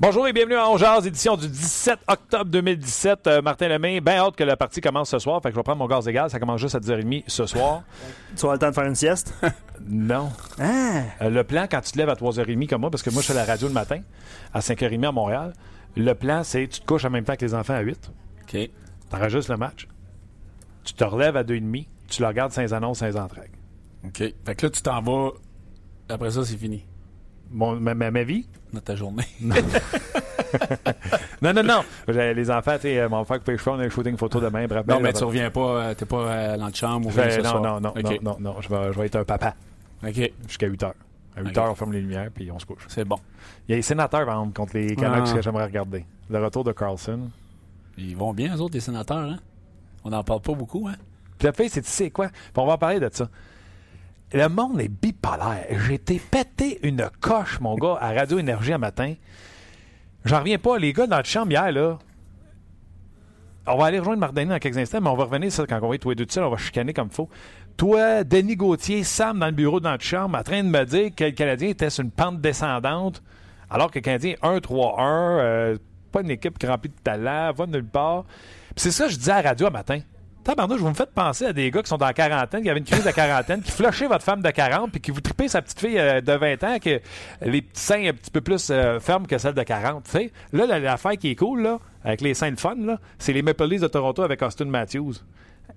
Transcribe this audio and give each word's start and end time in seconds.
Bonjour 0.00 0.28
et 0.28 0.32
bienvenue 0.32 0.54
à 0.54 0.68
Ongears, 0.70 1.04
édition 1.06 1.36
du 1.36 1.48
17 1.48 1.98
octobre 2.06 2.44
2017. 2.44 3.26
Euh, 3.26 3.42
Martin 3.42 3.66
Lemay, 3.66 4.00
bien 4.00 4.18
hâte 4.18 4.36
que 4.36 4.44
la 4.44 4.56
partie 4.56 4.80
commence 4.80 5.10
ce 5.10 5.18
soir. 5.18 5.42
Fait 5.42 5.48
que 5.48 5.54
je 5.54 5.58
vais 5.58 5.64
prendre 5.64 5.78
mon 5.80 5.88
gaz 5.88 6.06
égal. 6.06 6.30
Ça 6.30 6.38
commence 6.38 6.60
juste 6.60 6.76
à 6.76 6.78
10h30 6.78 7.24
ce 7.26 7.46
soir. 7.46 7.82
Tu 8.30 8.34
vas 8.36 8.40
avoir 8.42 8.52
le 8.54 8.58
temps 8.60 8.68
de 8.68 8.74
faire 8.74 8.84
une 8.84 8.94
sieste? 8.94 9.34
non. 9.88 10.30
Ah! 10.60 11.02
Euh, 11.22 11.30
le 11.30 11.42
plan, 11.42 11.66
quand 11.68 11.80
tu 11.80 11.90
te 11.92 11.98
lèves 11.98 12.10
à 12.10 12.14
3h30 12.14 12.68
comme 12.68 12.82
moi, 12.82 12.90
parce 12.90 13.02
que 13.02 13.10
moi, 13.10 13.22
je 13.22 13.26
fais 13.26 13.34
la 13.34 13.44
radio 13.44 13.66
le 13.66 13.74
matin, 13.74 14.00
à 14.54 14.60
5h30 14.60 15.04
à 15.04 15.10
Montréal, 15.12 15.52
le 15.96 16.12
plan, 16.14 16.44
c'est 16.44 16.68
tu 16.68 16.80
te 16.80 16.86
couches 16.86 17.04
en 17.04 17.10
même 17.10 17.24
temps 17.24 17.34
que 17.34 17.44
les 17.44 17.54
enfants 17.54 17.74
à 17.74 17.80
8. 17.80 18.12
OK. 18.42 18.70
T'enregistres 19.10 19.50
le 19.50 19.58
match. 19.58 19.88
Tu 20.84 20.92
te 20.94 21.02
relèves 21.02 21.36
à 21.36 21.42
2h30. 21.42 21.86
Tu 22.08 22.22
le 22.22 22.28
regardes 22.28 22.52
sans 22.52 22.72
annonce, 22.72 22.98
sans 23.00 23.16
entrailles. 23.16 23.50
OK. 24.04 24.18
Fait 24.18 24.54
que 24.54 24.66
là, 24.66 24.70
tu 24.70 24.80
t'en 24.80 25.02
vas. 25.02 25.30
Après 26.08 26.30
ça, 26.30 26.44
c'est 26.44 26.56
fini. 26.56 26.84
Mon, 27.50 27.74
ma, 27.80 27.94
ma- 27.94 28.12
ma 28.12 28.22
vie? 28.22 28.46
Dans 28.72 28.80
ta 28.80 28.94
journée. 28.96 29.24
Non, 31.42 31.52
non, 31.52 31.62
non. 31.62 31.82
Les 32.08 32.50
enfants, 32.50 32.76
tu 32.76 32.82
sais, 32.82 32.98
euh, 32.98 33.08
mon 33.08 33.24
frère 33.24 33.38
couper 33.38 33.52
les 33.52 33.58
cheveux, 33.58 33.72
on 33.72 33.78
a 33.80 33.88
shooting 33.88 34.16
photo 34.16 34.40
demain. 34.40 34.66
Bref, 34.66 34.84
non, 34.86 34.96
ben, 34.96 35.02
mais 35.02 35.12
tu 35.12 35.24
reviens 35.24 35.50
pas. 35.50 35.60
euh, 35.60 35.94
T'es 35.94 36.04
pas 36.06 36.16
euh, 36.16 36.56
dans 36.56 36.66
la 36.66 36.72
chambre 36.72 37.08
ou 37.08 37.12
ce 37.12 37.20
non, 37.38 37.44
soir. 37.44 37.60
non, 37.62 37.80
non, 37.80 37.92
non, 38.02 38.18
non, 38.22 38.36
non, 38.40 38.60
je 38.60 38.68
vais, 38.68 38.92
je 38.92 38.98
vais 38.98 39.06
être 39.06 39.16
un 39.16 39.24
papa 39.24 39.54
OK. 40.06 40.32
jusqu'à 40.46 40.66
8 40.66 40.82
h. 40.82 40.86
À 41.36 41.40
8 41.42 41.48
Ok. 41.48 41.54
h, 41.54 41.70
on 41.70 41.74
ferme 41.74 41.92
les 41.92 42.00
lumières 42.00 42.30
puis 42.34 42.50
on 42.50 42.58
se 42.58 42.66
couche. 42.66 42.84
C'est 42.88 43.04
bon. 43.04 43.18
Il 43.68 43.72
y 43.72 43.74
a 43.74 43.76
les 43.76 43.82
sénateurs, 43.82 44.24
par 44.26 44.34
exemple, 44.38 44.54
contre 44.56 44.76
les 44.76 44.96
Canucks 44.96 45.28
Ah. 45.30 45.34
que 45.34 45.42
j'aimerais 45.42 45.64
regarder. 45.64 46.04
Le 46.30 46.42
retour 46.44 46.64
de 46.64 46.72
Carlson. 46.72 47.30
Ils 47.96 48.16
vont 48.16 48.32
bien, 48.32 48.56
eux 48.56 48.60
autres, 48.60 48.74
les 48.74 48.80
sénateurs, 48.80 49.18
hein? 49.18 49.36
On 50.04 50.10
n'en 50.10 50.24
parle 50.24 50.40
pas 50.40 50.54
beaucoup, 50.54 50.88
hein? 50.88 50.96
Puis 51.38 51.46
la 51.46 51.52
fille, 51.52 51.68
c'est 51.68 51.82
tu 51.82 51.90
sais 51.90 52.10
quoi? 52.10 52.28
Puis 52.28 52.36
on 52.56 52.66
va 52.66 52.72
en 52.74 52.78
parler 52.78 53.00
de 53.00 53.08
ça. 53.12 53.28
Le 54.32 54.48
monde 54.48 54.80
est 54.80 54.88
bipolaire. 54.88 55.66
J'ai 55.86 55.94
été 55.94 56.18
pété 56.18 56.78
une 56.82 57.08
coche, 57.20 57.60
mon 57.60 57.76
gars, 57.76 57.96
à 57.98 58.12
Radio 58.12 58.38
Énergie 58.38 58.74
un 58.74 58.78
matin. 58.78 59.14
J'en 60.24 60.40
reviens 60.40 60.58
pas. 60.58 60.78
Les 60.78 60.92
gars 60.92 61.06
dans 61.06 61.16
la 61.16 61.24
chambre 61.24 61.50
hier, 61.50 61.72
là. 61.72 61.98
On 63.66 63.76
va 63.76 63.86
aller 63.86 63.98
rejoindre 63.98 64.20
Mardani 64.20 64.50
dans 64.50 64.58
quelques 64.58 64.78
instants, 64.78 65.00
mais 65.00 65.08
on 65.08 65.16
va 65.16 65.24
revenir 65.24 65.52
ça 65.52 65.66
quand 65.66 65.78
on 65.82 65.88
va 65.88 65.94
être 65.94 66.02
tous 66.02 66.10
les 66.10 66.14
deux 66.14 66.26
seuls. 66.28 66.44
On 66.44 66.50
va 66.50 66.56
chicaner 66.58 66.92
comme 66.92 67.08
il 67.08 67.14
faut. 67.14 67.28
Toi, 67.76 68.24
Denis 68.24 68.56
Gauthier, 68.56 69.04
Sam 69.04 69.38
dans 69.38 69.46
le 69.46 69.52
bureau 69.52 69.80
dans 69.80 69.92
la 69.92 69.98
chambre, 69.98 70.38
en 70.38 70.42
train 70.42 70.62
de 70.62 70.68
me 70.68 70.84
dire 70.84 71.14
que 71.14 71.24
le 71.24 71.30
Canadien 71.30 71.68
était 71.68 71.90
sur 71.90 72.04
une 72.04 72.10
pente 72.10 72.40
descendante, 72.40 73.22
alors 73.70 73.90
que 73.90 73.98
le 73.98 74.02
Canadien 74.02 74.34
1-3-1, 74.42 74.98
euh, 74.98 75.78
pas 76.12 76.22
une 76.22 76.30
équipe 76.30 76.58
qui 76.58 76.66
remplit 76.66 76.90
de 76.90 77.02
talent, 77.02 77.52
va 77.52 77.66
nulle 77.66 77.84
part. 77.84 78.24
C'est 78.76 78.90
ça 78.90 79.06
que 79.06 79.12
je 79.12 79.18
disais 79.18 79.32
à 79.32 79.42
la 79.42 79.50
radio 79.50 79.66
un 79.68 79.70
matin. 79.70 80.00
Tabarnouche, 80.48 80.80
vous 80.80 80.88
me 80.88 80.94
faites 80.94 81.12
penser 81.12 81.44
à 81.44 81.52
des 81.52 81.70
gars 81.70 81.82
qui 81.82 81.90
sont 81.90 81.98
dans 81.98 82.06
la 82.06 82.14
quarantaine, 82.14 82.62
qui 82.62 82.70
avaient 82.70 82.78
une 82.78 82.84
crise 82.86 83.04
de 83.04 83.10
quarantaine, 83.10 83.60
qui 83.60 83.70
flushaient 83.70 84.06
votre 84.06 84.24
femme 84.24 84.40
de 84.40 84.48
40, 84.50 84.90
puis 84.90 84.98
qui 84.98 85.10
vous 85.10 85.20
tripez 85.20 85.46
sa 85.46 85.60
petite 85.60 85.78
fille 85.78 85.98
euh, 85.98 86.22
de 86.22 86.32
20 86.32 86.64
ans, 86.64 86.78
que 86.82 87.00
les 87.42 87.60
petits 87.60 87.82
seins 87.82 88.08
un 88.08 88.14
petit 88.14 88.30
peu 88.30 88.40
plus 88.40 88.70
euh, 88.70 88.98
fermes 88.98 89.26
que 89.26 89.36
celle 89.36 89.52
de 89.52 89.62
40. 89.62 90.04
tu 90.04 90.10
sais. 90.10 90.32
Là, 90.54 90.64
la- 90.64 90.78
l'affaire 90.78 91.18
qui 91.18 91.32
est 91.32 91.34
cool, 91.34 91.60
là, 91.64 91.78
avec 92.02 92.22
les 92.22 92.32
seins 92.32 92.50
de 92.50 92.58
fun, 92.58 92.76
c'est 93.18 93.34
les 93.34 93.42
Maple 93.42 93.66
Leafs 93.66 93.82
de 93.82 93.88
Toronto 93.88 94.22
avec 94.22 94.40
Austin 94.40 94.64
Matthews. 94.64 95.16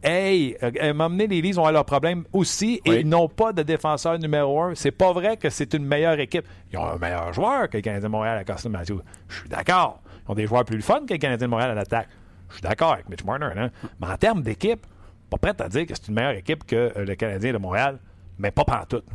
Hey, 0.01 0.55
euh, 0.63 0.93
m'emmener 0.93 1.27
les 1.27 1.41
Leafs 1.41 1.57
ont 1.57 1.69
leurs 1.69 1.83
problèmes 1.83 2.23
aussi 2.31 2.79
et 2.85 3.01
ils 3.01 3.09
n'ont 3.09 3.27
pas 3.27 3.51
de 3.51 3.63
défenseur 3.63 4.17
numéro 4.19 4.61
un. 4.61 4.73
C'est 4.73 4.91
pas 4.91 5.11
vrai 5.11 5.35
que 5.35 5.49
c'est 5.49 5.73
une 5.73 5.83
meilleure 5.85 6.17
équipe. 6.21 6.45
Ils 6.71 6.77
ont 6.79 6.85
un 6.85 6.97
meilleur 6.97 7.33
joueur 7.33 7.69
que 7.69 7.75
le 7.75 7.81
Canadien 7.81 8.07
de 8.07 8.11
Montréal 8.11 8.37
avec 8.37 8.49
Austin 8.49 8.69
Matthews. 8.69 9.01
Je 9.27 9.35
suis 9.41 9.49
d'accord. 9.49 9.99
Ils 10.25 10.31
ont 10.31 10.35
des 10.35 10.47
joueurs 10.47 10.63
plus 10.63 10.81
fun 10.81 11.01
que 11.05 11.11
le 11.13 11.19
Canadien 11.19 11.45
de 11.47 11.51
Montréal 11.51 11.71
à 11.71 11.75
l'attaque. 11.75 12.07
Je 12.51 12.57
suis 12.57 12.61
d'accord 12.61 12.93
avec 12.93 13.09
Mitch 13.09 13.23
Marner. 13.23 13.49
Hein? 13.55 13.71
Mais 13.99 14.07
en 14.07 14.17
termes 14.17 14.41
d'équipe, 14.41 14.85
pas 15.29 15.37
prêt 15.37 15.53
à 15.59 15.69
dire 15.69 15.85
que 15.85 15.93
c'est 15.95 16.07
une 16.07 16.15
meilleure 16.15 16.35
équipe 16.35 16.65
que 16.65 16.75
euh, 16.95 17.05
le 17.05 17.15
Canadien 17.15 17.53
de 17.53 17.57
Montréal, 17.57 17.99
mais 18.37 18.51
pas 18.51 18.65
pantoute. 18.65 19.05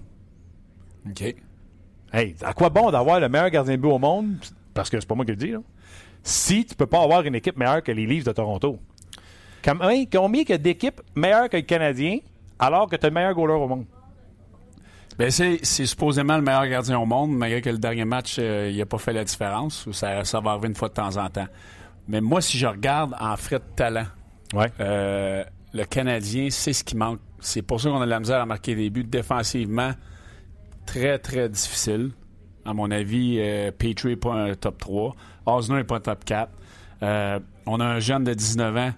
OK. 1.09 1.35
Hey, 2.13 2.35
à 2.43 2.53
quoi 2.53 2.71
bon 2.71 2.91
d'avoir 2.91 3.21
le 3.21 3.29
meilleur 3.29 3.51
gardien 3.51 3.77
de 3.77 3.81
but 3.81 3.89
au 3.89 3.99
monde, 3.99 4.37
parce 4.73 4.89
que 4.89 4.99
c'est 4.99 5.07
pas 5.07 5.15
moi 5.15 5.25
qui 5.25 5.33
le 5.33 5.37
dis, 5.37 5.51
là, 5.51 5.59
si 6.23 6.65
tu 6.65 6.75
peux 6.75 6.87
pas 6.87 7.03
avoir 7.03 7.23
une 7.23 7.35
équipe 7.35 7.57
meilleure 7.57 7.83
que 7.83 7.93
les 7.93 8.07
Leafs 8.07 8.25
de 8.25 8.33
Toronto? 8.33 8.79
Combien, 9.65 10.05
combien 10.11 10.45
que 10.45 10.55
d'équipes 10.55 11.01
meilleures 11.15 11.49
que 11.49 11.57
le 11.57 11.63
Canadien 11.63 12.19
alors 12.59 12.89
que 12.89 12.97
tu 12.97 13.07
as 13.07 13.09
le 13.09 13.15
meilleur 13.15 13.35
goaler 13.35 13.55
au 13.55 13.69
monde? 13.69 13.85
Ben, 15.19 15.31
c'est, 15.31 15.65
supposément 15.65 16.37
le 16.37 16.43
meilleur 16.43 16.67
gardien 16.67 16.99
au 16.99 17.07
monde, 17.07 17.37
malgré 17.37 17.63
que 17.63 17.71
le 17.71 17.79
dernier 17.79 18.05
match, 18.05 18.37
euh, 18.39 18.71
il 18.71 18.77
n'a 18.77 18.87
pas 18.87 18.99
fait 18.99 19.13
la 19.13 19.25
différence. 19.25 19.87
ou 19.87 19.93
Ça, 19.93 20.25
ça 20.25 20.41
va 20.41 20.53
arriver 20.53 20.69
une 20.69 20.75
fois 20.75 20.89
de 20.89 20.95
temps 20.95 21.17
en 21.17 21.29
temps. 21.31 21.47
Mais 22.09 22.21
moi, 22.21 22.41
si 22.41 22.57
je 22.59 22.67
regarde 22.67 23.15
en 23.21 23.37
frais 23.37 23.59
de 23.59 23.65
talent, 23.75 24.07
Ouais. 24.55 24.71
euh, 24.81 25.45
le 25.75 25.85
Canadien, 25.85 26.49
c'est 26.51 26.73
ce 26.73 26.85
qui 26.85 26.97
manque. 26.97 27.21
C'est 27.41 27.63
pour 27.63 27.81
ça 27.81 27.91
qu'on 27.91 28.01
a 28.01 28.05
de 28.05 28.11
la 28.11 28.21
misère 28.21 28.41
à 28.41 28.47
marquer 28.47 28.75
des 28.75 28.91
buts 28.91 29.05
défensivement. 29.05 29.93
Très, 30.87 31.19
très 31.19 31.49
difficile. 31.49 32.13
À 32.65 32.73
mon 32.75 32.91
avis, 32.91 33.37
euh, 33.41 33.71
Petrie 33.77 34.11
n'est 34.11 34.17
pas 34.17 34.33
un 34.35 34.55
top 34.55 34.79
3. 34.79 35.15
Osner 35.47 35.77
n'est 35.77 35.85
pas 35.85 35.97
un 35.97 36.01
top 36.01 36.25
4. 36.25 36.51
Euh, 37.03 37.39
on 37.67 37.81
a 37.81 37.85
un 37.85 37.99
jeune 38.01 38.25
de 38.25 38.35
19 38.35 38.77
ans. 38.77 38.91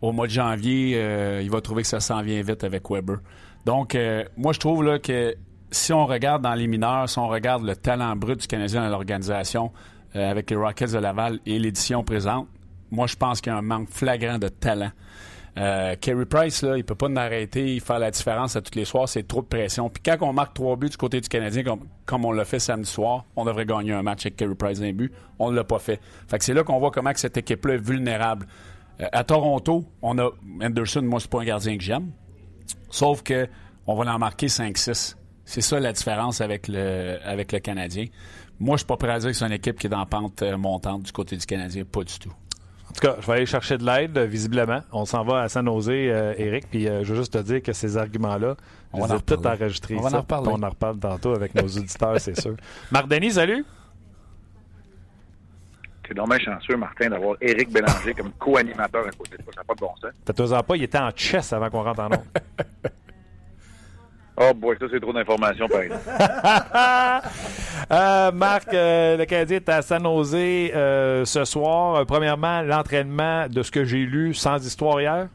Au 0.00 0.10
mois 0.12 0.26
de 0.26 0.32
janvier, 0.32 0.94
euh, 0.96 1.40
il 1.42 1.50
va 1.50 1.60
trouver 1.60 1.82
que 1.82 1.88
ça 1.88 2.00
s'en 2.00 2.22
vient 2.22 2.42
vite 2.42 2.64
avec 2.64 2.90
Weber. 2.90 3.18
Donc, 3.66 3.96
moi, 4.36 4.52
je 4.52 4.58
trouve 4.58 4.82
là, 4.82 4.98
que 4.98 5.36
si 5.70 5.92
on 5.92 6.06
regarde 6.06 6.42
dans 6.42 6.54
les 6.54 6.66
mineurs, 6.66 7.08
si 7.08 7.18
on 7.20 7.28
regarde 7.28 7.62
le 7.64 7.76
talent 7.76 8.16
brut 8.16 8.40
du 8.40 8.46
Canadien 8.48 8.82
dans 8.82 8.88
l'organisation, 8.88 9.70
euh, 10.16 10.30
avec 10.30 10.50
les 10.50 10.56
Rockets 10.56 10.92
de 10.92 10.98
Laval 10.98 11.40
et 11.46 11.58
l'édition 11.58 12.04
présente, 12.04 12.48
moi, 12.90 13.06
je 13.06 13.16
pense 13.16 13.40
qu'il 13.40 13.52
y 13.52 13.54
a 13.54 13.58
un 13.58 13.62
manque 13.62 13.88
flagrant 13.88 14.38
de 14.38 14.48
talent. 14.48 14.90
Euh, 15.58 15.96
Carey 16.00 16.24
Price, 16.24 16.62
là, 16.62 16.78
il 16.78 16.84
peut 16.84 16.94
pas 16.94 17.08
nous 17.08 17.18
arrêter, 17.18 17.78
faire 17.80 17.98
la 17.98 18.10
différence 18.10 18.56
à 18.56 18.62
tous 18.62 18.74
les 18.74 18.84
soirs, 18.84 19.08
c'est 19.08 19.26
trop 19.26 19.42
de 19.42 19.46
pression. 19.46 19.90
Puis 19.90 20.02
quand 20.02 20.16
on 20.22 20.32
marque 20.32 20.54
trois 20.54 20.76
buts 20.76 20.88
du 20.88 20.96
côté 20.96 21.20
du 21.20 21.28
Canadien, 21.28 21.62
comme, 21.62 21.80
comme 22.06 22.24
on 22.24 22.32
l'a 22.32 22.44
fait 22.44 22.58
samedi 22.58 22.88
soir, 22.88 23.24
on 23.36 23.44
devrait 23.44 23.66
gagner 23.66 23.92
un 23.92 24.02
match 24.02 24.24
avec 24.26 24.36
Carey 24.36 24.54
Price 24.54 24.80
d'un 24.80 24.92
but. 24.92 25.12
On 25.38 25.50
ne 25.50 25.56
l'a 25.56 25.64
pas 25.64 25.78
fait. 25.78 26.00
Fait 26.28 26.38
que 26.38 26.44
c'est 26.44 26.54
là 26.54 26.64
qu'on 26.64 26.78
voit 26.78 26.90
comment 26.90 27.12
cette 27.14 27.36
équipe-là 27.36 27.74
est 27.74 27.84
vulnérable. 27.84 28.46
Euh, 29.00 29.06
à 29.12 29.24
Toronto, 29.24 29.84
on 30.00 30.18
a 30.18 30.30
Anderson, 30.62 31.02
moi, 31.02 31.20
c'est 31.20 31.30
pas 31.30 31.40
un 31.40 31.44
gardien 31.44 31.76
que 31.76 31.82
j'aime. 31.82 32.10
Sauf 32.90 33.22
que 33.22 33.46
on 33.86 33.94
va 33.94 34.10
en 34.12 34.18
marquer 34.18 34.46
5-6. 34.46 35.16
C'est 35.44 35.60
ça 35.60 35.80
la 35.80 35.92
différence 35.92 36.40
avec 36.40 36.68
le, 36.68 37.18
avec 37.24 37.52
le 37.52 37.58
Canadien. 37.58 38.06
Moi, 38.62 38.76
je 38.76 38.78
suis 38.82 38.86
pas 38.86 38.96
prêt 38.96 39.10
à 39.10 39.18
dire 39.18 39.30
que 39.30 39.36
c'est 39.36 39.44
une 39.44 39.52
équipe 39.52 39.76
qui 39.76 39.88
est 39.88 39.90
dans 39.90 40.06
pente 40.06 40.40
euh, 40.42 40.56
montante 40.56 41.02
du 41.02 41.10
côté 41.10 41.36
du 41.36 41.44
Canadien. 41.44 41.84
Pas 41.84 42.04
du 42.04 42.16
tout. 42.16 42.30
En 42.88 42.92
tout 42.94 43.00
cas, 43.00 43.16
je 43.20 43.26
vais 43.26 43.32
aller 43.32 43.46
chercher 43.46 43.76
de 43.76 43.84
l'aide, 43.84 44.16
euh, 44.16 44.24
visiblement. 44.26 44.82
On 44.92 45.04
s'en 45.04 45.24
va 45.24 45.40
à 45.42 45.48
San 45.48 45.66
Jose, 45.66 45.88
euh, 45.90 46.34
Eric, 46.38 46.68
puis 46.70 46.86
euh, 46.86 47.02
je 47.02 47.12
veux 47.12 47.18
juste 47.20 47.32
te 47.32 47.38
dire 47.38 47.60
que 47.60 47.72
ces 47.72 47.96
arguments-là, 47.96 48.54
On 48.92 48.98
je 48.98 49.06
les 49.06 49.12
en 49.12 49.16
ai 49.16 49.20
tout 49.22 49.34
reparler. 49.34 49.62
enregistrés. 49.62 49.96
On 49.96 50.02
va 50.02 50.16
en 50.16 50.20
reparler. 50.20 50.46
puis 50.52 50.56
On 50.60 50.62
en 50.64 50.68
reparle 50.70 50.98
tantôt 50.98 51.34
avec 51.34 51.54
nos 51.56 51.66
auditeurs, 51.66 52.20
c'est 52.20 52.38
sûr. 52.40 52.54
Marc 52.92 53.08
Denis, 53.08 53.32
salut! 53.32 53.64
C'est 56.06 56.14
dommage 56.14 56.42
chanceux, 56.42 56.76
Martin, 56.76 57.08
d'avoir 57.08 57.36
Éric 57.40 57.72
Bélanger 57.72 58.14
comme 58.14 58.30
co-animateur 58.38 59.06
à 59.06 59.10
côté 59.10 59.38
de 59.38 59.42
toi. 59.42 59.52
Ça 59.54 59.60
n'a 59.60 59.64
pas 59.64 59.74
de 59.74 59.80
bon 59.80 59.96
sens. 60.00 60.10
Faites-toi 60.24 60.62
pas, 60.62 60.76
il 60.76 60.82
était 60.84 60.98
en 60.98 61.10
chess 61.16 61.52
avant 61.52 61.70
qu'on 61.70 61.82
rentre 61.82 62.00
en 62.00 62.06
onde. 62.06 62.24
Oh 64.44 64.54
boy, 64.54 64.76
ça, 64.80 64.86
c'est 64.90 65.00
trop 65.00 65.12
d'informations, 65.12 65.68
par 65.68 65.82
exemple. 65.82 66.02
Euh, 67.90 68.32
Marc, 68.32 68.72
euh, 68.72 69.18
le 69.18 69.24
Canadien 69.26 69.56
est 69.56 69.68
à 69.68 69.82
San 69.82 70.02
Jose 70.02 70.34
euh, 70.34 71.26
ce 71.26 71.44
soir. 71.44 72.06
Premièrement, 72.06 72.62
l'entraînement 72.62 73.48
de 73.48 73.62
ce 73.62 73.70
que 73.70 73.84
j'ai 73.84 74.06
lu 74.06 74.32
sans 74.32 74.64
histoire 74.64 75.00
hier? 75.00 75.28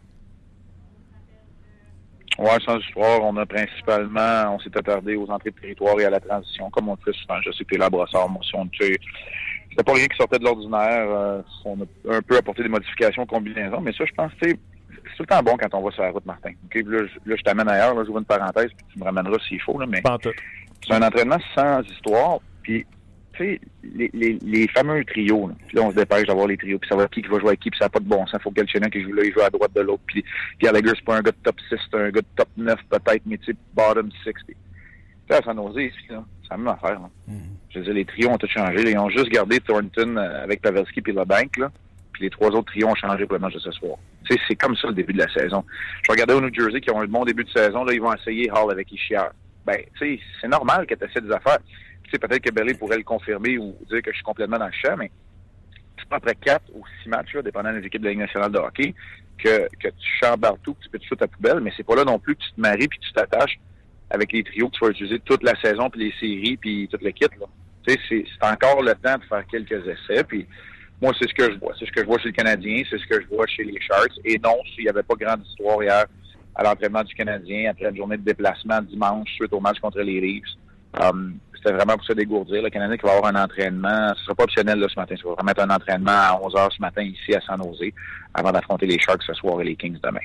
Ouais, 2.39 2.57
sans 2.65 2.79
histoire, 2.79 3.21
on 3.21 3.37
a 3.37 3.45
principalement, 3.45 4.55
on 4.55 4.59
s'est 4.59 4.75
attardé 4.75 5.15
aux 5.15 5.29
entrées 5.29 5.51
de 5.51 5.59
territoire 5.59 5.99
et 5.99 6.05
à 6.05 6.09
la 6.09 6.19
transition, 6.19 6.71
comme 6.71 6.89
on 6.89 6.93
le 6.93 7.11
fait 7.11 7.17
souvent. 7.19 7.39
Je 7.45 7.51
sais 7.51 7.63
que 7.63 7.69
t'es 7.69 7.77
là, 7.77 7.91
Brossard, 7.91 8.29
moi, 8.29 8.41
si 8.43 8.55
on 8.55 8.65
tu 8.67 8.85
sais, 8.85 8.97
c'était 9.69 9.83
pas 9.83 9.93
rien 9.93 10.07
qui 10.07 10.17
sortait 10.17 10.39
de 10.39 10.45
l'ordinaire. 10.45 11.43
on 11.65 11.81
a 11.81 12.15
un 12.17 12.21
peu 12.21 12.37
apporté 12.37 12.63
des 12.63 12.69
modifications, 12.69 13.25
combinaisons, 13.27 13.81
mais 13.81 13.91
ça, 13.91 14.05
je 14.05 14.13
pense, 14.13 14.31
tu 14.41 14.49
c'est 14.49 14.59
tout 15.17 15.23
le 15.23 15.27
temps 15.27 15.41
bon 15.41 15.57
quand 15.57 15.73
on 15.73 15.81
va 15.81 15.91
sur 15.91 16.03
la 16.03 16.11
route, 16.11 16.25
Martin. 16.25 16.51
Là, 16.51 16.81
je, 16.83 17.29
là, 17.29 17.35
je 17.35 17.43
t'amène 17.43 17.67
ailleurs, 17.67 17.95
là, 17.95 18.03
j'ouvre 18.05 18.19
une 18.19 18.25
parenthèse, 18.25 18.69
puis 18.77 18.85
tu 18.93 18.99
me 18.99 19.03
ramèneras 19.03 19.37
s'il 19.47 19.59
faut, 19.61 19.79
là, 19.79 19.87
mais 19.87 20.01
c'est 20.85 20.93
un 20.93 21.01
entraînement 21.01 21.39
sans 21.55 21.81
histoire, 21.81 22.39
puis 22.61 22.85
tu 23.33 23.43
sais, 23.43 23.61
les, 23.83 24.09
les, 24.13 24.37
les, 24.43 24.67
fameux 24.67 25.03
trios, 25.05 25.47
là. 25.47 25.55
Puis 25.67 25.77
là, 25.77 25.83
on 25.83 25.91
se 25.91 25.95
dépêche 25.95 26.27
d'avoir 26.27 26.47
les 26.47 26.57
trios, 26.57 26.77
puis 26.77 26.87
savoir 26.87 27.09
qui, 27.09 27.21
qui 27.21 27.27
va 27.27 27.39
jouer 27.39 27.49
avec 27.49 27.59
qui, 27.59 27.69
puis 27.69 27.77
ça 27.79 27.85
n'a 27.85 27.89
pas 27.89 27.99
de 27.99 28.05
bon 28.05 28.25
sens. 28.27 28.41
Faut 28.41 28.51
que 28.51 28.55
Galchenyuk 28.55 28.91
qui 28.91 29.01
joue 29.01 29.13
là, 29.13 29.23
il 29.25 29.33
joue 29.33 29.41
à 29.41 29.49
droite 29.49 29.73
de 29.75 29.81
l'autre. 29.81 30.03
Puis 30.07 30.23
Pierre 30.59 30.73
Lager, 30.73 30.91
c'est 30.95 31.05
pas 31.05 31.17
un 31.17 31.21
gars 31.21 31.31
de 31.31 31.37
top 31.43 31.55
6, 31.69 31.77
c'est 31.89 31.97
un 31.97 32.09
gars 32.09 32.21
de 32.21 32.27
top 32.35 32.49
9 32.57 32.75
peut-être, 32.89 33.23
mais 33.25 33.37
tu 33.37 33.51
sais, 33.51 33.57
bottom 33.73 34.09
6. 34.23 34.33
Puis, 34.45 34.55
à 35.29 35.41
San 35.41 35.57
Jose, 35.57 35.77
ici, 35.77 36.07
là, 36.09 36.23
c'est 36.43 36.51
la 36.51 36.57
même 36.57 36.67
affaire. 36.67 36.99
Là. 36.99 37.09
Mm-hmm. 37.29 37.35
Je 37.69 37.79
veux 37.79 37.85
dire, 37.85 37.93
les 37.93 38.05
trios 38.05 38.29
ont 38.29 38.37
tout 38.37 38.47
changé. 38.47 38.83
Là. 38.83 38.89
Ils 38.89 38.97
ont 38.97 39.09
juste 39.09 39.29
gardé 39.29 39.59
Thornton 39.59 40.15
euh, 40.15 40.43
avec 40.43 40.61
Pavelski 40.61 41.01
puis 41.01 41.13
LeBanc, 41.13 41.49
là. 41.57 41.71
Les 42.19 42.29
trois 42.29 42.49
autres 42.49 42.71
trios 42.71 42.87
ont 42.87 42.95
changé 42.95 43.25
pour 43.25 43.35
le 43.35 43.39
match 43.39 43.53
de 43.53 43.59
ce 43.59 43.71
soir. 43.71 43.97
C'est 44.27 44.55
comme 44.55 44.75
ça 44.75 44.87
le 44.87 44.93
début 44.93 45.13
de 45.13 45.19
la 45.19 45.31
saison. 45.31 45.63
Je 46.03 46.11
regardais 46.11 46.33
au 46.33 46.41
New 46.41 46.53
Jersey 46.53 46.81
qui 46.81 46.91
ont 46.91 47.01
un 47.01 47.05
bon 47.05 47.23
début 47.25 47.43
de 47.43 47.49
saison. 47.49 47.83
Là, 47.83 47.93
ils 47.93 48.01
vont 48.01 48.13
essayer 48.13 48.49
Hall 48.51 48.71
avec 48.71 48.91
Ishiar. 48.91 49.31
Ben, 49.65 49.77
c'est 49.99 50.47
normal 50.47 50.85
que 50.85 50.95
tu 50.95 51.05
essaies 51.05 51.21
des 51.21 51.31
affaires. 51.31 51.59
Tu 52.03 52.11
sais, 52.11 52.19
peut-être 52.19 52.41
que 52.41 52.51
Belly 52.51 52.73
pourrait 52.73 52.97
le 52.97 53.03
confirmer 53.03 53.57
ou 53.57 53.75
dire 53.89 54.01
que 54.01 54.11
je 54.11 54.15
suis 54.15 54.23
complètement 54.23 54.57
dans 54.57 54.67
le 54.67 54.71
champ, 54.71 54.95
mais 54.97 55.11
c'est 55.97 56.07
pas 56.07 56.17
après 56.17 56.35
quatre 56.35 56.65
ou 56.73 56.83
six 57.03 57.09
matchs, 57.09 57.35
dépendant 57.43 57.73
des 57.73 57.85
équipes 57.85 58.01
de 58.01 58.05
la 58.05 58.11
Ligue 58.11 58.21
nationale 58.21 58.51
de 58.51 58.59
hockey, 58.59 58.95
que, 59.37 59.67
que 59.79 59.89
tu 59.89 60.09
chambres 60.21 60.39
partout, 60.39 60.73
que 60.73 60.83
tu 60.83 60.89
peux 60.89 60.99
te 60.99 61.05
foutre 61.05 61.23
à 61.23 61.27
poubelle, 61.27 61.59
mais 61.59 61.71
c'est 61.75 61.85
pas 61.85 61.95
là 61.95 62.05
non 62.05 62.17
plus 62.17 62.35
que 62.35 62.43
tu 62.43 62.51
te 62.53 62.61
maries 62.61 62.87
puis 62.87 62.99
tu 62.99 63.11
t'attaches 63.11 63.59
avec 64.09 64.31
les 64.31 64.43
trios 64.43 64.69
que 64.69 64.77
tu 64.77 64.85
vas 64.85 64.91
utiliser 64.91 65.19
toute 65.19 65.43
la 65.43 65.59
saison, 65.59 65.89
puis 65.89 66.05
les 66.05 66.13
séries, 66.19 66.57
puis 66.57 66.87
toute 66.89 67.01
l'équipe. 67.01 67.31
Tu 67.85 67.93
sais, 67.93 67.99
c'est 68.09 68.47
encore 68.47 68.81
le 68.81 68.93
temps 68.95 69.17
de 69.17 69.23
faire 69.23 69.45
quelques 69.47 69.85
essais, 69.85 70.23
puis 70.23 70.47
moi, 71.01 71.13
c'est 71.19 71.29
ce 71.29 71.33
que 71.33 71.51
je 71.51 71.59
vois. 71.59 71.73
C'est 71.77 71.85
ce 71.85 71.91
que 71.91 72.01
je 72.01 72.05
vois 72.05 72.17
chez 72.19 72.29
le 72.29 72.33
Canadien, 72.33 72.83
c'est 72.89 72.97
ce 72.97 73.05
que 73.05 73.21
je 73.21 73.27
vois 73.27 73.45
chez 73.47 73.63
les 73.63 73.79
Sharks. 73.79 74.13
Et 74.25 74.39
non, 74.43 74.55
s'il 74.73 74.85
n'y 74.85 74.89
avait 74.89 75.03
pas 75.03 75.15
grande 75.15 75.45
histoire 75.45 75.81
hier 75.83 76.05
à 76.55 76.63
l'entraînement 76.63 77.03
du 77.03 77.13
Canadien, 77.13 77.69
après 77.69 77.89
une 77.89 77.97
journée 77.97 78.17
de 78.17 78.23
déplacement 78.23 78.81
dimanche 78.81 79.29
suite 79.35 79.53
au 79.53 79.59
match 79.59 79.79
contre 79.79 79.99
les 79.99 80.19
Leafs, 80.19 80.43
um, 80.99 81.37
c'était 81.55 81.71
vraiment 81.71 81.95
pour 81.97 82.05
se 82.05 82.13
dégourdir. 82.13 82.63
Le 82.63 82.69
Canadien 82.69 82.97
qui 82.97 83.05
va 83.05 83.13
avoir 83.13 83.35
un 83.35 83.43
entraînement, 83.43 84.13
ce 84.15 84.23
sera 84.23 84.35
pas 84.35 84.43
optionnel 84.45 84.83
ce 84.89 84.99
matin, 84.99 85.15
ça 85.21 85.29
va 85.29 85.35
vraiment 85.35 85.71
un 85.71 85.75
entraînement 85.75 86.11
à 86.11 86.39
11 86.41 86.53
h 86.53 86.75
ce 86.75 86.81
matin 86.81 87.03
ici 87.03 87.35
à 87.35 87.41
San 87.41 87.61
Jose 87.61 87.91
avant 88.33 88.51
d'affronter 88.51 88.87
les 88.87 88.97
Sharks 88.97 89.23
ce 89.23 89.33
soir 89.33 89.61
et 89.61 89.65
les 89.65 89.75
Kings 89.75 89.99
demain. 90.01 90.19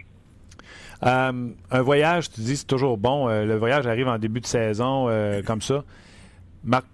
Euh, 1.05 1.49
un 1.71 1.83
voyage, 1.83 2.31
tu 2.31 2.41
dis, 2.41 2.57
c'est 2.57 2.67
toujours 2.67 2.97
bon. 2.97 3.29
Euh, 3.29 3.45
le 3.45 3.57
voyage 3.57 3.87
arrive 3.87 4.09
en 4.09 4.19
début 4.19 4.41
de 4.41 4.47
saison 4.47 5.09
euh, 5.09 5.43
comme 5.43 5.61
ça. 5.61 5.85
Marc 6.65 6.87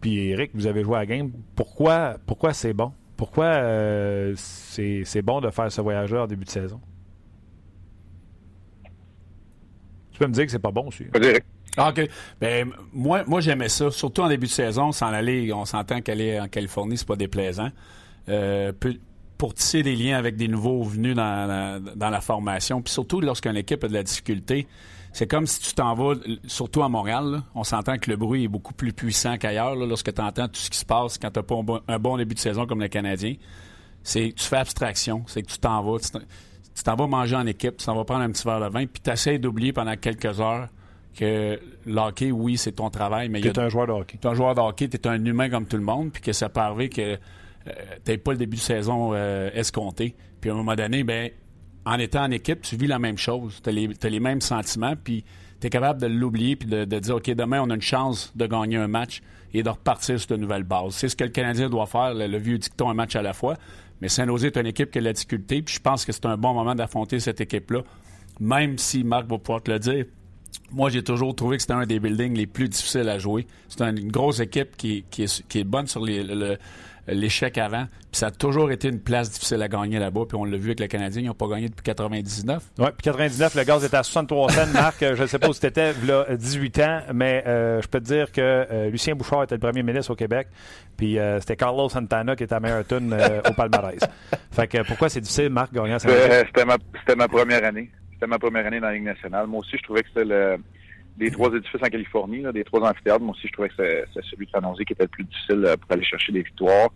puis 0.00 0.28
Eric, 0.28 0.52
vous 0.54 0.66
avez 0.66 0.84
joué 0.84 0.96
à 0.96 1.00
la 1.00 1.06
game. 1.06 1.30
Pourquoi, 1.54 2.16
pourquoi 2.26 2.52
c'est 2.52 2.72
bon? 2.72 2.92
Pourquoi 3.16 3.46
euh, 3.46 4.34
c'est 4.36 5.22
bon 5.22 5.40
de 5.40 5.50
faire 5.50 5.72
ce 5.72 5.80
voyage-là 5.80 6.24
en 6.24 6.26
début 6.26 6.44
de 6.44 6.50
saison? 6.50 6.80
Tu 10.12 10.18
peux 10.18 10.26
me 10.26 10.32
dire 10.32 10.44
que 10.44 10.50
c'est 10.50 10.58
pas 10.58 10.70
bon 10.70 10.88
aussi. 10.88 11.04
Ah, 11.78 11.90
OK. 11.90 12.08
Ben, 12.40 12.70
moi, 12.92 13.24
moi 13.26 13.40
j'aimais 13.40 13.68
ça, 13.68 13.90
surtout 13.90 14.22
en 14.22 14.28
début 14.28 14.46
de 14.46 14.50
saison, 14.50 14.92
sans 14.92 15.08
aller, 15.08 15.52
on 15.52 15.66
s'entend 15.66 16.00
qu'aller 16.00 16.40
en 16.40 16.48
Californie, 16.48 16.96
c'est 16.96 17.06
pas 17.06 17.16
déplaisant. 17.16 17.70
Euh, 18.28 18.72
pour 19.36 19.52
tisser 19.52 19.82
des 19.82 19.94
liens 19.94 20.16
avec 20.16 20.36
des 20.36 20.48
nouveaux 20.48 20.82
venus 20.82 21.14
dans 21.14 21.46
la, 21.46 21.78
dans 21.78 22.08
la 22.10 22.20
formation, 22.22 22.80
puis 22.80 22.92
surtout 22.92 23.20
lorsqu'une 23.20 23.56
équipe 23.56 23.84
a 23.84 23.88
de 23.88 23.92
la 23.92 24.02
difficulté, 24.02 24.66
c'est 25.16 25.26
comme 25.26 25.46
si 25.46 25.60
tu 25.60 25.72
t'en 25.72 25.94
vas, 25.94 26.12
surtout 26.46 26.82
à 26.82 26.90
Montréal, 26.90 27.24
là, 27.30 27.42
on 27.54 27.64
s'entend 27.64 27.96
que 27.96 28.10
le 28.10 28.18
bruit 28.18 28.44
est 28.44 28.48
beaucoup 28.48 28.74
plus 28.74 28.92
puissant 28.92 29.38
qu'ailleurs 29.38 29.74
lorsque 29.74 30.12
tu 30.12 30.20
entends 30.20 30.46
tout 30.46 30.60
ce 30.60 30.68
qui 30.68 30.76
se 30.76 30.84
passe 30.84 31.16
quand 31.16 31.30
tu 31.30 31.38
n'as 31.38 31.42
pas 31.42 31.54
un 31.54 31.62
bon, 31.62 31.80
un 31.88 31.98
bon, 31.98 32.18
début 32.18 32.34
de 32.34 32.38
saison 32.38 32.66
comme 32.66 32.82
le 32.82 32.88
Canadien. 32.88 33.36
C'est 34.02 34.34
tu 34.36 34.44
fais 34.44 34.58
abstraction, 34.58 35.24
c'est 35.26 35.40
que 35.40 35.50
tu 35.50 35.56
t'en 35.56 35.82
vas, 35.82 36.00
tu 36.00 36.82
t'en 36.84 36.96
vas 36.96 37.06
manger 37.06 37.34
en 37.34 37.46
équipe, 37.46 37.78
tu 37.78 37.86
t'en 37.86 37.96
vas 37.96 38.04
prendre 38.04 38.24
un 38.24 38.30
petit 38.30 38.44
verre 38.44 38.60
de 38.60 38.68
vin, 38.68 38.84
puis 38.84 39.00
tu 39.02 39.10
essaies 39.10 39.38
d'oublier 39.38 39.72
pendant 39.72 39.96
quelques 39.96 40.38
heures 40.38 40.68
que 41.18 41.58
le 41.86 41.98
hockey, 41.98 42.30
oui, 42.30 42.58
c'est 42.58 42.72
ton 42.72 42.90
travail, 42.90 43.30
mais... 43.30 43.40
Tu 43.40 43.48
es 43.48 43.58
un 43.58 43.70
joueur 43.70 43.86
de 43.86 43.92
hockey. 43.92 44.18
Tu 44.20 44.28
es 44.28 44.30
un 44.30 44.34
joueur 44.34 44.54
de 44.54 44.60
hockey, 44.60 44.86
tu 44.86 44.98
es 44.98 45.06
un 45.06 45.24
humain 45.24 45.48
comme 45.48 45.64
tout 45.64 45.78
le 45.78 45.82
monde, 45.82 46.12
puis 46.12 46.20
que 46.20 46.34
ça 46.34 46.50
peut 46.50 46.60
arriver 46.60 46.90
que 46.90 47.00
euh, 47.68 47.72
tu 48.04 48.18
pas 48.18 48.32
le 48.32 48.38
début 48.38 48.58
de 48.58 48.60
saison 48.60 49.12
euh, 49.14 49.48
escompté. 49.54 50.14
Puis 50.42 50.50
à 50.50 50.52
un 50.52 50.56
moment 50.56 50.74
donné, 50.74 51.04
ben 51.04 51.30
en 51.86 51.98
étant 52.00 52.24
en 52.24 52.30
équipe, 52.32 52.62
tu 52.62 52.76
vis 52.76 52.88
la 52.88 52.98
même 52.98 53.16
chose. 53.16 53.60
Tu 53.62 53.70
as, 53.70 54.08
les 54.10 54.20
mêmes 54.20 54.40
sentiments, 54.40 54.94
puis 55.02 55.24
tu 55.60 55.68
es 55.68 55.70
capable 55.70 56.00
de 56.00 56.08
l'oublier, 56.08 56.56
puis 56.56 56.68
de, 56.68 56.84
dire, 56.84 57.14
OK, 57.14 57.30
demain, 57.30 57.62
on 57.62 57.70
a 57.70 57.74
une 57.74 57.80
chance 57.80 58.32
de 58.34 58.46
gagner 58.46 58.76
un 58.76 58.88
match 58.88 59.22
et 59.54 59.62
de 59.62 59.70
repartir 59.70 60.18
sur 60.18 60.28
de 60.28 60.36
nouvelles 60.36 60.64
bases. 60.64 60.94
C'est 60.94 61.08
ce 61.08 61.16
que 61.16 61.24
le 61.24 61.30
Canadien 61.30 61.70
doit 61.70 61.86
faire, 61.86 62.12
le, 62.12 62.38
vieux 62.38 62.58
dicton, 62.58 62.90
un 62.90 62.94
match 62.94 63.14
à 63.14 63.22
la 63.22 63.32
fois. 63.32 63.56
Mais 64.00 64.08
Saint-Nosé 64.08 64.48
est 64.48 64.56
une 64.58 64.66
équipe 64.66 64.90
qui 64.90 64.98
a 64.98 65.00
de 65.00 65.06
la 65.06 65.12
difficulté, 65.12 65.62
puis 65.62 65.76
je 65.76 65.80
pense 65.80 66.04
que 66.04 66.12
c'est 66.12 66.26
un 66.26 66.36
bon 66.36 66.52
moment 66.52 66.74
d'affronter 66.74 67.20
cette 67.20 67.40
équipe-là, 67.40 67.82
même 68.40 68.76
si 68.78 69.04
Marc 69.04 69.28
va 69.28 69.38
pouvoir 69.38 69.62
te 69.62 69.70
le 69.70 69.78
dire. 69.78 70.04
Moi, 70.72 70.90
j'ai 70.90 71.04
toujours 71.04 71.34
trouvé 71.36 71.56
que 71.56 71.62
c'était 71.62 71.74
un 71.74 71.86
des 71.86 72.00
buildings 72.00 72.36
les 72.36 72.46
plus 72.46 72.68
difficiles 72.68 73.08
à 73.08 73.18
jouer. 73.18 73.46
C'est 73.68 73.82
une 73.82 74.10
grosse 74.10 74.40
équipe 74.40 74.76
qui, 74.76 75.04
est, 75.18 75.64
bonne 75.64 75.86
sur 75.86 76.04
les, 76.04 76.24
le, 76.24 76.58
l'échec 77.08 77.58
avant. 77.58 77.86
Puis 78.10 78.20
ça 78.20 78.28
a 78.28 78.30
toujours 78.30 78.70
été 78.70 78.88
une 78.88 79.00
place 79.00 79.30
difficile 79.30 79.62
à 79.62 79.68
gagner 79.68 79.98
là-bas. 79.98 80.22
Puis 80.28 80.36
on 80.36 80.44
l'a 80.44 80.56
vu 80.56 80.66
avec 80.66 80.80
le 80.80 80.86
Canadien, 80.86 81.22
ils 81.22 81.26
n'ont 81.26 81.34
pas 81.34 81.48
gagné 81.48 81.68
depuis 81.68 81.82
99. 81.82 82.62
Oui, 82.78 82.86
puis 82.86 83.04
99, 83.04 83.54
le 83.54 83.64
gaz 83.64 83.84
était 83.84 83.96
à 83.96 84.02
63 84.02 84.50
cents. 84.50 84.66
Marc, 84.72 84.96
je 85.00 85.22
ne 85.22 85.26
sais 85.26 85.38
pas 85.38 85.48
où 85.48 85.52
c'était 85.52 85.92
là, 86.04 86.26
18 86.30 86.78
ans, 86.80 87.00
mais 87.14 87.44
euh, 87.46 87.80
je 87.82 87.88
peux 87.88 88.00
te 88.00 88.04
dire 88.04 88.32
que 88.32 88.40
euh, 88.40 88.90
Lucien 88.90 89.14
Bouchard 89.14 89.44
était 89.44 89.54
le 89.54 89.60
premier 89.60 89.82
ministre 89.82 90.12
au 90.12 90.16
Québec. 90.16 90.48
Puis 90.96 91.18
euh, 91.18 91.40
c'était 91.40 91.56
Carlos 91.56 91.88
Santana 91.88 92.36
qui 92.36 92.44
était 92.44 92.54
à 92.54 92.60
meilleure 92.60 92.84
au 93.48 93.52
palmarès. 93.52 94.00
Fait 94.50 94.66
que 94.66 94.82
pourquoi 94.86 95.08
c'est 95.08 95.20
difficile, 95.20 95.50
Marc, 95.50 95.72
gagner 95.72 95.94
à 95.94 95.98
C'était 95.98 96.64
ma, 96.64 96.76
ma 97.16 97.28
première 97.28 97.64
année. 97.64 97.90
C'était 98.14 98.26
ma 98.26 98.38
première 98.38 98.66
année 98.66 98.80
dans 98.80 98.86
la 98.86 98.94
Ligue 98.94 99.04
nationale. 99.04 99.46
Moi 99.46 99.60
aussi, 99.60 99.76
je 99.76 99.82
trouvais 99.82 100.02
que 100.02 100.08
c'était 100.08 100.24
le 100.24 100.56
des 101.16 101.30
trois 101.30 101.50
édifices 101.52 101.82
en 101.82 101.88
Californie, 101.88 102.42
là, 102.42 102.52
des 102.52 102.64
trois 102.64 102.88
amphithéâtres, 102.88 103.22
moi 103.22 103.34
aussi, 103.34 103.48
je 103.48 103.52
trouvais 103.52 103.68
que 103.68 103.74
c'est 103.76 104.24
celui 104.30 104.46
de 104.46 104.50
San 104.50 104.62
Jose 104.62 104.84
qui 104.86 104.92
était 104.92 105.04
le 105.04 105.08
plus 105.08 105.24
difficile 105.24 105.64
euh, 105.64 105.76
pour 105.76 105.92
aller 105.92 106.04
chercher 106.04 106.32
des 106.32 106.42
victoires. 106.42 106.90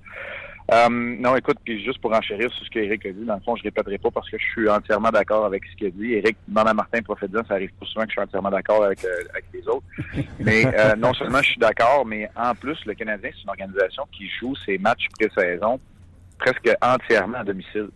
Euh, 0.73 0.89
non, 0.89 1.35
écoute, 1.35 1.57
puis 1.65 1.83
juste 1.85 2.01
pour 2.01 2.13
enchérir 2.13 2.53
sur 2.53 2.65
ce 2.65 2.71
qu'Éric 2.71 3.05
a 3.05 3.11
dit, 3.11 3.25
dans 3.25 3.35
le 3.35 3.41
fond, 3.41 3.57
je 3.57 3.63
répéterai 3.65 3.99
pas 3.99 4.11
parce 4.13 4.31
que 4.31 4.39
je 4.39 4.45
suis 4.45 4.69
entièrement 4.69 5.11
d'accord 5.11 5.45
avec 5.45 5.65
ce 5.65 5.77
qu'il 5.77 5.89
a 5.89 5.91
dit. 5.91 6.13
Éric, 6.15 6.37
dans 6.47 6.63
la 6.63 6.75
Martin 6.75 7.03
prophétisant, 7.03 7.43
ça 7.49 7.55
arrive 7.55 7.73
pas 7.73 7.87
souvent 7.87 8.05
que 8.05 8.11
je 8.11 8.13
suis 8.13 8.21
entièrement 8.21 8.51
d'accord 8.51 8.85
avec, 8.85 9.05
euh, 9.05 9.09
avec 9.31 9.47
les 9.53 9.67
autres. 9.67 9.85
Mais 10.39 10.65
euh, 10.67 10.95
non 10.95 11.13
seulement 11.15 11.43
je 11.43 11.51
suis 11.51 11.59
d'accord, 11.59 12.07
mais 12.07 12.29
en 12.37 12.55
plus, 12.55 12.79
le 12.87 12.95
Canadien, 12.95 13.31
c'est 13.35 13.43
une 13.43 13.51
organisation 13.51 14.05
qui 14.13 14.29
joue 14.29 14.55
ses 14.65 14.79
matchs 14.79 15.07
pré-saison 15.19 15.81
presque 16.39 16.71
entièrement 16.81 17.39
à 17.39 17.45
domicile 17.45 17.89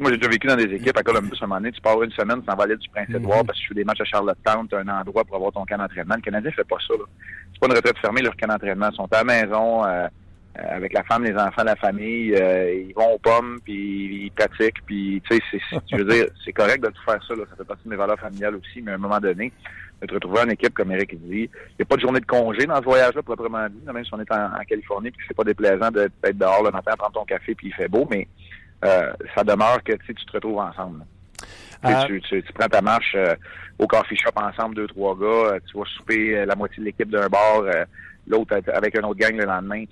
moi, 0.00 0.10
j'ai 0.10 0.18
déjà 0.18 0.30
vécu 0.30 0.46
dans 0.46 0.56
des 0.56 0.74
équipes 0.74 0.96
à 0.96 1.02
Columbus, 1.02 1.36
à 1.40 1.44
un 1.44 1.46
moment 1.46 1.60
donné, 1.60 1.72
tu 1.72 1.80
pars 1.80 2.02
une 2.02 2.10
semaine, 2.12 2.40
tu 2.40 2.46
t'en 2.46 2.56
vas 2.56 2.64
aller 2.64 2.76
du 2.76 2.88
Prince-Édouard 2.88 3.40
mhm. 3.40 3.46
parce 3.46 3.58
que 3.58 3.62
tu 3.62 3.68
fais 3.68 3.74
des 3.74 3.84
matchs 3.84 4.00
à 4.00 4.04
Charlottetown, 4.04 4.68
tu 4.68 4.74
as 4.74 4.78
un 4.78 4.88
endroit 4.88 5.24
pour 5.24 5.36
avoir 5.36 5.52
ton 5.52 5.64
camp 5.64 5.78
d'entraînement. 5.78 6.16
Le 6.16 6.22
Canadien 6.22 6.50
fait 6.52 6.64
pas 6.64 6.76
ça. 6.86 6.94
C'est 7.52 7.60
pas 7.60 7.66
une 7.66 7.74
retraite 7.74 7.98
fermée, 7.98 8.22
leur 8.22 8.36
camp 8.36 8.48
d'entraînement. 8.48 8.88
Ils 8.90 8.96
sont 8.96 9.08
à 9.12 9.18
la 9.18 9.24
maison, 9.24 9.84
euh, 9.84 10.06
euh, 10.58 10.62
avec 10.68 10.92
la 10.92 11.04
femme, 11.04 11.24
les 11.24 11.34
enfants, 11.34 11.62
la 11.64 11.76
famille. 11.76 12.34
Euh, 12.34 12.84
ils 12.88 12.94
vont 12.94 13.14
aux 13.14 13.18
pommes, 13.18 13.58
puis 13.64 14.26
ils 14.26 14.32
pratiquent. 14.32 14.84
Puis, 14.84 15.22
tu 15.28 15.36
sais, 15.36 15.60
je 15.90 15.96
veux 15.96 16.04
dire, 16.04 16.26
c'est 16.44 16.52
correct 16.52 16.82
de 16.82 16.88
tout 16.88 17.02
faire 17.04 17.22
ça. 17.26 17.34
Là. 17.34 17.44
Ça 17.50 17.56
fait 17.56 17.64
partie 17.64 17.84
de 17.84 17.90
mes 17.90 17.96
valeurs 17.96 18.18
familiales 18.18 18.56
aussi. 18.56 18.82
Mais 18.82 18.92
à 18.92 18.94
un 18.94 18.98
moment 18.98 19.20
donné, 19.20 19.52
de 20.02 20.06
te 20.06 20.14
retrouver 20.14 20.40
en 20.40 20.48
équipe, 20.48 20.74
comme 20.74 20.90
Eric 20.92 21.14
dit, 21.20 21.48
il 21.52 21.76
n'y 21.78 21.82
a 21.82 21.84
pas 21.84 21.96
de 21.96 22.00
journée 22.00 22.20
de 22.20 22.26
congé 22.26 22.66
dans 22.66 22.76
ce 22.76 22.84
voyage-là, 22.84 23.22
proprement 23.22 23.68
dit. 23.68 23.80
Même 23.92 24.04
si 24.04 24.12
on 24.12 24.20
est 24.20 24.32
en, 24.32 24.50
Californie, 24.68 25.10
puis 25.10 25.24
c'est 25.28 25.36
pas 25.36 25.44
déplaisant 25.44 25.90
d'être 25.90 26.38
dehors 26.38 26.64
le 26.64 26.70
matin, 26.70 26.92
prendre 26.96 27.12
ton 27.12 27.24
café, 27.24 27.54
puis 27.54 27.68
il 27.68 27.74
fait 27.74 27.88
beau. 27.88 28.08
Mais 28.10 28.26
euh, 28.84 29.12
ça 29.34 29.44
demeure 29.44 29.82
que 29.82 29.92
tu 29.92 30.14
te 30.14 30.32
retrouves 30.32 30.58
ensemble. 30.58 31.04
Euh, 31.84 32.04
tu, 32.06 32.20
tu, 32.20 32.52
prends 32.52 32.68
ta 32.68 32.82
marche 32.82 33.14
euh, 33.14 33.34
au 33.78 33.86
coffee 33.86 34.16
shop 34.16 34.32
ensemble, 34.36 34.74
deux, 34.74 34.86
trois 34.86 35.16
gars, 35.16 35.58
tu 35.66 35.78
vas 35.78 35.84
souper 35.96 36.44
la 36.44 36.54
moitié 36.54 36.80
de 36.80 36.84
l'équipe 36.84 37.10
d'un 37.10 37.28
bar, 37.28 37.62
l'autre 38.26 38.60
avec 38.74 38.98
un 38.98 39.02
autre 39.04 39.18
gang 39.18 39.34
le 39.34 39.46
lendemain. 39.46 39.84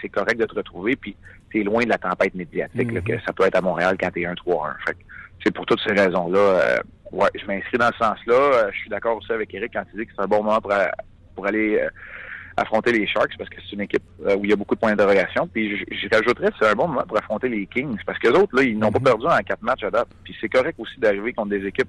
C'est 0.00 0.08
correct 0.08 0.38
de 0.38 0.46
te 0.46 0.54
retrouver, 0.54 0.96
puis 0.96 1.16
tu 1.50 1.60
es 1.60 1.64
loin 1.64 1.84
de 1.84 1.90
la 1.90 1.98
tempête 1.98 2.34
médiatique 2.34 2.94
que 3.04 3.12
mm-hmm. 3.12 3.24
ça 3.26 3.32
peut 3.32 3.44
être 3.44 3.56
à 3.56 3.60
Montréal 3.60 3.96
quand 4.00 4.10
tu 4.10 4.22
es 4.22 4.26
1-3-1. 4.26 4.74
Fait 4.86 5.50
pour 5.50 5.66
toutes 5.66 5.80
ces 5.86 5.92
raisons-là, 5.92 6.80
ouais, 7.12 7.28
je 7.34 7.46
m'inscris 7.46 7.78
dans 7.78 7.92
ce 7.92 7.98
sens-là. 7.98 8.70
Je 8.72 8.78
suis 8.78 8.90
d'accord 8.90 9.16
aussi 9.18 9.32
avec 9.32 9.52
Eric 9.54 9.72
quand 9.74 9.84
il 9.92 10.00
dit 10.00 10.06
que 10.06 10.12
c'est 10.16 10.22
un 10.22 10.26
bon 10.26 10.42
moment 10.42 10.60
pour, 10.60 10.72
pour 11.34 11.46
aller 11.46 11.80
affronter 12.60 12.92
les 12.92 13.06
Sharks 13.06 13.36
parce 13.38 13.50
que 13.50 13.56
c'est 13.62 13.74
une 13.74 13.82
équipe 13.82 14.02
euh, 14.26 14.36
où 14.36 14.44
il 14.44 14.50
y 14.50 14.52
a 14.52 14.56
beaucoup 14.56 14.74
de 14.74 14.80
points 14.80 14.90
d'interrogation. 14.90 15.46
Puis 15.46 15.78
je 15.90 16.08
rajouterais 16.10 16.50
c'est 16.58 16.68
un 16.68 16.74
bon 16.74 16.88
moment 16.88 17.04
pour 17.06 17.18
affronter 17.18 17.48
les 17.48 17.66
Kings 17.66 17.98
parce 18.06 18.18
que 18.18 18.28
les 18.28 18.38
autres, 18.38 18.54
là, 18.56 18.62
ils 18.62 18.78
n'ont 18.78 18.90
pas 18.90 18.98
mhm. 18.98 19.04
perdu 19.04 19.26
en 19.26 19.38
quatre 19.38 19.62
matchs 19.62 19.84
à 19.84 19.90
date. 19.90 20.08
Puis 20.24 20.34
c'est 20.40 20.48
correct 20.48 20.76
aussi 20.78 20.98
d'arriver 20.98 21.32
contre 21.32 21.50
des 21.50 21.66
équipes, 21.66 21.88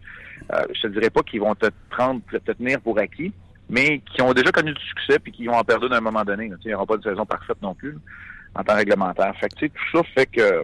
euh, 0.54 0.62
je 0.74 0.82
te 0.82 0.88
dirais 0.88 1.10
pas 1.10 1.22
qu'ils 1.24 1.42
vont 1.42 1.56
te 1.56 1.68
prendre, 1.90 2.22
te 2.32 2.52
tenir 2.52 2.80
pour 2.82 2.98
acquis, 3.00 3.34
mais 3.70 4.00
qui 4.00 4.22
ont 4.22 4.34
déjà 4.34 4.52
connu 4.52 4.74
du 4.74 4.82
succès 4.82 5.20
puis 5.20 5.32
qui 5.32 5.46
vont 5.46 5.56
en 5.56 5.64
perdre 5.64 5.90
d'un 5.90 6.02
moment 6.02 6.24
donné. 6.24 6.52
Il 6.64 6.68
n'y 6.68 6.74
aura 6.74 6.86
pas 6.86 6.98
de 6.98 7.04
saison 7.04 7.26
parfaite 7.26 7.62
non 7.62 7.74
plus 7.74 7.98
en 8.56 8.64
temps 8.64 8.76
réglementaire. 8.76 9.34
Fait 9.40 9.50
que, 9.50 9.66
tout 9.68 9.98
ça 9.98 10.04
fait 10.16 10.26
que 10.26 10.64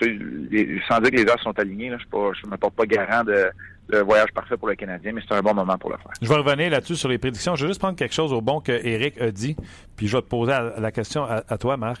sans 0.00 1.00
dire 1.00 1.10
que 1.10 1.16
les 1.16 1.28
as 1.30 1.38
sont 1.38 1.58
alignés, 1.58 1.90
là, 1.90 1.98
je 2.00 2.46
ne 2.46 2.50
me 2.50 2.56
porte 2.56 2.74
pas 2.74 2.86
garant 2.86 3.24
de, 3.24 3.50
le 3.88 4.00
voyage 4.02 4.32
parfait 4.32 4.56
pour 4.56 4.68
le 4.68 4.74
Canadien, 4.74 5.12
mais 5.12 5.20
c'est 5.26 5.34
un 5.34 5.42
bon 5.42 5.54
moment 5.54 5.76
pour 5.78 5.90
le 5.90 5.96
faire. 5.96 6.12
Je 6.20 6.28
vais 6.28 6.36
revenir 6.36 6.70
là-dessus 6.70 6.96
sur 6.96 7.08
les 7.08 7.18
prédictions. 7.18 7.54
Je 7.54 7.64
vais 7.64 7.70
juste 7.70 7.80
prendre 7.80 7.96
quelque 7.96 8.14
chose 8.14 8.32
au 8.32 8.40
bon 8.40 8.60
que 8.60 8.72
Eric 8.72 9.20
a 9.20 9.30
dit, 9.30 9.56
puis 9.96 10.08
je 10.08 10.16
vais 10.16 10.22
te 10.22 10.28
poser 10.28 10.52
la 10.78 10.92
question 10.92 11.24
à, 11.24 11.58
toi, 11.58 11.76
Marc. 11.76 12.00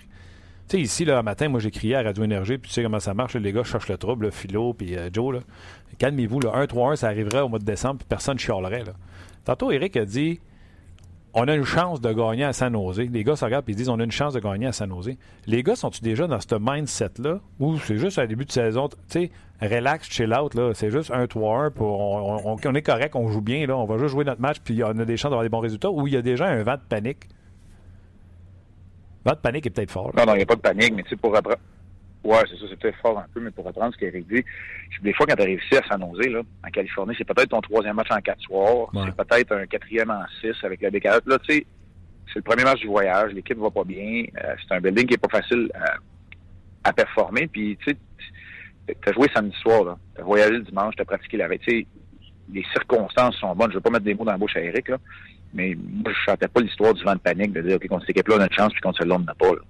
Tu 0.66 0.76
sais, 0.78 0.82
ici, 0.82 1.04
là, 1.04 1.22
matin, 1.22 1.48
moi, 1.48 1.60
j'ai 1.60 1.70
crié 1.70 1.96
à 1.96 2.02
Radio 2.02 2.24
Énergie, 2.24 2.56
puis 2.56 2.68
tu 2.68 2.74
sais 2.74 2.82
comment 2.82 3.00
ça 3.00 3.12
marche, 3.12 3.34
les 3.34 3.52
gars 3.52 3.64
cherchent 3.64 3.88
le 3.88 3.98
trouble, 3.98 4.32
Philo, 4.32 4.72
puis 4.72 4.96
euh, 4.96 5.10
Joe. 5.12 5.40
Calmez-vous, 5.98 6.40
le 6.40 6.48
1-3-1, 6.48 6.96
ça 6.96 7.08
arriverait 7.08 7.40
au 7.40 7.50
mois 7.50 7.58
de 7.58 7.66
décembre, 7.66 7.98
puis 7.98 8.06
personne 8.08 8.34
ne 8.34 8.38
chialerait, 8.38 8.84
là. 8.84 8.92
Tantôt, 9.44 9.70
Eric 9.70 9.94
a 9.98 10.06
dit 10.06 10.40
on 11.34 11.48
a 11.48 11.54
une 11.54 11.64
chance 11.64 12.00
de 12.00 12.12
gagner 12.12 12.44
à 12.44 12.52
San 12.52 12.72
Jose. 12.72 13.00
Les 13.00 13.24
gars 13.24 13.34
se 13.36 13.44
regardent 13.44 13.68
et 13.68 13.74
disent 13.74 13.88
on 13.88 13.98
a 13.98 14.04
une 14.04 14.12
chance 14.12 14.34
de 14.34 14.40
gagner 14.40 14.66
à 14.66 14.72
San 14.72 14.88
Jose. 14.90 15.10
Les 15.46 15.62
gars 15.62 15.74
sont-ils 15.76 16.02
déjà 16.02 16.26
dans 16.26 16.40
ce 16.40 16.54
mindset-là? 16.58 17.40
Ou 17.60 17.78
c'est 17.78 17.98
juste 17.98 18.18
à 18.18 18.26
début 18.26 18.44
de 18.44 18.52
saison, 18.52 18.88
tu 18.88 18.96
sais, 19.08 19.30
relax, 19.60 20.08
chill 20.08 20.32
out, 20.32 20.54
là. 20.54 20.72
C'est 20.74 20.90
juste 20.90 21.10
un 21.10 21.24
3-1, 21.26 21.70
pour, 21.70 22.00
on, 22.00 22.52
on- 22.52 22.56
on 22.64 22.74
est 22.74 22.82
correct, 22.82 23.16
on 23.16 23.28
joue 23.30 23.40
bien, 23.40 23.66
là. 23.66 23.76
On 23.76 23.84
va 23.84 23.98
juste 23.98 24.10
jouer 24.12 24.24
notre 24.24 24.40
match 24.40 24.58
puis 24.62 24.82
on 24.84 24.88
a 24.98 25.04
des 25.04 25.16
chances 25.16 25.30
d'avoir 25.30 25.42
des 25.42 25.48
bons 25.48 25.60
résultats 25.60 25.90
ou 25.90 26.06
il 26.06 26.12
y 26.14 26.16
a 26.16 26.22
déjà 26.22 26.46
un 26.46 26.62
vent 26.62 26.74
de 26.76 26.80
panique. 26.88 27.28
Vent 29.24 29.32
de 29.32 29.38
panique 29.38 29.66
est 29.66 29.70
peut-être 29.70 29.90
fort. 29.90 30.10
Non, 30.16 30.24
non, 30.26 30.34
il 30.34 30.38
n'y 30.38 30.42
a 30.42 30.46
pas 30.46 30.56
de 30.56 30.60
panique, 30.60 30.94
mais 30.94 31.02
tu 31.02 31.10
sais, 31.10 31.16
pour. 31.16 31.32
Ouais, 32.24 32.38
c'est 32.50 32.56
ça, 32.56 32.64
c'est 32.70 32.78
peut-être 32.78 32.96
fort 33.02 33.18
un 33.18 33.26
peu, 33.34 33.40
mais 33.40 33.50
pour 33.50 33.64
reprendre 33.66 33.92
ce 33.92 33.98
qu'Éric 33.98 34.26
dit, 34.28 34.42
des 35.02 35.12
fois, 35.12 35.26
quand 35.26 35.36
tu 35.36 35.42
arrives 35.42 35.60
ici 35.62 35.76
à 35.76 35.86
San 35.86 36.00
Jose, 36.00 36.26
là, 36.28 36.40
en 36.66 36.70
Californie, 36.70 37.14
c'est 37.18 37.24
peut-être 37.26 37.50
ton 37.50 37.60
troisième 37.60 37.96
match 37.96 38.08
en 38.10 38.20
quatre 38.20 38.40
soirs, 38.40 38.88
Ouais. 38.94 39.02
c'est 39.06 39.16
peut-être 39.24 39.52
un 39.52 39.66
quatrième 39.66 40.10
en 40.10 40.22
six 40.40 40.54
avec 40.64 40.80
le 40.80 40.90
décalage. 40.90 41.20
Là, 41.26 41.38
tu 41.40 41.52
sais, 41.54 41.66
c'est 42.28 42.36
le 42.36 42.42
premier 42.42 42.64
match 42.64 42.80
du 42.80 42.86
voyage, 42.86 43.32
l'équipe 43.32 43.58
va 43.58 43.70
pas 43.70 43.84
bien, 43.84 44.24
euh, 44.42 44.54
c'est 44.66 44.74
un 44.74 44.80
building 44.80 45.06
qui 45.06 45.14
est 45.14 45.18
pas 45.18 45.28
facile 45.38 45.70
à, 45.74 45.96
à 46.88 46.92
performer, 46.94 47.46
puis 47.46 47.76
tu 47.84 47.90
sais, 47.92 48.94
t'as 49.02 49.12
joué 49.12 49.28
samedi 49.34 49.54
soir, 49.60 49.84
là, 49.84 49.98
t'as 50.16 50.22
voyagé 50.22 50.52
le 50.52 50.60
dimanche, 50.62 50.94
t'as 50.96 51.04
pratiqué 51.04 51.36
la 51.36 51.48
veille, 51.48 51.58
tu 51.58 51.70
sais, 51.80 51.86
les 52.52 52.64
circonstances 52.72 53.36
sont 53.36 53.54
bonnes. 53.54 53.70
Je 53.70 53.76
veux 53.76 53.80
pas 53.80 53.90
mettre 53.90 54.04
des 54.04 54.14
mots 54.14 54.24
dans 54.24 54.32
la 54.32 54.38
bouche 54.38 54.56
à 54.56 54.60
Eric, 54.60 54.88
là, 54.88 54.96
mais 55.52 55.76
moi, 55.76 56.10
je 56.12 56.18
chantais 56.30 56.48
pas 56.48 56.60
l'histoire 56.62 56.94
du 56.94 57.02
vent 57.04 57.14
de 57.14 57.18
panique 57.18 57.52
de 57.52 57.60
dire, 57.60 57.76
OK, 57.76 57.86
contre 57.88 58.02
cette 58.06 58.16
équipe-là, 58.16 58.36
on 58.38 58.40
a 58.40 58.44
une 58.46 58.52
chance, 58.52 58.72
puis 58.72 58.80
contre 58.80 58.98
celle-là, 58.98 59.16
on 59.16 59.18
n'en 59.20 59.26
a 59.32 59.34
pas, 59.34 59.50
là. 59.52 59.60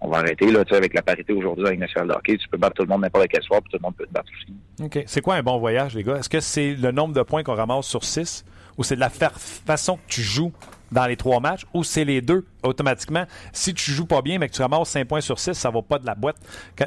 On 0.00 0.08
va 0.08 0.18
arrêter, 0.18 0.50
là, 0.50 0.62
tu 0.64 0.70
sais, 0.70 0.76
avec 0.76 0.92
la 0.94 1.00
parité 1.02 1.32
aujourd'hui 1.32 1.66
avec 1.66 1.78
National 1.80 2.10
hockey, 2.18 2.36
tu 2.36 2.46
peux 2.48 2.58
battre 2.58 2.74
tout 2.76 2.82
le 2.82 2.88
monde 2.88 3.00
n'importe 3.02 3.28
quel 3.28 3.42
soir, 3.42 3.62
puis 3.62 3.70
tout 3.72 3.78
le 3.78 3.82
monde 3.82 3.96
peut 3.96 4.06
te 4.06 4.12
battre 4.12 4.28
aussi. 4.36 4.54
OK. 4.84 5.04
C'est 5.06 5.22
quoi 5.22 5.36
un 5.36 5.42
bon 5.42 5.58
voyage, 5.58 5.94
les 5.94 6.02
gars? 6.02 6.16
Est-ce 6.16 6.28
que 6.28 6.40
c'est 6.40 6.74
le 6.74 6.92
nombre 6.92 7.14
de 7.14 7.22
points 7.22 7.42
qu'on 7.42 7.54
ramasse 7.54 7.86
sur 7.86 8.04
6 8.04 8.44
ou 8.76 8.84
c'est 8.84 8.94
de 8.96 9.00
la 9.00 9.08
fa- 9.08 9.32
façon 9.34 9.96
que 9.96 10.02
tu 10.08 10.20
joues 10.20 10.52
dans 10.92 11.06
les 11.06 11.16
trois 11.16 11.40
matchs? 11.40 11.64
Ou 11.72 11.82
c'est 11.82 12.04
les 12.04 12.20
deux 12.20 12.44
automatiquement? 12.62 13.24
Si 13.54 13.72
tu 13.72 13.90
joues 13.90 14.04
pas 14.04 14.20
bien 14.20 14.38
mais 14.38 14.48
que 14.50 14.54
tu 14.54 14.60
ramasses 14.60 14.90
5 14.90 15.08
points 15.08 15.22
sur 15.22 15.38
6, 15.38 15.54
ça 15.54 15.70
va 15.70 15.80
pas 15.80 15.98
de 15.98 16.04
la 16.04 16.14
boîte. 16.14 16.36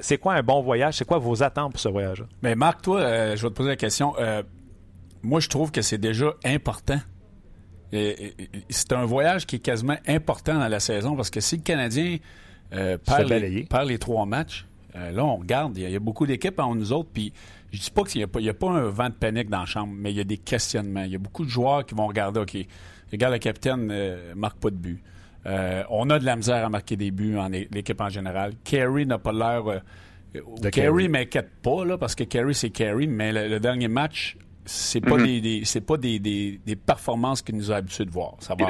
C'est 0.02 0.20
quoi 0.20 0.36
un 0.36 0.44
bon 0.44 0.62
voyage? 0.62 0.94
C'est 0.94 1.06
quoi 1.06 1.18
vos 1.18 1.42
attentes 1.42 1.72
pour 1.72 1.82
ce 1.82 1.90
voyage-là? 1.90 2.26
Mais 2.44 2.54
Marc, 2.54 2.84
toi, 2.84 3.00
euh, 3.00 3.36
je 3.36 3.42
vais 3.42 3.50
te 3.50 3.56
poser 3.56 3.70
la 3.70 3.76
question. 3.76 4.14
Euh, 4.20 4.44
moi, 5.24 5.40
je 5.40 5.50
trouve 5.50 5.72
que 5.72 5.82
c'est 5.82 5.98
déjà 5.98 6.32
important. 6.46 7.00
C'est 7.92 8.94
un 8.94 9.06
voyage 9.06 9.48
qui 9.48 9.56
est 9.56 9.60
quasiment 9.60 9.98
important 10.08 10.60
dans 10.60 10.68
la 10.68 10.80
saison 10.80 11.16
parce 11.16 11.32
que 11.32 11.40
si 11.40 11.58
le 11.58 11.64
Canadien 11.64 12.18
euh, 12.74 12.98
perd, 12.98 13.18
fait 13.18 13.24
les, 13.24 13.30
balayer. 13.30 13.64
perd 13.64 13.88
les 13.88 13.98
trois 13.98 14.26
matchs, 14.26 14.66
euh, 14.96 15.12
là, 15.12 15.24
on 15.26 15.38
regarde, 15.38 15.78
il 15.78 15.82
y, 15.84 15.86
a- 15.86 15.90
il 15.90 15.94
y 15.94 15.96
a 15.96 16.00
beaucoup 16.00 16.26
d'équipes 16.26 16.60
en 16.60 16.76
nous 16.76 16.92
autres, 16.94 17.10
puis 17.14 17.32
je 17.72 17.80
dis 17.80 17.92
pas 17.92 18.04
qu'il 18.04 18.20
n'y 18.20 18.24
a, 18.24 18.28
pas- 18.28 18.40
il 18.40 18.46
y 18.46 18.50
a 18.50 18.54
pas 18.54 18.70
un 18.70 18.90
vent 18.90 19.10
de 19.10 19.14
panique 19.14 19.50
dans 19.50 19.60
la 19.62 19.66
chambre, 19.66 19.94
mais 19.96 20.12
il 20.12 20.18
y 20.18 20.22
a 20.22 20.24
des 20.24 20.38
questionnements. 20.38 21.04
Il 21.04 21.12
y 21.12 21.16
a 21.16 21.20
beaucoup 21.20 21.46
de 21.46 21.50
joueurs 21.50 21.86
qui 21.86 21.96
vont 21.96 22.08
regarder, 22.08 22.40
OK, 22.40 22.58
regarde 23.12 23.34
le 23.34 23.40
capitaine 23.40 23.90
euh, 23.92 24.34
marque 24.36 24.60
pas 24.60 24.70
de 24.70 24.76
but. 24.76 25.02
On 25.90 26.10
a 26.12 26.20
de 26.20 26.26
la 26.26 26.36
misère 26.36 26.64
à 26.66 26.70
marquer 26.70 26.96
des 26.96 27.10
buts 27.12 27.38
en 27.38 27.48
l'équipe 27.50 28.00
en 28.02 28.10
général. 28.10 28.54
Kerry 28.64 29.06
n'a 29.08 29.18
pas 29.18 29.32
l'air... 29.32 29.64
Kerry 30.34 30.70
Carey. 30.72 31.08
m'inquiète 31.08 31.50
pas, 31.64 31.86
là, 31.86 31.98
parce 31.98 32.14
que 32.14 32.24
Kerry, 32.24 32.54
c'est 32.54 32.70
Kerry, 32.70 33.08
mais 33.08 33.32
le, 33.32 33.48
le 33.48 33.60
dernier 33.60 33.88
match, 33.88 34.38
c'est 34.66 35.02
pas, 35.02 35.18
des, 35.18 35.64
pas 35.86 35.98
des, 35.98 36.20
des- 36.20 36.60
des 36.66 36.76
performances 36.76 37.42
qu'il 37.42 37.56
nous 37.56 37.72
a 37.72 37.78
habitués 37.78 38.06
de 38.06 38.12
voir. 38.12 38.36
Ça 38.40 38.56
va. 38.56 38.68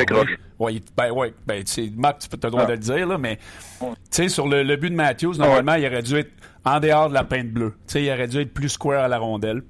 Ouais, 0.59 0.81
ben, 0.95 1.11
ouais, 1.11 1.33
ben, 1.45 1.63
Marc, 1.95 2.19
tu 2.19 2.29
peux 2.29 2.37
te 2.37 2.47
le 2.47 2.51
droit 2.51 2.63
Ah. 2.63 2.67
de 2.67 2.71
le 2.73 2.77
dire, 2.79 3.07
là, 3.07 3.17
mais, 3.17 3.37
tu 3.79 3.85
sais, 4.11 4.29
sur 4.29 4.47
le, 4.47 4.63
le 4.63 4.75
but 4.77 4.89
de 4.91 4.95
Matthews, 4.95 5.35
normalement, 5.37 5.73
il 5.75 5.85
aurait 5.85 6.01
dû 6.01 6.15
être 6.17 6.31
en 6.65 6.79
dehors 6.79 7.09
de 7.09 7.13
la 7.13 7.23
peinte 7.23 7.49
bleue. 7.51 7.71
Tu 7.87 7.93
sais, 7.93 8.03
il 8.03 8.11
aurait 8.11 8.27
dû 8.27 8.39
être 8.39 8.53
plus 8.53 8.69
square 8.69 9.03
à 9.03 9.07
la 9.07 9.17
rondelle. 9.17 9.63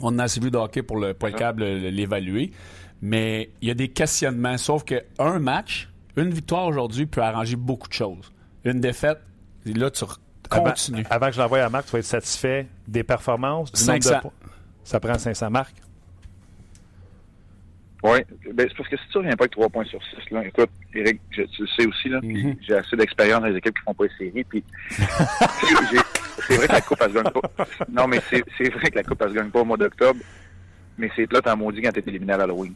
On 0.00 0.18
a 0.18 0.24
assez 0.24 0.40
vu 0.40 0.50
de 0.50 0.56
hockey 0.56 0.82
pour, 0.82 0.98
le, 0.98 1.14
pour 1.14 1.28
être 1.28 1.36
capable 1.38 1.62
de 1.62 1.88
l'évaluer. 1.88 2.50
Mais 3.00 3.50
il 3.60 3.68
y 3.68 3.70
a 3.70 3.74
des 3.74 3.88
questionnements. 3.88 4.56
Sauf 4.58 4.84
que 4.84 5.02
un 5.18 5.38
match, 5.38 5.88
une 6.16 6.30
victoire 6.30 6.66
aujourd'hui 6.66 7.06
peut 7.06 7.20
arranger 7.22 7.56
beaucoup 7.56 7.88
de 7.88 7.92
choses. 7.94 8.32
Une 8.64 8.80
défaite, 8.80 9.18
là, 9.66 9.90
tu 9.90 10.04
Avant- 10.50 10.64
continues. 10.64 11.04
Avant, 11.10 11.26
que 11.26 11.32
je 11.32 11.40
l'envoie 11.40 11.60
à 11.62 11.68
Marc, 11.68 11.86
tu 11.86 11.92
vas 11.92 11.98
être 11.98 12.04
satisfait 12.04 12.68
des 12.86 13.02
performances, 13.04 13.72
du 13.72 13.80
nombre 13.86 13.98
de 13.98 14.04
500. 14.04 14.20
points? 14.20 14.32
Ça 14.84 15.00
prend 15.00 15.16
500 15.18 15.50
marques. 15.50 15.76
Oui, 18.04 18.18
ben, 18.52 18.66
c'est 18.68 18.76
parce 18.76 18.88
que 18.88 18.96
si 18.96 19.08
tu 19.12 19.18
reviens 19.18 19.36
pas 19.36 19.44
avec 19.44 19.52
3 19.52 19.68
points 19.68 19.84
sur 19.84 20.00
6, 20.02 20.30
là, 20.32 20.44
écoute, 20.44 20.70
Eric, 20.92 21.20
je- 21.30 21.42
tu 21.42 21.62
le 21.62 21.68
sais 21.68 21.86
aussi, 21.86 22.08
là, 22.08 22.18
Mhm. 22.20 22.56
j'ai 22.60 22.74
assez 22.74 22.96
d'expérience 22.96 23.42
dans 23.42 23.46
les 23.46 23.56
équipes 23.56 23.76
qui 23.78 23.84
font 23.84 23.94
pas 23.94 24.04
les 24.04 24.10
séries, 24.18 24.42
puis 24.42 24.64
c'est 24.88 26.56
vrai 26.56 26.66
que 26.66 26.72
la 26.72 26.80
Coupe, 26.80 26.98
elle 27.00 27.10
se 27.10 27.14
gagne 27.14 27.32
pas. 27.32 27.66
Non, 27.88 28.08
mais 28.08 28.20
c'est 28.28 28.68
vrai 28.72 28.90
que 28.90 28.96
la 28.96 29.04
Coupe, 29.04 29.22
elle 29.22 29.28
se 29.30 29.34
gagne 29.34 29.50
pas 29.50 29.60
au 29.60 29.64
mois 29.64 29.76
d'octobre, 29.76 30.18
mais 30.98 31.10
c'est 31.14 31.28
plate 31.28 31.46
en 31.46 31.56
maudit 31.56 31.80
quand 31.80 31.92
t'es 31.92 32.02
éliminé 32.04 32.32
à 32.32 32.38
l'Halloween. 32.38 32.74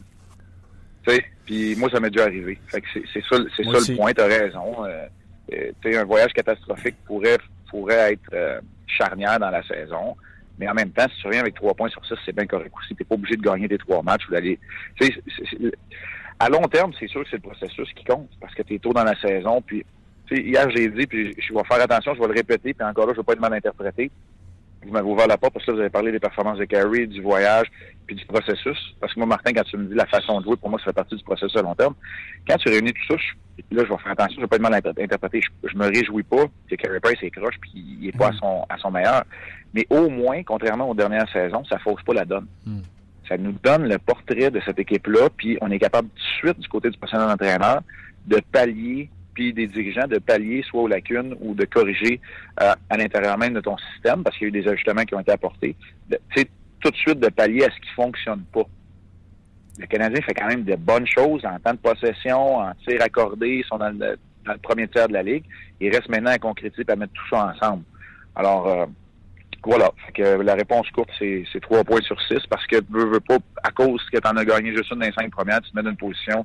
Tu 1.05 1.13
sais, 1.13 1.25
puis 1.45 1.75
moi, 1.75 1.89
ça 1.89 1.99
m'est 1.99 2.09
déjà 2.09 2.23
arrivé. 2.25 2.57
Fait 2.67 2.79
que 2.79 2.87
c'est 2.93 3.23
ça, 3.29 3.37
c'est 3.57 3.63
ça 3.65 3.69
aussi. 3.71 3.91
le 3.91 3.97
point, 3.97 4.13
t'as 4.13 4.27
raison. 4.27 4.85
Euh, 4.85 5.07
euh, 5.53 5.71
tu 5.81 5.91
sais, 5.91 5.97
un 5.97 6.05
voyage 6.05 6.31
catastrophique 6.31 6.95
pourrait, 7.05 7.37
pourrait 7.69 8.13
être 8.13 8.29
euh, 8.33 8.61
charnière 8.87 9.39
dans 9.39 9.49
la 9.49 9.61
saison. 9.63 10.15
Mais 10.57 10.67
en 10.67 10.73
même 10.73 10.91
temps, 10.91 11.05
si 11.13 11.21
tu 11.21 11.27
reviens 11.27 11.41
avec 11.41 11.55
trois 11.55 11.73
points 11.73 11.89
sur 11.89 12.05
six, 12.05 12.15
c'est 12.25 12.35
bien 12.35 12.45
correct 12.45 12.73
aussi. 12.77 12.95
T'es 12.95 13.03
pas 13.03 13.15
obligé 13.15 13.35
de 13.35 13.41
gagner 13.41 13.67
tes 13.67 13.77
trois 13.77 14.01
matchs 14.01 14.27
ou 14.27 14.31
d'aller. 14.31 14.59
À 16.39 16.49
long 16.49 16.63
terme, 16.63 16.91
c'est 16.99 17.07
sûr 17.07 17.23
que 17.23 17.29
c'est 17.29 17.37
le 17.37 17.49
processus 17.49 17.91
qui 17.93 18.03
compte 18.03 18.29
parce 18.39 18.53
que 18.53 18.63
tu 18.63 18.75
es 18.75 18.79
tôt 18.79 18.93
dans 18.93 19.03
la 19.03 19.19
saison. 19.19 19.61
Puis, 19.61 19.85
hier, 20.31 20.69
j'ai 20.69 20.89
dit, 20.89 21.07
puis 21.07 21.33
je 21.37 21.53
vais 21.53 21.63
faire 21.63 21.81
attention, 21.81 22.13
je 22.15 22.19
vais 22.19 22.27
le 22.27 22.33
répéter, 22.33 22.73
puis 22.73 22.87
encore 22.87 23.05
là, 23.05 23.13
je 23.13 23.17
ne 23.17 23.21
veux 23.21 23.23
pas 23.23 23.33
être 23.33 23.39
mal 23.39 23.53
interprété. 23.53 24.11
Vous 24.85 24.91
m'avez 24.91 25.07
ouvert 25.07 25.27
la 25.27 25.37
porte 25.37 25.53
parce 25.53 25.65
que 25.65 25.71
là, 25.71 25.75
vous 25.75 25.81
avez 25.81 25.89
parlé 25.89 26.11
des 26.11 26.19
performances 26.19 26.57
de 26.59 26.65
Carey, 26.65 27.07
du 27.07 27.21
voyage, 27.21 27.67
puis 28.05 28.15
du 28.15 28.25
processus. 28.25 28.77
Parce 29.01 29.13
que 29.13 29.19
moi, 29.19 29.27
Martin, 29.27 29.51
quand 29.53 29.63
tu 29.63 29.75
me 29.77 29.85
dis 29.85 29.95
la 29.95 30.05
façon 30.05 30.39
de 30.39 30.45
jouer, 30.45 30.55
pour 30.55 30.69
moi, 30.69 30.79
ça 30.79 30.85
fait 30.85 30.93
partie 30.93 31.15
du 31.15 31.23
processus 31.23 31.55
à 31.57 31.61
long 31.61 31.75
terme. 31.75 31.93
Quand 32.47 32.55
tu 32.57 32.69
réunis 32.69 32.93
tout 32.93 33.13
ça, 33.13 33.15
je- 33.17 33.75
là, 33.75 33.83
je 33.85 33.89
vais 33.91 33.97
faire 33.97 34.11
attention, 34.13 34.35
je 34.35 34.37
ne 34.37 34.41
vais 34.43 34.47
pas 34.47 34.55
être 34.57 34.61
mal 34.61 34.73
inter- 34.73 35.01
interprété. 35.03 35.41
Je, 35.41 35.69
je 35.69 35.75
me 35.77 35.85
réjouis 35.87 36.23
pas 36.23 36.45
que 36.69 36.75
Carey 36.75 36.99
Price 37.01 37.17
est 37.21 37.31
croche, 37.31 37.55
puis 37.59 37.71
il 37.75 38.05
n'est 38.05 38.11
pas 38.13 38.27
à 38.29 38.33
son, 38.33 38.65
à 38.69 38.77
son 38.77 38.91
meilleur. 38.91 39.23
Mais 39.73 39.85
au 39.89 40.09
moins, 40.09 40.41
contrairement 40.43 40.89
aux 40.89 40.95
dernières 40.95 41.29
saisons, 41.33 41.65
ça 41.65 41.79
fausse 41.79 42.01
pas 42.03 42.13
la 42.13 42.23
donne. 42.25 42.47
Ça 43.27 43.37
nous 43.37 43.51
donne 43.61 43.89
le 43.89 43.97
portrait 43.97 44.51
de 44.51 44.61
cette 44.65 44.79
équipe-là, 44.79 45.27
puis 45.35 45.57
on 45.59 45.69
est 45.69 45.79
capable 45.79 46.07
tout 46.09 46.15
de 46.15 46.49
suite, 46.49 46.59
du 46.59 46.67
côté 46.69 46.89
du 46.89 46.97
personnel 46.97 47.27
entraîneur, 47.29 47.81
de 48.25 48.39
pallier, 48.53 49.09
puis 49.37 49.53
des 49.53 49.67
dirigeants, 49.67 50.07
de 50.07 50.17
pallier 50.17 50.63
soit 50.67 50.81
aux 50.81 50.87
lacunes 50.87 51.35
ou 51.41 51.53
de 51.53 51.63
corriger 51.65 52.19
euh, 52.59 52.73
à 52.89 52.97
l'intérieur 52.97 53.37
même 53.37 53.53
de 53.53 53.61
ton 53.61 53.77
système, 53.77 54.23
parce 54.23 54.35
qu'il 54.35 54.45
y 54.45 54.47
a 54.47 54.49
eu 54.49 54.61
des 54.63 54.67
ajustements 54.67 55.03
qui 55.03 55.13
ont 55.13 55.19
été 55.19 55.31
apportés. 55.31 55.75
Tu 56.09 56.17
sais, 56.35 56.47
tout 56.79 56.89
de 56.89 56.95
suite 56.95 57.19
de 57.19 57.29
pallier 57.29 57.65
à 57.65 57.69
ce 57.69 57.79
qui 57.79 57.89
fonctionne 57.95 58.43
pas. 58.51 58.63
Le 59.77 59.85
Canadien 59.85 60.21
fait 60.23 60.33
quand 60.33 60.47
même 60.47 60.63
de 60.63 60.75
bonnes 60.75 61.05
choses 61.05 61.45
en 61.45 61.59
temps 61.59 61.73
de 61.73 61.77
possession, 61.77 62.57
en 62.57 62.73
tir 62.87 62.99
accordé, 62.99 63.59
ils 63.59 63.65
sont 63.65 63.77
dans 63.77 63.95
le, 63.95 64.17
dans 64.43 64.57
premier 64.57 64.87
tiers 64.87 65.07
de 65.07 65.13
la 65.13 65.21
ligue. 65.21 65.43
Il 65.79 65.93
reste 65.95 66.09
maintenant 66.09 66.31
à 66.31 66.39
concrétiser 66.39 66.83
et 66.87 66.91
à 66.91 66.95
mettre 66.95 67.13
tout 67.13 67.29
ça 67.29 67.53
ensemble. 67.53 67.83
Alors, 68.35 68.67
euh, 68.67 68.85
voilà. 69.63 69.91
Fait 70.07 70.13
que 70.13 70.41
la 70.41 70.55
réponse 70.55 70.89
courte, 70.89 71.11
c'est 71.19 71.61
trois 71.61 71.83
points 71.83 72.01
sur 72.01 72.19
six 72.23 72.39
parce 72.49 72.65
que 72.65 72.77
veux, 72.89 73.05
veux 73.05 73.19
pas, 73.19 73.37
à 73.63 73.69
cause 73.69 74.01
que 74.11 74.17
tu 74.17 74.27
en 74.27 74.35
as 74.35 74.45
gagné 74.45 74.75
juste 74.75 74.89
une 74.89 75.01
des 75.01 75.11
cinq 75.11 75.29
premières, 75.29 75.61
tu 75.61 75.69
te 75.69 75.75
mets 75.75 75.83
dans 75.83 75.91
une 75.91 75.97
position 75.97 76.43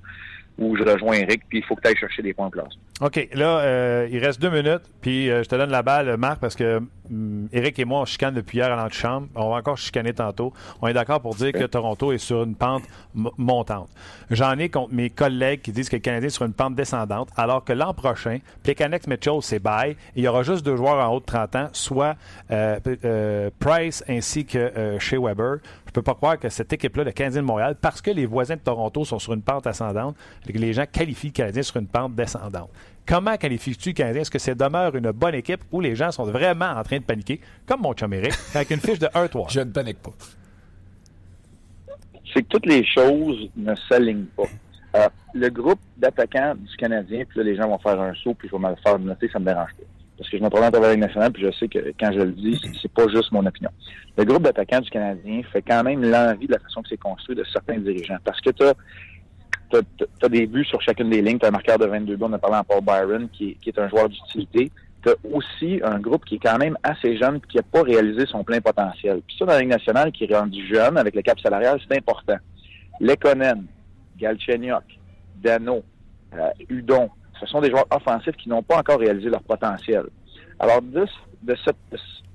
où 0.59 0.77
je 0.77 0.83
rejoins 0.83 1.15
Eric, 1.15 1.43
puis 1.49 1.59
il 1.59 1.65
faut 1.65 1.75
que 1.77 1.89
tu 1.89 1.97
chercher 1.97 2.23
des 2.23 2.35
points 2.35 2.47
en 2.47 2.51
place. 2.51 2.73
OK, 3.03 3.31
là, 3.33 3.59
euh, 3.59 4.09
il 4.13 4.25
reste 4.25 4.41
deux 4.41 4.49
minutes, 4.49 4.83
puis 5.01 5.29
euh, 5.29 5.43
je 5.43 5.49
te 5.49 5.57
donne 5.57 5.71
la 5.71 5.83
balle, 5.83 6.17
Marc, 6.19 6.39
parce 6.39 6.55
que 6.55 6.81
hum, 7.11 7.49
Eric 7.53 7.77
et 7.81 7.85
moi, 7.85 8.03
on 8.03 8.05
chicane 8.05 8.33
depuis 8.33 8.59
hier 8.59 8.73
à 8.73 8.77
l'antichambre. 8.77 9.27
On 9.35 9.51
va 9.51 9.57
encore 9.57 9.77
chicaner 9.77 10.13
tantôt. 10.13 10.53
On 10.81 10.87
est 10.87 10.93
d'accord 10.93 11.21
pour 11.21 11.35
dire 11.35 11.51
que 11.51 11.65
Toronto 11.65 12.13
est 12.13 12.19
sur 12.19 12.45
une 12.45 12.55
pente 12.55 12.85
montante. 13.13 13.89
J'en 14.31 14.57
ai 14.57 14.69
contre 14.69 14.95
mes 14.95 15.11
collègues 15.11 15.63
qui 15.63 15.73
disent 15.73 15.89
que 15.89 15.97
le 15.97 16.01
Canadien 16.01 16.29
est 16.29 16.31
sur 16.31 16.45
une 16.45 16.53
pente 16.53 16.77
descendante, 16.77 17.29
alors 17.37 17.65
que 17.65 17.73
l'an 17.73 17.93
prochain, 17.93 18.39
Plekanex 18.63 19.09
Mitchell, 19.09 19.39
c'est 19.43 19.59
bye. 19.59 19.97
Il 20.15 20.23
y 20.23 20.29
aura 20.29 20.45
juste 20.45 20.65
deux 20.65 20.77
joueurs 20.77 21.05
en 21.05 21.13
haut 21.13 21.19
de 21.19 21.25
30 21.25 21.57
ans, 21.57 21.69
soit 21.73 22.15
euh, 22.53 22.79
euh, 23.05 23.51
Price 23.59 24.05
ainsi 24.09 24.47
que 24.47 24.59
euh, 24.59 25.01
Shea 25.01 25.19
Weber. 25.19 25.57
Je 25.87 25.91
peux 25.91 26.03
pas 26.03 26.15
croire 26.15 26.39
que 26.39 26.49
cette 26.49 26.73
équipe-là, 26.73 27.03
le 27.03 27.11
Canadien 27.11 27.43
de 27.43 27.47
Montréal, 27.47 27.77
parce 27.79 28.01
que 28.01 28.13
les 28.13 28.27
voisins 28.27 28.55
de 28.55 28.61
Toronto 28.61 29.05
sont 29.05 29.19
sur 29.19 29.35
une 29.35 29.43
pente 29.43 29.67
ascendante, 29.67 30.17
les 30.47 30.73
gens 30.73 30.87
qualifient 30.91 31.27
le 31.27 31.33
Canadien 31.33 31.63
sur 31.63 31.77
une 31.79 31.89
pente 31.89 32.15
descendante. 32.15 32.71
Comment 33.07 33.37
qualifies-tu 33.37 33.91
le 33.91 33.95
Canadien? 33.95 34.23
Est-ce 34.23 34.31
que 34.31 34.39
c'est 34.39 34.55
demeure 34.55 34.95
une 34.95 35.11
bonne 35.11 35.35
équipe 35.35 35.61
ou 35.73 35.81
les 35.81 35.97
gens 35.97 36.13
sont 36.13 36.25
vraiment 36.25 36.67
en 36.71 36.83
train 36.85 36.99
de 36.99 37.03
paniquer, 37.05 37.41
comme 37.67 37.81
mon 37.83 37.93
chum 37.95 38.13
Eric, 38.15 38.33
avec 38.55 38.71
une 38.71 38.81
fiche 38.81 38.99
de 39.01 39.07
1-3? 39.07 39.53
Je 39.53 39.61
ne 39.61 39.71
panique 39.73 39.99
pas. 40.01 40.13
c'est 42.33 42.43
que 42.43 42.49
toutes 42.49 42.67
les 42.67 42.85
choses 42.87 43.51
ne 43.57 43.75
s'alignent 43.89 44.25
pas. 44.37 44.45
Euh, 44.95 45.09
le 45.35 45.49
groupe 45.51 45.81
d'attaquants 45.99 46.55
du 46.55 46.77
Canadien, 46.77 47.25
puis 47.29 47.39
là, 47.39 47.45
les 47.45 47.57
gens 47.57 47.69
vont 47.69 47.79
faire 47.79 48.01
un 48.01 48.15
saut, 48.15 48.35
puis 48.35 48.49
je 48.49 48.57
vais 48.57 48.63
me 48.63 48.71
le 48.71 48.77
faire 48.77 48.99
noter, 48.99 49.29
ça 49.31 49.39
me 49.39 49.45
dérange 49.47 49.71
pas. 49.79 49.85
Parce 50.19 50.31
que 50.31 50.39
je 50.39 50.43
me 50.43 50.49
présente 50.49 50.75
à 50.75 50.81
la 50.81 50.91
Ligue 50.93 51.01
nationale, 51.01 51.33
puis 51.33 51.43
je 51.43 51.51
sais 51.59 51.69
que 51.69 51.93
quand 51.99 52.13
je 52.13 52.21
le 52.21 52.33
dis, 52.33 52.59
c'est- 52.63 52.71
c'est 52.81 52.93
pas 52.93 53.07
juste 53.09 53.33
mon 53.33 53.45
opinion. 53.45 53.71
Le 54.17 54.25
groupe 54.25 54.43
d'attaquants 54.45 54.81
du 54.81 54.89
Canadien 54.91 55.43
fait 55.53 55.63
quand 55.63 55.83
même 55.83 56.03
l'envie 56.03 56.47
de 56.47 56.53
la 56.53 56.59
façon 56.61 56.83
que 56.83 56.89
c'est 56.91 56.97
construit 56.99 57.35
de 57.35 57.45
certains 57.53 57.79
dirigeants. 57.79 58.19
Parce 58.25 58.41
que 58.41 58.51
tu 58.51 58.63
as, 58.65 58.75
des 60.29 60.47
buts 60.47 60.65
sur 60.65 60.81
chacune 60.83 61.11
des 61.11 61.23
lignes, 61.23 61.39
tu 61.39 61.45
as 61.47 61.49
un 61.49 61.53
marqueur 61.53 61.79
de 61.79 61.87
22 61.87 62.17
buts, 62.17 62.25
on 62.29 62.33
a 62.33 62.39
parlé 62.39 62.59
Paul 62.69 62.81
Byron, 62.83 63.29
qui, 63.33 63.57
est- 63.67 63.79
un 63.79 63.89
joueur 63.89 64.09
d'utilité. 64.09 64.71
Tu 65.03 65.11
as 65.11 65.15
aussi 65.33 65.81
un 65.83 65.99
groupe 65.99 66.25
qui 66.25 66.37
est 66.37 66.39
quand 66.39 66.59
même 66.59 66.77
assez 66.83 67.17
jeune 67.17 67.41
qui 67.41 67.57
n'a 67.57 67.63
pas 67.65 67.83
réalisé 67.83 68.25
son 68.27 68.45
plein 68.45 68.61
potentiel. 68.61 69.21
Puis 69.27 69.37
ça, 69.39 69.45
dans 69.47 69.53
la 69.53 69.61
Ligue 69.61 69.71
nationale, 69.71 70.13
qui 70.13 70.25
est 70.25 70.37
rendu 70.37 70.65
jeune 70.67 70.97
avec 70.97 71.15
le 71.17 71.23
cap 71.23 71.41
salarial, 71.41 71.81
c'est 71.89 71.97
important. 71.99 72.37
Lekonen, 73.01 73.65
Galchenyuk, 74.19 74.85
Dano, 75.43 75.83
euh, 76.35 76.51
Udon. 76.69 77.11
Ce 77.41 77.47
sont 77.47 77.61
des 77.61 77.71
joueurs 77.71 77.87
offensifs 77.91 78.37
qui 78.37 78.49
n'ont 78.49 78.63
pas 78.63 78.79
encore 78.79 79.01
réalisé 79.01 79.29
leur 79.29 79.43
potentiel. 79.43 80.05
Alors, 80.61 80.81
de, 80.81 81.05
cette, 81.65 81.77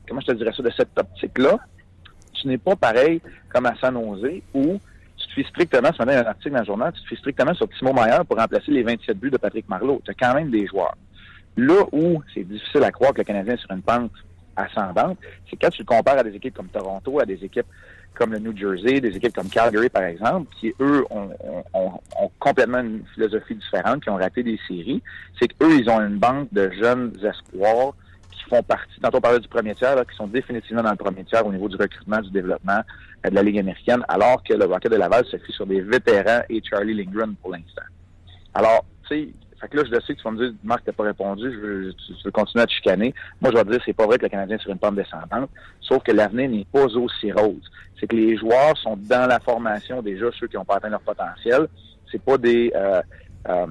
comment 0.07 0.19
je 0.19 0.27
te 0.27 0.31
dirais 0.33 0.51
ça, 0.55 0.61
de 0.61 0.71
cette 0.75 0.97
optique-là, 0.99 1.57
tu 2.33 2.47
n'es 2.49 2.57
pas 2.57 2.75
pareil 2.75 3.21
comme 3.49 3.65
à 3.65 3.75
San 3.79 3.93
Jose 3.95 4.41
où 4.53 4.79
tu 5.27 5.35
te 5.35 5.41
fais 5.41 5.49
strictement, 5.49 5.89
ce 5.93 6.03
matin, 6.03 6.23
un 6.25 6.29
article 6.29 6.51
dans 6.53 6.59
le 6.59 6.65
journal, 6.65 6.93
tu 6.93 7.01
te 7.03 7.07
fais 7.09 7.15
strictement 7.15 7.53
sur 7.53 7.67
Timo 7.69 7.93
Meyer 7.93 8.19
pour 8.27 8.37
remplacer 8.37 8.71
les 8.71 8.83
27 8.83 9.17
buts 9.17 9.29
de 9.31 9.37
Patrick 9.37 9.67
Marleau. 9.69 10.01
Tu 10.05 10.11
as 10.11 10.13
quand 10.13 10.33
même 10.33 10.49
des 10.49 10.65
joueurs. 10.67 10.95
Là 11.55 11.83
où 11.91 12.21
c'est 12.33 12.43
difficile 12.43 12.83
à 12.83 12.91
croire 12.91 13.13
que 13.13 13.19
le 13.19 13.23
Canadien 13.23 13.53
est 13.55 13.57
sur 13.57 13.71
une 13.71 13.81
pente 13.81 14.11
ascendante, 14.55 15.17
c'est 15.49 15.55
quand 15.55 15.69
tu 15.69 15.81
le 15.81 15.85
compares 15.85 16.17
à 16.17 16.23
des 16.23 16.35
équipes 16.35 16.55
comme 16.55 16.67
Toronto, 16.69 17.19
à 17.19 17.25
des 17.25 17.43
équipes 17.43 17.65
comme 18.15 18.31
le 18.31 18.39
New 18.39 18.55
Jersey, 18.57 18.99
des 18.99 19.15
équipes 19.15 19.35
comme 19.35 19.47
Calgary, 19.49 19.89
par 19.89 20.01
exemple, 20.03 20.51
qui, 20.59 20.73
eux, 20.79 21.05
ont, 21.11 21.29
ont- 21.73 21.91
ont- 22.19 22.31
complètement 22.39 22.79
une 22.79 23.03
philosophie 23.13 23.53
différente, 23.53 24.01
qui 24.03 24.09
ont 24.09 24.15
raté 24.15 24.41
des 24.41 24.59
séries. 24.67 25.03
C'est 25.39 25.47
qu'eux, 25.49 25.77
ils 25.79 25.87
ont 25.87 26.01
une 26.01 26.17
banque 26.17 26.47
de 26.51 26.71
jeunes 26.71 27.13
espoirs 27.23 27.93
qui 28.31 28.43
font 28.49 28.63
partie, 28.63 28.99
tantôt 28.99 29.17
on 29.19 29.21
parlait 29.21 29.39
du 29.39 29.47
premier 29.47 29.75
tiers, 29.75 29.95
là, 29.95 30.03
qui 30.03 30.15
sont 30.15 30.25
définitivement 30.27 30.81
dans 30.81 30.89
le 30.91 30.95
premier 30.97 31.23
tiers 31.25 31.45
au 31.45 31.51
niveau 31.51 31.69
du 31.69 31.75
recrutement, 31.75 32.19
du 32.19 32.31
développement 32.31 32.81
de 33.23 33.35
la 33.35 33.43
Ligue 33.43 33.59
américaine, 33.59 34.03
alors 34.07 34.43
que 34.43 34.53
le 34.53 34.65
Rocket 34.65 34.91
de 34.91 34.97
Laval 34.97 35.25
se 35.25 35.37
fait 35.37 35.51
sur 35.51 35.65
des 35.65 35.81
vétérans 35.81 36.41
et 36.49 36.61
Charlie 36.63 36.93
Lindgren 36.93 37.35
pour 37.35 37.51
l'instant. 37.51 37.81
Alors, 38.53 38.85
tu 39.07 39.15
sais, 39.15 39.29
fait 39.59 39.67
que 39.69 39.77
là, 39.77 39.83
je 39.85 39.91
le 39.91 40.01
sais 40.01 40.13
que 40.13 40.19
tu 40.19 40.23
vas 40.23 40.31
me 40.31 40.37
dire, 40.37 40.53
Marc, 40.63 40.83
t'as 40.85 40.91
pas 40.91 41.03
répondu, 41.03 41.51
je 41.51 41.57
veux, 41.57 41.93
tu, 41.93 42.13
veux 42.23 42.31
continuer 42.31 42.63
à 42.63 42.67
te 42.67 42.71
chicaner. 42.71 43.13
Moi, 43.41 43.51
je 43.51 43.57
vais 43.57 43.63
te 43.63 43.71
dire, 43.71 43.81
c'est 43.85 43.93
pas 43.93 44.05
vrai 44.05 44.17
que 44.17 44.23
le 44.23 44.29
Canadien 44.29 44.57
est 44.57 44.61
sur 44.61 44.71
une 44.71 44.77
pente 44.77 44.95
descendante, 44.95 45.49
sauf 45.81 46.03
que 46.03 46.11
l'avenir 46.11 46.49
n'est 46.49 46.67
pas 46.71 46.85
aussi 46.85 47.31
rose. 47.31 47.63
C'est 47.99 48.05
que 48.05 48.15
les 48.15 48.37
joueurs 48.37 48.77
sont 48.77 48.95
dans 48.97 49.27
la 49.27 49.39
formation 49.39 50.01
déjà, 50.01 50.27
ceux 50.39 50.47
qui 50.47 50.57
n'ont 50.57 50.65
pas 50.65 50.75
atteint 50.75 50.89
leur 50.89 51.01
potentiel. 51.01 51.67
C'est 52.11 52.21
pas 52.21 52.37
des... 52.37 52.71
Euh, 52.75 53.01
euh, 53.49 53.65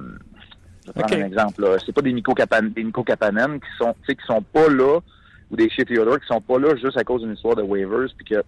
je 0.85 0.91
vais 0.91 1.01
prendre 1.01 1.23
un 1.23 1.25
exemple, 1.25 1.61
là. 1.61 1.77
C'est 1.85 1.93
pas 1.93 2.01
des 2.01 2.13
Nico, 2.13 2.33
Kapan, 2.33 2.63
des 2.63 2.83
Nico 2.83 3.03
Kapanen 3.03 3.59
qui 3.59 3.67
sont, 3.77 3.93
tu 3.93 4.07
sais, 4.07 4.15
qui 4.15 4.25
sont 4.25 4.41
pas 4.41 4.67
là, 4.69 4.99
ou 5.49 5.55
des 5.55 5.69
Shea 5.69 5.85
Theodore 5.85 6.19
qui 6.19 6.27
sont 6.27 6.41
pas 6.41 6.59
là 6.59 6.75
juste 6.75 6.97
à 6.97 7.03
cause 7.03 7.21
d'une 7.21 7.33
histoire 7.33 7.55
de 7.55 7.61
waivers, 7.61 8.09
puis 8.17 8.25
que 8.25 8.43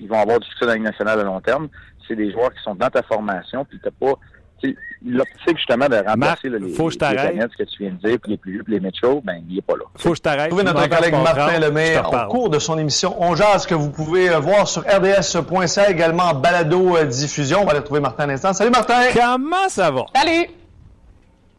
ils 0.00 0.08
vont 0.08 0.20
avoir 0.20 0.40
du 0.40 0.48
succès 0.48 0.64
dans 0.64 0.72
la 0.72 0.74
Ligue 0.76 0.84
nationale 0.84 1.20
à 1.20 1.24
long 1.24 1.40
terme. 1.40 1.68
C'est 2.06 2.16
des 2.16 2.32
joueurs 2.32 2.52
qui 2.54 2.62
sont 2.62 2.74
dans 2.74 2.88
ta 2.88 3.02
formation, 3.02 3.64
puis 3.64 3.78
t'as 3.82 3.90
pas 3.90 4.14
tu 4.60 4.70
sais, 4.70 4.76
l'optique 5.06 5.56
justement 5.56 5.86
de 5.86 5.96
remplacer 5.96 6.16
Marc, 6.16 6.44
là, 6.44 6.58
les, 6.58 6.72
faut 6.72 6.86
que 6.86 6.94
je 6.94 6.98
ce 6.98 7.56
que 7.56 7.62
tu 7.62 7.82
viens 7.82 7.92
de 7.92 8.08
dire, 8.08 8.18
puis 8.20 8.32
les 8.32 8.36
plus 8.36 8.52
vieux, 8.52 8.62
puis 8.64 8.74
les 8.74 8.80
Mitchell, 8.80 9.20
ben 9.22 9.40
il 9.48 9.58
est 9.58 9.62
pas 9.62 9.74
là. 9.74 9.84
Faut 9.96 10.10
que 10.10 10.16
je 10.16 10.22
t'arrête. 10.22 10.48
Trouvez 10.48 10.64
notre 10.64 10.88
collègue 10.88 11.14
Martin 11.14 11.58
Lemay 11.58 11.98
au 11.98 12.28
cours 12.28 12.50
de 12.50 12.58
son 12.58 12.78
émission 12.78 13.14
On 13.20 13.36
Jazz 13.36 13.66
que 13.66 13.74
vous 13.74 13.90
pouvez 13.90 14.30
euh, 14.30 14.40
voir 14.40 14.66
sur 14.66 14.82
RDS.ca, 14.82 15.90
également 15.90 16.24
en 16.24 16.34
balado 16.34 16.96
euh, 16.96 17.04
diffusion. 17.04 17.60
On 17.62 17.64
va 17.64 17.70
aller 17.70 17.80
retrouver 17.80 18.00
Martin 18.00 18.24
un 18.24 18.30
instant. 18.30 18.52
Salut 18.52 18.70
Martin! 18.70 19.00
Comment 19.14 19.68
ça 19.68 19.90
va? 19.90 20.06
Salut! 20.14 20.57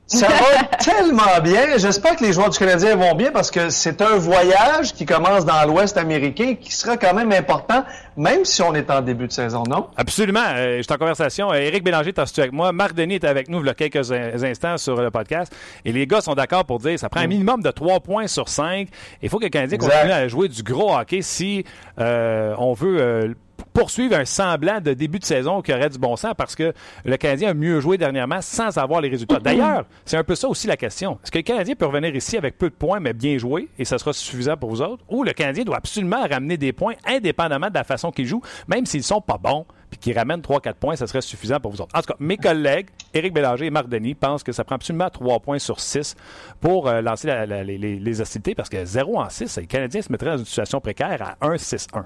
Ça 0.10 0.28
va 0.28 0.63
tellement 0.84 1.39
bien. 1.44 1.78
J'espère 1.78 2.16
que 2.16 2.24
les 2.25 2.34
joueurs 2.34 2.50
du 2.50 2.58
Canadien 2.58 2.96
vont 2.96 3.13
bien 3.13 3.32
parce 3.32 3.51
que 3.51 3.70
c'est 3.70 4.01
un 4.01 4.18
voyage 4.18 4.94
qui 4.94 5.06
commence 5.06 5.46
dans 5.46 5.63
l'Ouest 5.68 5.98
américain 5.98 6.56
qui 6.60 6.72
sera 6.74 6.98
quand 6.98 7.13
même 7.13 7.32
important, 7.32 7.84
même 8.18 8.44
si 8.44 8.62
on 8.63 8.74
est 8.74 8.89
en 8.89 9.01
début 9.01 9.28
de 9.28 9.32
saison, 9.32 9.63
non? 9.70 9.88
Absolument. 9.98 10.44
Euh, 10.56 10.78
je 10.78 10.82
suis 10.82 10.92
en 10.94 10.98
conversation. 10.98 11.51
Euh, 11.51 11.58
Éric 11.58 11.84
Bélanger 11.84 12.10
est 12.10 12.39
avec 12.39 12.51
moi. 12.51 12.72
Marc 12.72 12.94
Denis 12.96 13.16
est 13.16 13.24
avec 13.24 13.50
nous 13.50 13.60
il 13.62 13.68
y 13.68 13.70
a 13.70 13.75
quelques 13.75 14.12
in- 14.12 14.44
instants 14.44 14.78
sur 14.78 15.00
le 15.00 15.12
podcast. 15.12 15.56
Et 15.86 15.92
les 15.92 16.08
gars 16.08 16.22
sont 16.22 16.34
d'accord 16.34 16.66
pour 16.66 16.80
dire 16.80 16.94
que 16.94 16.98
ça 16.98 17.10
prend 17.10 17.22
un 17.22 17.28
minimum 17.28 17.62
de 17.62 17.70
3 17.70 18.00
points 18.00 18.25
sur 18.28 18.50
5. 18.50 18.88
Il 19.22 19.30
faut 19.30 19.38
que 19.38 19.44
le 19.46 19.50
Canadien 19.50 19.75
Exact. 19.75 19.92
continue 19.94 20.12
à 20.13 20.28
jouer 20.28 20.48
du 20.48 20.63
gros 20.63 20.98
hockey 20.98 21.22
si 21.22 21.63
euh, 22.00 22.56
on 22.58 22.74
veut 22.74 22.98
euh, 23.00 23.34
poursuivre 23.74 24.16
un 24.16 24.25
semblant 24.25 24.80
de 24.82 24.94
début 24.94 25.20
de 25.20 25.24
saison 25.25 25.62
qui 25.62 25.74
aurait 25.74 25.89
du 25.89 25.98
bon 25.98 26.16
sens 26.16 26.34
parce 26.38 26.56
que 26.56 26.74
le 27.06 27.18
Canadien 27.18 27.50
a 27.50 27.54
mieux 27.54 27.80
joué 27.80 27.98
dernièrement 27.98 28.42
sans 28.42 28.78
avoir 28.78 29.01
les 29.01 29.10
résultats. 29.10 29.39
D'ailleurs, 29.39 29.86
c'est 30.06 30.18
un 30.18 30.24
peu 30.24 30.36
ça 30.36 30.48
aussi 30.48 30.68
la 30.68 30.78
question. 30.78 31.20
Est-ce 31.24 31.32
que 31.32 31.38
le 31.39 31.44
Canadien 31.44 31.75
peut 31.75 31.86
revenir 31.86 32.16
ici 32.16 32.38
avec 32.38 32.58
peu 32.58 32.70
de 32.70 32.75
points 32.75 33.00
mais 33.00 33.13
bien 33.13 33.38
joué 33.38 33.68
et 33.78 33.86
ça 33.86 33.98
sera 33.98 34.13
suffisant 34.13 34.58
pour 34.58 34.70
vous 34.70 34.82
autres? 34.82 35.04
Ou 35.10 35.24
le 35.24 35.32
Canadien 35.34 35.63
doit 35.63 35.78
absolument 35.78 36.25
ramener 36.28 36.58
des 36.58 36.74
points 36.74 36.94
indépendamment 37.06 37.70
de 37.70 37.74
la 37.75 37.84
façon 37.84 38.12
qu'il 38.12 38.25
joue, 38.25 38.42
même 38.68 38.86
s'ils 38.86 39.04
sont 39.04 39.22
pas 39.22 39.38
bons, 39.38 39.66
puis 39.90 39.98
qu'ils 40.00 40.18
ramènent 40.18 40.42
3-4 40.42 40.74
points, 40.75 40.96
ça 40.96 41.07
serait 41.07 41.22
suffisant 41.22 41.60
pour 41.60 41.72
vous 41.72 41.81
autres. 41.81 41.96
En 41.96 42.01
tout 42.01 42.07
cas, 42.07 42.16
mes 42.20 42.38
collègues, 42.38 42.90
Éric 43.14 43.33
Bélanger 43.33 43.66
et 43.66 43.70
Marc 43.72 43.88
Denis, 43.90 44.14
pensent 44.14 44.44
que 44.44 44.51
ça 44.51 44.64
prend 44.64 44.75
absolument 44.75 45.10
3 45.10 45.40
points 45.40 45.57
sur 45.60 45.79
6 45.79 46.16
pour 46.62 46.88
euh, 46.88 47.01
lancer 47.01 47.27
la- 47.27 47.46
la- 47.48 47.64
les, 47.64 47.77
les- 47.77 47.98
les 48.00 48.22
hostilités 48.22 48.53
parce 48.53 48.70
que 48.70 48.86
0 48.86 49.20
en 49.20 49.29
6, 49.29 49.57
le 49.57 49.66
Canadien 49.66 50.01
se 50.01 50.12
mettrait 50.12 50.29
dans 50.31 50.38
une 50.38 50.46
situation 50.46 50.79
précaire 50.79 51.36
à 51.42 51.48
1-6-1. 51.48 52.03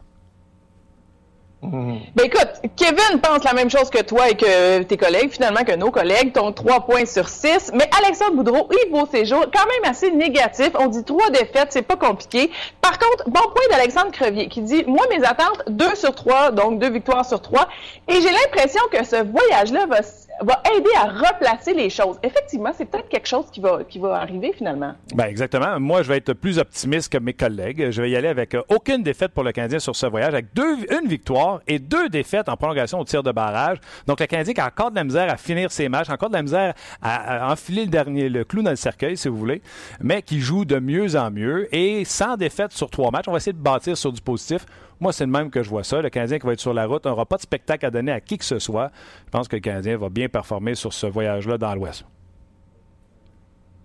Ben 1.64 2.26
écoute, 2.26 2.50
Kevin 2.76 3.22
pense 3.22 3.44
la 3.44 3.54
même 3.54 3.70
chose 3.70 3.90
que 3.90 4.02
toi 4.02 4.30
et 4.30 4.36
que 4.36 4.84
tes 4.84 4.98
collègues, 4.98 5.32
finalement 5.32 5.64
que 5.64 5.76
nos 5.76 5.92
collègues, 5.92 6.34
t'ont 6.34 6.52
3 6.52 6.82
points 6.82 7.06
sur 7.06 7.30
6. 7.30 7.72
Mais 7.74 7.90
Alexandre 8.04 8.36
Boudreau, 8.36 8.70
Yves 8.72 8.92
Beauséjour, 8.92 9.46
quand 9.54 9.66
même 9.66 9.92
assez 9.92 10.12
négatif. 10.12 10.72
On 10.80 10.88
dit 10.88 11.04
trois 11.04 11.30
défaites, 11.30 11.68
c'est 11.70 11.82
pas 11.82 11.96
compliqué. 11.96 12.52
Par 12.82 13.00
contre, 13.00 13.30
bon 13.30 13.42
point 13.42 13.64
d'Alexandre 13.72 14.12
Crevier 14.12 14.48
qui 14.48 14.62
dit 14.62 14.84
Moi, 14.88 15.06
mes 15.10 15.24
attentes, 15.26 15.64
2 15.68 15.96
sur 15.96 16.14
3, 16.14 16.52
donc 16.52 16.80
deux 16.80 16.90
victoires 16.90 17.26
sur 17.26 17.42
3. 17.42 17.68
Et 18.10 18.16
j'ai 18.16 18.32
l'impression 18.32 18.82
que 18.92 19.04
ce 19.06 19.24
voyage-là 19.24 19.86
va, 19.86 20.02
va 20.42 20.62
aider 20.76 20.90
à 20.98 21.06
replacer 21.08 21.74
les 21.74 21.90
choses. 21.90 22.18
Effectivement, 22.24 22.72
c'est 22.76 22.86
peut-être 22.86 23.10
quelque 23.10 23.28
chose 23.28 23.46
qui 23.52 23.60
va, 23.60 23.84
qui 23.84 24.00
va 24.00 24.16
arriver 24.16 24.52
finalement. 24.54 24.94
Ben 25.14 25.26
exactement. 25.26 25.80
Moi, 25.80 26.04
je 26.04 26.10
vais 26.10 26.18
être 26.18 26.34
plus 26.34 26.60
optimiste 26.60 27.12
que 27.12 27.18
mes 27.18 27.34
collègues. 27.34 27.92
Je 27.92 28.02
vais 28.02 28.10
y 28.10 28.16
aller 28.16 28.28
avec 28.28 28.56
euh, 28.56 28.62
aucune 28.70 29.04
défaite 29.04 29.32
pour 29.34 29.44
le 29.44 29.52
Canadien 29.52 29.80
sur 29.80 29.96
ce 29.96 30.06
voyage, 30.06 30.34
avec 30.34 30.48
une 30.58 31.08
victoire 31.08 31.62
et 31.68 31.80
deux 31.80 32.10
défaites 32.10 32.50
en 32.50 32.58
prolongation 32.58 33.00
au 33.00 33.04
tir 33.06 33.24
de 33.24 33.32
barrage. 33.32 33.78
Donc, 34.08 34.20
le 34.20 34.26
Canadien 34.26 34.54
qui 34.54 34.62
a 34.62 34.68
encore 34.68 34.92
de 34.92 34.96
la 34.96 35.04
misère 35.04 35.32
à 35.32 35.38
finir 35.38 35.72
ses 35.72 35.90
matchs, 35.90 36.10
encore 36.10 36.30
de 36.30 36.36
la 36.36 36.44
misère 36.44 36.74
à, 37.02 37.46
à 37.48 37.52
enfiler 37.52 37.86
le 37.86 37.92
dernier, 37.92 38.30
le 38.30 38.44
clou 38.44 38.64
dans 38.64 38.72
le 38.72 38.76
cercueil, 38.76 39.18
si 39.18 39.28
vous 39.28 39.38
voulez, 39.38 39.62
mais 40.02 40.22
qui 40.22 40.40
joue 40.40 40.66
de 40.66 40.80
mieux 40.80 41.16
en 41.16 41.32
mieux 41.32 41.74
et 41.76 42.06
sans 42.06 42.38
défaite 42.38 42.72
sur 42.72 42.90
trois 42.90 43.12
matchs. 43.12 43.26
On 43.28 43.32
va 43.32 43.38
essayer 43.38 43.54
de 43.54 43.58
bâtir 43.58 43.98
sur 43.98 44.12
du 44.12 44.22
positif. 44.22 44.66
Moi, 45.04 45.12
c'est 45.12 45.26
le 45.26 45.32
même 45.32 45.50
que 45.50 45.62
je 45.62 45.70
vois 45.70 45.84
ça. 45.84 46.02
Le 46.02 46.10
Canadien 46.10 46.40
qui 46.40 46.48
va 46.48 46.54
être 46.54 46.62
sur 46.62 46.74
la 46.74 46.86
route 46.86 47.06
n'aura 47.06 47.26
pas 47.26 47.36
de 47.36 47.42
spectacle 47.42 47.86
à 47.86 47.92
donner 47.92 48.14
à 48.14 48.22
qui 48.22 48.38
que 48.38 48.46
ce 48.46 48.58
soit. 48.58 48.90
Je 49.26 49.32
pense 49.32 49.50
que 49.50 49.58
le 49.58 49.60
Canadien 49.60 49.98
va 49.98 50.08
bien 50.08 50.30
performer 50.30 50.76
sur 50.76 50.94
ce 50.94 51.08
voyage-là 51.08 51.58
dans 51.58 51.76
l'Ouest. 51.76 52.06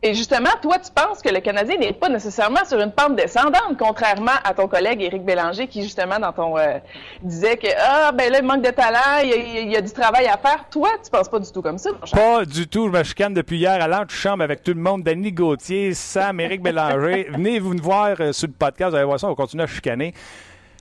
Et 0.00 0.14
justement, 0.14 0.50
toi, 0.62 0.78
tu 0.78 0.92
penses 0.92 1.20
que 1.20 1.28
le 1.28 1.40
Canadien 1.40 1.76
n'est 1.76 1.92
pas 1.92 2.08
nécessairement 2.08 2.64
sur 2.64 2.78
une 2.78 2.92
pente 2.92 3.16
descendante, 3.16 3.76
contrairement 3.76 4.38
à 4.44 4.54
ton 4.54 4.68
collègue 4.68 5.02
Éric 5.02 5.24
Bélanger, 5.24 5.66
qui 5.66 5.82
justement 5.82 6.20
dans 6.20 6.32
ton 6.32 6.56
euh, 6.56 6.78
disait 7.24 7.56
que 7.56 7.66
ah 7.76 8.12
ben 8.12 8.30
là 8.30 8.38
il 8.38 8.46
manque 8.46 8.62
de 8.62 8.70
talent, 8.70 9.18
il 9.24 9.28
y, 9.28 9.32
a, 9.32 9.36
il 9.62 9.72
y 9.72 9.76
a 9.76 9.80
du 9.80 9.90
travail 9.90 10.28
à 10.28 10.36
faire. 10.36 10.66
Toi, 10.70 10.90
tu 11.02 11.10
penses 11.10 11.28
pas 11.28 11.40
du 11.40 11.50
tout 11.50 11.62
comme 11.62 11.78
ça, 11.78 11.90
mon 11.90 12.06
cher? 12.06 12.16
Pas 12.16 12.44
du 12.44 12.68
tout. 12.68 12.86
Je 12.86 12.96
me 12.96 13.02
chicane 13.02 13.34
depuis 13.34 13.58
hier 13.58 13.82
à 13.82 13.88
l'antichambre 13.88 14.44
avec 14.44 14.62
tout 14.62 14.72
le 14.72 14.80
monde. 14.80 15.02
Danny 15.02 15.32
Gauthier, 15.32 15.92
Sam, 15.94 16.38
Éric 16.38 16.62
Bélanger. 16.62 17.26
Venez 17.32 17.58
vous 17.58 17.74
nous 17.74 17.82
voir 17.82 18.14
euh, 18.20 18.32
sur 18.32 18.46
le 18.46 18.54
podcast. 18.54 18.90
Vous 18.90 18.96
allez 18.96 19.04
voir 19.04 19.18
ça. 19.18 19.26
On 19.26 19.30
va 19.30 19.34
continuer 19.34 19.64
à 19.64 19.66
chicaner. 19.66 20.14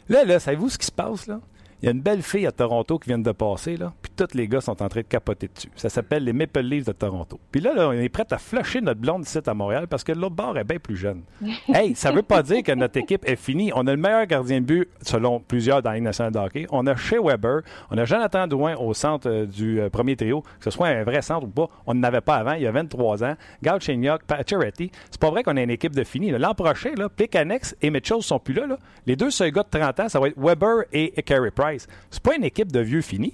Là, 0.09 0.23
là, 0.23 0.39
savez-vous 0.39 0.69
ce 0.69 0.77
qui 0.77 0.85
se 0.85 0.91
passe, 0.91 1.27
là? 1.27 1.39
Il 1.83 1.85
y 1.85 1.89
a 1.89 1.91
une 1.91 2.01
belle 2.01 2.23
fille 2.23 2.47
à 2.47 2.51
Toronto 2.51 2.97
qui 2.97 3.09
vient 3.09 3.19
de 3.19 3.31
passer, 3.31 3.77
là, 3.77 3.93
puis 4.01 4.11
tous 4.15 4.35
les 4.35 4.47
gars 4.47 4.61
sont 4.61 4.81
en 4.81 4.89
train 4.89 5.01
de 5.01 5.05
capoter 5.05 5.47
dessus. 5.53 5.69
Ça 5.75 5.89
s'appelle 5.89 6.23
les 6.23 6.33
Maple 6.33 6.61
Leafs 6.61 6.85
de 6.85 6.91
Toronto. 6.91 7.39
Puis 7.51 7.61
là, 7.61 7.75
là, 7.75 7.89
on 7.89 7.91
est 7.91 8.09
prêt 8.09 8.25
à 8.31 8.39
flusher 8.39 8.81
notre 8.81 8.99
blonde 8.99 9.23
ici 9.27 9.37
à 9.45 9.53
Montréal 9.53 9.87
parce 9.87 10.03
que 10.03 10.11
l'autre 10.11 10.33
bord 10.33 10.57
est 10.57 10.63
bien 10.63 10.79
plus 10.79 10.97
jeune. 10.97 11.21
hey, 11.67 11.93
ça 11.93 12.11
veut 12.11 12.23
pas 12.23 12.41
dire 12.41 12.63
que 12.63 12.71
notre 12.71 12.97
équipe 12.97 13.29
est 13.29 13.35
finie. 13.35 13.71
On 13.75 13.85
a 13.85 13.91
le 13.91 14.01
meilleur 14.01 14.25
gardien 14.25 14.59
de 14.59 14.65
but, 14.65 14.89
selon 15.03 15.39
plusieurs 15.39 15.83
dans 15.83 15.91
la 15.91 15.97
Ligue 15.97 16.05
nationale 16.05 16.33
de 16.33 16.39
hockey. 16.39 16.65
On 16.71 16.87
a 16.87 16.95
Shea 16.95 17.19
Weber, 17.23 17.61
on 17.91 17.97
a 17.99 18.05
Jonathan 18.05 18.47
Drouin 18.47 18.75
au 18.75 18.95
centre 18.95 19.29
euh, 19.29 19.45
du 19.45 19.79
euh, 19.79 19.91
premier 19.91 20.15
trio, 20.15 20.41
que 20.41 20.63
ce 20.63 20.71
soit 20.71 20.87
un 20.87 21.03
vrai 21.03 21.21
centre 21.21 21.45
ou 21.45 21.49
pas. 21.49 21.67
On 21.85 21.93
n'en 21.93 22.03
avait 22.03 22.21
pas 22.21 22.37
avant, 22.37 22.53
il 22.53 22.63
y 22.63 22.67
a 22.67 22.71
23 22.71 23.23
ans. 23.23 23.35
Galchenyuk, 23.61 24.23
Pacioretty. 24.23 24.89
C'est 25.11 25.21
pas 25.21 25.29
vrai 25.29 25.43
qu'on 25.43 25.55
a 25.57 25.61
une 25.61 25.69
équipe 25.69 25.95
de 25.95 26.03
fini. 26.03 26.31
là. 26.31 26.39
L'an 26.39 26.55
prochain, 26.55 26.93
là, 26.97 27.07
Plekanec 27.07 27.75
et 27.83 27.91
Mitchell 27.91 28.23
sont 28.23 28.39
plus 28.39 28.55
là, 28.55 28.65
là. 28.65 28.79
Les 29.05 29.15
deux 29.15 29.29
seuls 29.29 29.51
gars 29.51 29.63
de 29.63 29.77
30 29.77 29.99
ans, 29.99 30.09
ça 30.09 30.19
va 30.19 30.29
être 30.29 30.37
Weber 30.37 30.85
et 30.91 31.11
Carey 31.21 31.51
Price. 31.51 31.66
C'est 32.09 32.23
pas 32.23 32.35
une 32.35 32.43
équipe 32.43 32.71
de 32.71 32.79
vieux 32.79 33.01
finis. 33.01 33.33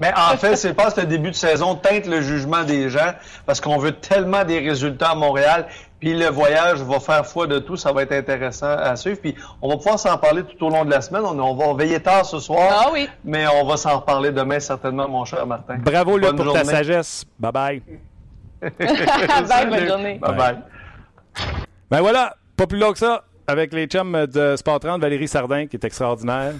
Mais 0.00 0.10
en 0.16 0.36
fait, 0.36 0.56
c'est 0.56 0.74
pas 0.74 0.90
ce 0.90 1.02
début 1.02 1.30
de 1.30 1.36
saison 1.36 1.76
teinte 1.76 2.06
le 2.06 2.20
jugement 2.20 2.64
des 2.64 2.90
gens 2.90 3.12
parce 3.46 3.60
qu'on 3.60 3.78
veut 3.78 3.92
tellement 3.92 4.42
des 4.44 4.58
résultats 4.58 5.10
à 5.10 5.14
Montréal. 5.14 5.68
Puis 6.00 6.12
le 6.12 6.26
voyage 6.26 6.82
va 6.82 6.98
faire 6.98 7.24
foi 7.24 7.46
de 7.46 7.60
tout, 7.60 7.76
ça 7.76 7.92
va 7.92 8.02
être 8.02 8.10
intéressant 8.12 8.66
à 8.76 8.96
suivre. 8.96 9.20
Puis 9.20 9.36
on 9.62 9.68
va 9.68 9.76
pouvoir 9.76 9.98
s'en 9.98 10.18
parler 10.18 10.42
tout 10.42 10.66
au 10.66 10.70
long 10.70 10.84
de 10.84 10.90
la 10.90 11.00
semaine. 11.00 11.22
On, 11.24 11.38
on 11.38 11.54
va 11.54 11.84
veiller 11.84 12.00
tard 12.00 12.26
ce 12.26 12.40
soir, 12.40 12.82
Ah 12.86 12.90
oui. 12.92 13.08
mais 13.24 13.46
on 13.46 13.64
va 13.64 13.76
s'en 13.76 14.00
reparler 14.00 14.32
demain 14.32 14.58
certainement, 14.58 15.08
mon 15.08 15.24
cher 15.24 15.46
Martin. 15.46 15.76
Bravo, 15.78 16.18
Luc, 16.18 16.34
pour 16.34 16.52
ta 16.52 16.64
sagesse. 16.64 17.24
Bye-bye. 17.40 17.80
Bye, 18.60 19.66
bonne 19.68 19.86
journée. 19.86 20.18
Bye 20.18 20.36
bye. 20.36 20.58
Ben 21.90 22.00
voilà, 22.00 22.34
pas 22.56 22.66
plus 22.66 22.78
long 22.78 22.92
que 22.92 22.98
ça, 22.98 23.22
avec 23.46 23.72
les 23.72 23.86
chums 23.86 24.26
de 24.26 24.56
Sport 24.56 24.80
30, 24.80 25.00
Valérie 25.00 25.28
Sardin, 25.28 25.66
qui 25.66 25.76
est 25.76 25.84
extraordinaire, 25.84 26.54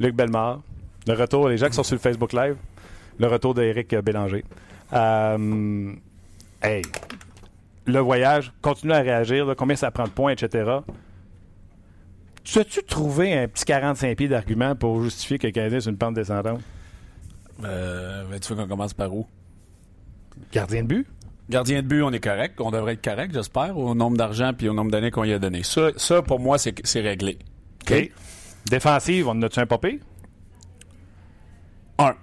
Luc 0.00 0.14
Bellemare, 0.14 0.60
le 1.06 1.14
retour, 1.14 1.48
les 1.48 1.56
gens 1.56 1.68
qui 1.68 1.74
sont 1.74 1.82
sur 1.82 1.94
le 1.94 2.00
Facebook 2.00 2.32
Live, 2.32 2.56
le 3.18 3.26
retour 3.26 3.54
d'Éric 3.54 3.94
Bélanger. 3.96 4.44
Euh, 4.92 5.92
hey, 6.62 6.82
le 7.86 7.98
voyage, 8.00 8.52
continue 8.62 8.92
à 8.92 9.00
réagir, 9.00 9.46
là, 9.46 9.54
combien 9.54 9.76
ça 9.76 9.90
prend 9.90 10.04
de 10.04 10.10
points, 10.10 10.32
etc. 10.32 10.78
Tu 12.44 12.58
as-tu 12.58 12.82
trouvé 12.82 13.34
un 13.34 13.46
petit 13.46 13.64
45 13.64 14.16
pieds 14.16 14.28
d'argument 14.28 14.74
pour 14.74 15.02
justifier 15.02 15.38
que 15.38 15.46
le 15.46 15.52
Canadien 15.52 15.78
est 15.78 15.86
une 15.86 15.98
pente 15.98 16.14
descendante? 16.14 16.60
Euh, 17.64 18.38
tu 18.40 18.54
veux 18.54 18.62
qu'on 18.62 18.68
commence 18.68 18.94
par 18.94 19.12
où? 19.12 19.26
Gardien 20.52 20.82
de 20.82 20.88
but? 20.88 21.06
Gardien 21.48 21.82
de 21.82 21.86
but, 21.86 22.02
on 22.02 22.12
est 22.12 22.20
correct. 22.20 22.60
On 22.60 22.70
devrait 22.70 22.94
être 22.94 23.04
correct, 23.04 23.32
j'espère, 23.32 23.76
au 23.76 23.94
nombre 23.94 24.16
d'argent 24.16 24.52
puis 24.56 24.68
au 24.68 24.74
nombre 24.74 24.90
d'années 24.90 25.10
qu'on 25.10 25.24
y 25.24 25.32
a 25.32 25.38
donné. 25.38 25.62
Ça, 25.62 25.90
ça 25.96 26.20
pour 26.22 26.40
moi, 26.40 26.58
c'est 26.58 27.00
réglé. 27.00 27.38
OK. 27.82 28.10
Défensive, 28.70 29.28
on 29.28 29.40
a-tu 29.42 29.60
un 29.60 29.66
popé? 29.66 30.00
Un. 31.98 32.14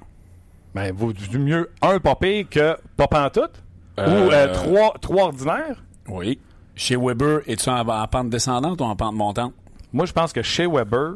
Ben, 0.76 0.94
vaut 0.94 1.14
du 1.14 1.40
mieux 1.40 1.72
un 1.82 2.00
popé 2.00 2.46
que 2.46 2.78
pas 2.98 3.08
pantoute? 3.08 3.64
Euh, 3.98 4.28
Ou 4.28 4.32
euh, 4.32 4.54
trois, 4.54 4.94
trois 5.02 5.24
ordinaires? 5.26 5.84
Oui. 6.08 6.40
Chez 6.76 6.98
Weber, 6.98 7.40
es-tu 7.48 7.70
en, 7.70 7.88
en 7.88 8.08
pente 8.08 8.30
descendante 8.30 8.82
ou 8.82 8.84
en 8.84 8.96
pente 8.96 9.16
montante? 9.16 9.54
Moi, 9.94 10.06
je 10.06 10.12
pense 10.12 10.34
que 10.34 10.42
chez 10.42 10.68
Weber, 10.68 11.14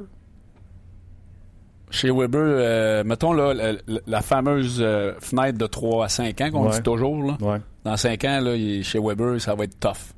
Chez 1.92 2.12
Weber, 2.12 2.40
euh, 2.42 3.04
mettons 3.04 3.34
là, 3.34 3.74
la, 4.06 4.22
fameuse 4.22 4.80
euh, 4.82 5.14
fenêtre 5.20 5.58
de 5.58 5.66
3 5.66 6.06
à 6.06 6.10
5 6.10 6.40
ans 6.42 6.52
qu'on 6.52 6.66
Ouais. 6.68 6.72
dit 6.76 6.84
toujours. 6.84 7.24
Là. 7.24 7.38
ouais. 7.42 7.58
Dans 7.84 7.98
5 7.98 8.24
ans, 8.26 8.40
là, 8.42 8.56
chez 8.84 9.00
Weber, 9.00 9.42
ça 9.42 9.56
va 9.56 9.64
être 9.64 9.80
tough. 9.80 10.14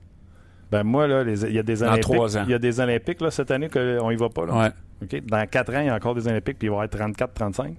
Ben 0.70 0.84
moi, 0.84 1.08
là, 1.08 1.24
il 1.24 1.54
y 1.54 1.60
a 1.60 1.64
des 1.64 1.84
Olympiques. 1.84 2.08
Il 2.46 2.52
y 2.52 2.54
a 2.54 2.60
des 2.60 2.80
Olympiques 2.80 3.22
là, 3.22 3.32
cette 3.32 3.52
année 3.52 3.70
qu'on 3.70 4.10
y 4.12 4.16
va 4.16 4.30
pas. 4.30 4.46
Là. 4.46 4.54
Ouais. 4.58 4.70
OK? 5.04 5.26
Dans 5.26 5.46
quatre 5.48 5.74
ans, 5.76 5.80
il 5.82 5.88
y 5.88 5.90
a 5.90 5.96
encore 5.96 6.16
des 6.16 6.28
Olympiques, 6.28 6.58
puis 6.60 6.68
il 6.68 6.72
va 6.72 6.82
avoir 6.84 6.90
34-35. 6.90 7.76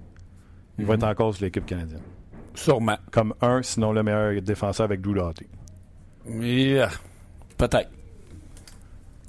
Il 0.77 0.83
Mhm. 0.83 0.87
va 0.87 0.93
être 0.95 1.03
encore 1.03 1.33
sur 1.35 1.45
l'équipe 1.45 1.65
canadienne. 1.65 2.01
Sûrement. 2.55 2.97
Comme 3.11 3.33
un, 3.41 3.61
sinon 3.63 3.93
le 3.93 4.03
meilleur 4.03 4.41
défenseur 4.41 4.85
avec 4.85 5.01
Drew 5.01 5.13
Doughty. 5.15 5.45
Yeah. 6.29 6.89
Peut-être. 7.57 7.89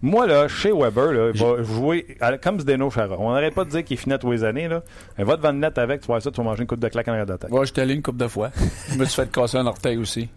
Moi, 0.06 0.26
là, 0.26 0.48
chez 0.48 0.70
Weber, 0.70 1.12
là, 1.12 1.30
il 1.34 1.40
va 1.42 1.62
jouer 1.62 2.06
à- 2.20 2.36
comme 2.36 2.60
Zdeno 2.60 2.90
Chara. 2.90 3.16
On 3.18 3.32
n'arrête 3.32 3.54
pas 3.54 3.64
de 3.64 3.70
dire 3.70 3.84
qu'il 3.84 3.96
finit 3.96 4.18
tous 4.18 4.30
les 4.32 4.44
années. 4.44 4.68
Là. 4.68 4.82
Elle 5.16 5.24
va 5.24 5.36
devant 5.36 5.50
le 5.52 5.58
net 5.58 5.78
avec, 5.78 6.02
tu 6.02 6.06
vois 6.08 6.20
ça, 6.20 6.30
tu 6.30 6.36
vas 6.36 6.42
manger 6.44 6.60
une 6.60 6.66
coupe 6.66 6.80
de 6.80 6.88
claque 6.88 7.08
en 7.08 7.12
arrière 7.12 7.24
d'attaque. 7.24 7.50
Je 7.64 7.72
t'ai 7.72 7.80
allé 7.80 7.94
une 7.94 8.02
couple 8.02 8.18
de 8.18 8.28
fois. 8.28 8.50
je 8.92 8.98
me 8.98 9.04
suis 9.06 9.14
fait 9.22 9.32
casser 9.32 9.56
un 9.56 9.66
orteil 9.66 9.96
aussi. 9.96 10.28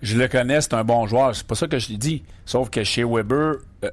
Je 0.00 0.16
le 0.16 0.26
connais, 0.26 0.60
c'est 0.62 0.72
un 0.72 0.84
bon 0.84 1.06
joueur. 1.06 1.36
C'est 1.36 1.46
pas 1.46 1.54
ça 1.54 1.66
que 1.66 1.78
je 1.78 1.92
dit. 1.94 2.22
Sauf 2.46 2.70
que 2.70 2.82
chez 2.82 3.04
Weber, 3.04 3.56
euh, 3.84 3.90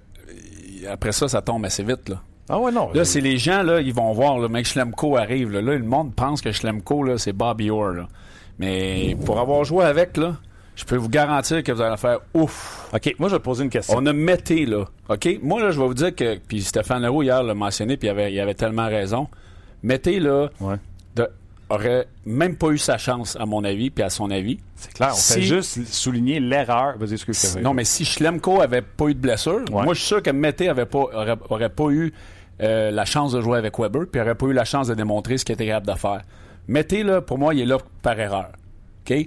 après 0.90 1.12
ça, 1.12 1.28
ça 1.28 1.42
tombe 1.42 1.66
assez 1.66 1.84
vite. 1.84 2.08
Là, 2.08 2.22
Ah 2.48 2.60
ouais, 2.60 2.72
non. 2.72 2.90
là 2.94 3.04
c'est 3.04 3.22
les 3.22 3.38
gens, 3.38 3.64
là, 3.64 3.82
ils 3.82 3.94
vont 3.94 4.14
voir, 4.14 4.38
le 4.40 4.48
mec 4.48 4.66
Schlemko 4.66 5.18
arrive. 5.18 5.52
Là, 5.52 5.62
Là, 5.62 5.74
le 5.76 5.84
monde 5.84 6.14
pense 6.16 6.42
que 6.42 6.52
Schlemko, 6.54 7.04
là, 7.04 7.18
c'est 7.18 7.34
Bobby 7.34 7.70
Orr. 7.70 7.90
là. 7.94 8.08
Mais 8.60 9.18
pour 9.26 9.40
avoir 9.40 9.66
joué 9.66 9.84
avec, 9.84 10.16
là, 10.16 10.38
je 10.76 10.84
peux 10.86 10.96
vous 10.98 11.10
garantir 11.10 11.64
que 11.64 11.72
vous 11.72 11.82
allez 11.82 11.98
faire 11.98 12.20
ouf. 12.34 12.88
OK, 12.94 13.16
moi, 13.20 13.30
je 13.30 13.36
vais 13.36 13.40
te 13.40 13.44
poser 13.44 13.64
une 13.64 13.70
question. 13.70 13.96
On 13.98 14.06
a 14.06 14.14
Mété, 14.14 14.66
là. 14.66 14.86
OK? 15.10 15.40
Moi, 15.42 15.62
là, 15.62 15.72
je 15.72 15.80
vais 15.80 15.88
vous 15.88 15.94
dire 15.94 16.14
que. 16.16 16.38
Puis 16.38 16.62
Stéphane 16.64 17.02
Leroux, 17.04 17.24
hier, 17.24 17.42
l'a 17.44 17.54
mentionné, 17.54 17.98
puis 17.98 18.08
il 18.08 18.12
avait, 18.12 18.34
il 18.34 18.40
avait 18.40 18.54
tellement 18.54 18.88
raison. 18.88 19.28
Mété, 19.84 20.20
là, 20.20 20.50
Ouais. 20.60 20.76
de- 21.16 21.30
aurait 21.70 22.08
même 22.26 22.56
pas 22.58 22.70
eu 22.70 22.78
sa 22.78 22.98
chance, 22.98 23.36
à 23.40 23.46
mon 23.46 23.64
avis, 23.64 23.90
puis 23.90 24.04
à 24.04 24.10
son 24.10 24.30
avis. 24.30 24.60
C'est 24.76 24.94
clair, 24.94 25.10
on 25.14 25.16
Si- 25.16 25.34
fait 25.34 25.42
juste 25.42 25.86
souligner 25.88 26.40
l'erreur. 26.40 26.96
Moi 27.00 27.08
Non, 27.62 27.74
mais 27.74 27.84
si 27.86 28.06
Schlemko 28.06 28.62
avait 28.62 28.82
pas 28.84 29.08
eu 29.08 29.16
de 29.16 29.20
blessure, 29.20 29.62
Ouais. 29.72 29.84
moi, 29.84 29.94
je 29.94 30.00
suis 30.00 30.08
sûr 30.08 30.22
que 30.22 30.30
Mété 30.30 30.70
avait 30.70 30.86
pas, 30.86 31.00
aurait, 31.00 31.36
aurait 31.50 31.70
pas 31.70 31.90
eu 31.90 32.14
euh, 32.62 32.90
la 32.92 33.04
chance 33.04 33.34
de 33.34 33.42
jouer 33.42 33.58
avec 33.58 33.78
Weber, 33.80 34.04
puis 34.10 34.22
aurait 34.22 34.36
pas 34.36 34.46
eu 34.46 34.54
la 34.54 34.64
chance 34.64 34.88
de 34.88 34.94
démontrer 34.94 35.38
ce 35.38 35.44
qu'il 35.44 35.54
était 35.54 35.66
capable 35.68 35.88
de 35.88 35.98
faire. 36.00 36.22
Mété, 36.70 37.04
là, 37.04 37.20
pour 37.22 37.38
moi, 37.38 37.54
il 37.54 37.60
est 37.62 37.66
là 37.66 37.78
par 38.02 38.18
erreur. 38.20 38.48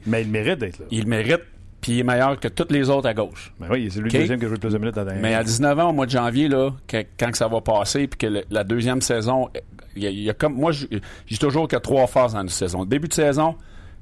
Mais 0.06 0.22
il 0.22 0.28
mérite 0.30 0.58
d'être 0.58 0.78
là. 0.80 0.86
Il 0.90 1.06
mérite, 1.06 1.40
puis 1.80 1.92
il 1.92 1.98
est 2.00 2.04
meilleur 2.04 2.38
que 2.40 2.48
tous 2.48 2.72
les 2.72 2.88
autres 2.90 3.08
à 3.08 3.14
gauche. 3.14 3.52
Ben 3.60 3.68
oui, 3.70 3.88
c'est 3.90 4.00
lui 4.00 4.10
le 4.10 4.18
deuxième 4.20 4.38
qui 4.38 4.44
a 4.46 4.48
joué 4.48 4.58
plus 4.58 4.72
de 4.72 4.78
minutes 4.78 4.96
la 4.96 5.04
dernière. 5.04 5.22
Mais 5.22 5.34
à 5.34 5.44
19 5.44 5.78
ans, 5.78 5.90
au 5.90 5.92
mois 5.92 6.06
de 6.06 6.10
janvier, 6.10 6.48
là, 6.48 6.70
que- 6.86 7.04
quand 7.18 7.30
que 7.30 7.38
ça 7.38 7.48
va 7.48 7.60
passer, 7.60 8.06
puis 8.08 8.18
que 8.18 8.26
le- 8.26 8.44
la 8.50 8.64
deuxième 8.64 9.00
saison, 9.00 9.48
il 9.96 10.02
y, 10.02 10.06
a- 10.06 10.10
il 10.10 10.22
y 10.22 10.30
a 10.30 10.34
comme 10.34 10.54
moi, 10.54 10.72
dis 10.72 11.38
toujours 11.38 11.68
qu'il 11.68 11.76
y 11.76 11.78
a 11.78 11.80
trois 11.80 12.06
phases 12.06 12.34
dans 12.34 12.42
une 12.42 12.48
saison. 12.48 12.84
Début 12.84 13.08
de 13.08 13.14
saison, 13.14 13.54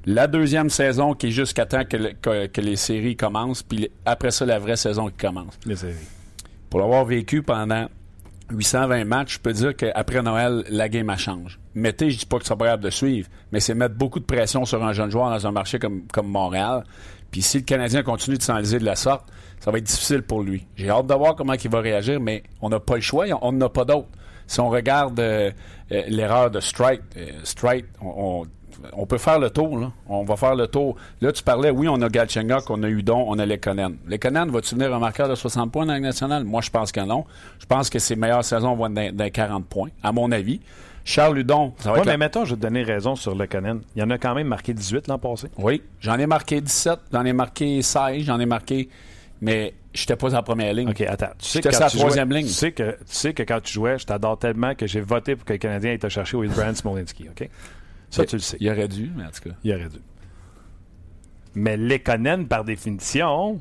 la 0.06 0.26
deuxième 0.26 0.70
saison 0.70 1.14
qui 1.14 1.28
est 1.28 1.30
jusqu'à 1.30 1.66
temps 1.66 1.84
que, 1.84 1.96
le- 1.96 2.12
que- 2.20 2.46
que 2.46 2.60
les 2.60 2.76
séries 2.76 3.16
commencent, 3.16 3.62
puis 3.62 3.90
après 4.04 4.30
ça, 4.30 4.46
la 4.46 4.58
vraie 4.58 4.76
saison 4.76 5.08
qui 5.08 5.16
commence. 5.26 5.58
Les 5.66 5.76
séries. 5.76 5.94
Pour 6.70 6.80
l'avoir 6.80 7.04
vécu 7.04 7.42
pendant 7.42 7.88
820 8.50 9.04
matchs, 9.04 9.35
je 9.35 9.38
peux 9.40 9.52
dire 9.52 9.74
qu'après 9.76 10.22
Noël, 10.22 10.64
la 10.68 10.88
game 10.88 11.11
a 11.11 11.16
change. 11.16 11.59
Mettez, 11.74 12.11
je 12.11 12.18
dis 12.18 12.26
pas 12.26 12.38
que 12.38 12.46
c'est 12.46 12.56
pas 12.56 12.64
capable 12.66 12.85
de 12.85 12.90
suivre, 12.90 13.28
mais 13.52 13.61
c'est 13.61 13.74
mettre 13.74 13.94
beaucoup 13.96 14.20
de 14.20 14.24
pression 14.24 14.64
sur 14.64 14.85
un 14.85 14.92
jeune 14.92 15.11
joueur 15.11 15.30
dans 15.30 15.46
un 15.46 15.52
marché 15.52 15.78
comme, 15.78 16.02
comme 16.12 16.28
Montréal. 16.28 16.85
Puis 17.30 17.42
si 17.42 17.59
le 17.59 17.64
Canadien 17.64 18.02
continue 18.02 18.37
de 18.38 18.42
s'enliser 18.42 18.78
de 18.78 18.85
la 18.85 18.96
sorte, 18.96 19.26
ça 19.59 19.70
va 19.70 19.78
être 19.78 19.85
difficile 19.85 20.22
pour 20.22 20.42
lui. 20.42 20.66
J'ai 20.76 20.88
hâte 20.90 21.06
de 21.06 21.14
voir 21.14 21.35
comment 21.35 21.54
il 21.54 21.70
va 21.70 21.80
réagir, 21.80 22.20
mais 22.20 22.44
on 22.62 22.68
n'a 22.68 22.78
pas 22.80 22.94
le 22.94 23.00
choix, 23.00 23.26
on 23.42 23.52
n'a 23.52 23.68
pas 23.68 23.85
d'autre. 23.85 24.09
Si 24.46 24.61
on 24.61 24.68
regarde 24.68 25.18
euh, 25.18 25.50
euh, 25.90 26.02
l'erreur 26.06 26.52
de 26.52 26.61
Strike, 26.61 27.00
euh, 27.16 27.30
on- 28.00 28.44
on 28.92 29.07
peut 29.07 29.18
faire 29.18 29.38
le 29.38 29.51
tour, 29.51 29.79
là. 29.79 29.90
On 30.09 30.25
va 30.25 30.37
faire 30.37 30.55
le 30.55 30.66
tour. 30.66 30.96
Là, 31.20 31.33
tu 31.33 31.42
parlais, 31.42 31.70
oui, 31.70 31.88
on 31.88 32.01
a 32.03 32.09
Galchenyuk, 32.09 32.68
on 32.70 32.83
a 32.83 32.88
Udon, 32.88 33.25
on 33.29 33.38
a 33.38 33.46
Lekonen. 33.46 33.96
Lekonen, 34.07 34.51
va-tu 34.51 34.75
venir 34.75 34.94
un 34.94 34.99
marqueur 34.99 35.29
de 35.29 35.35
60 35.35 35.70
points 35.72 35.87
dans 35.87 35.92
la 35.92 35.99
Ligue 35.99 36.07
nationale? 36.07 36.44
Moi, 36.44 36.61
je 36.62 36.70
pense 36.70 36.92
que 36.92 37.01
non. 37.01 37.25
Je 37.59 37.66
pense 37.66 37.90
que 37.90 37.99
ses 37.99 38.16
meilleures 38.16 38.44
saisons 38.44 38.75
vont 38.75 38.87
être 38.87 38.94
dans, 38.94 39.16
dans 39.16 39.31
40 39.31 39.66
points, 39.66 39.88
à 40.03 40.12
mon 40.12 40.31
avis. 40.33 40.61
Charles 41.05 41.38
Udon, 41.38 41.72
ça 41.79 41.90
va 41.90 41.92
Ouais, 41.94 41.99
être 42.01 42.07
mais 42.07 42.12
la- 42.12 42.18
mettons, 42.18 42.44
je 42.44 42.51
vais 42.51 42.57
te 42.57 42.62
donner 42.62 42.83
raison 42.83 43.14
sur 43.14 43.35
le 43.37 43.46
Conan. 43.46 43.79
Il 43.94 44.01
y 44.01 44.03
en 44.03 44.11
a 44.11 44.18
quand 44.18 44.35
même 44.35 44.49
marqué 44.49 44.75
18 44.75 45.07
l'an 45.07 45.18
passé. 45.18 45.49
Oui, 45.57 45.81
j'en 46.01 46.18
ai 46.18 46.27
marqué 46.27 46.61
17, 46.61 46.99
j'en 47.12 47.25
ai 47.25 47.33
marqué 47.33 47.81
16, 47.81 48.25
j'en 48.25 48.40
ai 48.40 48.46
marqué... 48.46 48.88
Mais 49.42 49.75
j'étais 49.92 50.16
pas 50.16 50.35
en 50.35 50.42
première 50.42 50.72
ligne. 50.72 50.88
OK, 50.88 51.03
attends. 51.03 51.27
Tu 51.38 51.46
sais, 51.46 51.61
que 51.61 51.68
quand 51.68 51.87
tu 51.88 51.99
troisième 51.99 52.31
jouais- 52.31 52.38
ligne. 52.38 52.46
Tu 52.49 52.55
sais, 52.55 52.72
que, 52.72 52.92
tu 52.92 52.96
sais 53.09 53.35
que 53.35 53.42
quand 53.42 53.61
tu 53.62 53.75
jouais, 53.75 53.99
je 53.99 54.07
t'adore 54.07 54.38
tellement 54.38 54.75
que 54.75 54.87
j'ai 54.87 55.03
voté 55.03 55.37
pour 55.37 55.44
que 55.44 55.53
le 55.53 55.59
Canadien 55.59 55.92
ait 55.92 56.09
cherché 56.09 56.38
Will 56.38 56.51
Brand 56.51 56.75
Smolinski, 56.75 57.29
OK? 57.29 57.49
Ça, 58.11 58.25
tu 58.25 58.37
le 58.37 58.40
sais. 58.42 58.57
Il 58.61 58.71
aurait 58.71 58.88
dû, 58.88 59.11
mais 59.16 59.25
en 59.25 59.31
tout 59.31 59.49
cas. 59.49 59.55
Il 59.64 59.73
aurait 59.75 59.88
dû. 59.88 59.99
Mais 61.55 61.77
Lekonen, 61.77 62.47
par 62.47 62.64
définition, 62.64 63.61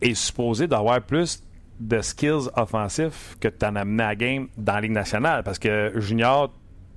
est 0.00 0.14
supposé 0.14 0.66
d'avoir 0.66 1.00
plus 1.00 1.42
de 1.80 2.00
skills 2.00 2.48
offensifs 2.56 3.36
que 3.40 3.48
tu 3.48 3.64
en 3.66 3.76
as 3.76 3.80
amené 3.80 4.02
à 4.02 4.08
la 4.08 4.16
game 4.16 4.48
dans 4.56 4.74
la 4.74 4.80
Ligue 4.80 4.92
nationale. 4.92 5.42
Parce 5.44 5.58
que 5.58 5.92
Junior, 5.96 6.52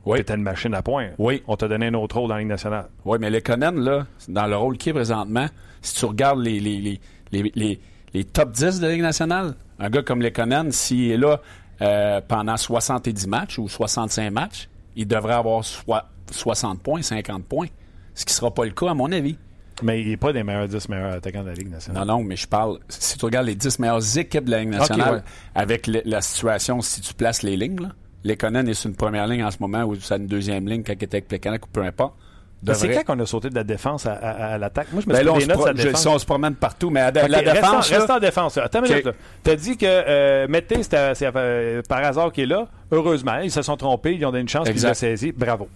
Oui. 0.06 0.20
t'étais 0.20 0.36
une 0.36 0.42
machine 0.44 0.74
à 0.74 0.82
points. 0.82 1.10
Oui. 1.18 1.44
On 1.48 1.56
t'a 1.56 1.68
donné 1.68 1.88
un 1.88 1.94
autre 1.94 2.18
rôle 2.18 2.30
dans 2.30 2.36
la 2.36 2.40
Ligue 2.42 2.50
nationale. 2.50 2.88
Oui, 3.06 3.18
mais 3.20 3.30
Lekonen, 3.30 3.80
là, 3.80 4.08
dans 4.28 4.48
le 4.48 4.56
rôle 4.56 4.78
qu'il 4.78 4.92
est 4.92 4.94
présentement, 4.94 5.48
si 5.82 5.96
tu 5.96 6.06
regardes 6.06 6.40
les, 6.40 6.60
les, 6.60 6.80
les, 6.80 7.00
les, 7.32 7.52
les- 7.56 7.80
les 8.12 8.24
top 8.24 8.52
10 8.54 8.80
de 8.80 8.88
la 8.88 8.94
Ligue 8.94 9.04
nationale, 9.04 9.54
un 9.78 9.90
gars 9.92 10.02
comme 10.02 10.22
Lekonen, 10.24 10.72
s'il 10.72 11.12
est 11.12 11.18
là 11.18 11.40
euh, 11.82 12.22
pendant 12.28 12.58
70 12.58 13.28
matchs 13.28 13.60
ou 13.60 13.70
65 13.70 14.32
matchs, 14.32 14.68
il 14.96 15.08
devrait 15.08 15.34
avoir 15.36 15.64
soit 15.64 16.06
60 16.32 16.82
points, 16.82 17.02
50 17.02 17.44
points. 17.46 17.68
Ce 18.16 18.26
qui 18.26 18.32
ne 18.34 18.36
sera 18.36 18.54
pas 18.54 18.66
le 18.66 18.72
cas, 18.72 18.90
à 18.90 18.94
mon 18.94 19.12
avis. 19.12 19.38
Mais 19.82 20.02
il 20.02 20.10
n'est 20.10 20.18
pas 20.18 20.34
des 20.34 20.44
meilleurs 20.44 20.68
10 20.68 20.90
meilleurs 20.90 21.14
attaquants 21.14 21.42
de 21.44 21.48
la 21.50 21.54
Ligue 21.54 21.72
nationale. 21.72 22.06
Non, 22.06 22.18
non, 22.18 22.24
mais 22.24 22.36
je 22.36 22.48
parle, 22.48 22.80
si 22.90 23.18
tu 23.18 23.24
regardes 23.26 23.46
les 23.48 23.56
10 23.56 23.80
meilleures 23.80 24.18
équipes 24.18 24.44
de 24.46 24.52
la 24.52 24.60
Ligue 24.60 24.70
nationale, 24.70 25.16
ouais. 25.16 25.22
avec 25.56 25.88
le- 25.88 26.02
la 26.04 26.20
situation, 26.22 26.82
si 26.82 27.00
tu 27.00 27.14
places 27.14 27.44
les 27.44 27.56
lignes, 27.56 27.80
là, 27.80 27.90
Lekonen 28.26 28.68
est 28.68 28.74
sur 28.74 28.90
une 28.90 28.98
première 28.98 29.26
ligne 29.28 29.44
en 29.46 29.52
ce 29.52 29.58
moment 29.62 29.84
ou 29.86 29.96
c'est 29.96 30.18
une 30.18 30.28
deuxième 30.28 30.68
ligne 30.68 30.84
quand 30.84 30.92
il 30.92 31.04
était 31.04 31.16
avec 31.18 31.30
Plekanec 31.30 31.66
ou 31.66 31.70
peu 31.70 31.84
importe. 31.84 32.14
Mais 32.62 32.74
C'est 32.74 32.90
quand 32.90 33.14
qu'on 33.16 33.20
a 33.22 33.26
sauté 33.26 33.50
de 33.50 33.56
la 33.56 33.64
défense 33.64 34.06
à, 34.06 34.14
à- 34.14 34.54
à 34.54 34.58
l'attaque? 34.58 34.88
Moi, 34.92 35.02
je 35.02 35.08
me 35.08 35.14
Ben 35.14 35.20
se, 35.20 35.40
des 35.40 35.46
notes 35.48 35.78
je- 35.78 35.96
si 35.96 36.08
on 36.10 36.20
se 36.20 36.26
promène 36.26 36.56
partout, 36.56 36.90
mais 36.90 37.00
à 37.00 37.12
la, 37.12 37.24
Ok, 37.24 37.30
la 37.30 37.38
reste 37.38 37.48
en- 37.50 37.54
défense, 37.54 37.92
là, 37.92 37.98
reste 38.00 38.10
en 38.10 38.20
défense. 38.20 38.58
là. 38.58 38.64
Attends 38.66 38.84
une 38.84 38.90
minute. 38.92 39.10
T'as 39.44 39.56
dit 39.56 39.78
que 39.78 39.86
euh, 39.88 40.48
Mété, 40.50 40.84
c'est, 40.84 41.22
euh, 41.36 41.82
par 41.88 42.04
hasard 42.04 42.32
qu'il 42.34 42.44
est 42.44 42.48
là. 42.48 42.68
Heureusement, 42.92 43.38
ils 43.38 43.52
se 43.52 43.62
sont 43.62 43.78
trompés. 43.78 44.14
Ils 44.16 44.26
ont 44.26 44.32
donné 44.32 44.42
une 44.42 44.50
chance. 44.50 44.70
Puis 44.70 44.78
ils 44.80 44.86
l'ont 44.86 44.94
saisi. 44.94 45.32
Bravo. 45.32 45.70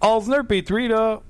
Osner 0.00 0.38
Petrie, 0.46 0.86
là, 0.88 1.20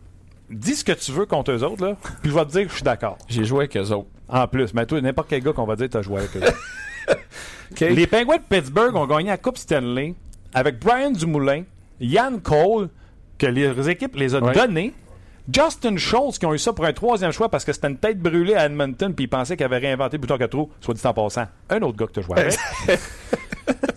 dis 0.51 0.75
ce 0.75 0.85
que 0.85 0.93
tu 0.93 1.13
veux 1.13 1.25
contre 1.27 1.53
eux 1.53 1.63
autres, 1.63 1.85
là. 1.87 1.97
Puis 2.23 2.31
je 2.31 2.35
vais 2.37 2.45
te 2.45 2.51
dire 2.51 2.63
que 2.65 2.69
je 2.71 2.75
suis 2.75 2.83
d'accord. 2.83 3.17
j'ai 3.29 3.45
joué 3.45 3.61
avec 3.61 3.77
eux 3.77 3.91
autres. 3.93 4.09
En 4.29 4.47
plus, 4.49 4.75
mais 4.75 4.85
toi, 4.87 5.01
n'importe 5.01 5.29
quel 5.31 5.43
gars 5.43 5.53
qu'on 5.53 5.65
va 5.67 5.77
dire, 5.77 5.89
t'as 5.91 6.03
joué 6.03 6.19
avec 6.19 6.37
eux. 6.37 6.41
autres. 6.41 7.19
Les 7.81 8.07
Penguins 8.07 8.37
de 8.37 8.43
Pittsburgh 8.49 8.95
ont 8.97 9.07
gagné 9.07 9.29
la 9.31 9.39
Coupe 9.39 9.59
Stanley 9.59 10.15
avec 10.53 10.79
Brian 10.79 11.11
Dumoulin, 11.11 11.63
Yann 12.01 12.41
Cole, 12.41 12.89
que 13.47 13.51
les 13.51 13.91
équipes 13.91 14.17
les 14.17 14.35
ont 14.35 14.43
Ouais. 14.43 14.55
donnés. 14.55 14.93
Justin 15.53 15.97
Schultz, 15.99 16.39
qui 16.39 16.47
ont 16.47 16.55
eu 16.55 16.59
ça 16.59 16.73
pour 16.73 16.87
un 16.87 16.93
troisième 16.95 17.31
choix 17.31 17.51
parce 17.51 17.65
que 17.67 17.73
c'était 17.73 17.89
une 17.89 17.99
tête 17.99 18.19
brûlée 18.19 18.55
à 18.55 18.65
Edmonton, 18.65 19.13
puis 19.15 19.25
ils 19.25 19.29
pensaient 19.29 19.57
qu'ils 19.57 19.67
avaient 19.67 19.79
réinventé 19.79 20.17
bouton 20.17 20.39
4 20.39 20.51
trous, 20.51 20.71
soit 20.81 20.95
dit 20.95 21.07
en 21.07 21.13
passant. 21.13 21.47
Un 21.69 21.83
autre 21.83 21.99
gars 21.99 22.07
que 22.07 22.13
tu 22.13 22.23
joué 22.23 22.39
avec. 22.41 22.57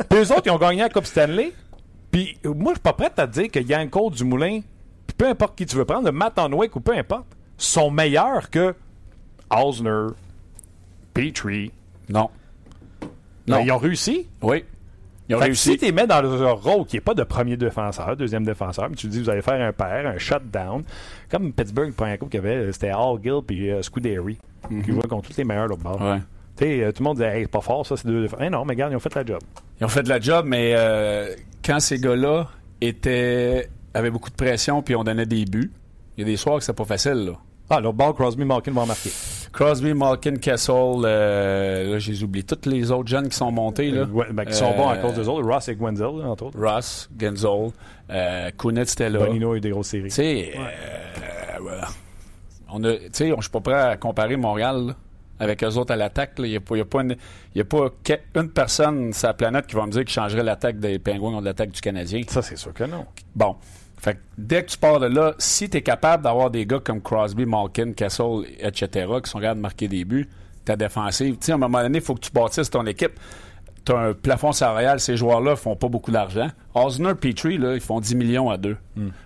puis 0.10 0.20
eux 0.20 0.32
autres, 0.34 0.44
ils 0.46 0.52
ont 0.52 0.58
gagné 0.58 0.82
la 0.82 0.90
Coupe 0.90 1.06
Stanley. 1.06 1.54
Puis 2.12 2.38
moi, 2.44 2.74
je 2.74 2.76
suis 2.78 2.82
pas 2.84 2.94
prêt 2.94 3.12
à 3.16 3.28
te 3.28 3.32
dire 3.32 3.50
que 3.50 3.60
Yann 3.60 3.90
Cole, 3.90 4.12
Dumoulin, 4.12 4.60
puis 5.06 5.16
peu 5.18 5.28
importe 5.28 5.58
qui 5.58 5.66
tu 5.66 5.76
veux 5.78 5.86
prendre, 5.86 6.06
le 6.06 6.12
Matt 6.12 6.38
Hanwick 6.38 6.76
ou 6.76 6.82
peu 6.82 6.98
importe, 6.98 7.28
sont 7.58 7.92
meilleurs 7.92 8.50
que 8.50 8.76
Osner, 9.50 10.08
Petrie. 11.14 11.72
Non. 12.10 12.30
Non. 13.48 13.58
Non. 13.58 13.60
ils 13.64 13.72
ont 13.72 13.78
réussi. 13.78 14.28
Oui. 14.42 14.66
Ils 15.30 15.36
ont 15.36 15.40
réussi. 15.40 15.72
si 15.72 15.78
tu 15.78 15.86
les 15.86 15.92
mets 15.92 16.08
dans 16.08 16.22
leur 16.22 16.62
rôle 16.62 16.86
qui 16.86 16.96
n'est 16.96 17.02
pas 17.02 17.14
de 17.14 17.24
premier 17.24 17.58
défenseur, 17.58 18.16
deuxième 18.16 18.46
défenseur, 18.46 18.90
mais 18.90 18.96
tu 18.96 19.08
dis 19.08 19.22
vous 19.22 19.30
allez 19.30 19.42
faire 19.42 19.62
un 19.62 19.74
pair, 19.74 20.08
un 20.08 20.18
shutdown, 20.18 20.84
comme 21.30 21.52
Pittsburgh, 21.52 21.88
le 21.88 21.94
premier 21.94 22.18
coup 22.18 22.28
qu'il 22.28 22.42
y 22.42 22.48
avait, 22.48 22.72
c'était 22.72 22.94
Hall 22.94 23.20
Gill 23.22 23.42
puis 23.46 23.70
euh, 23.72 23.82
Scuderi 23.82 24.38
qui 24.70 24.92
jouaient 24.92 25.08
contre 25.08 25.30
tous 25.30 25.38
les 25.38 25.44
meilleurs 25.44 25.68
l'autre 25.68 25.84
bord. 25.84 26.00
Mhm. 26.02 26.12
Ouais. 26.12 26.22
Euh, 26.62 26.92
tout 26.92 27.04
le 27.04 27.04
monde 27.04 27.18
disait 27.18 27.38
hey, 27.38 27.44
c'est 27.44 27.52
pas 27.52 27.62
fort 27.62 27.86
ça, 27.86 27.98
c'est 27.98 28.08
deux 28.08 28.22
défenseurs. 28.22 28.46
Eh 28.48 28.50
non, 28.50 28.66
mais 28.66 28.74
regarde, 28.74 28.94
ils 28.94 28.96
ont 28.96 29.00
fait 29.00 29.14
la 29.16 29.26
job. 29.26 29.40
Ils 29.80 29.86
ont 29.86 29.90
fait 29.90 30.08
la 30.08 30.20
job, 30.20 30.46
mais 30.48 30.74
euh, 30.76 31.36
quand 31.64 31.80
ces 31.80 32.00
gars-là 32.00 32.48
étaient 32.82 33.70
avaient 33.94 34.10
beaucoup 34.10 34.30
de 34.30 34.36
pression 34.36 34.82
puis 34.82 34.96
on 34.96 35.04
donnait 35.04 35.26
des 35.26 35.46
buts, 35.46 35.72
il 36.18 36.22
y 36.22 36.24
a 36.24 36.26
des 36.26 36.38
soirs 36.38 36.58
que 36.58 36.64
c'est 36.64 36.74
pas 36.74 36.86
facile, 36.86 37.26
là. 37.26 37.34
Ah, 37.70 37.82
l'autre 37.82 37.98
ball, 37.98 38.14
Crosby, 38.14 38.46
Malkin 38.46 38.72
vont 38.72 38.86
marquer. 38.86 39.12
Crosby, 39.58 39.96
Malkin, 39.96 40.36
Kessel, 40.36 40.76
euh, 41.04 41.94
là, 41.94 41.98
j'ai 41.98 42.24
oublié 42.24 42.44
tous 42.46 42.70
les 42.70 42.92
autres 42.92 43.08
jeunes 43.10 43.28
qui 43.28 43.36
sont 43.36 43.52
montés. 43.52 43.90
Là. 43.90 44.04
Ouais, 44.04 44.28
ben, 44.32 44.46
qui 44.46 44.54
sont 44.54 44.72
bons 44.78 44.88
à 44.88 44.98
Euh, 44.98 45.02
cause 45.02 45.16
des 45.16 45.28
autres. 45.28 45.42
Ross 45.50 45.68
et 45.68 45.76
Gwenzel, 45.76 46.06
entre 46.06 46.46
autres. 46.46 46.60
Ross, 46.60 47.10
Genzel, 47.20 47.72
euh, 48.12 48.52
Kunitz 48.56 48.94
était 48.94 49.10
là. 49.10 49.18
Bonino 49.26 49.54
a 49.54 49.58
eu 49.58 49.60
des 49.60 49.72
grosses 49.72 49.88
séries. 49.88 50.10
Tu 50.10 50.16
sais, 50.16 50.54
euh, 50.56 51.58
voilà. 51.60 51.88
On 52.70 52.84
a, 52.84 52.94
tu 52.98 53.10
sais, 53.14 53.34
je 53.36 53.42
suis 53.42 53.50
pas 53.50 53.62
prêt 53.62 53.74
à 53.74 53.98
comparer 53.98 54.36
Montréal 54.38 54.88
là, 54.90 54.96
avec 55.40 55.64
eux 55.64 55.76
autres 55.76 55.92
à 55.92 55.96
l'attaque. 55.96 56.34
Il 56.38 56.44
n'y 56.44 56.56
a 56.56 56.60
pas, 56.60 56.76
a 56.76 57.02
une, 57.02 57.16
il 57.56 57.58
y 57.58 57.62
a 57.62 57.66
pas 57.66 57.90
que- 58.04 58.40
une 58.40 58.52
personne 58.52 59.12
sur 59.12 59.28
la 59.28 59.34
planète 59.34 59.66
qui 59.66 59.76
va 59.76 59.88
me 59.88 59.92
dire 59.92 60.02
qu'il 60.02 60.14
changerait 60.14 60.44
l'attaque 60.44 60.78
des 60.80 61.00
Pingouins 61.00 61.32
contre 61.32 61.46
l'attaque 61.46 61.72
du 61.72 61.82
Canadien. 61.82 62.22
Ça, 62.28 62.44
c'est 62.44 62.58
sûr 62.58 62.74
que 62.76 62.84
non. 62.84 63.06
Bon. 63.36 63.56
Fait 64.08 64.14
que 64.14 64.20
dès 64.38 64.64
que 64.64 64.70
tu 64.72 64.78
pars 64.78 65.02
de 65.02 65.08
là, 65.08 65.36
si 65.38 65.70
tu 65.70 65.76
es 65.76 65.82
capable 65.82 66.24
d'avoir 66.24 66.50
des 66.50 66.66
gars 66.66 66.80
comme 66.80 67.02
Crosby, 67.02 67.46
Malkin, 67.46 67.92
Kessel, 67.92 68.46
etc., 68.58 69.06
qui 69.22 69.30
sont 69.30 69.42
capables 69.42 69.58
de 69.58 69.64
marquer 69.64 69.90
des 69.90 70.06
buts, 70.06 70.30
ta 70.64 70.78
défensive, 70.78 71.34
tu 71.34 71.48
sais, 71.48 71.52
à 71.52 71.56
un 71.56 71.58
moment 71.58 71.82
donné, 71.82 71.98
il 71.98 72.04
faut 72.04 72.16
que 72.16 72.22
tu 72.22 72.32
bâtisses 72.32 72.70
ton 72.70 72.86
équipe. 72.86 73.20
Tu 73.84 73.92
as 73.92 73.98
un 73.98 74.14
plafond 74.14 74.54
salarial, 74.54 75.02
ces 75.02 75.18
joueurs-là 75.18 75.58
font 75.58 75.76
pas 75.76 75.90
beaucoup 75.90 76.12
d'argent. 76.12 76.48
Osner, 76.74 77.16
Petrie, 77.16 77.58
là, 77.58 77.74
ils 77.74 77.82
font 77.82 78.00
10 78.00 78.16
millions 78.16 78.50
à 78.50 78.56
deux. 78.56 78.78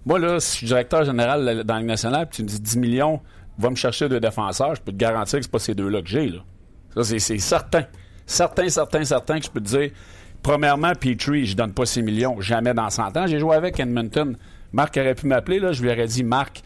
Moi, 0.04 0.18
là, 0.18 0.40
si 0.40 0.54
je 0.54 0.58
suis 0.58 0.66
directeur 0.66 1.04
général 1.04 1.64
dans 1.64 1.78
le 1.78 1.86
national, 1.86 2.28
puis 2.28 2.38
tu 2.38 2.42
me 2.42 2.48
dis 2.48 2.60
10 2.60 2.78
millions, 2.80 3.22
va 3.60 3.70
me 3.70 3.76
chercher 3.76 4.10
deux 4.10 4.20
défenseurs, 4.20 4.74
je 4.74 4.82
peux 4.82 4.92
te 4.92 4.98
garantir 4.98 5.38
que 5.38 5.46
c'est 5.46 5.52
pas 5.52 5.60
ces 5.60 5.76
deux-là 5.76 6.02
que 6.02 6.10
j'ai. 6.10 6.28
Là. 6.28 6.40
Ça, 6.96 7.04
c'est, 7.04 7.20
c'est 7.20 7.38
certain. 7.38 7.84
Certain, 8.26 8.68
certain, 8.68 9.04
certain 9.04 9.38
que 9.38 9.46
je 9.46 9.52
peux 9.52 9.62
te 9.62 9.68
dire. 9.68 9.92
Premièrement, 10.42 10.94
Petrie, 10.96 11.46
je 11.46 11.56
donne 11.56 11.72
pas 11.72 11.86
6 11.86 12.02
millions, 12.02 12.42
jamais 12.42 12.74
dans 12.74 12.90
100 12.90 13.16
ans. 13.18 13.28
J'ai 13.28 13.38
joué 13.38 13.56
avec 13.56 13.80
Edmonton. 13.80 14.36
Marc 14.74 14.98
aurait 14.98 15.16
pu 15.16 15.28
m'appeler, 15.28 15.60
là, 15.60 15.72
je 15.74 15.82
lui 15.82 15.90
aurais 15.92 16.08
dit, 16.08 16.24
Marc, 16.24 16.62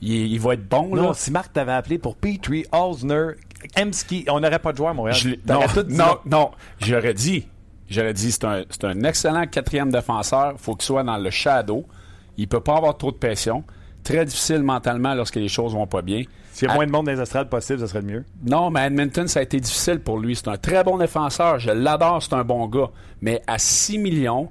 il, 0.00 0.12
il 0.32 0.40
va 0.40 0.54
être 0.54 0.68
bon. 0.68 0.94
Là. 0.94 1.02
Non, 1.02 1.12
si 1.12 1.30
Marc 1.30 1.52
t'avait 1.52 1.72
appelé 1.72 1.98
pour 1.98 2.16
Petrie, 2.16 2.64
Osner, 2.72 3.30
Emski, 3.76 4.24
on 4.28 4.40
n'aurait 4.40 4.58
pas 4.58 4.72
de 4.72 4.76
joueur 4.76 4.90
à 4.90 4.94
Montréal. 4.94 5.16
Je 5.16 5.30
non, 5.46 5.60
tout 5.72 5.82
dit 5.82 5.94
non, 5.96 6.18
non, 6.26 6.50
j'aurais 6.80 7.14
dit, 7.14 7.48
j'aurais 7.88 8.14
dit, 8.14 8.30
c'est 8.30 8.44
un, 8.44 8.62
c'est 8.70 8.84
un 8.84 9.02
excellent 9.04 9.46
quatrième 9.46 9.90
défenseur. 9.90 10.54
faut 10.58 10.74
qu'il 10.74 10.84
soit 10.84 11.02
dans 11.02 11.16
le 11.16 11.30
shadow. 11.30 11.84
Il 12.36 12.46
peut 12.48 12.60
pas 12.60 12.76
avoir 12.76 12.96
trop 12.96 13.10
de 13.10 13.16
pression. 13.16 13.64
Très 14.04 14.24
difficile 14.24 14.62
mentalement 14.62 15.12
lorsque 15.14 15.34
les 15.36 15.48
choses 15.48 15.72
vont 15.74 15.88
pas 15.88 16.02
bien. 16.02 16.22
S'il 16.52 16.66
y 16.66 16.70
a 16.70 16.72
À- 16.72 16.76
moins 16.76 16.86
de 16.86 16.92
monde 16.92 17.06
dans 17.06 17.12
les 17.12 17.20
estrades 17.20 17.48
possible, 17.50 17.80
ça 17.80 17.88
serait 17.88 18.00
le 18.00 18.06
mieux. 18.06 18.24
Non, 18.44 18.70
mais 18.70 18.86
Edmonton, 18.86 19.26
ça 19.26 19.40
a 19.40 19.42
été 19.42 19.58
difficile 19.58 19.98
pour 20.00 20.18
lui. 20.20 20.36
C'est 20.36 20.48
un 20.48 20.56
très 20.56 20.84
bon 20.84 20.98
défenseur. 20.98 21.58
Je 21.58 21.70
l'adore, 21.70 22.22
c'est 22.22 22.32
un 22.34 22.44
bon 22.44 22.66
gars. 22.68 22.90
Mais 23.20 23.42
à 23.48 23.58
6 23.58 23.98
millions, 23.98 24.48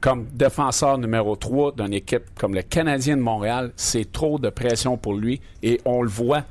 comme 0.00 0.26
défenseur 0.32 0.98
numéro 0.98 1.36
3 1.36 1.72
d'une 1.76 1.92
équipe 1.94 2.22
comme 2.38 2.54
le 2.54 2.62
Canadien 2.62 3.16
de 3.16 3.22
Montréal, 3.22 3.72
c'est 3.76 4.10
trop 4.10 4.38
de 4.38 4.48
pression 4.50 4.96
pour 4.96 5.14
lui. 5.14 5.40
Et 5.62 5.80
on 5.84 6.02
le 6.02 6.08
voit. 6.08 6.44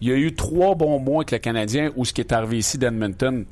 Il 0.00 0.08
y 0.08 0.12
a 0.12 0.16
eu 0.16 0.34
trois 0.34 0.74
bons 0.74 0.98
mois 0.98 1.18
avec 1.18 1.30
le 1.30 1.38
Canadien 1.38 1.90
où 1.96 2.04
ce 2.04 2.12
qui 2.12 2.20
est 2.20 2.32
arrivé 2.32 2.58
ici 2.58 2.76
d'Edmonton 2.78 3.44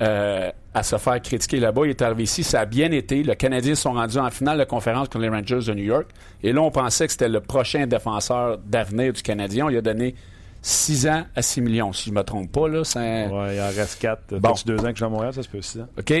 euh, 0.00 0.50
à 0.74 0.82
se 0.82 0.96
faire 0.96 1.20
critiquer 1.20 1.58
là-bas. 1.60 1.82
Il 1.84 1.90
est 1.90 2.02
arrivé 2.02 2.22
ici, 2.24 2.42
ça 2.44 2.60
a 2.60 2.64
bien 2.66 2.90
été. 2.92 3.22
Le 3.22 3.34
Canadien 3.34 3.74
sont 3.74 3.92
rendus 3.92 4.18
en 4.18 4.30
finale 4.30 4.58
de 4.58 4.64
conférence 4.64 5.08
contre 5.08 5.18
les 5.20 5.28
Rangers 5.28 5.60
de 5.66 5.74
New 5.74 5.84
York. 5.84 6.06
Et 6.42 6.52
là, 6.52 6.62
on 6.62 6.70
pensait 6.70 7.06
que 7.06 7.12
c'était 7.12 7.28
le 7.28 7.40
prochain 7.40 7.86
défenseur 7.86 8.58
d'avenir 8.58 9.12
du 9.12 9.22
Canadien. 9.22 9.66
On 9.66 9.68
lui 9.68 9.76
a 9.78 9.82
donné 9.82 10.14
6 10.62 11.06
ans 11.08 11.24
à 11.34 11.42
6 11.42 11.60
millions, 11.60 11.92
si 11.92 12.10
je 12.10 12.14
me 12.14 12.22
trompe 12.22 12.50
pas. 12.52 12.68
Là, 12.68 12.82
un- 12.96 13.28
Ouais, 13.30 13.56
il 13.56 13.60
en 13.60 13.66
reste 13.68 14.00
4. 14.00 14.20
Bon. 14.30 14.38
Bon. 14.40 14.54
deux 14.66 14.78
ans 14.78 14.82
que 14.82 14.88
je 14.90 14.96
suis 14.96 15.04
à 15.04 15.08
Montréal, 15.08 15.32
ça 15.34 15.42
se 15.42 15.48
peut 15.48 15.58
aussi. 15.58 15.80
hein. 15.80 15.88
OK? 15.98 16.12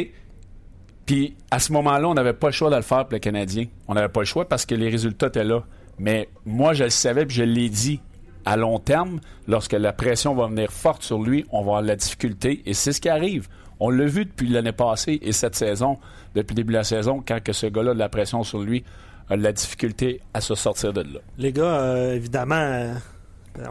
Puis 1.08 1.34
à 1.50 1.58
ce 1.58 1.72
moment-là, 1.72 2.06
on 2.06 2.12
n'avait 2.12 2.34
pas 2.34 2.48
le 2.48 2.52
choix 2.52 2.68
de 2.68 2.76
le 2.76 2.82
faire 2.82 3.06
pour 3.06 3.14
le 3.14 3.18
Canadien. 3.18 3.64
On 3.88 3.94
n'avait 3.94 4.10
pas 4.10 4.20
le 4.20 4.26
choix 4.26 4.46
parce 4.46 4.66
que 4.66 4.74
les 4.74 4.90
résultats 4.90 5.28
étaient 5.28 5.42
là. 5.42 5.64
Mais 5.98 6.28
moi, 6.44 6.74
je 6.74 6.84
le 6.84 6.90
savais 6.90 7.24
puis 7.24 7.34
je 7.34 7.44
l'ai 7.44 7.70
dit. 7.70 8.02
À 8.44 8.56
long 8.58 8.78
terme, 8.78 9.20
lorsque 9.46 9.72
la 9.72 9.94
pression 9.94 10.34
va 10.34 10.48
venir 10.48 10.70
forte 10.70 11.02
sur 11.02 11.22
lui, 11.22 11.46
on 11.50 11.60
va 11.60 11.62
avoir 11.62 11.82
de 11.82 11.88
la 11.88 11.96
difficulté. 11.96 12.62
Et 12.66 12.74
c'est 12.74 12.92
ce 12.92 13.00
qui 13.00 13.08
arrive. 13.08 13.48
On 13.80 13.88
l'a 13.88 14.04
vu 14.04 14.26
depuis 14.26 14.48
l'année 14.48 14.72
passée 14.72 15.18
et 15.22 15.32
cette 15.32 15.54
saison, 15.54 15.98
depuis 16.34 16.52
le 16.54 16.56
début 16.56 16.72
de 16.74 16.78
la 16.78 16.84
saison, 16.84 17.22
quand 17.26 17.42
que 17.42 17.54
ce 17.54 17.66
gars-là 17.66 17.92
a 17.92 17.94
de 17.94 17.98
la 17.98 18.10
pression 18.10 18.42
sur 18.42 18.60
lui, 18.60 18.84
a 19.30 19.36
de 19.38 19.42
la 19.42 19.52
difficulté 19.52 20.20
à 20.34 20.42
se 20.42 20.54
sortir 20.54 20.92
de 20.92 21.00
là. 21.00 21.20
Les 21.38 21.52
gars, 21.52 21.80
euh, 21.80 22.14
évidemment, 22.14 22.54
euh, 22.54 22.94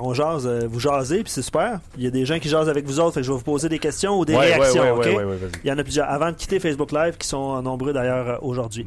on 0.02 0.14
jase, 0.14 0.46
euh, 0.48 0.68
vous 0.70 0.80
jasez, 0.80 1.24
puis 1.24 1.32
c'est 1.32 1.42
super. 1.42 1.80
Il 1.98 2.04
y 2.04 2.08
a 2.08 2.12
des 2.12 2.26
gens 2.26 2.40
qui 2.40 2.50
jasent 2.50 2.70
avec 2.70 2.86
vous 2.86 3.00
autres, 3.00 3.14
fait 3.14 3.20
que 3.22 3.26
je 3.26 3.32
vais 3.32 3.38
vous 3.38 3.44
poser 3.44 3.70
des 3.70 3.80
questions 3.80 4.18
ou 4.20 4.26
des 4.26 4.34
Ouais, 4.36 4.54
réactions, 4.54 4.82
ouais, 4.98 5.16
ouais. 5.16 5.38
Il 5.64 5.70
y 5.70 5.72
en 5.72 5.78
a 5.78 5.84
plusieurs. 5.84 6.10
Avant 6.10 6.32
de 6.32 6.36
quitter 6.36 6.60
Facebook 6.60 6.92
Live, 6.92 7.18
qui 7.18 7.28
sont 7.28 7.62
nombreux 7.62 7.94
d'ailleurs 7.94 8.28
euh, 8.28 8.36
aujourd'hui. 8.42 8.86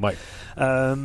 Euh, 0.61 0.97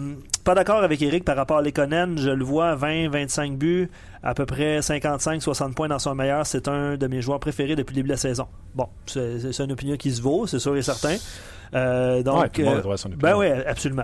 pas 0.44 0.56
d'accord 0.56 0.84
avec 0.84 1.02
Eric 1.02 1.24
par 1.24 1.36
rapport 1.36 1.58
à 1.58 1.62
Lekonen. 1.62 2.18
Je 2.18 2.30
le 2.30 2.44
vois, 2.44 2.76
20, 2.76 3.10
25 3.10 3.58
buts, 3.58 3.90
à 4.22 4.34
peu 4.34 4.46
près 4.46 4.82
55, 4.82 5.42
60 5.42 5.74
points 5.76 5.88
dans 5.88 6.00
son 6.00 6.14
meilleur. 6.16 6.46
C'est 6.46 6.68
un 6.68 6.98
de 6.98 7.08
mes 7.08 7.22
joueurs 7.22 7.40
préférés 7.40 7.76
depuis 7.76 7.94
le 7.94 7.98
début 7.98 8.10
de 8.10 8.14
la 8.14 8.18
saison. 8.18 8.48
Bon, 8.76 8.88
c'est 9.08 9.60
une 9.60 9.72
opinion 9.72 9.96
qui 9.98 10.12
se 10.12 10.22
vaut, 10.22 10.46
c'est 10.48 10.60
sûr 10.60 10.76
et 10.76 10.82
certain. 10.82 11.16
Euh, 11.74 12.22
donc, 12.22 12.42
Ouais, 12.42 12.50
tout 12.50 12.62
le 12.62 12.66
monde 12.68 12.76
a 12.76 12.78
euh, 12.78 12.82
droit 12.82 12.94
à 12.94 12.98
son 12.98 13.08
opinion. 13.12 13.22
ben 13.22 13.38
oui, 13.38 13.48
absolument. 13.66 14.04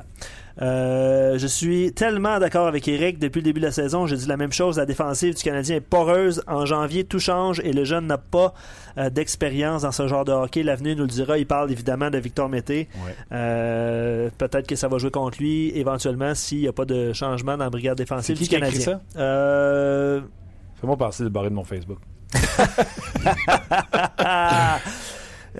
Euh, 0.62 1.38
je 1.38 1.48
suis 1.48 1.94
tellement 1.94 2.40
d'accord 2.40 2.68
avec 2.68 2.88
Eric. 2.88 3.20
Depuis 3.20 3.40
le 3.40 3.46
début 3.46 3.60
de 3.60 3.66
la 3.66 3.72
saison, 3.72 4.06
j'ai 4.06 4.18
dit 4.18 4.28
la 4.28 4.38
même 4.38 4.52
chose. 4.52 4.78
La 4.78 4.86
défensive 4.86 5.36
du 5.36 5.44
Canadien 5.44 5.78
est 5.78 5.82
poreuse. 5.82 6.44
En 6.48 6.66
janvier, 6.66 7.04
tout 7.04 7.20
change 7.20 7.60
et 7.64 7.72
le 7.74 7.84
jeune 7.84 8.08
n'a 8.08 8.18
pas 8.18 8.54
euh, 8.98 9.10
d'expérience 9.10 9.84
dans 9.84 9.92
ce 9.92 10.08
genre 10.08 10.26
de 10.26 10.32
hockey. 10.32 10.64
L'avenir 10.64 10.96
nous 10.98 11.04
le 11.04 11.10
dira. 11.10 11.38
Il 11.38 11.46
parle 11.46 11.72
évidemment 11.72 12.10
de 12.10 12.18
Victor 12.18 12.50
Mété. 12.50 12.90
Ouais. 13.06 13.16
Euh, 13.32 14.30
Peut-être 14.38 14.68
que 14.68 14.76
ça 14.76 14.88
va 14.88 14.98
jouer 14.98 15.12
contre 15.12 15.38
lui 15.40 15.72
éventuellement 15.78 16.36
s'il 16.36 16.60
n'y 16.60 16.68
a 16.68 16.74
pas 16.74 16.86
de 16.86 17.14
changement 17.14 17.58
dans 17.58 17.66
la 17.66 17.70
brigade 17.70 17.98
défensive 17.98 18.36
qui 18.36 18.44
du 18.44 18.50
qui 18.50 18.56
Canadien. 18.56 19.00
Fais-moi 19.16 20.98
passer 20.98 21.24
le 21.24 21.30
barré 21.30 21.50
de 21.50 21.56
mon 21.56 21.64
Facebook. 21.64 22.00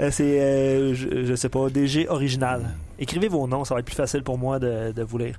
C'est, 0.10 0.96
je, 0.96 1.26
je 1.26 1.36
sais 1.36 1.50
pas, 1.50 1.70
DG 1.70 2.08
original. 2.10 2.70
Écrivez 3.02 3.28
vos 3.28 3.48
noms, 3.48 3.66
ça 3.66 3.74
va 3.74 3.80
être 3.80 3.86
plus 3.88 3.96
facile 3.96 4.24
pour 4.24 4.38
moi 4.38 4.60
de, 4.60 4.92
de 4.92 5.04
vous 5.04 5.18
lire. 5.18 5.36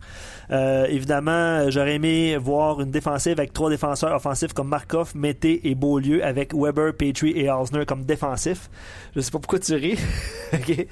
Euh, 0.50 0.84
évidemment, 0.90 1.70
j'aurais 1.70 1.94
aimé 1.94 2.36
voir 2.36 2.80
une 2.80 2.90
défensive 2.90 3.38
avec 3.38 3.52
trois 3.52 3.70
défenseurs 3.70 4.12
offensifs 4.14 4.52
comme 4.52 4.68
Markov, 4.68 5.12
Mété 5.14 5.68
et 5.68 5.74
Beaulieu, 5.74 6.24
avec 6.24 6.52
Weber, 6.54 6.92
Petrie 6.94 7.30
et 7.38 7.50
Osner 7.50 7.86
comme 7.86 8.04
défensifs. 8.04 8.68
Je 9.16 9.20
sais 9.20 9.30
pas 9.30 9.38
pourquoi 9.38 9.60
tu 9.60 9.74
ris. 9.74 9.96
Ok. 10.52 10.86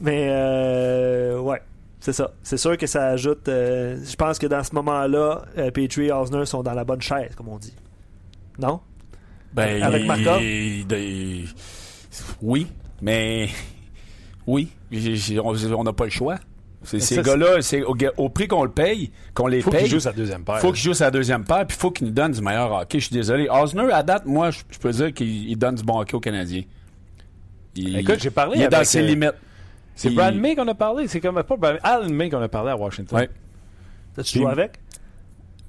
Mais 0.00 0.26
euh, 0.30 1.38
ouais. 1.40 1.62
C'est 2.00 2.12
ça. 2.12 2.30
C'est 2.42 2.58
sûr 2.58 2.76
que 2.76 2.86
ça 2.86 3.06
ajoute. 3.08 3.48
euh, 3.48 3.96
je 4.04 4.14
pense 4.16 4.38
que 4.38 4.46
dans 4.46 4.62
ce 4.62 4.74
moment-là, 4.74 5.42
euh, 5.56 5.70
Petrie 5.70 6.06
et 6.06 6.12
Osner 6.12 6.44
sont 6.46 6.62
dans 6.62 6.74
la 6.74 6.84
bonne 6.84 7.00
chaise, 7.02 7.34
comme 7.36 7.48
on 7.48 7.58
dit. 7.58 7.74
Non? 8.58 8.80
Ben, 9.52 9.82
Avec 9.82 10.04
Markov? 10.06 10.42
il- 10.42 10.86
il- 10.92 11.48
oui, 12.42 12.66
mais 13.02 13.48
oui, 14.48 14.68
on 15.44 15.54
on 15.74 15.84
n'a 15.84 15.92
pas 15.92 16.04
le 16.04 16.10
choix. 16.10 16.38
C'est- 16.82 17.00
Ces 17.00 17.22
gars-là, 17.22 17.60
c'est 17.60 17.82
au, 17.82 18.28
prix 18.30 18.48
qu'on 18.48 18.64
le 18.64 18.70
paye, 18.70 19.10
qu'on 19.34 19.46
les 19.46 19.60
Faut 19.60 19.70
paye. 19.70 19.82
qu'il 19.82 19.90
joue 19.90 20.00
sa 20.00 20.12
deuxième 20.12 20.42
paire. 20.44 20.58
faut 20.60 20.72
qu'il 20.72 20.82
joue 20.82 20.94
sa 20.94 21.10
deuxième 21.10 21.44
paire, 21.44 21.66
puis 21.66 21.76
faut 21.76 21.90
qu'il 21.90 22.06
nous 22.06 22.12
donne 22.12 22.32
du 22.32 22.40
meilleur 22.40 22.72
hockey. 22.72 22.98
Je 22.98 23.06
suis 23.06 23.14
désolé. 23.14 23.48
Osner, 23.50 23.92
à 23.92 24.02
date, 24.02 24.24
moi, 24.24 24.50
je 24.50 24.60
je 24.70 24.78
peux 24.78 24.90
dire 24.90 25.12
qu'il 25.12 25.50
il 25.50 25.56
donne 25.56 25.74
du 25.74 25.82
bon 25.82 26.00
hockey 26.00 26.14
aux 26.14 26.20
Canadiens. 26.20 26.62
Il, 27.74 27.98
Écoute, 27.98 28.20
j'ai 28.20 28.30
parlé 28.30 28.56
Il 28.56 28.62
est 28.62 28.68
dans 28.68 28.84
ses 28.84 29.00
euh, 29.00 29.06
limites. 29.06 29.34
C'est 29.94 30.08
Il- 30.08 30.14
Brad 30.14 30.34
May 30.34 30.56
qu'on 30.56 30.66
a 30.68 30.74
parlé. 30.74 31.08
C'est 31.08 31.20
comme 31.20 31.42
pas 31.42 31.56
Brad 31.56 31.78
Alan 31.82 32.08
May 32.08 32.30
qu'on 32.30 32.40
a 32.40 32.48
parlé 32.48 32.70
à 32.70 32.76
Washington. 32.76 33.18
Ouais. 33.18 33.28
Tu 34.24 34.38
joues 34.38 34.48
avec? 34.48 34.78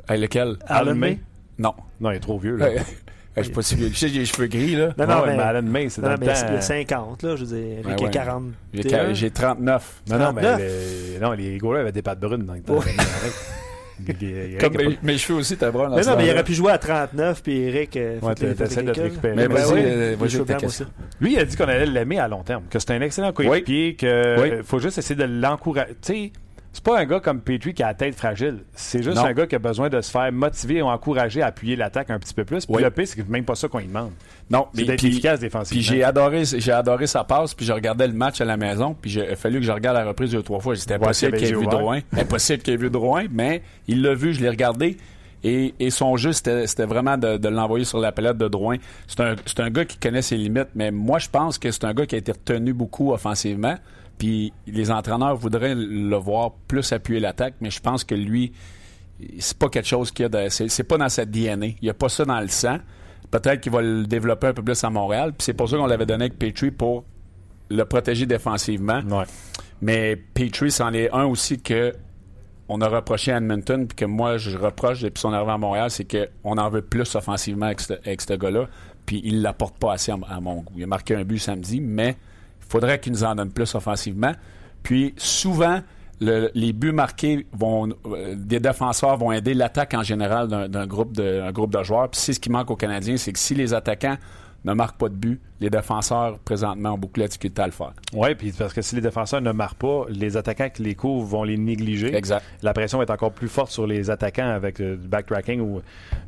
Hey, 0.08 0.22
lequel? 0.22 0.58
Alan 0.68 0.92
Alan 0.92 0.96
May? 0.96 1.10
May? 1.10 1.20
Non. 1.58 1.74
Non, 2.00 2.12
il 2.12 2.16
est 2.16 2.20
trop 2.20 2.40
vieux. 2.40 2.56
Là. 2.56 2.68
Hey, 3.40 3.44
Je 3.44 3.48
suis 3.48 3.54
pas 3.56 3.62
si 3.62 3.76
vieux. 3.76 3.90
que 3.90 3.96
ça, 3.98 4.08
J'ai 4.08 4.20
les 4.20 4.26
cheveux 4.26 4.48
gris, 4.48 4.76
là. 4.76 4.94
Non, 4.98 5.08
non, 5.08 5.22
Ouais, 5.24 5.36
mais, 5.38 5.44
Alan 5.44 5.62
May, 5.62 5.90
c'est 5.90 6.02
non, 6.02 6.10
dans 6.10 6.14
mais 6.20 6.26
le 6.28 6.32
il 6.32 6.36
y 6.36 6.40
a 6.40 6.44
temps. 6.56 6.62
50, 6.62 7.24
là, 7.24 7.36
je 7.36 7.46
veux 7.46 7.58
dire. 7.58 7.78
Rick 7.86 8.00
Ouais, 8.02 8.08
est 8.08 8.12
40. 8.12 8.44
J'ai 8.74 9.16
j'ai 9.16 9.32
39. 9.32 10.02
Non, 10.10 10.18
non, 10.18 10.34
mais 10.34 10.42
39. 10.42 10.60
les, 11.14 11.20
non, 11.20 11.32
les 11.34 11.58
gars 11.58 11.80
avaient 11.80 11.92
des 11.92 12.02
pattes 12.02 12.20
brunes 12.20 12.46
dans 12.46 12.54
le 12.54 12.62
temps. 12.62 12.80
Il- 14.08 14.16
il- 14.22 14.52
il- 14.54 14.58
Comme 14.60 14.76
il- 14.80 14.90
mes, 14.90 14.98
mes 15.04 15.18
cheveux 15.18 15.40
aussi, 15.40 15.58
t'as 15.58 15.72
brun. 15.72 15.90
Mais 15.94 16.02
non, 16.04 16.16
mais 16.16 16.26
il 16.28 16.32
aurait 16.32 16.44
pu 16.46 16.54
jouer 16.54 16.72
à 16.72 16.78
39, 16.78 17.44
puis 17.44 17.58
Eric. 17.64 17.98
euh, 17.98 18.18
Ouais, 18.22 18.34
t'essaies 18.34 18.82
de 18.84 18.92
te 18.94 18.98
les- 18.98 19.04
récupérer. 19.08 19.36
Mais 19.36 19.48
Ben 19.50 19.58
vas-y, 19.58 19.74
oui, 19.74 19.82
euh, 19.84 20.16
vas-y, 20.18 20.46
ta 20.46 20.54
question. 20.54 20.86
Lui, 21.20 21.34
il 21.34 21.40
a 21.40 21.44
dit 21.44 21.58
qu'on 21.58 21.66
allait 21.66 21.86
l'aimer 21.86 22.18
à 22.18 22.30
long 22.30 22.42
terme, 22.44 22.64
que 22.70 22.80
c'est 22.80 22.92
un 22.92 23.02
excellent 23.02 23.34
coéquipier, 23.34 23.98
Oui. 24.02 24.08
euh, 24.08 24.64
faut 24.64 24.80
juste 24.80 24.98
essayer 25.00 25.16
de 25.16 25.26
l'encourager. 25.26 25.96
Tu 26.02 26.14
sais, 26.14 26.32
c'est 26.82 26.84
pas 26.92 27.00
un 27.00 27.06
gars 27.06 27.20
comme 27.20 27.42
Petrie 27.42 27.74
qui 27.74 27.84
a 27.84 27.88
la 27.88 27.94
tête 27.94 28.16
fragile. 28.16 28.60
C'est 28.74 29.04
juste 29.04 29.18
Non. 29.18 29.26
un 29.26 29.34
gars 29.34 29.48
qui 29.48 29.56
a 29.56 29.60
besoin 29.60 29.90
de 29.90 30.00
se 30.00 30.10
faire 30.10 30.32
motiver 30.32 30.82
ou 30.82 30.86
encourager 30.86 31.42
à 31.42 31.48
appuyer 31.48 31.76
l'attaque 31.76 32.10
un 32.10 32.20
petit 32.20 32.34
peu 32.34 32.46
plus. 32.46 32.66
Puis 32.66 32.76
Oui. 32.78 32.82
le 32.84 32.90
pire, 32.90 33.06
c'est 33.06 33.28
même 33.28 33.44
pas 33.44 33.56
ça 33.56 33.68
qu'on 33.68 33.80
lui 33.80 33.88
demande. 33.88 34.12
Non, 34.50 34.68
C'est 34.74 34.82
mais 34.82 34.88
d'être 34.88 35.00
puis- 35.00 35.10
efficace 35.10 35.40
Puis 35.40 35.48
défensivement. 35.48 35.84
j'ai 35.84 36.04
adoré, 36.06 36.44
j'ai 36.46 36.72
adoré 36.72 37.06
sa 37.06 37.26
passe, 37.26 37.54
puis 37.54 37.66
je 37.66 37.74
regardais 37.74 38.08
le 38.08 38.14
match 38.14 38.40
à 38.40 38.46
la 38.46 38.56
maison, 38.56 38.96
puis 39.00 39.12
il 39.12 39.22
a 39.22 39.36
fallu 39.36 39.60
que 39.60 39.66
je 39.66 39.72
regarde 39.74 39.98
la 39.98 40.06
reprise 40.06 40.32
deux 40.32 40.38
ou 40.38 40.42
trois 40.42 40.62
fois. 40.62 40.76
C'était 40.78 40.94
impossible 40.94 41.38
qu'il 41.38 41.48
ait 41.50 41.54
vu 41.54 41.66
Drouin. 41.68 42.00
Impossible 42.18 42.64
qu'il 42.64 42.74
ait 42.76 42.78
vu 42.78 42.90
Drouin, 42.90 43.26
mais 43.30 43.62
il 43.90 44.02
l'a 44.02 44.14
vu, 44.14 44.34
je 44.34 44.40
l'ai 44.40 44.50
regardé. 44.50 44.96
Et, 45.44 45.74
et 45.80 45.90
son 45.90 46.18
jeu, 46.18 46.32
c'était 46.34 46.86
vraiment 46.86 47.18
de, 47.18 47.38
de 47.38 47.48
l'envoyer 47.50 47.86
sur 47.86 48.00
la 48.00 48.12
palette 48.12 48.38
de 48.38 48.48
Drouin. 48.48 48.78
C'est 49.08 49.20
un, 49.22 49.36
c'est 49.46 49.60
un 49.60 49.70
gars 49.70 49.86
qui 49.86 49.98
connaît 49.98 50.22
ses 50.22 50.36
limites, 50.38 50.68
mais 50.76 50.92
moi, 50.92 51.20
je 51.20 51.30
pense 51.30 51.58
que 51.58 51.72
c'est 51.72 51.84
un 51.86 51.94
gars 51.94 52.06
qui 52.06 52.16
a 52.16 52.18
été 52.18 52.32
retenu 52.32 52.74
beaucoup 52.74 53.12
offensivement. 53.14 53.76
Puis 54.20 54.54
les 54.68 54.92
entraîneurs 54.92 55.36
voudraient 55.36 55.74
le 55.74 56.16
voir 56.18 56.52
plus 56.68 56.92
appuyer 56.92 57.22
l'attaque, 57.22 57.56
mais 57.62 57.72
je 57.72 57.80
pense 57.80 58.04
que 58.04 58.14
lui, 58.14 58.52
c'est 59.40 59.58
pas 59.58 59.70
quelque 59.70 59.88
chose 59.88 60.12
qu'il 60.12 60.24
y 60.24 60.26
a 60.26 60.30
de, 60.30 60.50
c'est, 60.50 60.84
pas 60.84 60.98
dans 60.98 61.10
sa 61.10 61.26
DNA. 61.26 61.68
Il 61.68 61.76
n'y 61.84 61.90
a 61.90 61.94
pas 61.94 62.10
ça 62.10 62.26
dans 62.26 62.40
le 62.40 62.50
sang. 62.50 62.78
Peut-être 63.32 63.62
qu'il 63.62 63.72
va 63.72 63.82
le 63.82 64.06
développer 64.06 64.48
un 64.48 64.54
peu 64.54 64.62
plus 64.62 64.84
à 64.84 64.90
Montréal. 64.90 65.32
Puis 65.32 65.46
c'est 65.46 65.54
pour 65.54 65.70
ça 65.70 65.78
qu'on 65.78 65.88
l'avait 65.88 66.06
donné 66.06 66.26
avec 66.26 66.38
Petrie 66.38 66.72
pour 66.72 67.06
le 67.70 67.86
protéger 67.86 68.26
défensivement. 68.26 69.02
Ouais. 69.10 69.24
Mais 69.82 70.18
Petrie, 70.18 70.72
c'en 70.72 70.92
est 70.92 71.10
un 71.12 71.26
aussi 71.26 71.62
que 71.62 71.96
on 72.68 72.82
a 72.82 72.88
reproché 72.88 73.32
à 73.32 73.38
Edmonton, 73.38 73.88
puis 73.88 73.96
que 73.96 74.06
moi, 74.06 74.38
je 74.38 74.56
reproche 74.56 75.02
depuis 75.02 75.20
son 75.20 75.34
arrivée 75.34 75.54
à 75.54 75.58
Montréal, 75.58 75.90
c'est 75.90 76.06
qu'on 76.06 76.58
en 76.58 76.70
veut 76.70 76.84
plus 76.84 77.16
offensivement 77.16 77.66
avec 77.66 77.80
ce, 77.80 78.34
gars-là, 78.36 78.68
puis 79.08 79.22
il 79.24 79.42
l'apporte 79.42 79.80
pas 79.80 79.94
assez 79.94 80.12
à, 80.12 80.20
à 80.30 80.40
mon 80.40 80.58
goût. 80.58 80.74
Il 80.78 80.84
a 80.84 80.88
marqué 80.88 81.16
un 81.16 81.24
but 81.24 81.40
samedi, 81.40 81.82
mais 81.82 82.16
faudrait 82.70 83.00
qu'il 83.00 83.12
nous 83.12 83.24
en 83.26 83.36
donne 83.36 83.52
plus 83.52 83.76
offensivement. 83.76 84.32
Puis 84.84 85.14
souvent, 85.18 85.82
le- 86.22 86.50
les 86.54 86.72
buts 86.72 86.92
marqués 86.94 87.46
vont, 87.52 87.90
euh, 88.06 88.36
des 88.38 88.60
défenseurs 88.62 89.18
vont 89.18 89.32
aider 89.34 89.54
l'attaque 89.54 89.94
en 89.94 90.04
général 90.04 90.48
d'un 90.48 90.88
groupe 90.88 91.14
de, 91.14 91.52
groupe 91.52 91.74
de 91.76 91.84
joueurs. 91.84 92.10
Puis 92.10 92.22
c'est 92.22 92.34
ce 92.34 92.40
qui 92.40 92.50
manque 92.50 92.72
aux 92.72 92.76
Canadiens, 92.78 93.18
c'est 93.18 93.34
que 93.34 93.40
si 93.40 93.56
les 93.56 93.74
attaquants 93.74 94.18
ne 94.66 94.74
marquent 94.74 94.98
pas 94.98 95.08
de 95.10 95.14
but, 95.16 95.40
les 95.62 95.70
défenseurs 95.70 96.38
présentement 96.40 96.94
ont 96.94 96.98
beaucoup 96.98 97.20
de 97.20 97.26
difficulté 97.26 97.62
à 97.62 97.66
le 97.66 97.72
faire. 97.72 97.94
Oui, 98.14 98.36
puis 98.36 98.52
parce 98.52 98.74
que 98.74 98.82
si 98.82 98.96
les 98.96 99.02
défenseurs 99.02 99.42
ne 99.42 99.52
marquent 99.52 99.78
pas, 99.80 100.06
les 100.10 100.36
attaquants 100.38 100.70
qui 100.70 100.84
les 100.84 100.96
couvrent 100.96 101.26
vont 101.26 101.44
les 101.44 101.58
négliger. 101.58 102.14
Exact. 102.16 102.44
La 102.62 102.74
pression 102.74 103.02
être 103.02 103.10
encore 103.12 103.32
plus 103.32 103.48
forte 103.48 103.72
sur 103.72 103.88
les 103.88 104.10
attaquants 104.10 104.50
avec 104.50 104.80
euh, 104.82 104.96
du 104.98 105.08
backtracking 105.08 105.62
ou 105.62 105.82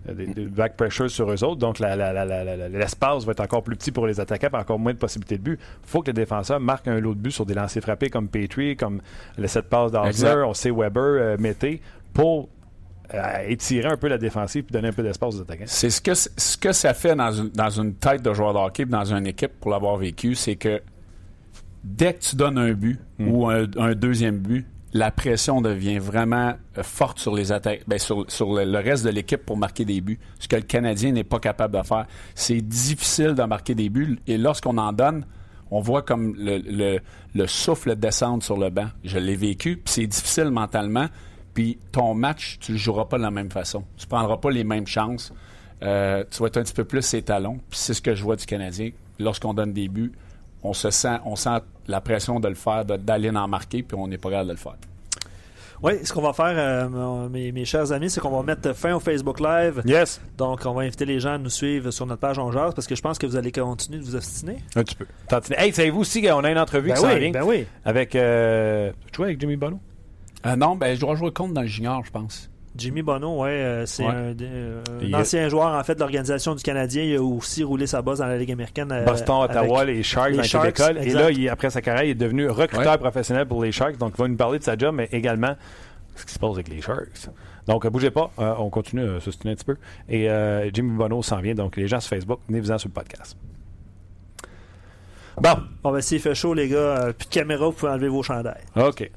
euh, 0.10 0.14
des- 0.14 0.28
du 0.28 0.48
back 0.50 0.76
pressure 0.78 1.10
sur 1.10 1.30
eux 1.32 1.44
autres. 1.44 1.58
Donc, 1.60 1.80
l'espace 1.80 3.26
va 3.26 3.32
être 3.32 3.40
encore 3.42 3.64
plus 3.64 3.76
petit 3.76 3.92
pour 3.92 4.08
les 4.08 4.20
attaquants, 4.20 4.48
puis 4.50 4.62
encore 4.62 4.80
moins 4.80 4.94
de 4.94 4.98
possibilités 4.98 5.38
de 5.38 5.44
but. 5.44 5.60
Il 5.84 5.90
faut 5.90 6.02
que 6.02 6.08
les 6.08 6.14
défenseurs 6.14 6.60
marquent 6.60 6.88
un 6.88 7.00
lot 7.00 7.14
de 7.14 7.20
but 7.20 7.32
sur 7.32 7.46
des 7.46 7.54
lancers 7.54 7.82
frappés 7.84 8.10
comme 8.10 8.28
Petrie, 8.28 8.76
comme 8.76 9.02
le 9.38 9.48
set 9.48 9.68
passe 9.70 9.92
Exact. 9.94 10.30
d'Osler, 10.30 10.44
on 10.48 10.54
sait 10.54 10.72
Weber, 10.72 11.02
euh, 11.04 11.38
Mété, 11.40 11.82
pour 12.14 12.50
étirer 13.48 13.88
un 13.90 13.98
peu 13.98 14.08
la 14.08 14.18
défensive 14.18 14.66
et 14.70 14.74
donner 14.74 14.90
un 14.90 14.94
peu 14.94 15.04
d'espace 15.04 15.36
aux 15.36 15.42
attaquants. 15.42 15.64
C'est 15.68 15.90
ce 15.90 16.02
que, 16.02 16.14
ce 16.14 16.58
que 16.58 16.72
ça 16.72 16.94
fait 16.94 17.16
dans 17.16 17.32
une, 17.32 17.50
dans 17.50 17.70
une 17.70 17.94
tête 17.96 18.22
de 18.22 18.34
joueur 18.34 18.54
de 18.54 18.60
hockey, 18.60 18.86
dans 18.86 19.14
une 19.14 19.28
équipe, 19.28 19.52
pour 19.60 19.72
l'avoir 19.72 19.98
vécu, 19.98 20.36
c'est 20.36 20.56
que 20.56 20.82
dès 21.84 22.14
que 22.14 22.20
tu 22.22 22.36
donnes 22.36 22.58
un 22.58 22.74
but 22.74 23.00
ou 23.20 23.48
un, 23.50 23.66
un 23.78 23.94
deuxième 23.96 24.38
but, 24.38 24.66
la 24.94 25.10
pression 25.10 25.62
devient 25.62 26.00
vraiment 26.00 26.54
euh, 26.78 26.84
forte 26.84 27.18
sur 27.20 27.34
les 27.34 27.52
attaques, 27.54 27.84
ben, 27.88 27.98
sur, 27.98 28.26
sur 28.30 28.54
le, 28.54 28.78
reste 28.80 29.06
de 29.06 29.10
l'équipe 29.10 29.46
pour 29.46 29.56
marquer 29.56 29.86
des 29.86 30.02
buts. 30.02 30.20
Ce 30.38 30.48
que 30.50 30.58
le 30.58 30.64
Canadien 30.64 31.14
n'est 31.14 31.24
pas 31.24 31.40
capable 31.40 31.78
de 31.78 31.84
faire. 31.84 32.06
C'est 32.36 32.60
difficile 32.62 33.34
de 33.34 33.44
marquer 33.44 33.74
des 33.74 33.90
buts 33.90 34.20
et 34.28 34.38
lorsqu'on 34.38 34.78
en 34.78 34.92
donne, 34.92 35.26
on 35.70 35.80
voit 35.80 36.02
comme 36.02 36.36
le, 36.38 36.58
le- 36.58 37.00
le 37.34 37.48
souffle 37.48 37.96
descendre 37.96 38.44
sur 38.44 38.58
le 38.58 38.70
banc. 38.70 38.88
Je 39.06 39.18
l'ai 39.18 39.38
vécu, 39.38 39.82
c'est 39.86 40.06
difficile 40.06 40.50
mentalement. 40.52 41.06
Puis 41.54 41.80
ton 41.92 42.14
match, 42.14 42.58
tu 42.60 42.74
le 42.74 42.78
joueras 42.78 43.06
pas 43.06 43.18
de 43.18 43.24
la 43.24 43.32
même 43.32 43.52
façon. 43.52 43.84
Tu 43.98 44.08
prendras 44.08 44.38
pas 44.38 44.52
les 44.52 44.64
mêmes 44.64 44.88
chances. 44.88 45.34
Euh, 45.84 46.24
tu 46.30 46.40
vas 46.40 46.48
être 46.48 46.58
un 46.58 46.64
petit 46.64 46.74
peu 46.74 46.86
plus 46.86 47.02
ses 47.02 47.22
talons. 47.22 47.60
Puis 47.70 47.80
c'est 47.80 47.94
ce 47.94 48.02
que 48.02 48.16
je 48.16 48.24
vois 48.24 48.36
du 48.36 48.46
Canadien. 48.46 48.92
Lorsqu'on 49.20 49.54
donne 49.54 49.74
des 49.74 49.88
buts, 49.88 50.14
on 50.64 50.74
se 50.74 50.90
sent, 50.90 51.18
on 51.26 51.36
sent 51.36 51.60
la 51.88 52.02
pression 52.02 52.40
de 52.40 52.48
le 52.48 52.56
faire, 52.56 52.86
d'aller 52.86 53.30
en 53.30 53.48
marquer, 53.48 53.84
puis 53.84 53.98
on 53.98 54.08
n'est 54.08 54.18
pas 54.18 54.30
capable 54.30 54.50
de 54.50 54.54
le 54.54 54.60
faire. 54.60 54.76
Oui, 55.84 55.94
ce 56.04 56.14
qu'on 56.14 56.22
va 56.22 56.32
faire, 56.32 56.54
euh, 56.56 57.28
mes, 57.28 57.52
mes 57.52 57.66
chers 57.66 57.92
amis, 57.92 58.12
c'est 58.12 58.20
qu'on 58.20 58.30
va 58.30 58.44
mettre 58.44 58.74
fin 58.74 58.94
au 58.94 59.00
Facebook 59.00 59.40
Live. 59.40 59.82
Yes! 59.86 60.22
Donc, 60.38 60.62
on 60.66 60.74
va 60.74 60.84
inviter 60.84 61.06
les 61.06 61.20
gens 61.20 61.34
à 61.34 61.38
nous 61.40 61.50
suivre 61.50 61.90
sur 61.90 62.06
notre 62.06 62.20
page 62.20 62.38
On 62.38 62.52
Jase 62.52 62.76
parce 62.76 62.86
que 62.86 62.94
je 62.94 63.02
pense 63.02 63.18
que 63.18 63.26
vous 63.26 63.36
allez 63.36 63.52
continuer 63.52 63.98
de 63.98 64.04
vous 64.04 64.16
obstiner. 64.16 64.58
Un 64.76 64.84
petit 64.84 64.94
peu. 64.94 65.08
Hey, 65.58 65.74
savez-vous 65.74 66.02
aussi 66.02 66.22
qu'on 66.22 66.44
a 66.44 66.52
une 66.52 66.60
entrevue 66.60 66.90
Ben 66.90 66.96
qui 66.96 67.02
s'en 67.02 67.08
oui, 67.08 67.20
vient 67.20 67.32
ben 67.32 67.44
oui. 67.44 67.66
avec. 67.84 68.16
Euh... 68.16 68.92
Tu 69.12 69.18
joues 69.18 69.24
avec 69.24 69.40
Jimmy 69.40 69.56
Bono? 69.56 69.80
Euh, 70.46 70.56
non, 70.56 70.76
ben, 70.76 70.96
je 70.96 71.00
dois 71.02 71.16
jouer 71.16 71.32
contre 71.32 71.54
dans 71.54 71.62
le 71.62 71.68
junior, 71.68 72.04
je 72.06 72.12
pense. 72.12 72.50
Jimmy 72.78 73.02
Bono, 73.02 73.42
ouais, 73.42 73.50
euh, 73.50 73.86
c'est 73.86 74.04
Ouais. 74.04 74.10
un, 74.12 74.34
euh, 74.42 74.82
un 75.02 75.14
ancien 75.14 75.50
joueur 75.50 75.74
en 75.78 75.84
fait 75.84 75.96
de 75.96 76.00
l'organisation 76.00 76.56
du 76.56 76.64
Canadien. 76.64 77.04
Il 77.04 77.16
a 77.18 77.22
aussi 77.22 77.66
roulé 77.66 77.86
sa 77.86 78.02
bosse 78.02 78.20
dans 78.20 78.28
la 78.28 78.38
Ligue 78.38 78.52
américaine. 78.54 78.90
euh, 78.94 79.04
Boston, 79.04 79.42
Ottawa, 79.44 79.82
avec- 79.82 79.96
les 79.98 80.04
Sharks 80.04 80.32
les 80.32 80.38
dans 80.38 80.44
Sharks. 80.44 80.80
Et 81.02 81.10
là, 81.12 81.32
il- 81.32 81.50
après 81.50 81.70
sa 81.70 81.82
carrière, 81.82 82.06
il 82.06 82.12
est 82.12 82.16
devenu 82.16 82.48
recruteur 82.48 82.94
Ouais. 82.94 82.98
professionnel 82.98 83.46
pour 83.46 83.62
les 83.62 83.74
Sharks. 83.74 83.98
Donc, 83.98 84.14
il 84.18 84.22
va 84.22 84.28
nous 84.30 84.38
parler 84.38 84.58
de 84.60 84.64
sa 84.64 84.78
job, 84.78 84.96
mais 84.96 85.10
également 85.12 85.54
ce 86.16 86.26
qui 86.26 86.34
se 86.34 86.40
passe 86.40 86.54
avec 86.54 86.70
les 86.70 86.80
Sharks. 86.82 87.28
Donc, 87.68 87.86
bougez 87.88 88.10
pas. 88.10 88.32
Euh, 88.40 88.54
on 88.58 88.70
continue 88.70 89.04
à 89.18 89.20
se 89.20 89.32
soutenir 89.32 89.52
un 89.52 89.56
petit 89.56 89.66
peu. 89.66 89.76
Et 90.08 90.30
euh, 90.30 90.70
Jimmy 90.74 90.98
Bono 90.98 91.22
s'en 91.22 91.42
vient. 91.42 91.54
Donc, 91.56 91.76
les 91.76 91.90
gens 91.90 92.00
sur 92.00 92.10
Facebook, 92.12 92.40
venez-vous-en 92.48 92.78
sur 92.78 92.88
le 92.88 92.94
podcast. 92.94 93.36
Bon, 95.40 95.56
Bon, 95.84 95.92
ben, 95.92 96.02
s'il 96.02 96.20
fait 96.20 96.36
chaud, 96.36 96.54
les 96.54 96.68
gars, 96.68 96.78
euh, 96.78 97.14
plus 97.14 97.26
de 97.28 97.32
caméra, 97.34 97.66
vous 97.66 97.72
pouvez 97.72 97.92
enlever 97.92 98.10
vos 98.10 98.22
chandails. 98.24 98.64
OK. 98.76 99.10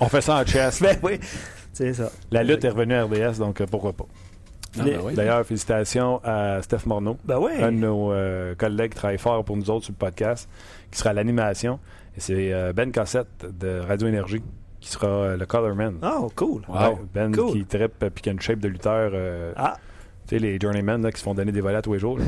on 0.00 0.08
fait 0.08 0.20
ça 0.20 0.36
en 0.40 0.46
chess. 0.46 0.80
Ben 0.82 0.98
oui, 1.02 1.18
c'est 1.72 1.92
ça. 1.94 2.10
La 2.30 2.42
lutte 2.42 2.64
est 2.64 2.70
revenue 2.70 2.94
à 2.94 3.04
RDS, 3.04 3.38
donc 3.38 3.60
euh, 3.60 3.66
pourquoi 3.70 3.92
pas. 3.92 4.04
Ah, 4.78 4.82
Les- 4.84 4.92
ben 4.92 5.00
oui. 5.04 5.14
D'ailleurs, 5.14 5.44
félicitations 5.44 6.20
à 6.24 6.62
Steph 6.62 6.86
Morneau. 6.86 7.18
Ben 7.24 7.38
oui. 7.38 7.52
un 7.60 7.72
de 7.72 7.76
nos 7.78 8.12
euh, 8.12 8.54
collègues 8.54 8.92
qui 8.92 8.96
travaille 8.98 9.18
fort 9.18 9.44
pour 9.44 9.56
nous 9.56 9.70
autres 9.70 9.84
sur 9.84 9.92
le 9.92 9.98
podcast, 9.98 10.48
qui 10.90 10.98
sera 10.98 11.10
à 11.10 11.12
l'animation. 11.12 11.78
Et 12.16 12.20
c'est 12.20 12.52
euh, 12.52 12.72
Ben 12.72 12.90
Cossette 12.92 13.46
de 13.58 13.80
Radio 13.80 14.08
Énergie 14.08 14.42
qui 14.80 14.88
sera 14.90 15.06
euh, 15.06 15.36
le 15.36 15.46
colorman. 15.46 15.96
Oh, 16.02 16.30
cool. 16.34 16.62
Wow. 16.68 16.98
Ben 17.14 17.32
Cool. 17.34 17.52
qui 17.52 17.64
trippe 17.66 18.02
euh, 18.02 18.10
puis 18.10 18.22
qui 18.22 18.28
a 18.30 18.32
une 18.32 18.40
shape 18.40 18.58
de 18.58 18.68
lutteur. 18.68 19.10
euh, 19.14 19.52
Ah, 19.56 19.76
sais, 20.34 20.38
les 20.38 20.58
journeymen 20.60 21.02
là, 21.02 21.10
qui 21.12 21.18
se 21.18 21.24
font 21.24 21.34
donner 21.34 21.52
des 21.52 21.60
volets 21.60 21.82
tous 21.82 21.92
les 21.94 21.98
jours. 21.98 22.18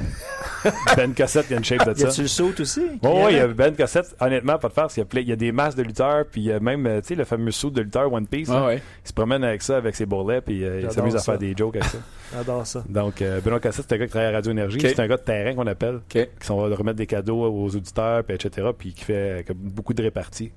ben 0.96 1.14
Cossette, 1.14 1.46
il 1.50 1.54
a 1.54 1.58
une 1.58 1.64
shape 1.64 1.86
de 1.86 1.94
y 1.94 2.00
ça. 2.00 2.08
a-tu 2.08 2.22
le 2.22 2.28
saut 2.28 2.52
aussi? 2.58 2.82
Oui, 3.02 3.22
il 3.30 3.36
y 3.36 3.40
a? 3.40 3.48
Ben 3.48 3.74
Cossette, 3.74 4.14
honnêtement, 4.20 4.58
pas 4.58 4.68
de 4.68 4.72
farce. 4.72 4.96
Il 4.96 5.00
y 5.00 5.18
a, 5.18 5.20
y 5.20 5.32
a 5.32 5.36
des 5.36 5.52
masses 5.52 5.74
de 5.74 5.82
lutteurs, 5.82 6.24
puis 6.30 6.40
il 6.42 6.44
y 6.46 6.52
a 6.52 6.60
même, 6.60 6.86
euh, 6.86 7.00
tu 7.00 7.08
sais, 7.08 7.14
le 7.14 7.24
fameux 7.24 7.50
saut 7.50 7.70
de 7.70 7.82
lutteur 7.82 8.12
One 8.12 8.26
Piece. 8.26 8.48
là. 8.48 8.60
Ouais, 8.60 8.66
ouais. 8.66 8.82
Il 9.04 9.08
se 9.08 9.12
promène 9.12 9.44
avec 9.44 9.62
ça, 9.62 9.76
avec 9.76 9.94
ses 9.96 10.06
bourrelets, 10.06 10.40
puis 10.40 10.64
euh, 10.64 10.82
il 10.82 10.90
s'amuse 10.90 11.16
à 11.16 11.20
faire 11.20 11.38
des 11.38 11.54
jokes 11.56 11.76
avec 11.76 11.88
ça. 11.88 11.98
J'adore 12.34 12.66
ça. 12.66 12.84
Donc, 12.88 13.22
euh, 13.22 13.40
Benoît 13.40 13.60
Cossette, 13.60 13.86
c'est 13.88 13.94
un 13.94 13.98
gars 13.98 14.06
qui 14.06 14.10
travaille 14.10 14.30
à 14.30 14.32
Radio 14.32 14.50
Énergie. 14.52 14.78
Ok. 14.78 14.86
C'est 14.88 15.00
un 15.00 15.06
gars 15.06 15.16
de 15.16 15.22
terrain 15.22 15.54
qu'on 15.54 15.66
appelle 15.66 16.00
qui 16.08 16.26
sont 16.40 16.68
de 16.68 16.74
remettre 16.74 16.96
des 16.96 17.06
cadeaux 17.06 17.42
aux 17.44 17.76
auditeurs, 17.76 18.24
puis 18.24 18.34
etc., 18.34 18.68
puis 18.76 18.92
qui 18.92 19.04
fait 19.04 19.44
euh, 19.48 19.54
beaucoup 19.54 19.94
de 19.94 20.02
réparties. 20.02 20.52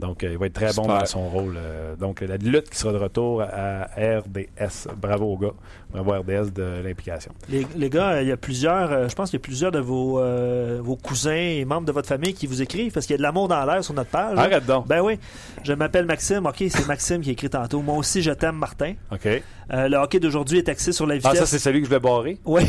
Donc, 0.00 0.22
euh, 0.22 0.30
il 0.32 0.38
va 0.38 0.46
être 0.46 0.52
très 0.52 0.72
bon 0.74 0.86
dans 0.86 1.04
son 1.06 1.28
rôle. 1.28 1.54
euh, 1.56 1.96
donc, 1.96 2.20
la 2.20 2.36
lutte 2.36 2.70
qui 2.70 2.78
sera 2.78 2.92
de 2.92 2.98
retour 2.98 3.42
à 3.42 3.88
RDS. 3.96 4.88
Bravo 4.96 5.24
aux 5.32 5.38
gars. 5.38 5.52
Bravo 5.90 6.12
RDS 6.12 6.52
de 6.52 6.82
l'implication. 6.84 7.32
Les, 7.48 7.66
les 7.76 7.90
gars, 7.90 8.10
euh, 8.10 8.22
il 8.22 8.28
y 8.28 8.32
a 8.32 8.36
plusieurs, 8.36 8.92
euh, 8.92 9.08
je 9.08 9.14
pense 9.14 9.30
qu'il 9.30 9.38
y 9.38 9.42
a 9.42 9.44
plusieurs 9.44 9.72
de 9.72 9.80
vos, 9.80 10.20
euh, 10.20 10.78
vos 10.82 10.96
cousins 10.96 11.32
et 11.32 11.64
membres 11.64 11.86
de 11.86 11.92
votre 11.92 12.06
famille 12.08 12.34
qui 12.34 12.46
vous 12.46 12.62
écrivent 12.62 12.92
parce 12.92 13.06
qu'il 13.06 13.14
y 13.14 13.16
a 13.16 13.18
de 13.18 13.22
l'amour 13.22 13.48
dans 13.48 13.64
l'air 13.64 13.82
sur 13.82 13.94
notre 13.94 14.10
page. 14.10 14.38
Arrête 14.38 14.66
donc. 14.66 14.86
Ben 14.86 15.00
oui, 15.00 15.18
je 15.64 15.72
m'appelle 15.72 16.04
Maxime. 16.06 16.46
Ok, 16.46 16.62
c'est 16.68 16.86
Maxime 16.86 17.20
qui 17.22 17.30
a 17.30 17.32
écrit 17.32 17.50
tantôt. 17.50 17.80
Moi 17.82 17.96
aussi, 17.96 18.22
je 18.22 18.30
t'aime, 18.30 18.56
Martin. 18.56 18.94
OK. 19.10 19.26
Euh, 19.26 19.88
le 19.88 19.96
hockey 19.96 20.20
d'aujourd'hui 20.20 20.58
est 20.58 20.68
axé 20.68 20.92
sur 20.92 21.06
la 21.06 21.16
vitesse. 21.16 21.32
Ah, 21.34 21.38
ça, 21.40 21.46
c'est 21.46 21.58
celui 21.58 21.80
que 21.80 21.86
je 21.86 21.90
vais 21.90 22.00
barrer? 22.00 22.38
Oui. 22.44 22.62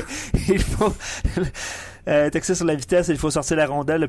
il 0.48 0.58
faut. 0.60 0.92
Euh, 2.08 2.30
sur 2.42 2.64
la 2.66 2.74
vitesse, 2.74 3.08
il 3.08 3.16
faut 3.18 3.30
sortir 3.30 3.56
la 3.56 3.66
rondelle 3.66 4.00
le 4.02 4.08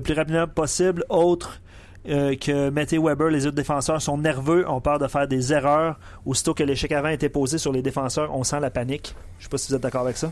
plus, 0.00 0.14
rapidement 0.14 0.46
possible. 0.46 1.04
Autre 1.08 1.60
euh, 2.08 2.36
que 2.36 2.70
Matthew 2.70 2.98
Weber, 3.02 3.28
les 3.30 3.46
autres 3.46 3.56
défenseurs 3.56 4.00
sont 4.02 4.18
nerveux, 4.18 4.68
ont 4.68 4.80
peur 4.80 4.98
de 4.98 5.06
faire 5.08 5.26
des 5.26 5.52
erreurs. 5.52 5.98
Aussitôt 6.26 6.54
que 6.54 6.62
l'échec 6.62 6.92
avant 6.92 7.08
était 7.08 7.28
posé 7.28 7.58
sur 7.58 7.72
les 7.72 7.82
défenseurs, 7.82 8.34
on 8.34 8.44
sent 8.44 8.60
la 8.60 8.70
panique. 8.70 9.14
Je 9.38 9.44
sais 9.44 9.48
pas 9.48 9.58
si 9.58 9.68
vous 9.70 9.76
êtes 9.76 9.82
d'accord 9.82 10.02
avec 10.02 10.16
ça. 10.16 10.30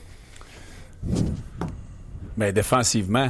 Mais 2.36 2.52
défensivement, 2.52 3.28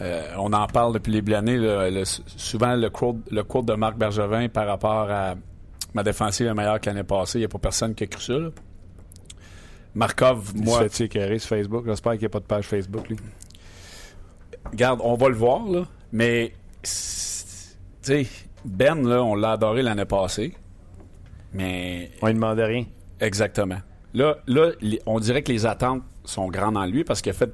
euh, 0.00 0.22
on 0.38 0.52
en 0.52 0.66
parle 0.66 0.94
depuis 0.94 1.20
les 1.20 1.34
années. 1.34 1.56
là, 1.56 1.90
le- 1.90 2.04
souvent, 2.04 2.74
le 2.76 2.88
quote 2.90 3.66
de 3.66 3.74
Marc 3.74 3.96
Bergevin 3.96 4.48
par 4.48 4.66
rapport 4.66 5.10
à 5.10 5.34
ma 5.94 6.02
défensive 6.02 6.46
est 6.46 6.54
meilleure 6.54 6.80
que 6.80 6.88
l'année 6.90 7.02
passée, 7.04 7.38
il 7.38 7.42
n'y 7.42 7.46
a 7.46 7.48
pas 7.48 7.58
personne 7.58 7.94
qui 7.94 8.04
a 8.04 8.06
cru 8.06 8.20
ça. 8.22 8.32
là. 8.34 8.48
Markov, 9.98 10.52
Il 10.54 10.62
moi, 10.64 10.78
se 10.84 10.88
fait 10.88 11.38
sur 11.38 11.48
Facebook? 11.48 11.84
J'espère 11.86 12.12
qu'il 12.12 12.20
n'y 12.22 12.26
a 12.26 12.30
pas 12.30 12.38
de 12.40 12.44
page 12.44 12.64
Facebook, 12.66 13.08
lui. 13.08 13.16
Regarde, 14.70 15.00
on 15.02 15.14
va 15.14 15.28
le 15.28 15.34
voir, 15.34 15.64
là, 15.68 15.86
mais 16.12 16.52
tu 16.82 16.90
sais, 18.02 18.26
Ben, 18.64 19.06
là, 19.06 19.22
on 19.24 19.34
l'a 19.34 19.52
adoré 19.52 19.82
l'année 19.82 20.04
passée, 20.04 20.54
mais 21.52 22.10
On 22.22 22.28
ne 22.28 22.32
demandait 22.32 22.64
rien. 22.64 22.84
exactement. 23.20 23.78
Là, 24.14 24.38
là, 24.46 24.70
on 25.06 25.18
dirait 25.20 25.42
que 25.42 25.52
les 25.52 25.66
attentes 25.66 26.02
sont 26.24 26.48
grandes 26.48 26.76
en 26.76 26.86
lui 26.86 27.04
parce 27.04 27.20
qu'il 27.20 27.30
a 27.30 27.34
fait. 27.34 27.50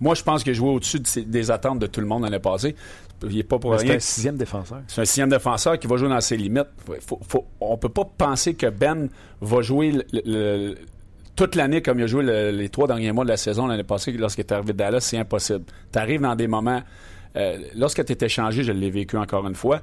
Moi, 0.00 0.14
je 0.14 0.22
pense 0.22 0.42
qu'il 0.44 0.50
a 0.52 0.54
joué 0.54 0.68
au-dessus 0.70 1.00
de 1.00 1.20
des 1.22 1.50
attentes 1.50 1.78
de 1.80 1.86
tout 1.86 2.00
le 2.00 2.06
monde 2.06 2.22
l'année 2.22 2.38
passée. 2.38 2.76
Il 3.22 3.34
n'est 3.34 3.42
pas 3.42 3.58
pour 3.58 3.78
C'est 3.80 3.96
un 3.96 3.98
sixième 3.98 4.36
défenseur. 4.36 4.82
C'est 4.86 5.00
un 5.00 5.04
sixième 5.04 5.28
défenseur 5.28 5.76
qui 5.78 5.86
va 5.88 5.96
jouer 5.96 6.08
dans 6.08 6.20
ses 6.20 6.36
limites. 6.36 6.68
Faut, 7.00 7.18
faut- 7.26 7.46
on 7.60 7.76
peut 7.76 7.88
pas 7.88 8.04
penser 8.04 8.54
que 8.54 8.66
Ben 8.66 9.08
va 9.40 9.60
jouer 9.62 9.90
le- 9.90 10.04
le- 10.24 10.76
toute 11.38 11.54
l'année 11.54 11.80
comme 11.82 11.98
il 12.00 12.02
a 12.04 12.06
joué 12.06 12.22
le- 12.24 12.50
les 12.50 12.68
trois 12.68 12.86
derniers 12.88 13.12
mois 13.12 13.24
de 13.24 13.30
la 13.30 13.36
saison 13.36 13.66
l'année 13.66 13.84
passée 13.84 14.12
lorsqu'il 14.12 14.44
est 14.44 14.52
arrivé 14.52 14.72
de 14.72 14.78
Dallas. 14.78 15.00
C'est 15.00 15.18
impossible. 15.18 15.64
Tu 15.92 15.98
arrives 15.98 16.20
dans 16.20 16.34
des 16.36 16.48
moments... 16.48 16.82
euh, 17.36 17.58
lorsque 17.76 18.04
tu 18.04 18.12
es 18.12 18.18
échangé, 18.26 18.62
je 18.64 18.72
l'ai 18.72 18.90
vécu 18.90 19.16
encore 19.16 19.46
une 19.46 19.54
fois, 19.54 19.80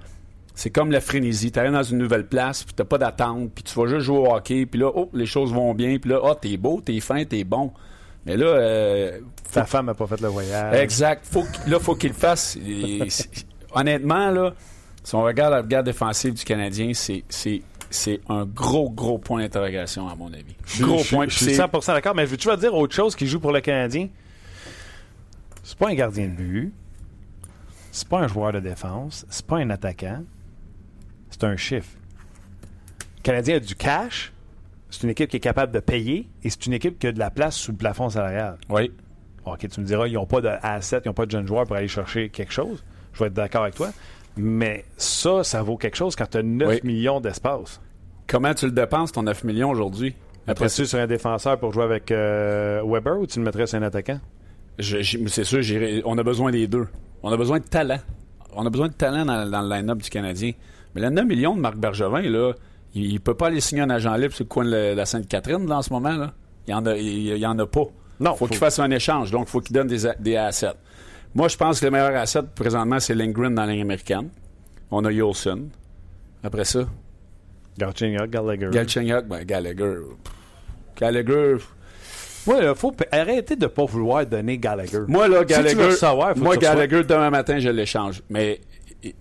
c'est 0.54 0.70
comme 0.70 0.92
la 0.92 1.02
frénésie. 1.02 1.52
Tu 1.52 1.60
arrives 1.60 1.72
dans 1.72 1.84
une 1.84 1.98
nouvelle 1.98 2.28
place, 2.28 2.64
puis 2.64 2.74
tu 2.76 2.84
pas 2.84 2.98
d'attente, 2.98 3.52
puis 3.54 3.64
tu 3.64 3.74
vas 3.80 3.88
juste 3.88 4.02
jouer 4.06 4.18
au 4.20 4.34
hockey, 4.34 4.66
puis 4.66 4.80
là, 4.80 4.92
oh, 4.94 5.10
les 5.14 5.26
choses 5.26 5.54
vont 5.54 5.74
bien, 5.74 5.98
puis 5.98 6.10
là, 6.12 6.20
oh, 6.24 6.34
t'es 6.34 6.58
beau, 6.58 6.82
t'es 6.84 7.00
fin, 7.00 7.24
t'es 7.26 7.44
bon. 7.44 7.72
Mais 8.26 8.36
là, 8.38 8.46
euh, 8.48 9.20
Ta 9.52 9.66
femme 9.66 9.86
n'a 9.88 9.94
pas 9.94 10.08
fait 10.08 10.20
le 10.22 10.28
voyage. 10.30 10.76
Exact. 10.80 11.26
Faut 11.30 11.44
qu'- 11.44 11.70
là, 11.70 11.80
faut 11.80 11.96
qu'il 11.96 12.10
le 12.10 12.16
fasse. 12.16 12.58
Honnêtement, 13.74 14.32
là, 14.32 14.54
si 15.04 15.14
on 15.16 15.24
regarde 15.24 15.54
la 15.54 15.62
garde 15.62 15.86
défensive 15.86 16.34
du 16.34 16.44
Canadien, 16.44 16.92
c'est, 16.94 17.24
c'est 17.96 18.22
un 18.30 18.46
gros, 18.46 18.90
gros 18.92 19.18
point 19.18 19.42
d'interrogation, 19.42 20.08
à 20.08 20.16
mon 20.16 20.32
avis. 20.32 20.56
Je, 20.66 20.84
Gros 20.84 21.00
je- 21.00 21.10
point. 21.16 21.26
je 21.26 21.30
puis 21.36 21.46
suis 21.46 21.56
c'est- 21.56 21.62
100% 21.62 21.94
d'accord, 21.94 22.14
mais 22.16 22.26
veux-tu 22.26 22.48
vas 22.48 22.58
dire 22.58 22.74
autre 22.76 22.94
chose 22.94 23.16
qui 23.16 23.26
joue 23.28 23.40
pour 23.40 23.52
le 23.52 23.62
Canadien? 23.62 24.10
C'est 25.64 25.78
pas 25.78 25.90
un 25.90 25.96
gardien 25.96 26.28
de 26.28 26.32
but. 26.34 26.74
C'est 27.92 28.08
pas 28.08 28.20
un 28.20 28.28
joueur 28.28 28.52
de 28.54 28.60
défense. 28.60 29.26
C'est 29.30 29.46
pas 29.46 29.58
un 29.58 29.70
attaquant. 29.70 30.24
C'est 31.30 31.44
un 31.44 31.56
chiffre. 31.58 31.90
Le 33.18 33.22
Canadien 33.24 33.56
a 33.56 33.60
du 33.60 33.76
cash. 33.76 34.32
C'est 34.92 35.04
une 35.04 35.10
équipe 35.10 35.30
qui 35.30 35.38
est 35.38 35.42
capable 35.42 35.72
de 35.74 35.80
payer. 35.80 36.28
Et 36.44 36.50
c'est 36.50 36.66
une 36.68 36.74
équipe 36.74 37.00
qui 37.00 37.08
a 37.08 37.12
de 37.12 37.20
la 37.20 37.32
place 37.32 37.56
sous 37.56 37.72
le 37.72 37.78
plafond 37.78 38.10
salarial. 38.10 38.58
Oui. 38.70 38.92
OK, 39.46 39.68
tu 39.70 39.80
me 39.80 39.86
diras, 39.86 40.08
ils 40.08 40.14
n'ont 40.14 40.26
pas 40.26 40.42
de 40.42 40.50
assets, 40.62 41.02
ils 41.06 41.08
n'ont 41.08 41.14
pas 41.14 41.26
de 41.26 41.32
jeunes 41.32 41.48
joueurs 41.48 41.66
pour 41.66 41.76
aller 41.76 41.88
chercher 41.88 42.30
quelque 42.30 42.52
chose. 42.54 42.84
Je 43.14 43.20
vais 43.20 43.28
être 43.28 43.34
d'accord 43.34 43.64
avec 43.64 43.76
toi. 43.76 43.92
Mais 44.38 44.86
ça, 44.98 45.44
ça 45.44 45.62
vaut 45.64 45.78
quelque 45.78 45.96
chose 45.96 46.16
quand 46.16 46.30
tu 46.30 46.38
as 46.38 46.44
9 46.44 46.68
Oui. 46.70 46.80
millions 46.84 47.22
d'espace. 47.22 47.80
Comment 48.28 48.54
tu 48.54 48.66
le 48.66 48.72
dépenses, 48.72 49.12
ton 49.12 49.24
9 49.24 49.44
millions 49.44 49.70
aujourd'hui? 49.70 50.16
Après 50.48 50.66
Mettrais-tu 50.66 50.86
sur 50.86 51.00
un 51.00 51.08
défenseur 51.08 51.58
pour 51.60 51.72
jouer 51.74 51.84
avec 51.84 52.12
euh, 52.12 52.82
Weber 52.86 53.18
ou 53.20 53.26
tu 53.28 53.40
le 53.40 53.46
mettrais 53.46 53.66
sur 53.68 53.78
un 53.80 53.84
attaquant? 53.84 54.20
c'est 54.80 55.44
sûr, 55.44 55.62
on 56.06 56.18
a 56.18 56.24
besoin 56.24 56.52
des 56.52 56.68
deux. 56.68 56.88
On 57.24 57.32
a 57.32 57.38
besoin 57.38 57.60
de 57.60 57.64
talent. 57.66 58.00
On 58.54 58.66
a 58.66 58.70
besoin 58.70 58.88
de 58.90 58.94
talent 58.94 59.26
dans, 59.26 59.50
dans 59.50 59.62
le 59.62 59.70
line-up 59.70 60.00
du 60.00 60.10
Canadien. 60.10 60.52
Mais 60.94 61.02
le 61.02 61.10
9 61.10 61.26
millions 61.26 61.56
de 61.56 61.62
Marc 61.62 61.78
Bergevin, 61.78 62.22
là, 62.22 62.54
il, 62.94 63.06
il 63.14 63.20
peut 63.22 63.34
pas 63.36 63.48
aller 63.48 63.62
signer 63.62 63.82
un 63.82 63.90
agent 63.90 64.14
libre 64.16 64.34
sur 64.34 64.44
le 64.44 64.50
coin 64.50 64.66
de 64.66 64.94
la, 64.96 65.06
Sainte-Catherine 65.06 65.66
là, 65.68 65.78
en 65.78 65.82
ce 65.82 65.92
moment. 65.94 66.16
Là. 66.16 66.34
Il 66.68 66.72
y 66.72 66.74
en 66.74 66.86
a, 66.86 66.96
il, 66.98 67.06
il 67.28 67.38
y 67.38 67.46
en 67.46 67.58
a 67.58 67.66
pas. 67.66 67.86
Non, 68.20 68.32
faut, 68.32 68.38
faut- 68.40 68.48
qu'il 68.48 68.58
fasse 68.58 68.80
un 68.80 68.92
échange. 68.92 69.32
Donc, 69.32 69.48
il 69.48 69.52
faut 69.52 69.62
qu'il 69.62 69.74
donne 69.76 69.88
des, 69.88 70.02
des 70.20 70.36
assets. 70.36 70.74
Moi, 71.36 71.50
je 71.50 71.58
pense 71.58 71.82
que 71.82 71.86
le 71.86 71.92
meilleur 71.92 72.16
asset 72.16 72.44
présentement, 72.56 73.00
c'est 73.00 73.14
Lindgren 73.14 73.54
dans 73.54 73.66
la 73.66 73.74
ligne 73.74 73.82
américaine. 73.82 74.30
On 74.90 75.04
a 75.04 75.12
Yolson. 75.12 75.68
Après 76.42 76.64
ça, 76.64 76.86
Galchenyuk, 77.78 78.30
Gallagher. 78.30 78.70
Galchenyuk, 78.72 79.26
ben, 79.28 79.44
Gallagher. 79.44 79.98
Gallagher. 80.96 81.58
Ouais, 82.48 82.60
il 82.62 82.76
faut 82.76 82.94
arrêter 83.12 83.56
de 83.56 83.68
pas 83.68 83.84
vouloir 83.86 84.26
donner 84.26 84.58
Gallagher. 84.58 85.02
Moi, 85.08 85.28
là, 85.28 85.40
Si 85.42 85.48
tu 85.48 85.54
veux 85.54 85.64
Gallagher. 85.64 85.98
faut 85.98 86.34
que 86.34 86.40
moi. 86.40 86.58
Gallagher, 86.58 87.04
demain 87.04 87.30
matin, 87.30 87.60
je 87.60 87.70
l'échange. 87.70 88.22
Mais 88.30 88.62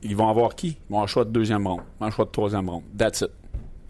ils 0.02 0.14
vont 0.14 0.28
avoir 0.28 0.54
qui? 0.54 0.68
Ils 0.68 0.74
vont 0.90 0.96
avoir 0.98 1.04
un 1.04 1.06
choix 1.08 1.24
de 1.24 1.30
deuxième 1.30 1.66
ronde, 1.66 1.82
un 2.00 2.10
choix 2.10 2.26
de 2.26 2.30
troisième 2.30 2.68
ronde. 2.68 2.84
That's 2.96 3.22
it. 3.22 3.30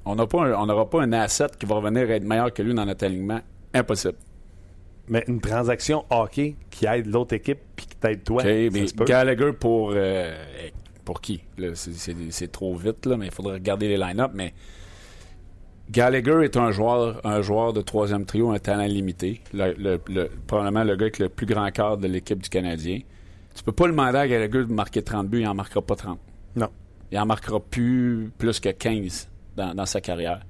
On 0.07 0.14
n'aura 0.14 0.89
pas 0.89 1.03
un 1.03 1.12
asset 1.12 1.49
qui 1.59 1.66
va 1.66 1.75
revenir 1.75 2.11
être 2.11 2.25
meilleur 2.25 2.53
que 2.53 2.62
lui 2.62 2.72
dans 2.72 2.87
notre 2.87 3.05
alignement. 3.05 3.41
Impossible. 3.75 4.14
Mais 5.09 5.23
une 5.29 5.41
transaction 5.41 6.05
hockey 6.11 6.57
qui 6.71 6.87
aide 6.87 7.07
l'autre 7.07 7.35
équipe 7.35 7.59
puis 7.77 7.87
qui 7.87 7.97
t'aide 7.97 8.25
toi, 8.25 8.43
OK, 8.43 8.49
ça 8.49 8.49
mais. 8.73 9.05
Gallagher 9.07 9.53
pour. 9.53 9.93
euh, 9.95 10.35
pour 11.05 11.21
qui? 11.21 11.43
C'est- 11.75 12.51
trop 12.51 12.75
vite, 12.75 13.05
là, 13.07 13.17
mais 13.19 13.27
il 13.27 13.33
faudrait 13.33 13.55
regarder 13.55 13.89
les 13.89 13.99
line-up. 13.99 14.31
Mais 14.35 14.55
Gallagher 15.91 16.41
est 16.45 16.57
un 16.57 16.71
joueur, 16.71 17.21
un 17.25 17.43
joueur 17.43 17.73
de 17.75 17.83
troisième 17.83 18.25
trio, 18.25 18.51
un 18.51 18.59
talent 18.59 18.87
limité. 18.87 19.43
Le- 19.53 19.75
le- 19.75 20.01
le- 20.09 20.31
probablement 20.47 20.83
le 20.85 20.97
gars 20.97 21.05
avec 21.05 21.19
le 21.19 21.29
plus 21.29 21.45
grand 21.47 21.71
quart 21.71 21.99
de 21.99 22.07
l'équipe 22.07 22.43
du 22.43 22.49
Canadien. 22.49 23.01
Tu 23.55 23.63
peux 23.63 23.73
pas 23.73 23.87
le 23.87 23.93
demander 23.93 24.19
à 24.19 24.27
Gallagher 24.27 24.65
de 24.65 24.73
marquer 24.73 25.03
30 25.03 25.29
buts, 25.29 25.41
il 25.43 25.47
en 25.47 25.55
marquera 25.55 25.83
pas 25.83 25.95
30. 25.95 26.19
Non. 26.57 26.69
Il 27.13 27.19
en 27.19 27.27
marquera 27.27 27.61
plus, 27.61 28.33
plus 28.39 28.59
que 28.61 28.71
15 28.71 29.29
dans, 29.57 29.75
dans 29.75 29.87
sa 29.87 30.01
carrière. 30.01 30.41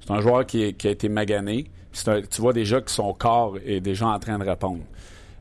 C'est 0.00 0.10
un 0.10 0.20
joueur 0.20 0.46
qui, 0.46 0.62
est- 0.62 0.72
qui 0.72 0.88
a 0.88 0.90
été 0.90 1.08
magané. 1.10 1.66
Tu 1.92 2.40
vois 2.40 2.52
déjà 2.52 2.80
que 2.80 2.90
son 2.90 3.12
corps 3.12 3.56
est 3.64 3.80
déjà 3.80 4.06
en 4.08 4.18
train 4.18 4.38
de 4.38 4.44
répondre. 4.44 4.82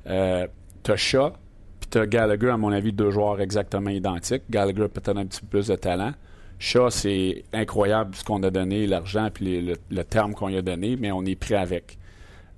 Euh, 0.08 0.48
t'as 0.84 0.96
Shaw, 0.96 1.32
puis 1.80 1.90
t'as 1.90 2.06
Gallagher, 2.06 2.50
à 2.50 2.58
mon 2.58 2.72
avis, 2.72 2.92
deux 2.92 3.12
joueurs 3.12 3.40
exactement 3.40 3.90
identiques. 3.90 4.44
Gallagher 4.50 4.88
peut-être 4.88 5.18
un 5.18 5.26
petit 5.26 5.42
peu 5.42 5.48
plus 5.48 5.68
de 5.68 5.76
talent. 5.76 6.14
Shaw, 6.60 6.90
c'est 6.90 7.44
incroyable 7.54 8.16
ce 8.16 8.24
qu'on 8.24 8.44
a 8.44 8.52
donné, 8.52 8.86
l'argent, 8.86 9.30
puis 9.34 9.62
le, 9.62 9.76
le 9.90 10.04
terme 10.04 10.34
qu'on 10.34 10.48
lui 10.48 10.58
a 10.58 10.62
donné, 10.62 10.96
mais 10.96 11.12
on 11.12 11.26
est 11.26 11.36
pris 11.36 11.56
avec. 11.56 11.98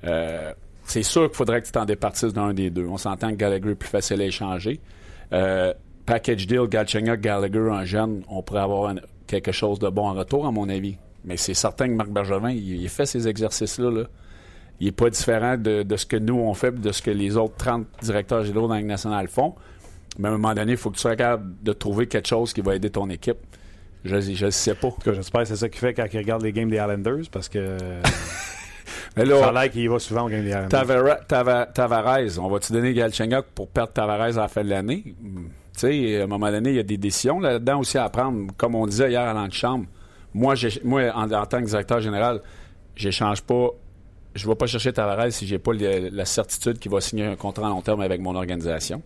Euh, 0.03 0.53
c'est 0.83 1.03
sûr 1.03 1.27
qu'il 1.27 1.35
faudrait 1.37 1.61
que 1.61 1.67
tu 1.67 1.71
t'en 1.71 1.85
départisses 1.85 2.33
d'un 2.33 2.53
des 2.53 2.69
deux. 2.69 2.85
On 2.85 2.97
s'entend 2.97 3.29
que 3.31 3.35
Gallagher 3.35 3.71
est 3.71 3.75
plus 3.75 3.89
facile 3.89 4.21
à 4.21 4.25
échanger. 4.25 4.81
Euh, 5.31 5.73
package 6.05 6.47
deal, 6.47 6.67
Galchenyuk, 6.67 7.21
Gallagher, 7.21 7.69
un 7.71 7.85
jeune, 7.85 8.23
on 8.27 8.41
pourrait 8.41 8.61
avoir 8.61 8.93
quelque 9.27 9.51
chose 9.51 9.79
de 9.79 9.89
bon 9.89 10.09
en 10.09 10.13
retour, 10.13 10.45
à 10.45 10.51
mon 10.51 10.67
avis. 10.67 10.97
Mais 11.25 11.37
c'est 11.37 11.53
certain 11.53 11.87
que 11.87 11.93
Marc 11.93 12.09
Bergevin, 12.09 12.49
il, 12.51 12.81
il 12.81 12.89
fait 12.89 13.05
ces 13.05 13.27
exercices-là. 13.27 13.89
Là. 13.91 14.03
Il 14.79 14.87
n'est 14.87 14.91
pas 14.91 15.09
différent 15.09 15.57
de, 15.57 15.83
de 15.83 15.95
ce 15.97 16.05
que 16.05 16.17
nous, 16.17 16.35
on 16.35 16.53
fait, 16.53 16.71
de 16.79 16.91
ce 16.91 17.01
que 17.01 17.11
les 17.11 17.37
autres 17.37 17.55
30 17.57 17.85
directeurs 18.01 18.43
généraux 18.43 18.67
dans 18.67 18.73
la 18.75 18.81
nationale 18.81 19.27
font. 19.27 19.55
Mais 20.19 20.27
à 20.27 20.31
un 20.31 20.37
moment 20.37 20.53
donné, 20.53 20.73
il 20.73 20.77
faut 20.77 20.89
que 20.89 20.95
tu 20.95 21.01
sois 21.01 21.15
capable 21.15 21.55
de 21.63 21.73
trouver 21.73 22.07
quelque 22.07 22.27
chose 22.27 22.53
qui 22.53 22.61
va 22.61 22.75
aider 22.75 22.89
ton 22.89 23.09
équipe. 23.09 23.37
Je 24.03 24.15
ne 24.45 24.49
sais 24.49 24.75
pas. 24.75 24.87
En 24.87 24.91
tout 24.91 25.01
cas, 25.01 25.13
j'espère 25.13 25.41
que 25.41 25.47
c'est 25.47 25.55
ça 25.55 25.69
qu'il 25.69 25.79
fait 25.79 25.93
quand 25.93 26.05
il 26.11 26.17
regarde 26.17 26.41
les 26.43 26.51
games 26.51 26.69
des 26.69 26.75
Islanders 26.75 27.23
parce 27.31 27.47
que 27.47 27.77
Mais 29.15 29.25
ça 29.25 29.47
a 29.47 29.51
là, 29.51 29.61
l'air 29.63 29.71
qu'il 29.71 29.89
va 29.89 29.99
souvent 29.99 30.25
aux 30.25 30.29
games 30.29 30.43
des 30.43 30.49
Islanders. 30.49 31.17
Tava- 31.27 31.65
Tavares, 31.67 32.39
on 32.39 32.49
va-tu 32.49 32.73
donner 32.73 32.93
Galchenyuk 32.93 33.45
pour 33.55 33.69
perdre 33.69 33.93
Tavares 33.93 34.21
à 34.37 34.41
la 34.41 34.47
fin 34.47 34.63
de 34.63 34.69
l'année? 34.69 35.15
Hmm. 35.21 35.45
Tu 35.75 35.79
sais, 35.79 36.19
à 36.19 36.23
un 36.23 36.27
moment 36.27 36.51
donné, 36.51 36.71
il 36.71 36.75
y 36.75 36.79
a 36.79 36.83
des 36.83 36.97
décisions 36.97 37.39
là-dedans 37.39 37.79
aussi 37.79 37.97
à 37.97 38.09
prendre. 38.09 38.51
Comme 38.57 38.75
on 38.75 38.85
disait 38.85 39.09
hier 39.11 39.21
à 39.21 39.33
l'antichambre, 39.33 39.85
moi, 40.33 40.55
moi 40.83 41.11
en, 41.15 41.31
en 41.31 41.45
tant 41.45 41.59
que 41.61 41.65
directeur 41.67 41.99
général, 42.01 42.41
j'échange 42.95 43.41
pas. 43.41 43.69
Je 44.35 44.45
ne 44.47 44.51
vais 44.51 44.55
pas 44.55 44.65
chercher 44.65 44.91
Tavares 44.91 45.31
si 45.31 45.45
j'ai 45.45 45.59
pas 45.59 45.73
le- 45.73 46.09
la 46.09 46.25
certitude 46.25 46.79
qu'il 46.79 46.91
va 46.91 47.01
signer 47.01 47.25
un 47.25 47.35
contrat 47.35 47.67
à 47.67 47.69
long 47.69 47.81
terme 47.81 48.01
avec 48.01 48.19
mon 48.19 48.35
organisation. 48.35 49.01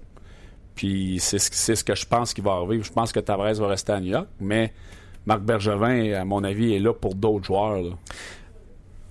Puis 0.75 1.17
c'est 1.19 1.39
ce, 1.39 1.83
que 1.83 1.95
je 1.95 2.05
pense 2.05 2.33
qui 2.33 2.41
va 2.41 2.51
arriver. 2.53 2.81
Je 2.81 2.91
pense 2.91 3.11
que 3.11 3.19
Tavares 3.19 3.55
va 3.55 3.67
rester 3.67 3.91
à 3.93 3.99
New 3.99 4.11
York, 4.11 4.27
mais 4.39 4.73
Marc 5.25 5.41
Bergevin, 5.41 6.13
à 6.13 6.23
mon 6.23 6.43
avis, 6.43 6.73
est 6.75 6.79
là 6.79 6.93
pour 6.93 7.15
d'autres 7.15 7.43
joueurs. 7.45 7.81
là. 7.81 7.89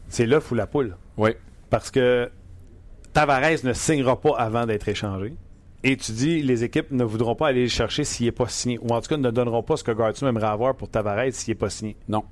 C'est 0.08 0.24
l'œuf 0.26 0.50
ou 0.50 0.54
la 0.54 0.66
poule. 0.66 0.96
Oui. 1.18 1.30
Parce 1.68 1.90
que 1.90 2.30
Tavares 3.12 3.64
ne 3.64 3.72
signera 3.72 4.18
pas 4.20 4.36
avant 4.38 4.64
d'être 4.64 4.88
échangé. 4.88 5.34
Et 5.88 5.96
tu 5.96 6.10
dis, 6.10 6.42
les 6.42 6.64
équipes 6.64 6.90
ne 6.90 7.04
voudront 7.04 7.36
pas 7.36 7.46
aller 7.48 7.62
le 7.62 7.68
chercher 7.68 8.02
s'il 8.02 8.26
n'est 8.26 8.32
pas 8.32 8.48
signé. 8.48 8.76
Ou 8.82 8.88
en 8.92 9.00
tout 9.00 9.08
cas, 9.08 9.16
ne 9.16 9.30
donneront 9.30 9.62
pas 9.62 9.76
ce 9.76 9.84
que 9.84 9.92
Gartino 9.92 10.28
aimerait 10.28 10.48
avoir 10.48 10.74
pour 10.74 10.88
Tavares 10.90 11.26
s'il 11.30 11.52
n'est 11.52 11.58
pas 11.58 11.70
signé. 11.70 11.94
Non. 12.08 12.24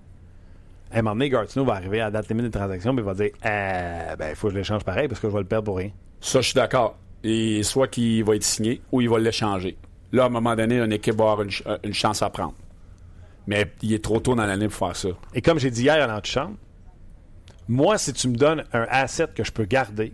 À 0.91 0.99
un 0.99 1.03
moment 1.03 1.15
donné, 1.15 1.29
Gartino 1.31 1.65
va 1.65 1.75
arriver 1.75 2.01
à 2.01 2.07
la 2.07 2.11
date 2.11 2.29
limite 2.31 2.47
de 2.47 2.51
transaction 2.51 2.93
mais 2.93 3.03
il 3.03 3.05
va 3.05 3.15
dire 3.15 3.31
euh, 3.47 4.17
ben, 4.17 4.31
il 4.31 4.35
faut 4.37 4.49
que 4.49 4.55
je 4.55 4.59
l'échange 4.59 4.83
pareil 4.83 5.07
parce 5.07 5.21
que 5.21 5.29
je 5.29 5.33
vais 5.33 5.39
le 5.41 5.47
perdre 5.47 5.67
pour 5.67 5.77
rien. 5.77 5.91
Ça, 6.21 6.41
je 6.41 6.47
suis 6.47 6.55
d'accord. 6.55 6.97
Et 7.23 7.63
soit 7.63 7.87
qu'il 7.87 8.25
va 8.25 8.35
être 8.35 8.43
signé 8.43 8.81
ou 8.91 9.01
il 9.01 9.09
va 9.09 9.19
l'échanger. 9.21 9.77
Là, 10.11 10.25
à 10.25 10.27
un 10.27 10.31
moment 10.31 10.57
donné, 10.57 10.79
une 10.81 10.93
équipe 10.93 11.15
va 11.15 11.25
avoir 11.31 11.43
une, 11.43 11.51
ch- 11.51 11.63
euh, 11.67 11.79
une 11.85 11.95
chance 11.95 12.23
à 12.23 12.31
prendre. 12.31 12.55
Mais 13.47 13.71
il 13.83 13.93
est 13.93 14.03
trop 14.03 14.19
tôt 14.19 14.35
dans 14.35 14.47
l'année 14.47 14.67
pour 14.67 14.77
faire 14.89 14.97
ça. 14.97 15.09
Et 15.33 15.43
comme 15.43 15.61
j'ai 15.61 15.71
dit 15.71 15.83
hier 15.83 15.95
à 16.03 16.07
l'antichambre, 16.09 16.57
moi, 17.69 17.99
si 17.99 18.13
tu 18.13 18.27
me 18.29 18.37
donnes 18.37 18.65
un 18.73 18.87
asset 18.91 19.29
que 19.35 19.45
je 19.45 19.53
peux 19.53 19.65
garder, 19.65 20.13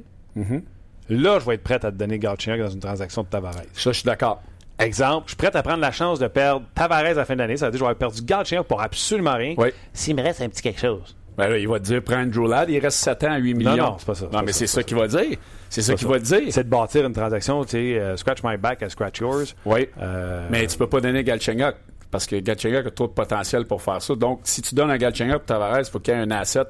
là, 1.16 1.38
je 1.38 1.46
vais 1.46 1.54
être 1.54 1.62
prêt 1.62 1.74
à 1.74 1.78
te 1.90 1.96
donner 1.96 2.18
Galchenyuk 2.18 2.61
dans 2.61 2.70
une 2.70 2.80
transaction 2.80 3.22
de 3.22 3.28
Tavares. 3.28 3.54
Ça, 3.74 3.90
je 3.92 3.98
suis 3.98 4.04
d'accord. 4.04 4.42
Exemple, 4.78 5.24
je 5.26 5.30
suis 5.32 5.36
prêt 5.36 5.54
à 5.54 5.62
prendre 5.62 5.80
la 5.80 5.92
chance 5.92 6.18
de 6.18 6.26
perdre 6.28 6.64
Tavares 6.74 6.98
à 7.00 7.12
la 7.12 7.24
fin 7.24 7.34
de 7.34 7.40
l'année. 7.40 7.56
Ça 7.58 7.66
veut 7.66 7.72
dire 7.72 7.78
que 7.80 7.84
j'aurais 7.84 7.94
perdu 7.94 8.22
Galchenyuk 8.22 8.66
pour 8.66 8.80
absolument 8.80 9.34
rien. 9.34 9.54
Oui. 9.58 9.68
S'il 9.92 10.16
me 10.16 10.22
reste 10.22 10.40
un 10.40 10.48
petit 10.48 10.62
quelque 10.62 10.80
chose. 10.80 11.14
Ben 11.36 11.48
là, 11.48 11.58
il 11.58 11.68
va 11.68 11.78
te 11.78 11.84
dire, 11.84 12.02
prends 12.02 12.16
Andrew 12.20 12.46
Ladd, 12.48 12.68
il 12.70 12.78
reste 12.80 12.98
7 12.98 13.24
ans 13.24 13.32
à 13.32 13.38
8 13.38 13.54
millions. 13.54 13.76
non, 13.76 13.96
c'est 13.98 14.06
pas 14.06 14.14
ça, 14.14 14.26
Non, 14.32 14.42
mais 14.44 14.52
c'est 14.52 14.66
ça 14.66 14.82
qu'il 14.82 14.96
va 14.96 15.06
dire. 15.06 15.36
C'est 15.68 15.80
ça 15.82 15.94
qu'il 15.94 16.08
va 16.08 16.18
te 16.18 16.24
dire. 16.24 16.42
C'est 16.50 16.64
de 16.64 16.68
bâtir 16.68 17.06
une 17.06 17.12
transaction, 17.12 17.64
tu 17.64 17.70
sais, 17.70 17.98
euh, 17.98 18.16
scratch 18.16 18.40
my 18.42 18.56
back, 18.56 18.82
I 18.82 18.90
scratch 18.90 19.20
yours. 19.20 19.54
Oui. 19.64 19.88
Euh, 20.02 20.46
Mais 20.50 20.66
tu 20.66 20.76
peux 20.76 20.88
pas 20.88 21.00
donner 21.00 21.22
Galchenyuk 21.24 21.76
parce 22.11 22.26
que 22.26 22.36
Galchenyuk 22.36 22.86
a 22.86 22.90
trop 22.90 23.06
de 23.06 23.12
potentiel 23.12 23.64
pour 23.66 23.80
faire 23.80 24.02
ça. 24.02 24.14
Donc, 24.16 24.40
si 24.44 24.61
tu 24.61 24.74
donnes 24.74 24.90
un 24.90 24.98
Galchenyuk 24.98 25.38
pour 25.38 25.46
Tavares, 25.46 25.78
il 25.80 25.84
faut 25.86 26.00
qu'il 26.00 26.12
y 26.12 26.16
ait 26.16 26.20
un 26.20 26.30
asset 26.32 26.64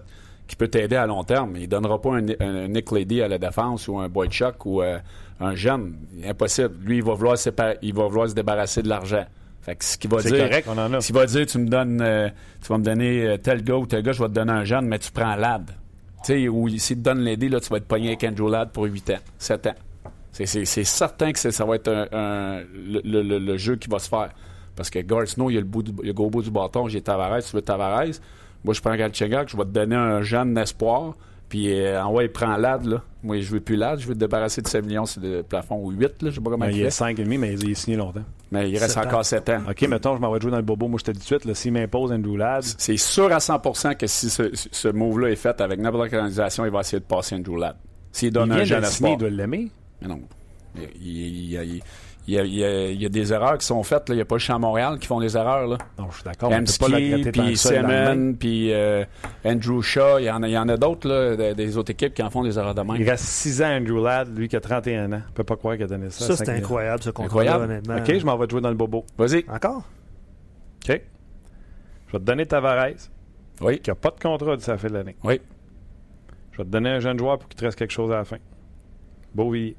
qui 0.50 0.56
peut 0.56 0.68
t'aider 0.68 0.96
à 0.96 1.06
long 1.06 1.22
terme. 1.24 1.56
Il 1.56 1.68
donnera 1.68 2.00
pas 2.00 2.10
un, 2.16 2.26
un 2.40 2.68
Nick 2.68 2.90
Lady 2.90 3.22
à 3.22 3.28
la 3.28 3.38
défense 3.38 3.86
ou 3.88 3.98
un 3.98 4.08
Boychuk 4.08 4.66
ou 4.66 4.82
euh, 4.82 4.98
un 5.40 5.54
jeune. 5.54 5.94
Impossible. 6.26 6.74
Lui, 6.84 6.96
il 6.98 7.02
va 7.04 7.14
vouloir, 7.14 7.36
séparer- 7.38 7.78
il 7.82 7.94
va 7.94 8.06
vouloir 8.08 8.28
se 8.28 8.34
débarrasser 8.34 8.82
de 8.82 8.88
l'argent. 8.88 9.24
Fait 9.62 9.76
que 9.76 9.84
ce 9.84 9.96
qu'il 9.96 10.10
va 10.10 10.16
dire, 10.22 10.48
correct, 10.48 10.68
on 10.68 10.76
en 10.78 10.92
a. 10.94 11.00
S'il 11.00 11.14
va 11.14 11.26
dire, 11.26 11.46
tu 11.46 11.58
me 11.58 11.68
donnes, 11.68 12.00
euh, 12.02 12.28
tu 12.62 12.68
vas 12.68 12.78
me 12.78 12.84
donner 12.84 13.26
euh, 13.26 13.36
tel 13.36 13.62
gars 13.62 13.76
ou 13.76 13.86
tel 13.86 14.02
gars, 14.02 14.12
je 14.12 14.20
vais 14.22 14.28
te 14.28 14.34
donner 14.34 14.52
un 14.52 14.64
jeune, 14.64 14.86
mais 14.86 14.98
tu 14.98 15.10
prends 15.12 15.36
Lad. 15.36 15.66
Tu 16.24 16.32
sais, 16.34 16.48
ou 16.48 16.68
s'il 16.78 16.96
te 16.98 17.02
donne 17.02 17.20
l'aider, 17.20 17.48
là, 17.48 17.60
tu 17.60 17.68
vas 17.68 17.76
être 17.76 17.86
pogné 17.86 18.08
avec 18.08 18.24
Andrew 18.24 18.50
Ladd 18.50 18.70
pour 18.70 18.84
8 18.84 19.10
ans, 19.10 19.18
7 19.38 19.66
ans. 19.68 19.74
C'est- 20.32 20.66
certain 20.84 21.32
que 21.32 21.38
ça 21.38 21.64
va 21.64 21.74
être 21.76 21.88
un, 21.88 22.06
un- 22.12 22.60
le, 22.60 23.00
le- 23.04 23.22
le- 23.22 23.38
le 23.38 23.56
jeu 23.56 23.76
qui 23.76 23.88
va 23.88 23.98
se 23.98 24.08
faire. 24.08 24.30
Parce 24.76 24.88
que 24.90 24.98
Gar 25.00 25.26
Snow, 25.28 25.50
il 25.50 25.56
a 25.58 25.60
le, 25.60 25.66
bout 25.66 25.82
du, 25.82 25.90
il 25.98 26.04
a 26.04 26.06
le 26.08 26.12
gros 26.14 26.30
bout 26.30 26.42
du 26.42 26.50
bâton, 26.50 26.88
j'ai 26.88 27.02
Tavares, 27.02 27.42
tu 27.42 27.54
veux 27.54 27.62
Tavares? 27.62 28.04
Moi, 28.64 28.74
je 28.74 28.80
prends 28.80 28.94
Galchenyuk, 28.96 29.48
je 29.48 29.56
vais 29.56 29.64
te 29.64 29.68
donner 29.70 29.96
un 29.96 30.22
jeune 30.22 30.56
espoir. 30.58 31.14
Puis, 31.48 31.72
euh, 31.74 32.00
en 32.02 32.12
ouais, 32.12 32.26
il 32.26 32.30
prend 32.30 32.56
Lad, 32.56 32.84
là. 32.84 33.02
Moi, 33.24 33.40
je 33.40 33.50
veux 33.50 33.58
plus 33.60 33.74
Lad, 33.74 33.98
je 33.98 34.06
veux 34.06 34.14
te 34.14 34.20
débarrasser 34.20 34.62
de 34.62 34.68
7 34.68 34.84
millions 34.86 35.04
sur 35.04 35.20
le 35.20 35.42
plafond, 35.42 35.76
ou 35.84 35.90
8, 35.90 36.22
là, 36.22 36.30
je 36.30 36.36
sais 36.36 36.40
pas 36.40 36.50
comment 36.50 36.64
ben, 36.66 36.70
il 36.70 36.76
il 36.78 36.80
est 36.86 36.90
fait. 36.90 37.12
5,5, 37.12 37.38
mais 37.38 37.54
il 37.54 37.70
est 37.70 37.74
signé 37.74 37.96
longtemps. 37.96 38.22
Mais 38.52 38.70
il 38.70 38.78
reste 38.78 38.94
Sept 38.94 39.06
encore 39.06 39.18
ans. 39.20 39.24
7 39.24 39.48
ans. 39.48 39.62
OK, 39.68 39.82
mettons, 39.88 40.14
je 40.16 40.20
m'en 40.20 40.30
vais 40.32 40.40
jouer 40.40 40.52
dans 40.52 40.58
le 40.58 40.62
bobo. 40.62 40.86
Moi, 40.86 40.98
je 41.00 41.04
te 41.06 41.10
dis 41.10 41.18
tout 41.18 41.22
de 41.24 41.26
suite, 41.40 41.44
là, 41.44 41.54
s'il 41.54 41.72
m'impose 41.72 42.12
Andrew 42.12 42.36
Ladd, 42.36 42.62
C'est 42.78 42.96
sûr 42.96 43.32
à 43.32 43.38
100% 43.38 43.96
que 43.96 44.06
si 44.06 44.30
ce, 44.30 44.50
ce 44.54 44.88
move-là 44.88 45.30
est 45.30 45.36
fait 45.36 45.60
avec 45.60 45.80
n'importe 45.80 46.08
quelle 46.10 46.20
organisation, 46.20 46.64
il 46.64 46.70
va 46.70 46.80
essayer 46.80 47.00
de 47.00 47.04
passer 47.04 47.34
Andrew 47.34 47.56
Ladd. 47.58 47.76
S'il 48.12 48.28
il 48.28 48.32
donne 48.32 48.52
vient 48.52 48.60
un 48.60 48.64
jeune 48.64 48.84
espoir. 48.84 49.12
il 49.14 49.18
doit 49.18 49.30
l'aimer. 49.30 49.68
Mais 50.02 50.08
non. 50.08 50.20
Il, 50.76 50.82
il- 51.02 51.82
il- 52.30 52.34
y, 52.34 52.38
a, 52.38 52.44
il 52.44 52.54
y 52.54 52.64
a- 52.64 52.90
il 52.90 53.02
y 53.02 53.06
a 53.06 53.08
des 53.08 53.32
erreurs 53.32 53.58
qui 53.58 53.66
sont 53.66 53.82
faites. 53.82 54.08
là. 54.08 54.14
Il 54.14 54.18
n'y 54.18 54.22
a 54.22 54.24
pas 54.24 54.36
le 54.36 54.40
champ 54.40 54.58
Montréal 54.58 54.98
qui 54.98 55.06
font 55.06 55.20
des 55.20 55.36
erreurs. 55.36 55.66
Là. 55.66 55.78
Non, 55.98 56.08
je 56.10 56.16
suis 56.16 56.24
d'accord. 56.24 56.50
Tant 56.50 56.62
puis. 57.32 57.56
Seaman, 57.56 58.36
puis 58.36 58.72
euh, 58.72 59.04
Andrew 59.44 59.80
Shaw. 59.82 60.18
Il 60.20 60.24
y 60.24 60.30
en 60.30 60.42
a, 60.42 60.48
il 60.48 60.52
y 60.52 60.58
en 60.58 60.68
a 60.68 60.76
d'autres, 60.76 61.08
là, 61.08 61.36
de- 61.36 61.52
des 61.54 61.76
autres 61.76 61.90
équipes 61.90 62.14
qui 62.14 62.22
en 62.22 62.30
font 62.30 62.42
des 62.42 62.58
erreurs 62.58 62.74
de 62.74 62.82
même. 62.82 62.96
Il 63.00 63.08
reste 63.08 63.24
6 63.24 63.62
ans, 63.62 63.76
Andrew 63.76 64.02
Ladd, 64.04 64.36
lui 64.36 64.48
qui 64.48 64.56
a 64.56 64.60
31 64.60 65.12
ans. 65.12 65.22
Je 65.28 65.32
peux 65.34 65.44
pas 65.44 65.56
croire 65.56 65.74
qu'il 65.76 65.84
a 65.84 65.88
donné 65.88 66.10
ça. 66.10 66.24
à 66.24 66.28
Ça, 66.28 66.36
c'est 66.44 66.50
incroyable, 66.50 67.02
ce 67.02 67.10
contrat 67.10 67.24
Incroyable. 67.40 67.64
honnêtement. 67.64 67.96
OK, 67.96 68.18
je 68.18 68.24
m'en 68.26 68.36
vais 68.36 68.46
te 68.46 68.52
jouer 68.52 68.60
dans 68.60 68.70
le 68.70 68.74
bobo. 68.76 69.04
Vas-y. 69.18 69.44
Encore? 69.48 69.82
OK. 70.88 71.00
Je 72.06 72.12
vais 72.12 72.18
te 72.18 72.24
donner 72.24 72.46
Tavares, 72.46 72.88
Oui. 73.60 73.78
qui 73.78 73.90
n'a 73.90 73.94
pas 73.94 74.10
de 74.10 74.20
contrat 74.20 74.56
d'ici 74.56 74.70
la 74.70 74.78
fin 74.78 74.88
de 74.88 74.94
l'année. 74.94 75.16
Oui. 75.22 75.40
Je 76.52 76.58
vais 76.58 76.64
te 76.64 76.68
donner 76.70 76.90
un 76.90 77.00
jeune 77.00 77.18
joueur 77.18 77.38
pour 77.38 77.48
qu'il 77.48 77.58
te 77.58 77.64
reste 77.64 77.78
quelque 77.78 77.92
chose 77.92 78.10
à 78.10 78.16
la 78.16 78.24
fin. 78.24 78.38
Beauvillier. 79.34 79.76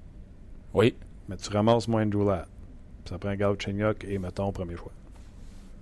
Oui. 0.74 0.96
Mais 1.32 1.38
tu 1.38 1.50
ramasses 1.50 1.88
moins 1.88 2.04
Andrew 2.04 2.28
Ladd. 2.28 2.46
Puis 3.06 3.14
Ça 3.14 3.18
prend 3.18 3.34
Galchenyuk 3.34 4.04
et, 4.04 4.20
mettons, 4.20 4.52
premier 4.52 4.76
choix. 4.76 4.92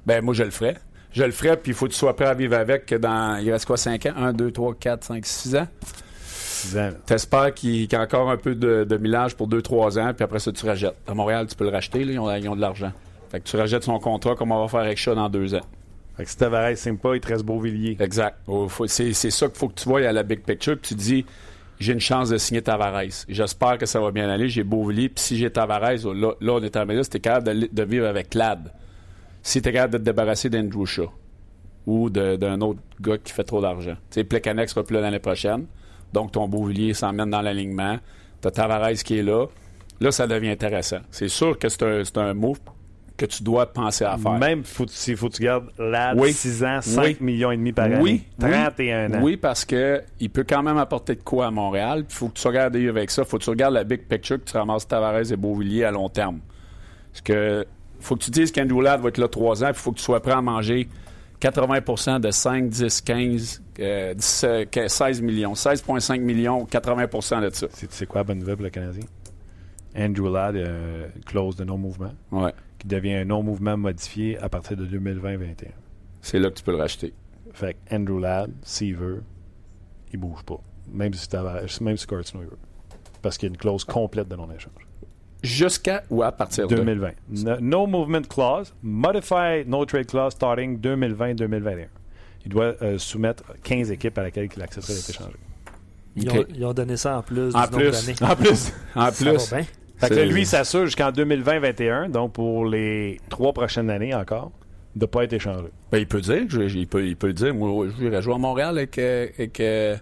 Ben, 0.05 0.23
moi, 0.23 0.35
je 0.35 0.43
le 0.43 0.51
ferais. 0.51 0.77
Je 1.11 1.23
le 1.23 1.31
ferais, 1.31 1.57
puis 1.57 1.71
il 1.71 1.75
faut 1.75 1.87
que 1.87 1.91
tu 1.91 1.97
sois 1.97 2.15
prêt 2.15 2.27
à 2.27 2.35
vivre 2.35 2.55
avec 2.55 2.85
que 2.85 2.93
dans. 2.93 3.37
Il 3.37 3.51
reste 3.51 3.65
quoi, 3.65 3.75
5 3.75 4.05
ans? 4.05 4.13
1, 4.15 4.33
2, 4.33 4.51
3, 4.51 4.75
4, 4.75 5.03
5, 5.03 5.25
6 5.25 5.55
ans? 5.55 5.67
6 6.21 6.77
ans. 6.77 6.89
T'espères 7.03 7.51
qu'il 7.55 7.91
y 7.91 7.95
a 7.95 8.01
encore 8.01 8.29
un 8.29 8.37
peu 8.37 8.53
de, 8.53 8.83
de 8.83 8.97
millage 8.97 9.35
pour 9.35 9.49
2-3 9.49 9.99
ans, 9.99 10.13
puis 10.13 10.23
après 10.23 10.37
ça, 10.37 10.51
tu 10.51 10.63
rajettes. 10.67 10.95
À 11.07 11.15
Montréal, 11.15 11.47
tu 11.47 11.55
peux 11.55 11.63
le 11.63 11.71
racheter, 11.71 12.05
là, 12.05 12.11
ils, 12.11 12.19
ont, 12.19 12.31
ils 12.35 12.47
ont 12.47 12.55
de 12.55 12.61
l'argent. 12.61 12.91
Fait 13.31 13.39
que 13.39 13.45
tu 13.45 13.57
rajettes 13.57 13.83
son 13.83 13.97
contrat 13.97 14.35
comme 14.35 14.51
on 14.51 14.61
va 14.61 14.67
faire 14.67 14.81
avec 14.81 14.99
Shaw 14.99 15.15
dans 15.15 15.29
2 15.29 15.55
ans. 15.55 15.65
Fait 16.15 16.25
que 16.25 16.29
si 16.29 16.37
Tavares 16.37 16.75
pas, 17.01 17.15
il 17.15 17.21
te 17.21 17.27
reste 17.27 17.43
Beauvillier. 17.43 17.97
Exact. 17.99 18.37
C'est 18.85 19.13
ça 19.13 19.47
qu'il 19.47 19.57
faut 19.57 19.69
que 19.69 19.81
tu 19.81 19.89
vois 19.89 20.01
à 20.01 20.11
la 20.11 20.21
big 20.21 20.41
picture, 20.41 20.77
puis 20.77 20.89
tu 20.89 20.93
dis 20.95 21.25
j'ai 21.79 21.93
une 21.93 21.99
chance 21.99 22.29
de 22.29 22.37
signer 22.37 22.61
Tavares. 22.61 23.25
J'espère 23.29 23.77
que 23.77 23.85
ça 23.85 23.99
va 24.01 24.11
bien 24.11 24.29
aller. 24.29 24.49
J'ai 24.49 24.63
Beauvillier, 24.63 25.09
puis 25.09 25.23
si 25.23 25.37
j'ai 25.37 25.49
Tavares, 25.49 26.05
oh, 26.05 26.13
là, 26.13 26.33
on 26.41 26.61
est 26.61 26.75
en 26.75 27.03
si 27.03 27.09
t'es 27.09 27.19
capable 27.19 27.69
de, 27.71 27.83
vivre 27.83 28.05
avec 28.05 28.29
Clad. 28.29 28.73
Si 29.41 29.61
t'es 29.61 29.71
capable 29.71 29.93
de 29.93 29.97
te 29.99 30.03
débarrasser 30.03 30.49
d'Andrew 30.49 30.85
Shaw 30.85 31.09
ou 31.87 32.09
d'un 32.09 32.59
autre 32.61 32.81
gars 32.99 33.17
qui 33.17 33.31
fait 33.31 33.45
trop 33.45 33.61
d'argent. 33.61 33.95
Tu 34.11 34.15
sais, 34.15 34.23
Plekanec 34.25 34.69
sera 34.69 34.83
plus 34.83 34.95
là 34.95 35.01
l'année 35.01 35.19
prochaine, 35.19 35.65
donc 36.13 36.33
ton 36.33 36.49
Beauvillier 36.49 36.93
s'emmène 36.93 37.29
dans 37.29 37.41
l'alignement. 37.41 37.97
T'as 38.41 38.51
Tavares 38.51 38.91
qui 39.03 39.17
est 39.17 39.23
là. 39.23 39.47
Là, 40.01 40.11
ça 40.11 40.27
devient 40.27 40.49
intéressant. 40.49 40.99
C'est 41.11 41.29
sûr 41.29 41.57
que 41.57 41.69
c'est 41.69 41.83
un, 41.83 42.03
c'est 42.03 42.17
un 42.17 42.33
move 42.33 42.59
que 43.19 43.25
tu 43.25 43.43
dois 43.43 43.71
penser 43.71 44.05
à 44.05 44.17
faire. 44.17 44.31
Même 44.39 44.63
faut, 44.63 44.85
s'il 44.87 45.15
faut 45.17 45.29
que 45.29 45.35
tu 45.35 45.43
gardes 45.43 45.69
Ladd 45.77 46.17
Oui. 46.19 46.33
6 46.33 46.63
ans, 46.63 46.79
5 46.81 47.03
Oui. 47.03 47.17
millions 47.19 47.51
et 47.51 47.57
demi 47.57 47.71
par 47.73 47.85
année. 47.85 47.99
Oui, 48.01 48.23
31 48.39 49.13
ans. 49.13 49.19
Oui, 49.21 49.37
parce 49.37 49.65
que 49.65 50.01
il 50.19 50.29
peut 50.29 50.45
quand 50.47 50.63
même 50.63 50.77
apporter 50.77 51.15
de 51.15 51.21
quoi 51.21 51.47
à 51.47 51.51
Montréal. 51.51 52.05
Il 52.09 52.13
faut 52.13 52.29
que 52.29 52.39
tu 52.39 52.47
regardes 52.47 52.75
avec 52.75 53.11
ça. 53.11 53.25
faut 53.25 53.37
que 53.37 53.43
tu 53.43 53.49
regardes 53.49 53.73
la 53.73 53.83
big 53.83 54.07
picture, 54.07 54.37
que 54.39 54.49
tu 54.49 54.55
ramasses 54.57 54.87
Tavares 54.87 55.31
et 55.31 55.35
Beauvillier 55.35 55.83
à 55.83 55.91
long 55.91 56.09
terme. 56.09 56.39
Parce 57.11 57.21
que 57.21 57.65
faut 57.99 58.15
que 58.15 58.23
tu 58.23 58.31
dises 58.31 58.51
qu'Andrew 58.51 58.81
Ladd 58.81 59.01
va 59.01 59.09
être 59.09 59.17
là 59.17 59.27
trois 59.27 59.61
ans, 59.63 59.67
puis 59.71 59.75
il 59.75 59.81
faut 59.83 59.91
que 59.91 59.97
tu 59.97 60.03
sois 60.03 60.21
prêt 60.21 60.31
à 60.31 60.41
manger 60.41 60.87
80% 61.41 62.19
de 62.19 62.31
5, 62.31 62.69
10, 62.69 63.01
15, 63.01 63.61
euh, 63.79 64.13
10, 64.13 64.45
euh, 64.47 64.65
16 64.87 65.21
millions. 65.21 65.53
16,5 65.53 66.19
millions, 66.21 66.65
80% 66.65 67.41
de 67.41 67.49
ça. 67.53 67.67
C'est, 67.71 67.87
tu 67.87 67.95
sais 67.95 68.05
quoi 68.05 68.19
la 68.21 68.23
bonne 68.25 68.39
nouvelle 68.39 68.55
pour 68.55 68.63
le 68.65 68.69
Canadien? 68.69 69.03
Andrew 69.97 70.31
Ladd, 70.31 70.55
euh, 70.55 71.07
clause 71.25 71.55
de 71.55 71.63
non-mouvement, 71.63 72.11
Ouais. 72.31 72.53
Qui 72.79 72.87
devient 72.87 73.13
un 73.13 73.25
non-mouvement 73.25 73.77
modifié 73.77 74.37
à 74.39 74.49
partir 74.49 74.77
de 74.77 74.85
2020-21. 74.87 75.67
C'est 76.21 76.39
là 76.39 76.49
que 76.49 76.55
tu 76.55 76.63
peux 76.63 76.71
le 76.71 76.77
racheter. 76.77 77.13
Fait 77.53 77.75
que 77.75 77.95
Andrew 77.95 78.19
Ladd, 78.19 78.51
s'il 78.63 78.95
veut, 78.95 79.23
il 80.11 80.19
bouge 80.19 80.43
pas. 80.43 80.59
Même 80.91 81.13
si 81.13 81.27
Tavares, 81.27 81.81
même 81.81 81.97
si 81.97 82.07
Cortino 82.07 82.43
il 82.43 82.49
veut. 82.49 82.57
Parce 83.21 83.37
qu'il 83.37 83.47
y 83.47 83.51
a 83.51 83.53
une 83.53 83.57
clause 83.57 83.83
complète 83.83 84.27
de 84.27 84.35
non-échange. 84.35 84.87
Jusqu'à 85.43 86.03
ou 86.09 86.23
à 86.23 86.31
partir 86.31 86.67
de? 86.67 86.75
2020. 86.75 87.11
No, 87.29 87.59
no 87.61 87.87
movement 87.87 88.27
clause, 88.27 88.73
modified 88.81 89.67
no 89.67 89.85
trade 89.85 90.07
clause 90.07 90.33
starting 90.33 90.79
2020-2021. 90.79 91.87
Il 92.45 92.51
doit 92.51 92.75
euh, 92.81 92.97
soumettre 92.97 93.43
15 93.63 93.91
équipes 93.91 94.17
à 94.17 94.23
laquelle 94.23 94.49
il 94.53 94.61
accepterait 94.61 94.95
d'être 94.95 95.09
échangé. 95.09 95.35
Ils, 96.15 96.29
ont, 96.29 96.45
ils 96.53 96.65
ont 96.65 96.73
donné 96.73 96.97
ça 96.97 97.17
en 97.19 97.21
plus 97.21 97.55
En 97.55 97.67
du 97.67 97.71
nombre 97.71 97.91
d'années. 97.91 98.13
plus, 98.13 98.19
en 98.25 98.35
plus, 98.35 98.73
en 98.95 99.11
plus. 99.11 99.53
Fait 99.99 100.09
que 100.09 100.19
lui, 100.33 100.41
il 100.41 100.45
s'assure 100.45 100.85
jusqu'en 100.85 101.11
2020-21, 101.11 102.09
donc 102.09 102.33
pour 102.33 102.65
les 102.65 103.19
trois 103.29 103.51
prochaines 103.53 103.89
années 103.89 104.13
encore, 104.15 104.51
de 104.95 105.01
ne 105.01 105.05
pas 105.05 105.23
être 105.25 105.33
échangé. 105.33 105.67
Ben, 105.91 105.97
il 105.99 106.07
peut 106.07 106.21
dire, 106.21 106.43
je- 106.47 106.61
il, 106.61 106.87
peut, 106.87 107.05
il 107.05 107.15
peut 107.17 107.33
dire. 107.33 107.53
Moi, 107.53 107.87
je 107.89 108.03
voudrais 108.03 108.21
jouer 108.21 108.33
à 108.35 108.37
Montréal 108.37 108.77
avec, 108.77 108.97
euh, 108.97 109.27
avec, 109.37 109.59
euh, 109.59 109.95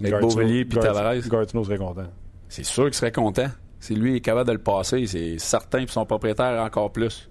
avec 0.00 0.68
puis 0.68 0.78
Tavares. 0.80 1.28
Gartino 1.28 1.64
serait 1.64 1.78
content. 1.78 2.06
C'est 2.48 2.64
sûr 2.64 2.84
qu'il 2.84 2.94
serait 2.94 3.12
content. 3.12 3.46
Si 3.80 3.94
lui 3.94 4.16
est 4.16 4.20
capable 4.20 4.48
de 4.48 4.52
le 4.52 4.58
passer, 4.60 5.06
c'est 5.06 5.38
certain, 5.38 5.78
puis 5.84 5.92
son 5.92 6.04
propriétaire 6.04 6.60
encore 6.62 6.92
plus. 6.92 7.28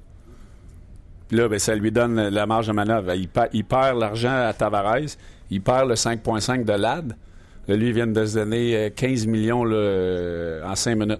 Puis 1.28 1.38
là, 1.38 1.48
ben, 1.48 1.60
ça 1.60 1.76
lui 1.76 1.92
donne 1.92 2.28
la 2.30 2.46
marge 2.46 2.68
de 2.68 2.74
manœuvre. 2.74 3.14
Il, 3.14 3.30
pa- 3.30 3.48
il 3.54 3.64
perd 3.64 4.00
l'argent 4.00 4.36
à 4.48 4.54
Tavares, 4.54 4.98
il 5.50 5.62
perd 5.62 5.88
le 5.90 5.96
5,5 5.96 6.66
de 6.66 6.74
LAD. 6.74 7.16
Là, 7.68 7.76
lui, 7.76 7.88
il 7.90 7.94
vient 7.94 8.08
de 8.08 8.26
se 8.26 8.36
donner 8.36 8.76
euh, 8.76 8.90
15 8.90 9.28
millions 9.28 9.64
là, 9.64 9.76
euh, 9.76 10.66
en 10.66 10.76
5 10.76 10.96
minutes. 10.96 11.20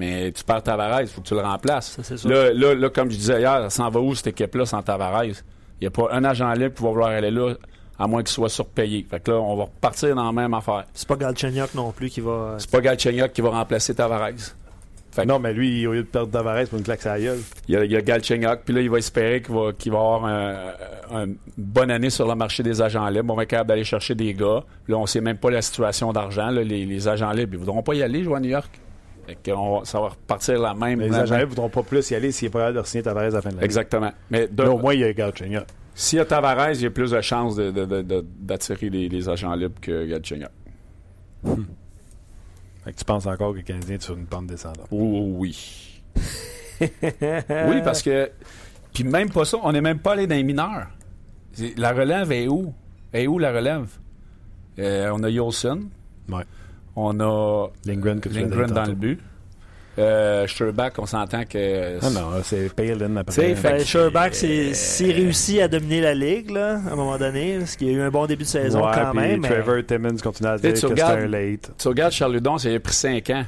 Mais 0.00 0.32
tu 0.32 0.42
perds 0.42 0.62
Tavares, 0.62 1.02
il 1.02 1.06
faut 1.08 1.20
que 1.20 1.26
tu 1.28 1.34
le 1.34 1.40
remplaces. 1.40 1.92
Ça, 1.92 2.02
c'est 2.02 2.16
sûr. 2.16 2.28
Là, 2.30 2.52
là, 2.54 2.74
là, 2.74 2.88
comme 2.88 3.10
je 3.10 3.16
disais 3.16 3.40
hier, 3.40 3.62
ça 3.64 3.70
s'en 3.70 3.90
va 3.90 4.00
où 4.00 4.14
cette 4.14 4.28
équipe-là 4.28 4.64
sans 4.66 4.82
Tavares? 4.82 5.24
Il 5.24 5.34
n'y 5.82 5.86
a 5.86 5.90
pas 5.90 6.08
un 6.12 6.24
agent 6.24 6.50
libre 6.54 6.74
qui 6.74 6.82
va 6.82 6.88
vouloir 6.88 7.10
aller 7.10 7.30
là, 7.30 7.54
à 7.98 8.06
moins 8.06 8.22
qu'il 8.22 8.32
soit 8.32 8.48
surpayé. 8.48 9.06
Fait 9.08 9.20
que 9.20 9.30
là, 9.30 9.36
on 9.38 9.56
va 9.56 9.64
repartir 9.64 10.14
dans 10.14 10.24
la 10.24 10.32
même 10.32 10.54
affaire. 10.54 10.84
C'est 10.94 11.06
pas 11.06 11.16
Galchenyuk 11.16 11.74
non 11.74 11.92
plus 11.92 12.08
qui 12.10 12.20
va. 12.20 12.54
C'est 12.58 12.70
pas 12.70 12.80
Galchenyuk 12.80 13.32
qui 13.32 13.40
va 13.42 13.50
remplacer 13.50 13.94
Tavares. 13.94 14.30
Fait 15.12 15.22
que- 15.22 15.26
Non, 15.26 15.38
mais 15.40 15.52
lui, 15.52 15.86
au 15.88 15.92
lieu 15.92 16.02
de 16.02 16.06
perdre 16.08 16.30
Tavares 16.30 16.66
pour 16.68 16.78
une 16.78 16.84
claque 16.84 17.04
à 17.04 17.14
la 17.14 17.20
gueule, 17.20 17.38
Il 17.68 17.74
y 17.74 17.76
a, 17.76 17.84
il 17.84 17.90
y 17.90 17.96
a 17.96 18.00
Galchenyuk, 18.00 18.60
puis 18.64 18.74
là, 18.74 18.80
il 18.80 18.88
va 18.88 18.98
espérer 18.98 19.42
qu'il 19.42 19.52
va, 19.54 19.98
avoir 19.98 20.24
un- 20.24 20.54
un- 21.12 21.24
une 21.26 21.36
bonne 21.58 21.90
année 21.90 22.10
sur 22.10 22.28
le 22.28 22.34
marché 22.36 22.62
des 22.62 22.80
agents 22.80 23.08
libres. 23.08 23.32
On 23.32 23.36
va 23.36 23.42
être 23.42 23.48
capable 23.50 23.68
d'aller 23.70 23.84
chercher 23.84 24.14
des 24.14 24.32
gars. 24.34 24.62
Là, 24.86 24.96
on 24.96 25.06
sait 25.06 25.20
même 25.20 25.36
pas 25.38 25.50
la 25.50 25.62
situation 25.62 26.12
d'argent. 26.12 26.48
Les, 26.50 26.64
les 26.64 27.08
agents 27.08 27.32
libres, 27.32 27.54
ils 27.54 27.58
voudront 27.58 27.82
pas 27.82 27.94
y 27.94 28.02
aller 28.02 28.22
jouer 28.22 28.36
à 28.36 28.40
New 28.40 28.50
York. 28.50 28.70
Va- 29.46 29.84
ça 29.84 30.00
va 30.00 30.08
repartir 30.08 30.58
la 30.60 30.74
même. 30.74 31.00
les 31.00 31.14
agents 31.14 31.38
ne 31.38 31.44
voudront 31.44 31.68
pas 31.68 31.82
plus 31.82 32.10
y 32.10 32.14
aller 32.14 32.32
s'il 32.32 32.46
est 32.46 32.50
pas 32.50 32.58
capable 32.60 32.78
de 32.78 32.86
signer 32.86 33.02
Tavares 33.02 33.24
à 33.24 33.30
la 33.30 33.42
fin 33.42 33.48
de 33.50 33.54
l'année. 33.54 33.64
Exactement. 33.64 34.12
Mais 34.30 34.48
de- 34.48 34.62
au 34.64 34.78
moins, 34.78 34.94
il 34.94 35.00
y 35.00 35.04
a 35.04 35.12
Galchenyuk. 35.12 35.64
s'il 35.94 36.18
y 36.18 36.20
a 36.20 36.24
Tavares, 36.24 36.72
il 36.72 36.82
y 36.82 36.86
a 36.86 36.90
plus 36.90 37.10
de 37.10 37.20
chances 37.20 37.56
d'attirer 37.56 38.90
les, 38.90 39.08
les 39.08 39.28
agents 39.28 39.54
libres 39.54 39.80
que 39.80 40.06
Galchenyuk. 40.06 40.50
Fait 42.84 42.92
que 42.92 42.98
tu 42.98 43.04
penses 43.04 43.26
encore 43.26 43.52
que 43.52 43.58
le 43.58 43.62
Canadien 43.62 43.96
est 43.96 44.02
sur 44.02 44.16
une 44.16 44.26
pente 44.26 44.46
descendante? 44.46 44.86
Oh, 44.90 45.24
oui. 45.36 46.02
oui, 46.80 47.82
parce 47.84 48.02
que. 48.02 48.30
Puis 48.94 49.04
même 49.04 49.30
pas 49.30 49.44
ça, 49.44 49.58
on 49.62 49.70
n'est 49.72 49.80
même 49.82 49.98
pas 49.98 50.12
allé 50.12 50.26
dans 50.26 50.34
les 50.34 50.42
mineurs. 50.42 50.86
La 51.76 51.92
relève 51.92 52.32
est 52.32 52.48
où? 52.48 52.72
Est 53.12 53.26
où 53.26 53.38
la 53.38 53.52
relève? 53.52 53.86
Euh, 54.78 55.10
on 55.12 55.22
a 55.22 55.28
Yolson. 55.30 55.82
Ouais. 56.28 56.44
On 57.02 57.18
a 57.20 57.68
Lindgren 57.86 58.20
que 58.20 58.28
tu 58.28 58.36
as 58.36 58.40
Lindgren 58.42 58.66
donné 58.68 58.72
dans 58.80 58.84
le 58.86 58.94
but. 58.94 59.18
Euh, 59.98 60.46
Sherbach, 60.46 60.92
on 60.98 61.06
s'entend 61.06 61.44
que. 61.44 61.98
Ah 62.00 62.10
non, 62.10 62.30
c'est 62.44 62.72
Palin 62.74 63.16
après. 63.16 63.54
Fait- 63.54 63.62
Ben, 63.62 63.84
Sherbach, 63.84 64.32
c'est- 64.34 64.72
s'il 64.72 65.12
réussit 65.12 65.60
à 65.60 65.68
dominer 65.68 66.00
la 66.00 66.14
ligue, 66.14 66.50
là, 66.50 66.80
à 66.88 66.92
un 66.92 66.96
moment 66.96 67.18
donné, 67.18 67.58
parce 67.58 67.76
qu'il 67.76 67.88
y 67.88 67.90
a 67.90 67.94
eu 67.94 68.00
un 68.00 68.10
bon 68.10 68.26
début 68.26 68.44
de 68.44 68.48
saison 68.48 68.84
Ouais, 68.86 68.92
quand 68.94 69.12
même. 69.14 69.40
mais- 69.40 69.48
Trevor 69.48 69.84
Timmons 69.86 70.16
continue 70.22 70.48
à 70.48 70.58
dire 70.58 70.68
tu 70.68 70.74
que 70.74 70.78
c'est 70.80 70.86
regardes- 70.86 71.20
un 71.20 71.26
late. 71.26 71.72
Tu 71.76 71.88
regardes 71.88 72.12
Charles 72.12 72.32
Ludon, 72.34 72.56
ça 72.58 72.68
a 72.70 72.78
pris 72.78 72.94
5 72.94 73.30
ans. 73.30 73.44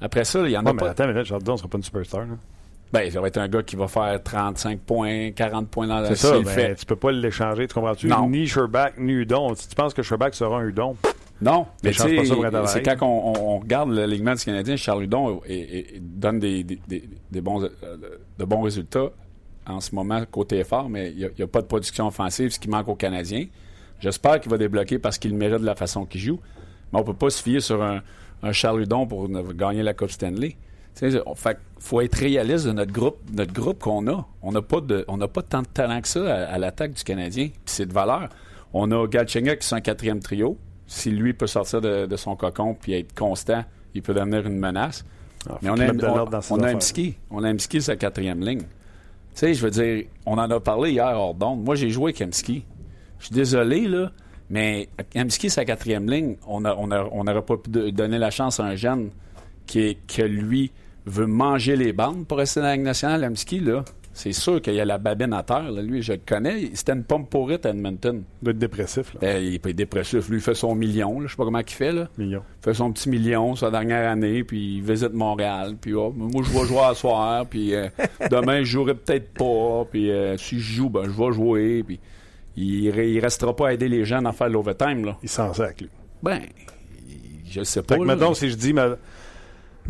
Après 0.00 0.24
ça, 0.24 0.40
il 0.44 0.50
y 0.50 0.56
en 0.56 0.66
a 0.66 0.72
mais 0.72 0.78
pas. 0.78 0.90
attends, 0.90 1.06
mais 1.06 1.14
là, 1.14 1.22
Jordan 1.24 1.54
ne 1.54 1.58
sera 1.58 1.68
pas 1.68 1.78
une 1.78 1.84
superstar. 1.84 2.20
là. 2.20 2.26
Ben, 2.92 3.10
ça 3.10 3.20
va 3.20 3.26
être 3.28 3.38
un 3.38 3.48
gars 3.48 3.62
qui 3.62 3.74
va 3.74 3.88
faire 3.88 4.22
35 4.22 4.78
points, 4.80 5.30
40 5.32 5.68
points 5.68 5.86
dans 5.88 5.98
la 6.00 6.08
C'est 6.14 6.16
ça, 6.28 6.36
mais 6.38 6.44
fait. 6.52 6.74
tu 6.76 6.86
peux 6.86 6.94
pas 6.94 7.10
l'échanger, 7.10 7.66
tu 7.66 7.74
comprends-tu? 7.74 8.06
Non. 8.06 8.28
Ni 8.28 8.46
Sherbach, 8.46 8.92
ni 8.98 9.12
Udon. 9.12 9.54
Si 9.56 9.68
tu 9.68 9.74
penses 9.74 9.92
que 9.94 10.02
Sherbach 10.02 10.34
sera 10.34 10.58
un 10.58 10.66
Udon, 10.68 10.94
Non, 11.40 11.66
mais 11.84 11.90
c'est 12.66 12.82
quand 12.82 13.06
on, 13.06 13.28
on- 13.36 13.54
on 13.56 13.58
regarde 13.58 13.90
l'alignement 13.90 14.34
du 14.34 14.42
Canadien, 14.44 14.76
Charles 14.76 15.04
Hudon 15.04 15.40
donne 16.00 16.38
des, 16.38 16.64
des- 16.64 16.80
des- 16.88 17.08
des 17.30 17.40
bons, 17.40 17.62
euh, 17.62 17.68
de 18.38 18.44
bons 18.44 18.62
résultats 18.62 19.10
en 19.66 19.80
ce 19.80 19.94
moment 19.94 20.24
côté 20.30 20.58
effort, 20.58 20.88
mais 20.88 21.10
il 21.12 21.30
n'y 21.36 21.44
a, 21.44 21.46
pas 21.46 21.60
de 21.60 21.66
production 21.66 22.06
offensive, 22.06 22.50
ce 22.50 22.58
qui 22.58 22.68
manque 22.70 22.88
aux 22.88 22.94
Canadiens. 22.94 23.46
J'espère 24.00 24.40
qu'il 24.40 24.50
va 24.50 24.58
débloquer 24.58 24.98
parce 24.98 25.18
qu'il 25.18 25.32
le 25.32 25.36
mérite 25.36 25.60
de 25.60 25.66
la 25.66 25.74
façon 25.74 26.06
qu'il 26.06 26.20
joue, 26.20 26.40
mais 26.92 27.00
on 27.00 27.02
peut 27.04 27.14
pas 27.14 27.30
se 27.30 27.42
fier 27.42 27.60
sur 27.60 27.82
un, 27.82 28.00
un 28.42 28.52
Charles 28.52 28.82
Hudon 28.82 29.06
pour 29.06 29.28
ne- 29.28 29.42
gagner 29.52 29.82
la 29.82 29.92
Coupe 29.94 30.10
Stanley. 30.10 30.56
Fait 30.94 31.58
faut 31.78 32.00
être 32.00 32.14
réaliste 32.14 32.64
de 32.66 32.72
notre 32.72 32.92
groupe, 32.92 33.18
notre 33.30 33.52
groupe 33.52 33.78
qu'on 33.80 34.06
a. 34.08 34.26
On 34.40 34.52
n'a 34.52 34.62
pas 34.62 34.80
de, 34.80 35.04
on 35.08 35.18
n'a 35.18 35.28
pas 35.28 35.42
tant 35.42 35.60
de 35.60 35.66
talent 35.66 36.00
que 36.00 36.08
ça 36.08 36.20
à, 36.24 36.54
à 36.54 36.58
l'attaque 36.58 36.94
du 36.94 37.04
Canadien. 37.04 37.48
Puis 37.48 37.60
c'est 37.66 37.84
de 37.86 37.92
valeur. 37.92 38.30
On 38.72 38.90
a 38.92 39.06
Galchenyuk 39.06 39.58
qui 39.58 39.68
est 39.74 39.76
un 39.76 39.80
quatrième 39.82 40.20
trio. 40.20 40.56
Si 40.86 41.10
lui 41.10 41.34
peut 41.34 41.46
sortir 41.46 41.80
de, 41.80 42.06
de 42.06 42.16
son 42.16 42.36
cocon 42.36 42.74
puis 42.74 42.94
être 42.94 43.14
constant, 43.14 43.64
il 43.94 44.02
peut 44.02 44.14
devenir 44.14 44.46
une 44.46 44.58
menace. 44.58 45.04
Ah, 45.48 45.58
Mais 45.62 45.70
on 45.70 45.74
a, 45.78 45.90
on, 45.90 45.94
dans 45.94 46.28
on 46.28 46.32
a 46.32 46.38
affaires. 46.38 46.68
Hemsky. 46.68 47.16
On 47.30 47.44
a 47.44 47.50
Hemsky 47.50 47.82
sa 47.82 47.96
quatrième 47.96 48.40
ligne. 48.40 48.60
Tu 48.60 48.66
sais, 49.34 49.54
je 49.54 49.62
veux 49.62 49.70
dire, 49.70 50.04
on 50.24 50.38
en 50.38 50.50
a 50.50 50.60
parlé 50.60 50.92
hier 50.92 51.06
hors 51.06 51.34
d'onde. 51.34 51.62
Moi, 51.62 51.74
j'ai 51.74 51.90
joué 51.90 52.10
avec 52.10 52.20
Hemsky. 52.20 52.64
Je 53.18 53.26
suis 53.26 53.34
désolé, 53.34 53.86
là, 53.88 54.10
mais 54.50 54.88
Hemsky, 55.14 55.50
sa 55.50 55.64
quatrième 55.64 56.08
ligne, 56.08 56.36
on 56.46 56.60
n'aurait 56.60 56.76
on 57.12 57.26
a, 57.26 57.34
on 57.36 57.42
pas 57.42 57.56
pu 57.56 57.70
donner 57.92 58.18
la 58.18 58.30
chance 58.30 58.60
à 58.60 58.64
un 58.64 58.76
jeune 58.76 59.10
qui, 59.66 59.98
que 60.06 60.22
lui 60.22 60.72
veut 61.06 61.26
manger 61.26 61.76
les 61.76 61.92
bandes 61.92 62.26
pour 62.26 62.38
rester 62.38 62.60
dans 62.60 62.66
la 62.66 62.74
Ligue 62.74 62.84
nationale, 62.84 63.24
Amski, 63.24 63.60
là, 63.60 63.84
c'est 64.16 64.32
sûr 64.32 64.62
qu'il 64.62 64.72
y 64.72 64.80
a 64.80 64.84
la 64.86 64.96
babine 64.96 65.34
à 65.34 65.42
terre. 65.42 65.70
là. 65.70 65.82
Lui, 65.82 66.00
je 66.00 66.14
le 66.14 66.20
connais. 66.24 66.70
C'était 66.72 66.92
une 66.92 67.04
pomme 67.04 67.26
pourrite 67.26 67.66
à 67.66 67.68
Edmonton. 67.68 68.22
Il 68.40 68.44
doit 68.44 68.52
être 68.52 68.58
dépressif, 68.58 69.12
là. 69.12 69.20
Ben, 69.20 69.44
il 69.44 69.54
est 69.54 69.72
dépressif. 69.74 70.30
Lui, 70.30 70.38
il 70.38 70.42
fait 70.42 70.54
son 70.54 70.74
million. 70.74 71.20
Je 71.20 71.28
sais 71.28 71.36
pas 71.36 71.44
comment 71.44 71.58
il 71.58 71.68
fait. 71.68 71.92
Là. 71.92 72.08
Million. 72.16 72.42
Il 72.62 72.64
fait 72.64 72.72
son 72.72 72.90
petit 72.92 73.10
million 73.10 73.54
sa 73.56 73.70
dernière 73.70 74.10
année, 74.10 74.42
puis 74.42 74.76
il 74.76 74.82
visite 74.82 75.12
Montréal. 75.12 75.76
Puis 75.78 75.92
oh, 75.92 76.14
moi, 76.16 76.42
je 76.42 76.50
vais 76.50 76.66
jouer 76.66 76.80
à 76.80 76.94
soir. 76.94 77.44
Puis 77.44 77.74
euh, 77.74 77.88
demain, 78.30 78.60
je 78.60 78.70
jouerai 78.70 78.94
peut-être 78.94 79.34
pas. 79.34 79.84
Puis 79.90 80.10
euh, 80.10 80.38
si 80.38 80.58
je 80.60 80.76
joue, 80.76 80.88
ben, 80.88 81.04
je 81.04 81.10
vais 81.10 81.32
jouer. 81.32 81.82
Puis 81.82 82.00
il, 82.56 82.86
il 82.86 83.20
restera 83.20 83.54
pas 83.54 83.68
à 83.68 83.72
aider 83.74 83.90
les 83.90 84.06
gens 84.06 84.24
à 84.24 84.32
faire 84.32 84.48
l'overtime. 84.48 85.04
Là. 85.04 85.18
Il 85.22 85.28
s'en 85.28 85.52
sac, 85.52 85.82
lui. 85.82 85.90
Ben, 86.22 86.40
je 87.50 87.62
sais 87.64 87.82
pas. 87.82 87.96
Fait 87.96 88.00
que, 88.00 88.06
mettons, 88.06 88.32
si 88.32 88.48
je 88.48 88.56
dis, 88.56 88.72
mais, 88.72 88.86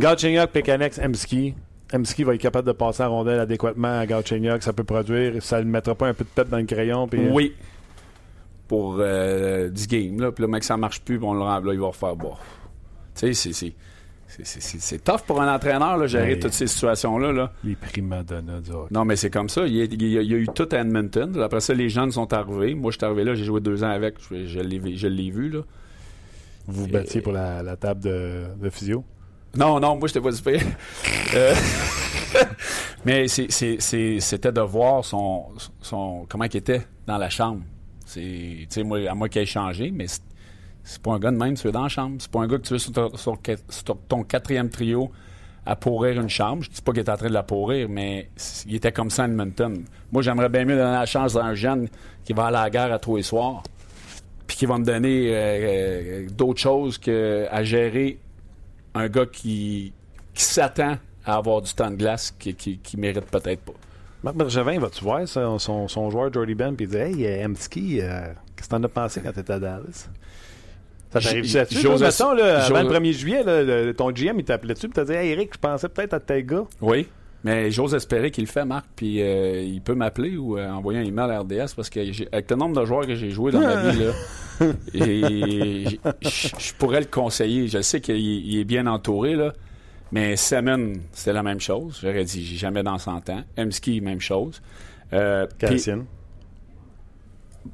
Galchenyuk, 0.00 0.50
Pekanex, 0.50 0.98
Emski, 0.98 1.54
Emski 1.95 2.24
va 2.24 2.34
être 2.34 2.41
capable 2.41 2.66
de 2.66 2.72
passer 2.72 3.03
la 3.03 3.09
rondelle 3.09 3.39
adéquatement 3.41 3.99
à 4.01 4.07
Galchenyuk, 4.07 4.62
ça 4.62 4.72
peut 4.72 4.82
produire, 4.84 5.43
ça 5.43 5.62
ne 5.62 5.70
mettra 5.70 5.95
pas 5.95 6.09
un 6.09 6.14
peu 6.14 6.24
de 6.24 6.28
pep 6.28 6.49
dans 6.49 6.59
le 6.59 6.64
crayon. 6.64 7.07
Puis, 7.09 7.26
euh, 7.26 7.30
Oui. 7.32 7.55
Pour 8.68 8.97
euh, 8.99 9.68
10 9.68 9.87
games. 9.87 10.20
Là. 10.20 10.32
Puis 10.32 10.43
là, 10.43 10.49
mec, 10.49 10.64
ça 10.64 10.76
marche 10.76 11.01
plus, 11.01 11.20
on 11.22 11.34
le 11.34 11.41
rend 11.41 11.61
là, 11.61 11.72
il 11.72 11.78
va 11.78 11.87
refaire. 11.87 12.16
Bon. 12.16 12.32
Tu 13.14 13.32
sais, 13.32 13.53
c'est- 13.53 13.72
c'est. 14.80 15.05
tough 15.05 15.20
pour 15.24 15.41
un 15.41 15.55
entraîneur, 15.55 15.97
là, 15.97 16.07
gérer 16.09 16.34
Mais- 16.34 16.39
toutes 16.41 16.53
ces 16.53 16.66
situations-là. 16.66 17.30
Là. 17.32 17.53
Les 17.62 17.76
primadonnas 17.76 18.61
du 18.61 18.72
hockey. 18.72 18.93
Non, 18.93 19.05
mais 19.05 19.14
c'est 19.14 19.30
comme 19.30 19.49
ça. 19.49 19.66
Il 19.68 19.76
y, 19.76 19.82
a, 19.82 19.84
il 19.84 20.03
y 20.03 20.34
eu 20.34 20.49
tout 20.53 20.68
à 20.72 20.78
Edmonton. 20.80 21.41
Après 21.41 21.61
ça, 21.61 21.72
les 21.74 21.89
jeunes 21.89 22.11
sont 22.11 22.30
arrivés. 22.32 22.74
Moi, 22.74 22.91
je 22.91 22.97
suis 22.99 23.07
arrivé 23.07 23.22
là, 23.22 23.34
j'ai 23.37 23.45
joué 23.45 23.61
deux 23.61 23.84
ans 23.84 23.91
avec. 23.91 24.16
Je, 24.28 24.47
je 24.47 25.07
l'ai 25.09 25.30
vu. 25.30 25.49
Là. 25.51 25.61
Vous 26.66 26.82
vous 26.82 26.89
battiez 26.89 27.20
pour 27.20 27.32
la, 27.32 27.62
la 27.62 27.76
table 27.76 28.01
de, 28.03 28.47
de 28.61 28.68
physio? 28.70 29.05
Non, 29.57 29.80
non, 29.80 29.96
moi, 29.96 30.09
je 30.09 30.18
pas 30.18 30.30
du 30.30 30.42
pire. 30.42 30.62
Euh, 31.34 31.54
mais 33.04 33.26
c'était 33.28 34.52
de 34.52 34.61
voir 34.61 35.04
son, 35.04 35.46
son 35.80 36.26
comment 36.28 36.44
il 36.44 36.57
était 36.57 36.82
dans 37.07 37.16
la 37.16 37.30
chambre. 37.30 37.62
C'est, 38.04 38.66
moi, 38.84 38.98
à 39.09 39.14
moi 39.14 39.28
qu'il 39.28 39.42
ait 39.42 39.46
changé, 39.46 39.90
mais 39.90 40.07
c'est, 40.09 41.02
pas 41.02 41.12
un 41.12 41.18
gars 41.18 41.30
de 41.30 41.36
même, 41.36 41.54
tu 41.54 41.66
veux 41.66 41.72
dans 41.72 41.84
la 41.84 41.88
chambre. 41.88 42.16
C'est 42.18 42.30
pas 42.30 42.40
un 42.40 42.46
gars 42.46 42.59
que 42.59 42.66
tu 42.66 42.74
veux 42.74 42.78
sur, 42.78 42.92
ton- 44.09 44.22
quatrième 44.24 44.68
trio 44.68 45.11
à 45.64 45.74
pourrir 45.74 46.20
une 46.20 46.28
chambre. 46.28 46.62
Je 46.62 46.70
dis 46.70 46.82
pas 46.82 46.92
qu'il 46.92 47.00
est 47.00 47.11
en 47.11 47.16
train 47.16 47.28
de 47.28 47.32
la 47.34 47.42
pourrir, 47.42 47.88
mais 47.88 48.28
il 48.66 48.76
était 48.76 48.92
comme 48.92 49.11
ça 49.11 49.24
à 49.24 49.26
Edmonton. 49.26 49.84
Moi, 50.12 50.22
j'aimerais 50.22 50.48
bien 50.48 50.64
mieux 50.64 50.76
donner 50.76 50.92
la 50.92 51.07
chance 51.07 51.34
à 51.34 51.42
un 51.44 51.54
jeune 51.54 51.88
qui 52.24 52.32
va 52.32 52.46
à 52.46 52.50
la 52.50 52.70
guerre 52.70 52.92
à 52.92 52.98
tous 52.98 53.16
les 53.16 53.22
soirs, 53.22 53.62
puis 54.46 54.57
qui 54.59 54.66
va 54.66 54.78
me 54.78 54.84
donner 54.84 55.34
euh, 55.34 55.34
euh, 55.34 56.28
d'autres 56.30 56.61
choses 56.61 56.98
qu'à 56.98 57.64
gérer 57.64 58.18
un 58.97 59.09
gars 59.09 59.26
qui, 59.26 59.92
qui 60.34 60.42
s'attend 60.44 60.97
à 61.24 61.36
avoir 61.36 61.62
du 61.62 61.72
temps 61.74 61.90
de 61.90 61.97
glace 61.97 62.34
qui, 62.38 62.55
qui, 62.55 62.78
qui 62.78 62.97
mérite 62.97 63.26
peut-être 63.26 63.61
pas. 63.62 63.72
Marc 64.22 64.36
Bergevin, 64.36 64.78
vas-tu 64.78 65.05
voir 65.05 65.26
son, 65.28 65.59
son 65.59 66.11
joueur 66.11 66.32
Jordy 66.32 66.55
Ben, 66.55 66.74
puis 66.74 66.86
il 66.86 66.90
dit 66.90 66.97
Hey, 66.97 67.26
euh, 67.26 67.47
Emski, 67.47 68.01
euh, 68.01 68.20
qu'est-ce 68.57 68.68
que 68.68 68.74
t'en 68.74 68.82
as 68.82 68.88
pensé 68.88 69.20
quand 69.22 69.32
t'étais 69.32 69.53
à 69.53 69.59
Dallas? 69.59 70.09
Ça 71.12 71.20
t'arrive 71.20 71.44
là-dessus, 71.55 71.82
là, 72.34 72.57
avant 72.64 72.82
j'ose- 72.82 72.92
le 72.92 72.99
1er 73.01 73.12
juillet, 73.12 73.42
là, 73.44 73.62
le- 73.62 73.94
ton 73.94 74.11
GM, 74.11 74.38
il 74.38 74.44
t'appelait 74.44 74.74
dessus, 74.74 74.88
puis 74.88 74.94
t'as 74.94 75.05
dit 75.05 75.12
Hey, 75.12 75.30
Eric, 75.30 75.51
je 75.55 75.59
pensais 75.59 75.88
peut-être 75.88 76.14
à 76.14 76.20
tel 76.20 76.44
gars. 76.44 76.64
Oui, 76.80 77.07
mais 77.44 77.70
j'ose 77.70 77.94
espérer 77.94 78.30
qu'il 78.30 78.44
le 78.44 78.51
fait, 78.51 78.64
Marc, 78.64 78.86
puis 78.97 79.22
euh, 79.22 79.62
il 79.62 79.80
peut 79.80 79.94
m'appeler 79.94 80.36
ou 80.36 80.59
euh, 80.59 80.68
envoyer 80.68 80.99
un 80.99 81.05
email 81.05 81.30
à 81.30 81.40
RDS 81.40 81.74
parce 81.76 81.88
que 81.90 82.01
avec 82.32 82.51
le 82.51 82.57
nombre 82.57 82.80
de 82.80 82.84
joueurs 82.86 83.07
que 83.07 83.14
j'ai 83.14 83.30
joué 83.30 83.53
dans 83.53 83.61
ma 83.61 83.76
vie, 83.90 83.99
là, 84.05 84.12
et- 84.94 85.98
je 86.22 86.72
pourrais 86.78 87.00
le 87.00 87.07
conseiller. 87.07 87.68
Je 87.68 87.80
sais 87.82 88.00
qu'il 88.00 88.16
il 88.16 88.59
est 88.61 88.64
bien 88.64 88.86
entouré, 88.86 89.34
là, 89.34 89.52
mais 90.12 90.36
Semen, 90.36 91.00
c'était 91.12 91.32
la 91.32 91.42
même 91.42 91.61
chose. 91.61 91.98
J'aurais 92.02 92.24
dit, 92.24 92.44
j'ai 92.44 92.57
jamais 92.57 92.82
dans 92.82 92.98
100 92.98 93.28
ans. 93.30 93.42
Emski, 93.59 94.00
même 94.00 94.20
chose. 94.20 94.61
Euh, 95.12 95.46
Cassian. 95.59 96.04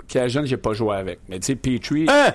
Cajun, 0.09 0.45
j'ai 0.45 0.57
pas 0.57 0.73
joué 0.73 0.97
avec. 0.97 1.21
Mais 1.29 1.39
tu 1.39 1.47
sais, 1.47 1.55
Petrie, 1.57 2.07
Hein? 2.09 2.33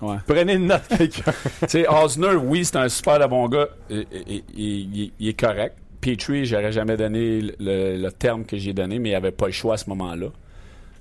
Ouais. 0.00 0.16
Prenez 0.26 0.54
une 0.54 0.66
note, 0.66 0.82
quelqu'un. 0.88 1.32
Tu 1.62 1.68
sais, 1.68 1.88
Osner, 1.88 2.34
oui, 2.36 2.64
c'est 2.66 2.76
un 2.76 2.88
super 2.88 3.26
bon 3.30 3.48
gars. 3.48 3.68
Il, 3.88 4.04
il- 4.26 4.44
il- 4.54 5.12
il 5.18 5.28
est 5.28 5.38
correct. 5.40 5.74
Petrie, 6.02 6.44
j'aurais 6.44 6.72
jamais 6.72 6.96
donné 6.98 7.40
le, 7.58 7.96
le 7.96 8.12
terme 8.12 8.44
que 8.44 8.56
j'ai 8.58 8.72
donné, 8.74 8.98
mais 8.98 9.10
il 9.10 9.14
avait 9.14 9.30
pas 9.32 9.46
le 9.46 9.52
choix 9.52 9.74
à 9.74 9.76
ce 9.78 9.88
moment-là. 9.90 10.26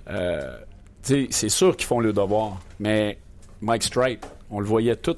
Euh, 0.10 0.58
c'est 1.06 1.50
sûr 1.50 1.78
qu'ils 1.78 1.86
font 1.86 2.00
le 2.00 2.14
devoir, 2.14 2.60
mais 2.80 3.20
Mike 3.62 3.84
Strite, 3.84 4.28
on 4.50 4.60
le 4.60 4.66
voyait 4.66 4.96
tout. 4.96 5.18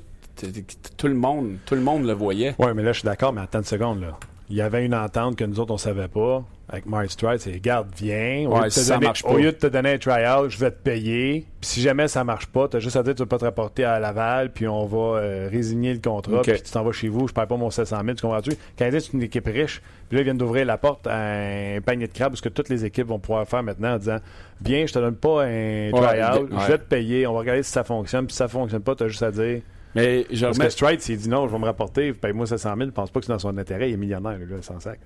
Tout 0.97 1.07
le 1.07 1.15
monde, 1.15 1.57
tout 1.65 1.73
le 1.73 1.81
monde 1.81 2.05
le 2.05 2.13
voyait. 2.13 2.53
Oui, 2.59 2.67
mais 2.75 2.83
là, 2.83 2.93
je 2.93 2.99
suis 2.99 3.05
d'accord, 3.05 3.33
mais 3.33 3.41
attends 3.41 3.59
une 3.59 3.65
seconde. 3.65 4.01
Là. 4.01 4.19
Il 4.49 4.55
y 4.55 4.61
avait 4.61 4.85
une 4.85 4.93
entente 4.93 5.35
que 5.35 5.43
nous 5.43 5.59
autres, 5.59 5.73
on 5.73 5.77
savait 5.77 6.07
pas. 6.07 6.43
Avec 6.69 6.85
Mark 6.85 7.09
Stride, 7.09 7.39
c'est 7.39 7.57
Garde, 7.61 7.87
viens. 7.97 8.45
Au, 8.49 8.55
Ouais, 8.55 8.59
lieu 8.59 8.63
de 8.63 8.67
te 8.67 8.73
si 8.73 8.79
ça 8.83 8.95
donner, 8.95 9.05
marche 9.07 9.23
pas. 9.23 9.29
au 9.29 9.37
lieu 9.37 9.51
de 9.53 9.57
te 9.57 9.67
donner 9.67 9.93
un 9.93 9.97
tryout, 9.97 10.49
je 10.49 10.57
vais 10.57 10.69
te 10.71 10.75
payer. 10.83 11.45
Puis 11.61 11.69
si 11.69 11.81
jamais 11.81 12.09
ça 12.09 12.25
marche 12.25 12.47
pas, 12.47 12.67
t'as 12.67 12.79
juste 12.79 12.97
à 12.97 13.03
dire 13.03 13.13
que 13.13 13.17
tu 13.19 13.23
vas 13.23 13.27
pas 13.27 13.37
te 13.37 13.45
rapporter 13.45 13.85
à 13.85 13.99
Laval, 13.99 14.51
puis 14.51 14.67
on 14.67 14.85
va 14.85 15.19
euh, 15.19 15.47
résigner 15.49 15.93
le 15.93 16.01
contrat, 16.01 16.41
puis 16.41 16.61
tu 16.61 16.69
t'en 16.69 16.83
vas 16.83 16.91
chez 16.91 17.07
vous, 17.07 17.25
je 17.29 17.33
perds 17.33 17.47
pas 17.47 17.55
mon 17.55 17.69
700 17.69 18.01
000, 18.03 18.15
tu 18.15 18.21
comprends-tu? 18.21 18.51
Canadien, 18.75 18.99
c'est 18.99 19.13
une 19.13 19.23
équipe 19.23 19.45
riche. 19.45 19.81
Puis 20.09 20.17
là, 20.17 20.21
ils 20.21 20.23
viennent 20.25 20.37
d'ouvrir 20.37 20.65
la 20.65 20.77
porte 20.77 21.07
à 21.07 21.15
un 21.17 21.79
panier 21.79 22.07
de 22.07 22.11
crabes, 22.13 22.31
parce 22.31 22.41
que 22.41 22.49
toutes 22.49 22.67
les 22.67 22.83
équipes 22.83 23.07
vont 23.07 23.19
pouvoir 23.19 23.47
faire 23.47 23.63
maintenant 23.63 23.93
en 23.93 23.97
disant 23.97 24.17
Viens, 24.61 24.85
je 24.85 24.91
te 24.93 24.99
donne 24.99 25.15
pas 25.15 25.43
un 25.45 25.89
tryout, 25.91 26.47
ouais. 26.53 26.59
je 26.63 26.67
vais 26.71 26.77
te 26.79 26.83
payer, 26.83 27.27
on 27.27 27.33
va 27.33 27.39
regarder 27.39 27.63
si 27.63 27.71
ça 27.71 27.85
fonctionne. 27.85 28.25
Puis 28.25 28.33
si 28.33 28.39
ça 28.39 28.49
fonctionne 28.49 28.81
pas, 28.81 28.93
t'as 28.93 29.07
juste 29.07 29.23
à 29.23 29.31
dire. 29.31 29.61
Mais 29.95 30.25
je 30.31 30.45
Parce 30.45 30.57
remets- 30.57 30.65
que 30.65 30.71
Stride, 30.73 30.99
s'il 31.01 31.17
dit 31.17 31.29
non, 31.29 31.47
je 31.47 31.53
vais 31.53 31.59
me 31.59 31.65
rapporter, 31.65 32.11
paye-moi 32.11 32.45
700 32.45 32.73
000, 32.75 32.89
je 32.89 32.93
pense 32.93 33.09
pas 33.09 33.21
que 33.21 33.25
c'est 33.25 33.31
dans 33.31 33.39
son 33.39 33.57
intérêt, 33.57 33.89
il 33.89 33.93
est 33.93 33.97
millionnaire, 33.97 34.37
le 34.37 34.45
gars, 34.45 34.61
sans 34.61 34.79
sac. 34.81 34.99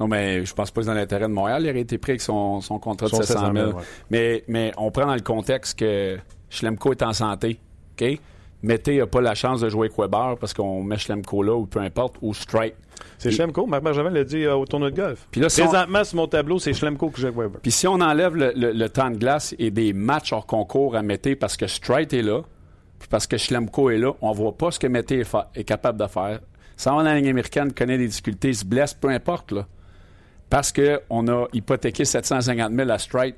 Non, 0.00 0.08
mais 0.08 0.44
je 0.44 0.52
pense 0.54 0.70
pas 0.70 0.80
que 0.80 0.86
c'est 0.86 0.90
dans 0.92 0.98
l'intérêt 0.98 1.28
de 1.28 1.32
Montréal. 1.32 1.62
Il 1.64 1.70
aurait 1.70 1.80
été 1.80 1.98
pris 1.98 2.12
avec 2.12 2.20
son, 2.20 2.60
son 2.60 2.78
contrat 2.78 3.06
de 3.06 3.10
Son 3.12 3.22
700 3.22 3.32
000. 3.40 3.44
700 3.54 3.66
000, 3.66 3.78
ouais. 3.78 3.84
mais, 4.10 4.44
mais 4.48 4.72
on 4.76 4.90
prend 4.90 5.06
dans 5.06 5.14
le 5.14 5.20
contexte 5.20 5.78
que 5.78 6.18
Schlemko 6.50 6.92
est 6.92 7.02
en 7.02 7.12
santé. 7.12 7.60
OK? 8.00 8.18
Mété 8.62 8.96
n'a 8.98 9.06
pas 9.06 9.20
la 9.20 9.34
chance 9.34 9.60
de 9.60 9.68
jouer 9.68 9.88
avec 9.88 9.98
Weber 9.98 10.36
parce 10.40 10.54
qu'on 10.54 10.82
met 10.82 10.96
Schlemko 10.96 11.42
là 11.42 11.54
ou 11.54 11.66
peu 11.66 11.80
importe, 11.80 12.16
ou 12.22 12.32
Strike. 12.32 12.74
C'est 13.18 13.30
Schlemko, 13.30 13.66
Marc 13.66 13.82
Bergevin 13.82 14.08
l'a 14.10 14.24
dit 14.24 14.44
euh, 14.44 14.54
au 14.56 14.64
tournoi 14.64 14.90
de 14.90 14.96
golf. 14.96 15.28
Puis 15.30 15.40
là, 15.40 15.48
si 15.48 15.60
on- 15.62 15.68
Présentement, 15.68 16.02
sur 16.04 16.16
mon 16.16 16.26
tableau, 16.28 16.58
c'est 16.58 16.72
Schlemko 16.72 17.12
j'ai 17.16 17.26
avec 17.26 17.38
Weber. 17.38 17.60
Puis 17.60 17.70
si 17.72 17.86
on 17.86 17.94
enlève 18.00 18.34
le, 18.36 18.52
le- 18.56 18.72
le 18.72 18.88
temps 18.88 19.10
de 19.10 19.16
glace 19.16 19.54
et 19.58 19.70
des 19.70 19.92
matchs 19.92 20.32
hors 20.32 20.46
concours 20.46 20.96
à 20.96 21.02
Mété 21.02 21.36
parce 21.36 21.56
que 21.56 21.66
Strite 21.66 22.12
est 22.14 22.22
là, 22.22 22.40
puis 22.98 23.08
parce 23.08 23.26
que 23.26 23.36
Schlemko 23.36 23.90
est 23.90 23.98
là, 23.98 24.12
on 24.22 24.32
voit 24.32 24.56
pas 24.56 24.70
ce 24.70 24.78
que 24.78 24.86
Mété 24.86 25.20
est, 25.20 25.24
fa- 25.24 25.50
est 25.54 25.64
capable 25.64 26.00
de 26.00 26.06
faire. 26.06 26.40
Ça 26.76 26.90
va 26.92 26.96
dans 26.98 27.02
la 27.04 27.16
ligne 27.16 27.28
américaine, 27.28 27.72
connaît 27.72 27.98
des 27.98 28.08
difficultés, 28.08 28.52
se 28.54 28.64
blesse, 28.64 28.94
peu 28.94 29.08
importe. 29.08 29.52
Là. 29.52 29.66
Parce 30.50 30.72
qu'on 30.72 31.28
a 31.28 31.46
hypothéqué 31.52 32.04
750 32.04 32.72
000 32.74 32.90
à 32.90 32.98
Strite. 32.98 33.36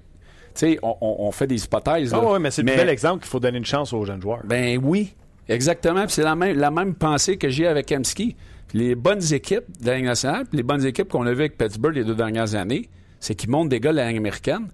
Tu 0.54 0.60
sais, 0.60 0.78
on, 0.82 0.96
on- 1.00 1.30
fait 1.32 1.46
des 1.46 1.62
hypothèses. 1.64 2.12
Ah 2.14 2.18
là. 2.20 2.32
ouais, 2.32 2.38
mais 2.38 2.50
c'est 2.50 2.62
le 2.62 2.74
bel 2.74 2.88
exemple 2.88 3.20
qu'il 3.22 3.30
faut 3.30 3.40
donner 3.40 3.58
une 3.58 3.64
chance 3.64 3.92
aux 3.92 4.04
jeunes 4.04 4.22
joueurs. 4.22 4.40
Ben 4.44 4.78
oui, 4.82 5.14
exactement. 5.48 6.04
C'est 6.08 6.22
la 6.22 6.34
même, 6.34 6.56
la 6.58 6.70
même 6.70 6.94
pensée 6.94 7.36
que 7.36 7.48
j'ai 7.48 7.66
avec 7.66 7.92
Emski. 7.92 8.36
Les 8.74 8.94
bonnes 8.94 9.22
équipes 9.32 9.64
de 9.80 9.86
la 9.86 9.96
Ligue 9.96 10.06
nationale, 10.06 10.44
puis 10.46 10.56
les 10.56 10.62
bonnes 10.62 10.84
équipes 10.84 11.08
qu'on 11.08 11.26
a 11.26 11.32
vues 11.32 11.40
avec 11.40 11.56
Pittsburgh 11.58 11.94
les 11.94 12.04
deux 12.04 12.14
dernières 12.14 12.54
années, 12.54 12.88
c'est 13.20 13.34
qu'ils 13.34 13.50
montent 13.50 13.68
des 13.68 13.80
gars 13.80 13.92
de 13.92 13.96
la 13.96 14.08
Ligue 14.08 14.16
américaine. 14.18 14.68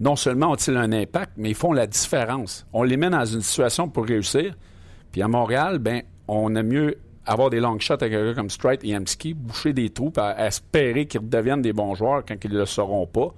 Non 0.00 0.16
seulement 0.16 0.50
ont-ils 0.52 0.76
un 0.76 0.92
impact, 0.92 1.32
mais 1.36 1.50
ils 1.50 1.54
font 1.56 1.72
la 1.72 1.86
différence. 1.86 2.66
On 2.72 2.82
les 2.82 2.96
met 2.96 3.10
dans 3.10 3.24
une 3.24 3.40
situation 3.40 3.88
pour 3.88 4.04
réussir. 4.06 4.54
Puis 5.12 5.22
à 5.22 5.28
Montréal, 5.28 5.78
ben, 5.78 6.02
on 6.28 6.54
aime 6.56 6.68
mieux 6.68 6.96
avoir 7.28 7.50
des 7.50 7.60
long 7.60 7.78
shots 7.78 7.94
avec 7.94 8.12
un 8.12 8.24
gars 8.26 8.34
comme 8.34 8.50
Strite 8.50 8.80
et 8.84 8.96
Emski, 8.96 9.34
boucher 9.34 9.72
des 9.72 9.90
trous, 9.90 10.10
puis 10.10 10.22
à- 10.22 10.46
espérer 10.46 11.06
qu'ils 11.06 11.20
redeviennent 11.20 11.62
des 11.62 11.72
bons 11.72 11.94
joueurs 11.94 12.24
quand 12.26 12.36
ils 12.44 12.52
ne 12.52 12.58
le 12.58 12.66
seront 12.66 13.06
pas 13.06 13.32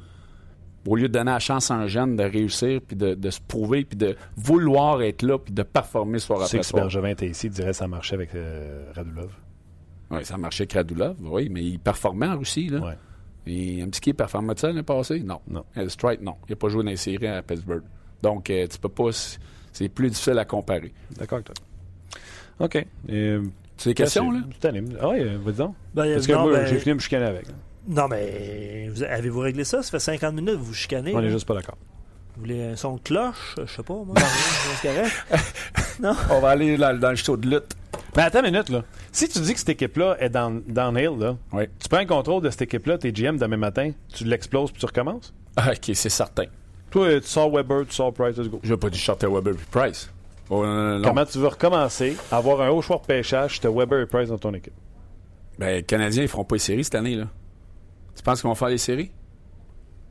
au 0.86 0.97
lieu 0.97 1.09
de 1.09 1.12
donner 1.12 1.30
la 1.32 1.38
chance 1.38 1.70
à 1.70 1.74
un 1.74 1.86
jeune 1.86 2.16
de 2.16 2.22
réussir, 2.24 2.80
puis 2.86 2.97
de, 2.97 3.12
de 3.14 3.30
se 3.30 3.38
prouver, 3.47 3.84
puis 3.84 3.99
de 3.99 4.16
vouloir 4.36 5.03
être 5.03 5.20
là, 5.22 5.38
puis 5.38 5.53
de 5.53 5.62
performer 5.62 6.18
soir 6.18 6.41
Tu 6.41 6.47
sais 6.47 6.57
après 6.57 6.59
que 6.61 6.64
si 6.64 6.70
soir. 6.70 6.82
Bergevin 6.84 7.09
était 7.11 7.28
ici, 7.28 7.49
il 7.49 7.53
dirait 7.53 7.72
que 7.72 7.76
ça 7.76 7.86
marchait 7.86 8.14
avec 8.14 8.34
euh, 8.34 8.91
Radulov. 8.95 9.30
Oui, 10.11 10.24
ça 10.24 10.38
marchait 10.38 10.62
avec 10.62 10.72
Radulov, 10.72 11.16
oui, 11.20 11.49
mais 11.51 11.62
il 11.62 11.78
performait 11.78 12.28
en 12.28 12.38
Russie. 12.38 12.68
Là. 12.68 12.78
Ouais. 12.80 12.97
Et 13.47 13.84
qui 14.01 14.14
performait 14.14 14.55
ça 14.57 14.68
l'année 14.68 14.82
passée? 14.82 15.20
Non. 15.20 15.41
Non. 15.49 15.64
Euh, 15.76 15.88
Strite, 15.91 16.22
non. 16.22 16.36
Il 16.49 16.53
n'a 16.53 16.57
pas 16.57 16.68
joué 16.70 16.82
dans 16.82 16.91
les 16.91 16.97
séries 16.97 17.26
à 17.26 17.43
Pittsburgh. 17.43 17.82
Donc, 18.22 18.49
euh, 18.49 18.66
tu 18.66 18.78
peux 18.78 18.88
pas. 18.88 19.11
C'est 19.72 19.88
plus 19.91 20.09
difficile 20.09 20.38
à 20.38 20.45
comparer. 20.47 20.93
D'accord 21.18 21.41
avec 21.41 21.47
toi. 21.49 21.55
OK. 22.61 22.86
As 23.80 23.84
des 23.88 23.94
questions, 23.94 24.30
là? 24.30 24.40
C'est. 24.60 24.68
Ah 25.00 25.08
oui, 25.08 25.20
vas-y 25.44 25.54
donc. 25.54 25.74
Ben, 25.94 26.12
Parce 26.14 26.26
que 26.26 26.32
non, 26.32 26.42
moi, 26.42 26.52
ben, 26.52 26.66
j'ai 26.66 26.78
fini 26.78 26.90
de 26.90 26.94
me 26.94 27.00
chicaner 27.00 27.26
avec. 27.26 27.46
non, 27.88 28.08
mais 28.08 28.88
vous- 28.92 29.02
avez-vous 29.02 29.40
réglé 29.40 29.64
ça? 29.64 29.82
Ça 29.82 29.90
fait 29.90 29.98
50 29.98 30.34
minutes, 30.34 30.54
vous 30.56 30.64
vous 30.66 30.74
chicanez. 30.74 31.14
On 31.14 31.18
là. 31.18 31.26
est 31.28 31.30
juste 31.30 31.46
pas 31.46 31.54
d'accord. 31.54 31.76
Vous 32.36 32.42
voulez 32.42 32.62
un 32.62 32.76
son 32.76 32.96
de 32.96 33.00
cloche? 33.00 33.54
Je 33.58 33.66
sais 33.72 33.82
pas, 33.82 33.94
moi. 33.94 34.14
c'est 34.80 34.88
correct. 34.88 35.12
On 36.30 36.40
va 36.40 36.48
aller 36.50 36.76
dans, 36.76 36.98
dans 36.98 37.10
le 37.10 37.16
show 37.16 37.36
de 37.36 37.48
lutte. 37.48 37.74
Mais 38.16 38.22
attends 38.22 38.40
une 38.44 38.50
minute, 38.52 38.68
là. 38.70 38.82
Si 39.12 39.28
tu 39.28 39.40
dis 39.40 39.52
que 39.52 39.58
cette 39.58 39.68
équipe-là 39.70 40.16
est 40.20 40.30
down, 40.30 40.62
downhill, 40.66 41.18
là, 41.18 41.36
Oui. 41.52 41.64
tu 41.78 41.88
prends 41.88 42.00
le 42.00 42.06
contrôle 42.06 42.42
de 42.42 42.50
cette 42.50 42.62
équipe-là, 42.62 42.98
t'es 42.98 43.12
GM 43.12 43.36
demain 43.36 43.56
matin, 43.56 43.92
tu 44.14 44.24
l'exploses 44.24 44.70
puis 44.72 44.80
tu 44.80 44.86
recommences? 44.86 45.32
Ah, 45.56 45.70
OK, 45.72 45.90
c'est 45.94 46.08
certain. 46.08 46.44
Toi, 46.90 47.20
tu 47.20 47.26
sors 47.28 47.50
Weber, 47.54 47.84
tu 47.88 47.94
sors 47.94 48.12
Price, 48.12 48.36
let's 48.36 48.48
go. 48.48 48.60
Je 48.62 48.72
n'ai 48.72 48.76
pas 48.78 48.90
dit 48.90 48.98
Shorter 48.98 49.26
Weber 49.28 49.54
puis 49.54 49.66
Price. 49.70 50.10
Oh, 50.51 50.64
non, 50.66 50.74
non, 50.74 50.98
non. 50.98 51.09
Comment 51.09 51.24
tu 51.24 51.38
veux 51.38 51.46
recommencer, 51.46 52.16
avoir 52.32 52.61
un 52.61 52.68
haut 52.70 52.82
choix 52.82 52.96
de 52.98 53.07
pêchage, 53.07 53.61
tu 53.61 53.66
as 53.66 53.70
Weber 53.70 54.01
et 54.01 54.07
Price 54.07 54.28
dans 54.28 54.38
ton 54.38 54.53
équipe? 54.53 54.74
Ben, 55.59 55.76
les 55.76 55.82
Canadiens, 55.84 56.22
ils 56.22 56.28
feront 56.28 56.44
pas 56.44 56.57
les 56.57 56.61
séries 56.61 56.84
cette 56.84 56.94
année, 56.96 57.14
là. 57.16 57.26
Tu 58.16 58.22
penses 58.22 58.40
qu'ils 58.40 58.48
vont 58.48 58.55
faire 58.57 58.68
les 58.68 58.78
séries? 58.78 59.11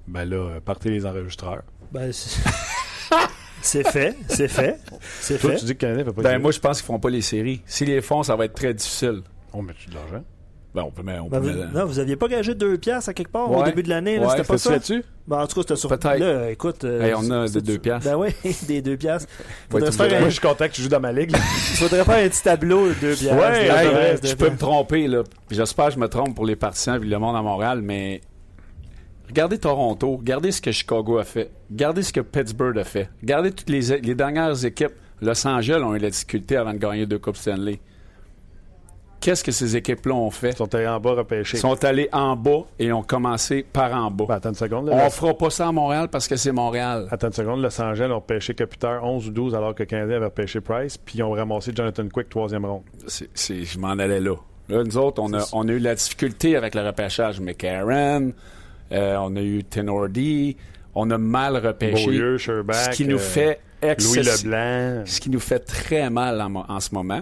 Ben 0.08 0.24
là, 0.26 0.38
euh, 0.38 0.60
partez 0.62 0.90
les 0.90 1.06
enregistreurs. 1.06 1.64
Ben, 1.92 2.12
c'est 2.14 2.40
c'est 3.62 3.88
fait, 3.92 4.16
c'est 4.30 4.48
fait, 4.48 4.80
c'est 5.20 5.38
Toi, 5.40 5.52
fait. 5.52 5.58
tu 5.58 5.66
dis 5.66 5.76
que 5.76 5.86
le 5.86 5.94
Canadien 5.94 6.06
fait 6.06 6.12
pas 6.14 6.22
de 6.22 6.24
Ben, 6.24 6.30
séries. 6.30 6.42
moi, 6.42 6.52
je 6.52 6.60
pense 6.60 6.78
qu'ils 6.78 6.86
feront 6.86 7.00
pas 7.00 7.10
les 7.10 7.22
séries. 7.22 7.62
S'ils 7.66 7.88
les 7.90 8.02
font, 8.02 8.24
ça 8.24 8.36
va 8.36 8.46
être 8.46 8.54
très 8.56 8.74
difficile. 8.74 9.22
On 9.54 9.62
met 9.62 9.74
de 9.88 9.94
l'argent? 9.94 10.24
Ben, 10.76 10.84
on 10.84 10.92
peut 10.92 11.02
mettre. 11.02 11.24
On 11.26 11.30
Ben, 11.30 11.42
peut 11.42 11.50
vous, 11.52 11.78
non, 11.78 11.86
vous 11.86 11.98
aviez 11.98 12.16
pas 12.16 12.28
gagé 12.28 12.54
deux 12.54 12.78
piastres 12.78 13.10
à 13.10 13.14
quelque 13.16 13.32
part 13.32 13.50
au 13.52 13.58
Ouais. 13.58 13.64
début 13.66 13.82
de 13.82 13.90
l'année, 13.90 14.18
là, 14.18 14.28
Ouais, 14.28 14.32
c'était 14.38 14.44
pas 14.48 14.58
ça? 14.60 14.72
là-dessus? 14.74 15.04
Ben, 15.28 15.38
en 15.40 15.48
tout 15.48 15.56
cas, 15.56 15.62
c'était 15.62 15.76
sur. 15.76 15.90
Peut-être. 15.90 16.20
Là, 16.20 16.52
écoute. 16.52 16.84
euh, 16.84 17.02
Hey, 17.02 17.14
on 17.18 17.32
a 17.32 17.48
des 17.50 17.62
deux 17.62 17.80
piastres. 17.80 18.08
Ben 18.10 18.16
oui, 18.18 18.30
des 18.68 18.82
deux 18.84 18.96
piastres. 18.96 19.28
Se 19.72 19.80
faire 19.92 20.06
un- 20.06 20.20
Moi, 20.20 20.30
je 20.30 20.34
suis 20.34 20.42
content 20.42 20.68
que 20.68 20.74
tu 20.74 20.84
joues 20.84 20.90
dans 20.90 21.00
ma 21.00 21.12
ligue. 21.12 21.32
Il 21.34 21.38
faudrait 21.78 22.04
faire 22.04 22.24
un 22.24 22.30
petit 22.30 22.44
tableau 22.44 22.88
de 22.90 22.94
deux 22.94 23.16
piastres. 23.16 23.36
Ouais, 23.36 23.66
Hey, 23.68 24.20
deux 24.22 24.28
je 24.28 24.36
peux 24.36 24.50
me 24.52 24.58
tromper, 24.58 25.08
là. 25.08 25.24
Puis 25.48 25.58
J'espère 25.58 25.88
que 25.88 25.94
je 25.96 26.00
me 26.00 26.08
trompe 26.08 26.36
pour 26.36 26.46
les 26.46 26.56
partisans 26.56 27.02
et 27.02 27.06
le 27.06 27.18
monde 27.18 27.36
à 27.36 27.42
Montréal, 27.42 27.82
mais 27.82 28.22
regardez 29.28 29.58
Toronto, 29.58 30.18
regardez 30.18 30.52
ce 30.52 30.62
que 30.62 30.72
Chicago 30.72 31.18
a 31.18 31.24
fait, 31.24 31.50
regardez 31.72 32.04
ce 32.04 32.14
que 32.14 32.22
Pittsburgh 32.22 32.78
a 32.78 32.84
fait, 32.84 33.10
regardez 33.22 33.52
toutes 33.52 33.70
les, 33.70 34.00
les 34.02 34.16
dernières 34.16 34.64
équipes. 34.66 34.94
Los 35.22 35.46
Angeles 35.48 35.82
ont 35.84 35.96
eu 35.96 36.00
la 36.00 36.10
difficulté 36.12 36.56
avant 36.58 36.74
de 36.74 36.78
gagner 36.78 37.06
deux 37.06 37.20
Coupes 37.20 37.36
Stanley. 37.38 37.80
Qu'est-ce 39.22 39.44
que 39.44 39.52
ces 39.52 39.76
équipes-là 39.76 40.14
ont 40.16 40.32
fait? 40.32 40.52
Ils 40.52 40.56
sont 40.58 40.74
allés 40.76 40.88
en 40.88 41.00
bas 41.00 41.12
repêcher. 41.14 41.58
Ils 41.58 41.60
sont 41.60 41.84
allés 41.84 42.08
en 42.14 42.36
bas 42.38 42.62
et 42.80 42.92
ont 42.94 43.04
commencé 43.04 43.64
par 43.64 43.94
en 43.94 44.10
bas. 44.10 44.26
Ben, 44.30 44.36
attends 44.36 44.50
une 44.50 44.56
seconde. 44.56 44.88
Là, 44.88 44.96
On 44.96 45.04
Los- 45.04 45.10
fera 45.10 45.34
pas 45.38 45.50
ça 45.50 45.68
à 45.68 45.72
Montréal 45.74 46.08
parce 46.10 46.28
que 46.28 46.36
c'est 46.38 46.52
Montréal. 46.54 47.08
Attends 47.12 47.28
une 47.28 47.34
seconde. 47.34 47.62
Los 47.62 47.82
Angeles 47.82 48.10
ont 48.12 48.16
repêché 48.16 48.54
Capiteur 48.54 49.04
11 49.04 49.28
ou 49.28 49.32
12 49.32 49.56
alors 49.56 49.76
que 49.76 49.84
Canadien 49.84 50.16
avait 50.18 50.26
repêché 50.26 50.62
Price. 50.62 50.98
Puis 50.98 51.18
ils 51.20 51.24
ont 51.24 51.32
ramassé 51.32 51.72
Jonathan 51.76 52.08
Quick, 52.08 52.30
troisième 52.30 52.64
ronde. 52.66 52.84
C'est- 53.08 53.30
c'est- 53.34 53.66
je 53.66 53.78
m'en 53.78 53.90
allais 53.90 54.22
là. 54.22 54.36
Là, 54.70 54.84
nous 54.84 54.98
autres, 54.98 55.22
on 55.22 55.34
a, 55.34 55.44
on 55.52 55.68
a 55.68 55.72
eu 55.72 55.80
la 55.80 55.96
difficulté 55.96 56.56
avec 56.56 56.74
le 56.76 56.86
repêchage. 56.86 57.40
McCarron, 57.42 58.32
euh, 58.94 59.18
on 59.20 59.36
a 59.36 59.42
eu 59.42 59.64
Tenordi, 59.64 60.56
on 60.96 61.10
a 61.12 61.18
mal 61.18 61.58
repêché. 61.58 62.06
Beaulieu, 62.06 62.38
Sherbach, 62.38 62.86
ce 62.86 62.90
qui 62.92 63.06
nous 63.06 63.16
euh, 63.18 63.20
fait 63.20 63.60
Louis 63.82 64.20
Leblanc. 64.24 65.02
Ce 65.06 65.20
qui 65.20 65.30
nous 65.30 65.40
fait 65.40 65.60
très 65.60 66.10
mal 66.10 66.40
en 66.42 66.80
ce 66.80 66.94
moment. 66.94 67.22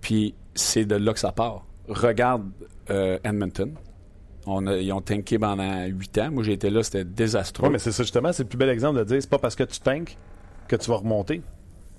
Puis 0.00 0.34
c'est 0.58 0.84
de 0.84 0.96
là 0.96 1.12
que 1.12 1.18
ça 1.20 1.32
part. 1.32 1.64
Regarde 1.88 2.44
euh, 2.90 3.18
Edmonton. 3.24 3.72
On 4.46 4.66
a- 4.66 4.76
ils 4.76 4.92
ont 4.92 5.00
tanké 5.00 5.38
pendant 5.38 5.84
huit 5.86 6.16
ans. 6.18 6.30
Moi, 6.30 6.42
j'ai 6.42 6.52
été 6.54 6.70
là, 6.70 6.82
c'était 6.82 7.04
désastreux. 7.04 7.66
Oui, 7.66 7.72
mais 7.72 7.78
c'est 7.78 7.92
ça 7.92 8.02
justement. 8.02 8.32
C'est 8.32 8.44
le 8.44 8.48
plus 8.48 8.56
bel 8.58 8.68
exemple 8.70 8.98
de 8.98 9.04
dire 9.04 9.18
c'est 9.20 9.28
pas 9.30 9.38
parce 9.38 9.54
que 9.56 9.64
tu 9.64 9.80
tanks 9.80 10.16
que 10.68 10.76
tu 10.76 10.90
vas 10.90 10.96
remonter. 10.96 11.42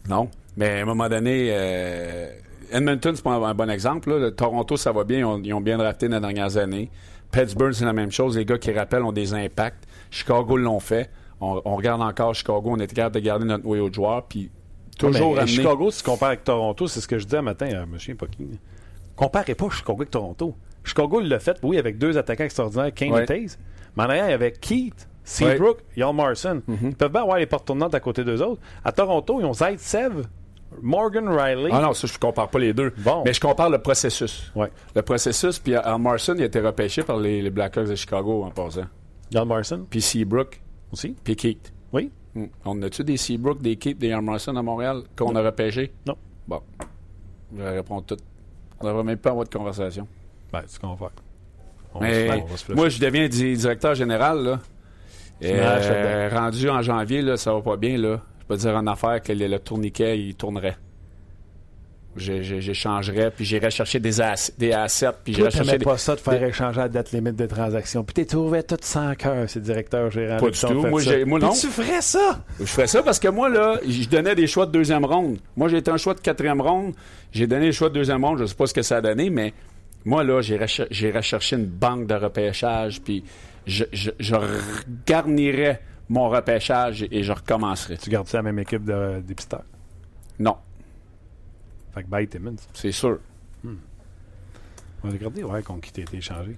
Non. 0.08 0.30
Mais 0.58 0.80
à 0.80 0.82
un 0.82 0.86
moment 0.86 1.08
donné, 1.10 1.50
euh, 1.52 2.32
Edmonton, 2.72 3.16
c'est 3.16 3.24
pas 3.24 3.32
un, 3.36 3.44
un 3.44 3.54
bon 3.54 3.70
exemple. 3.70 4.10
là. 4.10 4.18
Le 4.20 4.32
Toronto, 4.36 4.78
ça 4.78 4.92
va 4.92 5.04
bien. 5.04 5.20
Ils 5.20 5.26
ont, 5.26 5.42
ils 5.44 5.54
ont 5.54 5.62
bien 5.62 5.78
drafté 5.78 6.08
dans 6.08 6.16
les 6.18 6.22
dernières 6.22 6.58
années. 6.58 6.90
Pittsburgh, 7.32 7.74
c'est 7.74 7.86
la 7.86 7.94
même 7.94 8.12
chose. 8.12 8.38
Les 8.38 8.46
gars 8.46 8.58
qui 8.58 8.72
rappellent 8.72 9.04
ont 9.04 9.12
des 9.12 9.34
impacts. 9.34 9.86
Chicago 10.10 10.58
l'ont 10.58 10.80
fait. 10.80 11.10
On, 11.42 11.62
on 11.66 11.76
regarde 11.76 12.02
encore 12.02 12.34
Chicago. 12.34 12.64
On 12.66 12.78
était 12.80 12.96
capable 12.96 13.16
de 13.16 13.20
garder 13.22 13.46
notre 13.46 13.64
noyau 13.64 13.90
de 13.90 13.94
joueurs. 13.94 14.26
Puis 14.26 14.50
toujours 15.00 15.34
Mais, 15.34 15.40
amener... 15.42 15.52
Chicago, 15.54 15.92
si 15.92 16.04
tu 16.04 16.10
compares 16.10 16.30
avec 16.30 16.44
Toronto, 16.44 16.88
c'est 16.88 17.02
ce 17.02 17.08
que 17.08 17.18
je 17.18 17.26
disais 17.26 17.38
un 17.38 17.42
matin 17.42 17.66
à 17.68 17.84
M. 17.84 17.98
Pocky. 18.18 18.48
Comparez 19.16 19.56
pas 19.56 19.70
Chicago 19.70 19.98
avec 20.00 20.12
Toronto. 20.12 20.56
Chicago 20.84 21.20
l'a 21.20 21.40
fait, 21.40 21.58
oui, 21.64 21.78
avec 21.78 21.98
deux 21.98 22.18
attaquants 22.18 22.46
extraordinaires, 22.46 22.94
Kane 22.94 23.12
Ouais. 23.12 23.24
et 23.24 23.26
Taze. 23.26 23.58
Mais 23.98 24.04
en 24.04 24.10
arrière, 24.10 24.28
il 24.28 24.32
y 24.32 24.34
avait 24.34 24.52
Keith, 24.52 25.08
Seabrook, 25.24 25.80
Yal 25.98 26.14
Marson. 26.16 26.62
Ils 26.68 26.96
peuvent 26.96 27.12
bien 27.12 27.22
avoir 27.24 27.38
les 27.38 27.46
portes 27.46 27.66
tournantes 27.66 27.94
à 27.96 28.00
côté 28.00 28.24
d'eux 28.24 28.42
autres. 28.42 28.62
À 28.86 28.92
Toronto, 28.92 29.40
ils 29.42 29.46
ont 29.46 29.54
Zaitsev, 29.54 30.24
Morgan 30.82 31.28
Riley. 31.28 31.70
Ah 31.74 31.82
non, 31.82 31.94
ça, 31.94 32.08
je 32.08 32.18
compare 32.18 32.50
pas 32.50 32.60
les 32.60 32.74
deux. 32.74 32.94
Bon. 33.00 33.24
Mais 33.26 33.34
je 33.34 33.42
compare 33.42 33.70
le 33.70 33.80
processus. 33.80 34.52
Ouais. 34.56 34.72
Le 34.96 35.02
processus, 35.02 35.60
puis 35.60 35.76
Al 35.76 36.00
Marson, 36.00 36.36
il 36.38 36.44
a 36.44 36.46
été 36.46 36.60
repêché 36.62 37.04
par 37.04 37.18
les, 37.18 37.42
les 37.42 37.50
Blackhawks 37.50 37.88
de 37.90 37.96
Chicago 37.96 38.44
en 38.44 38.52
passant. 38.52 38.86
Yal 39.32 39.46
Marson 39.46 39.86
Puis 39.90 40.02
Seabrook, 40.02 40.62
aussi. 40.92 41.16
puis 41.24 41.36
Keith. 41.36 41.74
Oui. 41.92 42.12
Hmm. 42.36 42.46
On 42.66 42.82
a-tu 42.84 43.04
des 43.04 43.18
Seabrook, 43.18 43.62
des 43.62 43.76
Keith, 43.76 43.98
des 43.98 44.16
Marson 44.22 44.56
à 44.56 44.62
Montréal 44.62 45.02
qu'on 45.16 45.36
a 45.36 45.42
repêché? 45.42 45.92
Non. 46.08 46.16
Bon. 46.48 46.62
Je 47.56 47.62
vais 47.64 47.70
répondre 47.72 48.04
tout. 48.06 48.18
On 48.80 48.88
devrait 48.88 49.04
même 49.04 49.18
pas 49.18 49.32
avoir 49.32 49.46
de 49.46 49.50
conversation. 49.54 50.08
Ben, 50.54 50.62
c'est 50.66 50.76
ce 50.76 50.80
qu'on 50.80 50.90
va 50.94 50.96
faire. 50.98 51.12
On 51.94 52.02
Mais 52.02 52.28
va 52.28 52.36
se- 52.36 52.42
on 52.42 52.46
va 52.46 52.58
se 52.58 52.74
moi, 52.74 52.90
je 52.90 53.00
deviens 53.00 53.28
di- 53.28 53.58
directeur 53.58 53.96
général, 53.96 54.44
là. 54.44 54.60
Et, 55.42 55.54
euh, 55.56 56.30
rendu 56.32 56.70
en 56.70 56.82
janvier, 56.82 57.22
là, 57.22 57.36
ça 57.38 57.54
va 57.54 57.62
pas 57.62 57.78
bien, 57.78 57.98
là. 57.98 58.22
Je 58.42 58.46
peux 58.46 58.58
dire 58.58 58.76
en 58.76 58.86
affaire 58.88 59.22
que 59.22 59.32
le, 59.34 59.48
le 59.48 59.58
tourniquet, 59.60 60.20
il 60.20 60.36
tournerait. 60.36 60.78
J'échangerais, 62.16 63.32
puis 63.32 63.46
j'irais 63.46 63.70
chercher 63.70 64.00
des, 64.00 64.20
ass- 64.20 64.52
des 64.58 64.72
assets, 64.74 65.12
puis 65.24 65.34
j'irais 65.34 65.52
chercher 65.52 65.78
des... 65.78 65.86
pas 65.86 65.98
ça 65.98 66.16
de 66.16 66.20
faire 66.20 66.40
des- 66.40 66.48
échanger 66.48 66.80
à 66.80 66.84
la 66.84 66.90
date 66.90 67.12
limite 67.12 67.36
des 67.36 67.48
transactions. 67.48 68.04
Puis 68.04 68.14
t'es 68.16 68.26
trouvé 68.26 68.64
tout 68.64 68.78
sans 68.82 69.14
cœur, 69.16 69.50
ces 69.50 69.62
directeurs 69.62 70.10
gérants. 70.12 70.38
Pas 70.40 70.50
du 70.50 70.60
tout. 70.60 70.74
Moi, 70.88 71.02
ça. 71.02 71.12
moi, 71.26 71.40
Puis 71.40 71.48
non. 71.48 71.54
tu 71.54 71.68
ferais 71.68 72.02
ça? 72.02 72.44
Je 72.60 72.66
ferais 72.66 72.88
ça 72.88 73.04
parce 73.04 73.20
que 73.20 73.28
moi, 73.28 73.48
là, 73.50 73.80
je 73.88 74.08
donnais 74.10 74.36
des 74.36 74.48
choix 74.48 74.66
de 74.66 74.72
deuxième 74.72 75.06
ronde. 75.06 75.38
Moi, 75.56 75.70
j'ai 75.70 75.78
été 75.78 75.92
un 75.92 75.98
choix 75.98 76.14
de 76.14 76.20
quatrième 76.20 76.62
ronde. 76.62 76.94
J'ai 77.32 77.48
donné 77.48 77.68
les 77.68 77.72
choix 77.72 77.90
de 77.90 77.94
deuxième 77.94 78.24
ronde. 78.26 78.40
Je 78.40 78.46
sais 78.46 78.56
pas 78.56 78.66
ce 78.68 78.74
que 78.74 78.82
ça 78.82 78.98
a 78.98 79.02
donné, 79.02 79.30
mais 79.30 79.54
moi, 80.04 80.24
là, 80.24 80.42
j'irais 80.42 80.68
cher- 80.68 80.88
j'irais 80.92 81.22
chercher 81.22 81.56
une 81.58 81.66
banque 81.68 82.08
de 82.08 82.16
repêchage, 82.16 83.02
puis 83.02 83.24
je, 83.68 83.86
je, 83.94 84.10
je 84.20 84.36
garnirais 85.06 85.82
mon 86.10 86.30
repêchage 86.30 87.06
et 87.12 87.24
je 87.24 87.32
recommencerais. 87.32 87.98
Tu 87.98 88.10
gardes 88.10 88.28
ça 88.28 88.40
à 88.40 88.42
la 88.42 88.52
même 88.52 88.60
équipe 88.60 88.84
de 88.84 89.22
dépisteurs. 89.22 89.64
Non, 90.40 90.56
Fait 91.94 92.04
que 92.04 92.08
bye 92.08 92.28
Timmons. 92.28 92.56
c'est 92.74 92.92
sûr. 92.92 93.20
On 93.66 95.08
va 95.08 95.14
regarder, 95.14 95.44
ouais, 95.44 95.64
contre 95.64 95.82
qui 95.82 95.94
t'as 95.94 96.02
été 96.02 96.18
échangé. 96.18 96.58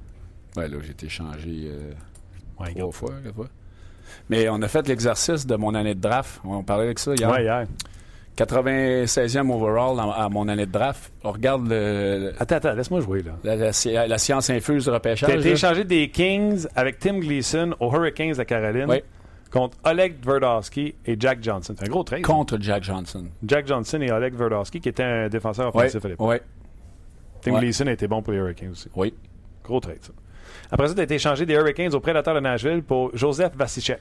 Ouais, 0.58 0.68
là, 0.68 0.78
j'ai 0.84 0.92
été 0.92 1.08
changé 1.10 1.64
euh, 1.68 1.92
Ouais, 2.60 2.74
trois 2.74 2.92
fois, 2.92 3.12
quatre 3.24 3.36
fois. 3.36 3.48
Mais 4.30 4.50
on 4.50 4.62
a 4.62 4.68
fait 4.68 4.88
l'exercice 4.88 5.46
de 5.46 5.56
mon 5.56 5.74
année 5.76 5.96
de 5.96 6.02
draft. 6.02 6.42
On 6.44 6.64
parlait 6.64 6.86
avec 6.86 7.00
ça 7.00 7.14
hier. 7.14 7.30
Ouais, 7.30 7.44
hier. 7.44 7.66
96e 8.36 9.50
overall 9.52 9.96
dans- 9.96 10.12
à 10.12 10.28
mon 10.30 10.48
année 10.48 10.66
de 10.66 10.72
draft. 10.72 11.12
On 11.24 11.32
regarde 11.32 11.68
le- 11.70 12.34
Attends, 12.40 12.56
attends, 12.56 12.74
laisse-moi 12.74 13.02
jouer, 13.02 13.22
là. 13.24 13.34
la, 13.44 14.08
la 14.08 14.18
science 14.18 14.50
infuse 14.50 14.84
du 14.86 14.90
T'as 14.90 14.96
repêchage. 14.96 15.30
été 15.30 15.44
là. 15.50 15.52
échangé 15.52 15.84
des 15.84 16.10
Kings 16.10 16.66
avec 16.76 16.98
Tim 17.00 17.20
Gleason 17.20 17.76
aux 17.80 17.94
Hurricanes 17.94 18.34
de 18.34 18.44
Caroline 18.44 18.86
Oui. 18.90 19.02
Contre 19.52 19.78
Oleg 19.84 20.22
Tverdovsky 20.22 20.96
et 21.06 21.16
Jack 21.20 21.44
Johnson. 21.44 21.76
C'est 21.78 21.86
un 21.86 21.90
gros 21.92 22.04
trade. 22.04 22.22
contre 22.24 22.58
Jack 22.60 22.84
Johnson. 22.84 23.26
Jack 23.46 23.68
Johnson 23.68 24.00
et 24.02 24.12
Oleg 24.12 24.34
Tverdovsky 24.36 24.80
qui 24.80 24.90
était 24.90 25.04
un 25.04 25.30
défenseur 25.30 25.68
offensif 25.76 26.04
à 26.04 26.08
l'époque. 26.08 26.28
oui, 26.30 26.38
Tim 27.42 27.54
ouais. 27.54 27.60
Gleason 27.62 27.88
a 27.88 27.92
été 27.92 28.08
bon 28.08 28.22
pour 28.22 28.34
les 28.34 28.40
Hurricanes 28.40 28.72
aussi. 28.72 28.90
oui. 28.96 29.14
Gros 29.64 29.80
trade, 29.80 29.98
ça. 30.02 30.12
Après 30.72 30.88
ça, 30.88 30.96
t'as 30.96 31.04
été 31.04 31.16
échangé 31.16 31.46
des 31.46 31.54
Hurricanes 31.54 31.94
aux 31.94 32.00
Prédateurs 32.00 32.34
de 32.34 32.40
Nashville 32.40 32.82
pour 32.82 33.16
Joseph 33.16 33.54
Vasicek. 33.56 34.00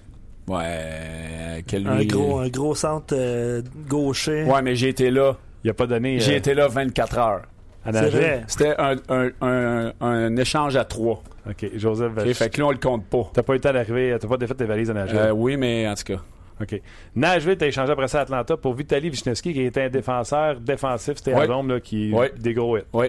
Ouais, 0.48 1.62
que 1.66 1.76
lui... 1.76 1.86
Un 1.88 2.04
gros, 2.04 2.38
un 2.40 2.48
gros 2.48 2.74
centre 2.74 3.14
euh, 3.16 3.62
gaucher. 3.88 4.44
Ouais, 4.44 4.62
mais 4.62 4.74
j'ai 4.74 4.88
été 4.88 5.10
là. 5.10 5.36
Il 5.64 5.70
a 5.70 5.74
pas 5.74 5.86
donné 5.86 6.18
J'ai 6.20 6.34
euh, 6.34 6.38
été 6.38 6.54
là 6.54 6.66
24 6.68 7.18
heures. 7.18 7.42
à 7.84 7.92
C'est 7.92 8.00
Nashville. 8.02 8.20
vrai. 8.20 8.44
C'était 8.46 8.74
un, 8.78 8.96
un, 9.10 9.30
un, 9.42 9.92
un 10.00 10.36
échange 10.36 10.76
à 10.76 10.84
trois. 10.84 11.22
OK, 11.48 11.70
Joseph 11.76 12.08
OK? 12.12 12.16
Vasicek. 12.18 12.36
Fait 12.36 12.50
que 12.50 12.60
là, 12.60 12.66
on 12.66 12.70
le 12.70 12.78
compte 12.78 13.06
pas. 13.06 13.30
T'as 13.32 13.42
pas 13.42 13.52
eu 13.54 13.56
le 13.56 13.60
temps 13.60 13.72
d'arriver, 13.72 14.16
t'as 14.20 14.28
pas 14.28 14.36
défait 14.36 14.54
tes 14.54 14.64
valises 14.66 14.90
à 14.90 14.94
Nashville. 14.94 15.18
Euh, 15.18 15.30
oui, 15.32 15.56
mais 15.56 15.88
en 15.88 15.94
tout 15.94 16.04
cas. 16.04 16.20
OK. 16.60 16.82
Nashville, 17.14 17.56
t'as 17.56 17.66
échangé 17.68 17.90
après 17.92 18.08
ça 18.08 18.18
à 18.18 18.22
Atlanta 18.22 18.56
pour 18.58 18.74
Vitaly 18.74 19.08
Vishnevsky, 19.08 19.54
qui 19.54 19.62
était 19.62 19.84
un 19.84 19.88
défenseur 19.88 20.60
défensif, 20.60 21.16
c'était 21.16 21.32
Ouais. 21.34 21.42
à 21.42 21.46
l'ombre, 21.46 21.70
là, 21.74 21.80
qui 21.80 22.12
Ouais. 22.12 22.30
des 22.38 22.52
gros 22.52 22.76
hits. 22.76 22.82
Oui. 22.92 23.06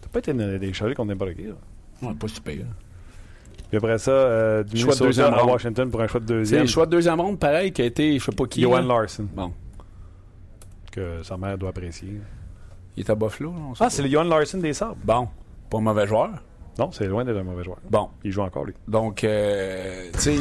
T'as 0.00 0.08
pas 0.08 0.18
été 0.20 0.32
euh, 0.32 0.60
échangé 0.60 0.94
contre 0.94 1.08
n'importe 1.08 1.34
qui, 1.34 1.42
là. 1.44 1.54
Ouais, 2.02 2.14
pas 2.14 2.28
super. 2.28 2.54
Puis 3.68 3.76
après 3.78 3.98
ça, 3.98 4.10
euh, 4.10 4.62
du 4.62 4.76
Choix 4.76 4.94
de 4.94 4.98
deuxième 5.00 5.32
à. 5.34 5.44
Washington 5.44 5.90
pour 5.90 6.00
un 6.02 6.06
choix 6.06 6.20
de 6.20 6.26
C'est 6.26 6.32
deuxième. 6.34 6.60
le 6.62 6.66
choix 6.68 6.86
de 6.86 6.90
deuxième 6.90 7.20
ronde, 7.20 7.38
pareil, 7.40 7.72
qui 7.72 7.82
a 7.82 7.86
été, 7.86 8.18
je 8.18 8.24
sais 8.24 8.32
pas 8.32 8.44
qui. 8.46 8.60
Johan. 8.62 8.82
Larson, 8.82 9.26
Bon. 9.34 9.52
que 10.92 11.22
sa 11.22 11.36
mère 11.36 11.56
doit 11.56 11.70
apprécier. 11.70 12.20
Il 12.96 13.00
est 13.04 13.10
à 13.10 13.14
Buffalo, 13.14 13.50
là, 13.52 13.58
on 13.70 13.74
sait 13.74 13.84
Ah, 13.84 13.90
c'est 13.90 14.02
le 14.02 14.08
Johan 14.10 14.24
Larson 14.24 14.58
des 14.58 14.74
Sabres. 14.74 14.96
Bon. 15.02 15.28
Pas 15.70 15.78
un 15.78 15.80
mauvais 15.80 16.06
joueur. 16.06 16.30
Non, 16.78 16.90
c'est 16.92 17.06
loin 17.06 17.24
d'être 17.24 17.36
un 17.36 17.42
mauvais 17.42 17.64
joueur. 17.64 17.78
Bon. 17.90 18.08
Il 18.24 18.32
joue 18.32 18.42
encore, 18.42 18.64
lui. 18.64 18.74
Donc, 18.88 19.24
euh, 19.24 20.08
tu 20.14 20.20
sais. 20.20 20.36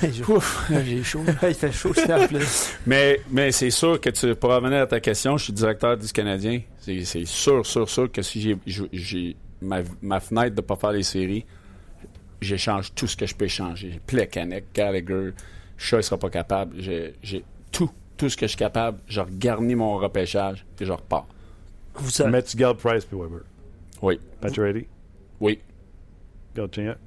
J'ai 0.02 1.02
chaud. 1.04 1.22
Il 1.46 1.54
fait 1.54 1.70
chaud, 1.70 1.92
plus. 1.92 2.74
Mais, 2.86 3.20
mais 3.30 3.52
c'est 3.52 3.70
sûr 3.70 4.00
que 4.00 4.08
tu, 4.10 4.34
pour 4.34 4.50
revenir 4.50 4.80
à 4.80 4.86
ta 4.86 5.00
question, 5.00 5.36
je 5.36 5.44
suis 5.44 5.52
directeur 5.52 5.96
du 5.98 6.10
Canadien. 6.10 6.60
C'est 6.78 7.04
sûr, 7.26 7.64
sûr, 7.66 7.88
sûr 7.88 8.10
que 8.10 8.22
si 8.22 8.56
j'ai- 8.66 9.36
ma, 9.60 9.80
ma 10.00 10.18
fenêtre 10.20 10.56
de 10.56 10.60
ne 10.62 10.66
pas 10.66 10.76
faire 10.76 10.92
les 10.92 11.02
séries, 11.02 11.44
j'échange 12.40 12.94
tout 12.94 13.06
ce 13.06 13.16
que 13.16 13.26
je 13.26 13.34
peux 13.34 13.44
échanger. 13.44 14.00
Plekanec, 14.06 14.64
Gallagher, 14.74 15.32
Shaw 15.76 15.98
ne 15.98 16.02
sera 16.02 16.18
pas 16.18 16.30
capable. 16.30 16.76
J'ai 16.80 17.44
tout, 17.70 17.90
tout 18.16 18.30
ce 18.30 18.36
que 18.36 18.46
je 18.46 18.52
suis 18.52 18.58
capable. 18.58 18.98
Je 19.06 19.20
regarnis 19.20 19.74
mon 19.74 19.98
repêchage 19.98 20.64
et 20.80 20.86
je 20.86 20.92
repars. 20.92 21.26
Vous 21.96 22.10
savez, 22.10 22.30
Mais 22.30 22.42
tu 22.42 22.56
gardes 22.56 22.78
Price 22.78 23.04
puis 23.04 23.16
Weber? 23.18 23.40
Oui, 24.00 24.18
oui. 25.42 25.58
garde 26.56 26.74
Chignac, 26.74 26.98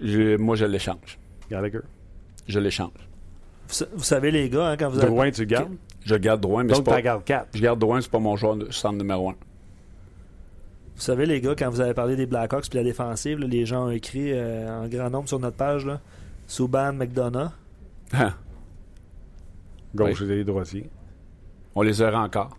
Je- 0.00 0.36
moi, 0.36 0.54
je 0.56 0.64
l'échange. 0.66 1.18
Gallagher. 1.50 1.80
Je 2.46 2.58
l'échange. 2.60 2.90
vous, 3.68 3.86
vous 3.96 4.02
savez, 4.04 4.30
les 4.30 4.48
gars, 4.48 4.68
hein, 4.70 4.76
quand 4.76 4.88
vous 4.90 4.98
avez. 4.98 5.08
Drouin, 5.08 5.30
tu 5.30 5.44
gardes? 5.46 5.74
Je 6.04 6.14
garde 6.16 6.40
Drouin, 6.40 6.62
mais 6.64 6.70
c'est 6.74 6.78
Donc, 6.80 6.86
pas... 6.86 6.96
t'en 6.96 7.02
gardes 7.02 7.24
4. 7.24 7.48
Je 7.54 7.60
garde 7.62 7.78
Drouin, 7.78 8.00
c'est 8.00 8.10
pas 8.10 8.18
mon 8.18 8.36
joueur 8.36 8.56
de 8.56 8.70
centre 8.70 8.96
numéro 8.98 9.30
un. 9.30 9.34
Vous 10.94 11.00
savez, 11.00 11.26
les 11.26 11.40
gars, 11.40 11.54
quand 11.56 11.70
vous 11.70 11.80
avez 11.80 11.94
parlé 11.94 12.16
des 12.16 12.26
Blackhawks 12.26 12.68
puis 12.68 12.78
la 12.78 12.84
défensive, 12.84 13.38
là, 13.38 13.46
les 13.46 13.64
gens 13.66 13.86
ont 13.86 13.90
écrit 13.90 14.32
euh, 14.32 14.82
en 14.84 14.88
grand 14.88 15.10
nombre 15.10 15.28
sur 15.28 15.38
notre 15.40 15.56
page 15.56 15.86
là, 15.86 16.00
Subban, 16.46 16.92
McDonough. 16.92 17.50
Ah, 18.12 18.34
Gauche 19.94 20.22
et 20.22 20.44
droitier. 20.44 20.88
on 21.74 21.82
les 21.82 22.02
aura 22.02 22.22
encore. 22.22 22.56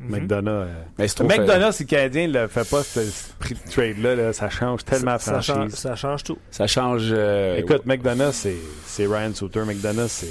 McDonough. 0.00 0.48
euh, 0.48 0.66
Mais 0.98 1.06
McDonough, 1.38 1.72
si 1.72 1.84
le 1.84 1.88
Canadien 1.88 2.28
ne 2.28 2.46
fait 2.46 2.68
pas 2.68 2.82
ce, 2.82 3.00
prix 3.38 3.54
de 3.54 3.70
trade-là, 3.70 4.14
là, 4.16 4.32
ça 4.32 4.50
change 4.50 4.84
tellement 4.84 5.12
la 5.12 5.18
ça, 5.18 5.40
change, 5.40 5.70
ça 5.70 5.96
change 5.96 6.24
tout. 6.24 6.36
Ça 6.50 6.66
change. 6.66 7.08
euh, 7.12 7.56
Écoute, 7.58 7.86
McDonough, 7.86 8.32
c'est 8.32 8.56
c'est 8.84 9.06
Ryan 9.06 9.32
Souter. 9.34 9.60
McDonough, 9.64 10.08
c'est 10.08 10.26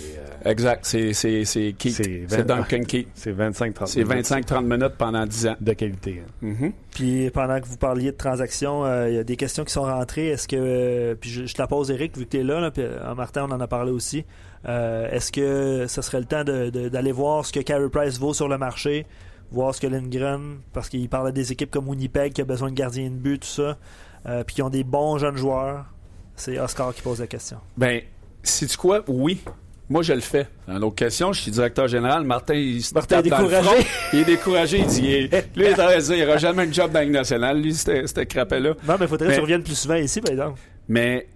euh, 0.45 0.49
Exact. 0.51 0.85
C'est, 0.85 1.13
c'est, 1.13 1.45
c'est 1.45 1.73
Keith. 1.77 1.93
C'est 2.27 2.45
Duncan 2.45 2.81
Keith. 2.87 3.07
c'est 3.15 3.31
25-30 3.33 3.85
C'est 3.87 4.03
25-30 4.03 4.63
minutes 4.63 4.95
pendant 4.97 5.25
10 5.25 5.47
ans. 5.47 5.55
de 5.59 5.73
qualité. 5.73 6.21
hein. 6.25 6.31
Mhm. 6.41 6.71
Puis 6.91 7.29
pendant 7.31 7.59
que 7.59 7.65
vous 7.65 7.77
parliez 7.77 8.11
de 8.11 8.17
transactions, 8.17 8.85
euh, 8.85 9.09
il 9.09 9.15
y 9.15 9.17
a 9.17 9.23
des 9.23 9.35
questions 9.37 9.63
qui 9.63 9.73
sont 9.73 9.83
rentrées. 9.83 10.27
Est-ce 10.27 10.47
que 10.47 10.55
euh, 10.59 11.15
puis 11.15 11.29
je, 11.29 11.45
je 11.45 11.53
te 11.53 11.61
la 11.61 11.67
pose 11.67 11.89
Eric 11.89 12.15
vu 12.17 12.25
que 12.25 12.29
tu 12.31 12.39
es 12.39 12.43
là, 12.43 12.59
là, 12.59 12.69
puis 12.69 12.83
euh, 12.83 13.15
Martin 13.15 13.45
on 13.49 13.51
en 13.51 13.59
a 13.61 13.67
parlé 13.67 13.91
aussi. 13.91 14.25
Euh, 14.67 15.09
Est-ce 15.11 15.31
que 15.31 15.87
ce 15.87 16.01
serait 16.01 16.19
le 16.19 16.25
temps 16.25 16.43
de- 16.43 16.69
de- 16.69 16.87
d'aller 16.89 17.11
voir 17.11 17.45
ce 17.45 17.51
que 17.51 17.59
Carey 17.59 17.89
Price 17.91 18.17
vaut 18.19 18.33
sur 18.33 18.47
le 18.47 18.57
marché, 18.57 19.05
voir 19.53 19.73
ce 19.75 19.79
que 19.81 19.87
Lindgren, 19.87 20.57
parce 20.73 20.89
qu'il 20.89 21.07
parlait 21.09 21.31
des 21.31 21.51
équipes 21.51 21.71
comme 21.71 21.87
Winnipeg 21.87 22.33
qui 22.33 22.41
a 22.41 22.45
besoin 22.45 22.69
de 22.71 22.75
gardiens 22.75 23.09
de 23.09 23.15
but, 23.15 23.39
tout 23.39 23.47
ça, 23.47 23.77
euh, 24.27 24.43
puis 24.43 24.55
qui 24.55 24.61
ont 24.61 24.69
des 24.69 24.83
bons 24.83 25.17
jeunes 25.19 25.37
joueurs. 25.37 25.85
C'est 26.35 26.59
Oscar 26.59 26.93
qui 26.93 27.01
pose 27.01 27.19
la 27.19 27.27
question. 27.27 27.57
Ben, 27.77 28.01
sais-tu 28.41 28.75
quoi? 28.77 29.03
Oui. 29.07 29.41
Moi, 29.89 30.01
je 30.01 30.13
le 30.13 30.21
fais. 30.21 30.47
Une 30.67 30.83
autre 30.83 30.95
question, 30.95 31.33
je 31.33 31.41
suis 31.41 31.51
directeur 31.51 31.87
général. 31.87 32.23
Martin, 32.23 32.55
il 32.55 32.81
se 32.81 32.93
Martin 32.95 33.17
tape 33.17 33.25
est 33.27 33.29
dans 33.29 33.37
le 33.39 33.43
découragé. 33.49 33.67
front. 33.83 33.87
Il 34.13 34.19
est 34.19 34.25
découragé. 34.25 34.79
Il 34.79 34.85
dit, 34.87 35.01
lui, 35.11 35.27
il 35.55 35.63
est 35.65 35.73
dire, 35.75 36.15
il 36.15 36.19
n'aura 36.25 36.37
jamais 36.37 36.63
un 36.63 36.71
job 36.71 36.91
dans 36.91 36.99
la 37.01 37.05
nationale. 37.05 37.61
Lui, 37.61 37.75
c'était 37.75 38.07
c'était 38.07 38.25
crapet-là. 38.25 38.73
Non, 38.87 38.95
mais 38.99 39.05
il 39.05 39.07
faudrait 39.07 39.27
Mais- 39.27 39.33
que 39.33 39.37
tu 39.37 39.41
reviennes 39.41 39.61
plus 39.63 39.75
souvent 39.75 39.95
ici, 39.95 40.21
par 40.21 40.31
exemple. 40.31 40.59
Mais 40.87 41.27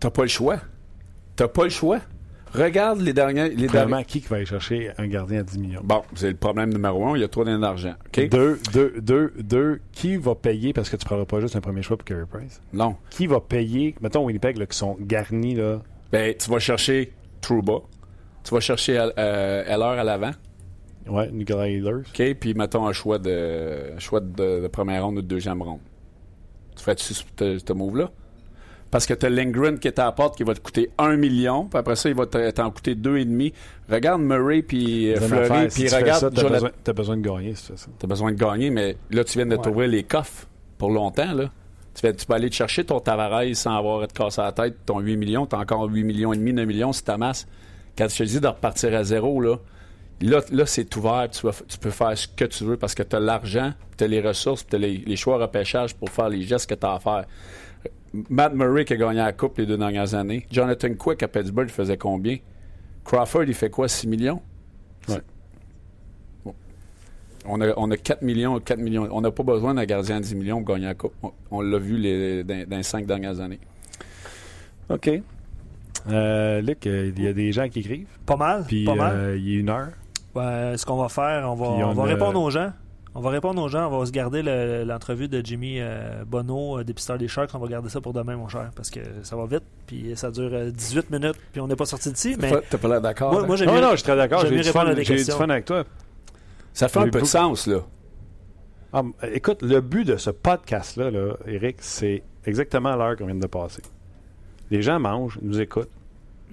t'as 0.00 0.10
pas 0.10 0.22
le 0.22 0.28
choix. 0.28 0.58
T'as 1.36 1.48
pas 1.48 1.64
le 1.64 1.70
choix. 1.70 1.98
Regarde 2.54 3.00
les 3.00 3.12
derniers. 3.12 3.50
Les 3.50 3.66
derniers... 3.68 4.04
Qui 4.04 4.20
va 4.20 4.36
aller 4.36 4.46
chercher 4.46 4.90
un 4.98 5.06
gardien 5.06 5.40
à 5.40 5.42
10 5.42 5.58
millions? 5.58 5.80
Bon, 5.84 6.02
c'est 6.14 6.30
le 6.30 6.36
problème 6.36 6.72
numéro 6.72 7.06
un. 7.06 7.16
Il 7.16 7.20
y 7.20 7.24
a 7.24 7.28
trop 7.28 7.44
d'argent. 7.44 7.94
Deux, 8.14 8.58
deux, 8.72 8.94
deux, 9.00 9.32
deux, 9.38 9.80
qui 9.92 10.16
va 10.16 10.34
payer, 10.34 10.72
parce 10.72 10.88
que 10.90 10.96
tu 10.96 11.04
ne 11.04 11.06
prendras 11.06 11.26
pas 11.26 11.40
juste 11.40 11.56
un 11.56 11.60
premier 11.60 11.82
choix 11.82 11.96
pour 11.96 12.04
Carey 12.04 12.24
Price, 12.30 12.60
Non. 12.72 12.96
qui 13.10 13.26
va 13.26 13.40
payer, 13.40 13.94
mettons 14.00 14.24
Winnipeg, 14.24 14.56
là, 14.56 14.66
qui 14.66 14.76
sont 14.76 14.96
garnis, 15.00 15.54
là, 15.54 15.82
Ben, 16.12 16.34
tu 16.36 16.50
vas 16.50 16.58
chercher 16.58 17.12
Trouba. 17.40 17.80
Tu 18.44 18.54
vas 18.54 18.60
chercher 18.60 18.98
euh, 18.98 19.64
Heller 19.66 19.98
à 20.00 20.04
l'avant. 20.04 20.30
ouais, 21.06 21.30
Nicolas 21.30 21.68
Ehlers. 21.68 22.02
OK? 22.08 22.34
Puis 22.40 22.54
mettons 22.54 22.86
un 22.86 22.92
choix 22.92 23.18
de, 23.18 23.94
un 23.96 23.98
choix 23.98 24.20
de, 24.20 24.60
de 24.62 24.68
première 24.68 25.04
ronde 25.04 25.18
ou 25.18 25.22
de 25.22 25.26
deuxième 25.26 25.60
ronde. 25.62 25.80
Tu 26.76 26.82
fais-tu 26.82 27.04
ce, 27.04 27.22
ce- 27.38 27.58
ce 27.58 27.72
move-là? 27.72 28.10
Parce 28.90 29.04
que 29.06 29.12
tu 29.12 29.26
as 29.26 29.28
Lindgren 29.30 29.78
qui 29.78 29.86
est 29.88 29.98
à 29.98 30.04
la 30.06 30.12
porte 30.12 30.36
qui 30.36 30.44
va 30.44 30.54
te 30.54 30.60
coûter 30.60 30.90
1 30.96 31.16
million, 31.16 31.64
puis 31.66 31.78
après 31.78 31.94
ça, 31.94 32.08
il 32.08 32.14
va 32.14 32.24
te- 32.24 32.50
t'en 32.52 32.70
coûter 32.70 32.94
2,5. 32.94 33.52
Regarde 33.90 34.22
Murray 34.22 34.62
puis 34.62 35.12
euh, 35.12 35.20
Fleury, 35.20 35.68
puis 35.68 35.82
si 35.82 35.86
tu 35.88 35.94
regarde 35.94 36.32
t'as 36.34 36.40
Jonathan- 36.40 36.92
besoin, 36.94 37.16
de 37.16 37.22
gagner, 37.22 37.54
si 37.54 37.66
tu 37.66 37.72
fais 37.72 37.78
ça. 37.78 37.86
T'as 37.98 38.06
besoin 38.06 38.32
de 38.32 38.36
gagner, 38.38 38.70
mais 38.70 38.96
là, 39.10 39.24
tu 39.24 39.34
viens 39.38 39.44
de 39.46 39.56
Ouais. 39.56 39.62
t'ouvrir 39.62 39.88
les 39.88 40.04
coffres 40.04 40.46
pour 40.78 40.90
longtemps, 40.90 41.32
là. 41.34 41.50
Tu, 41.94 42.06
vas- 42.06 42.12
tu 42.14 42.24
peux 42.24 42.32
aller 42.32 42.48
te 42.48 42.54
chercher 42.54 42.84
ton 42.84 42.98
Tavares 43.00 43.54
sans 43.54 43.76
avoir 43.76 44.00
à 44.02 44.06
te 44.06 44.14
casser 44.14 44.40
la 44.40 44.52
tête, 44.52 44.76
ton 44.86 45.00
8 45.00 45.16
millions, 45.18 45.44
t'as 45.44 45.58
encore 45.58 45.82
8 45.90 46.04
millions 46.04 46.32
et 46.32 46.36
demi, 46.38 46.52
9 46.54 46.66
millions 46.66 46.92
si 46.94 47.04
t'amasses. 47.04 47.46
Quand 47.96 48.08
je 48.08 48.16
te 48.16 48.22
dis 48.22 48.40
de 48.40 48.46
repartir 48.46 48.94
à 48.94 49.04
zéro, 49.04 49.40
là, 49.42 49.56
là, 50.22 50.40
là 50.50 50.64
c'est 50.64 50.96
ouvert, 50.96 51.28
tu, 51.30 51.44
vas 51.46 51.52
tu 51.68 51.76
peux 51.78 51.90
faire 51.90 52.16
ce 52.16 52.26
que 52.28 52.44
tu 52.46 52.64
veux 52.64 52.76
parce 52.78 52.94
que 52.94 53.02
t'as 53.02 53.20
l'argent, 53.20 53.72
t'as 53.98 54.06
les 54.06 54.20
ressources, 54.20 54.64
t'as 54.66 54.78
les, 54.78 54.98
les 55.04 55.16
choix 55.16 55.36
repêchage 55.38 55.94
pour 55.94 56.08
faire 56.10 56.28
les 56.30 56.42
gestes 56.42 56.70
que 56.70 56.74
t'as 56.74 56.94
à 56.94 56.98
faire. 57.00 57.24
Matt 58.30 58.54
Murray 58.54 58.84
qui 58.84 58.94
a 58.94 58.96
gagné 58.96 59.18
la 59.18 59.32
Coupe 59.32 59.58
les 59.58 59.66
deux 59.66 59.76
dernières 59.76 60.14
années. 60.14 60.46
Jonathan 60.50 60.94
Quick 60.94 61.22
à 61.22 61.28
Pittsburgh, 61.28 61.68
il 61.68 61.72
faisait 61.72 61.96
combien? 61.96 62.36
Crawford, 63.04 63.44
il 63.44 63.54
fait 63.54 63.70
quoi, 63.70 63.88
6 63.88 64.06
millions? 64.06 64.40
Ouais. 65.08 65.20
Bon. 66.44 66.54
On 67.46 67.60
a, 67.60 67.72
on 67.76 67.90
a 67.90 67.96
4 67.96 68.22
millions, 68.22 68.58
4 68.60 68.78
millions. 68.78 69.08
On 69.10 69.20
n'a 69.20 69.30
pas 69.30 69.42
besoin 69.42 69.74
d'un 69.74 69.84
gardien 69.84 70.16
à 70.16 70.20
10 70.20 70.34
millions 70.34 70.62
pour 70.62 70.74
gagner 70.74 70.86
la 70.86 70.94
Coupe. 70.94 71.14
On, 71.22 71.32
on 71.50 71.60
l'a 71.60 71.78
vu 71.78 71.96
les, 71.96 72.44
dans, 72.44 72.68
dans 72.68 72.76
les 72.76 72.82
5 72.82 73.06
dernières 73.06 73.40
années. 73.40 73.60
OK. 74.90 75.10
Euh, 76.10 76.60
Luc, 76.62 76.86
euh, 76.86 77.12
il 77.16 77.22
y 77.22 77.26
a 77.28 77.32
des 77.32 77.52
gens 77.52 77.68
qui 77.68 77.80
écrivent, 77.80 78.06
Pas 78.24 78.36
mal. 78.36 78.64
puis 78.66 78.84
pas 78.84 78.94
mal. 78.94 79.16
euh, 79.16 79.36
il 79.36 79.48
y 79.52 79.56
a 79.56 79.60
une 79.60 79.68
heure. 79.68 79.88
Ouais, 80.34 80.74
ce 80.76 80.86
qu'on 80.86 80.96
va 80.96 81.08
faire, 81.08 81.50
on 81.50 81.54
va, 81.54 81.66
on 81.66 81.90
on 81.90 81.92
va 81.94 82.04
répondre 82.04 82.40
aux 82.40 82.50
gens. 82.50 82.72
On 83.14 83.20
va 83.20 83.30
répondre 83.30 83.60
aux 83.62 83.68
gens. 83.68 83.90
On 83.92 83.98
va 84.00 84.06
se 84.06 84.12
garder 84.12 84.42
le- 84.42 84.84
l'entrevue 84.84 85.28
de 85.28 85.44
Jimmy 85.44 85.78
euh, 85.80 86.24
Bonneau, 86.26 86.78
euh, 86.78 86.84
dépisteur 86.84 87.18
des 87.18 87.26
Sharks. 87.28 87.50
On 87.54 87.58
va 87.58 87.66
garder 87.68 87.88
ça 87.88 88.00
pour 88.00 88.12
demain, 88.12 88.36
mon 88.36 88.48
cher, 88.48 88.70
parce 88.76 88.90
que 88.90 89.00
ça 89.22 89.34
va 89.36 89.46
vite. 89.46 89.64
Puis 89.86 90.12
ça 90.14 90.30
dure 90.30 90.50
euh, 90.52 90.70
18 90.70 91.10
minutes, 91.10 91.36
puis 91.52 91.60
on 91.60 91.66
n'est 91.66 91.74
pas 91.76 91.86
sorti 91.86 92.12
d'ici. 92.12 92.36
Mais 92.40 92.50
T'as- 92.70 92.78
pas 92.78 92.88
l'air 92.88 93.00
d'accord? 93.00 93.32
moi, 93.32 93.42
hein? 93.42 93.46
moi 93.46 93.56
j'ai 93.56 93.66
Non, 93.66 93.80
non, 93.80 93.90
je 93.92 93.96
suis 93.96 94.02
très 94.04 94.16
d'accord. 94.16 94.40
j'aime 94.42 94.50
J'ai 94.50 94.60
du 94.60 94.66
répondre 94.68 94.94
fun, 94.94 95.14
du 95.14 95.24
fun 95.24 95.48
avec 95.48 95.64
toi. 95.64 95.84
Ça 96.74 96.88
fait 96.88 96.98
un 97.00 97.08
peu 97.08 97.20
de 97.20 97.24
sens, 97.26 97.66
là. 97.66 97.80
Ah, 98.92 99.02
écoute, 99.32 99.62
le 99.62 99.80
but 99.80 100.04
de 100.06 100.16
ce 100.16 100.30
podcast-là, 100.30 101.10
là, 101.10 101.34
Eric, 101.46 101.76
c'est 101.80 102.22
exactement 102.46 102.90
à 102.90 102.96
l'heure 102.96 103.16
qu'on 103.16 103.26
vient 103.26 103.34
de 103.34 103.46
passer. 103.46 103.82
Les 104.70 104.80
gens 104.80 104.98
mangent, 105.00 105.38
ils 105.42 105.48
nous 105.48 105.60
écoutent, 105.60 105.90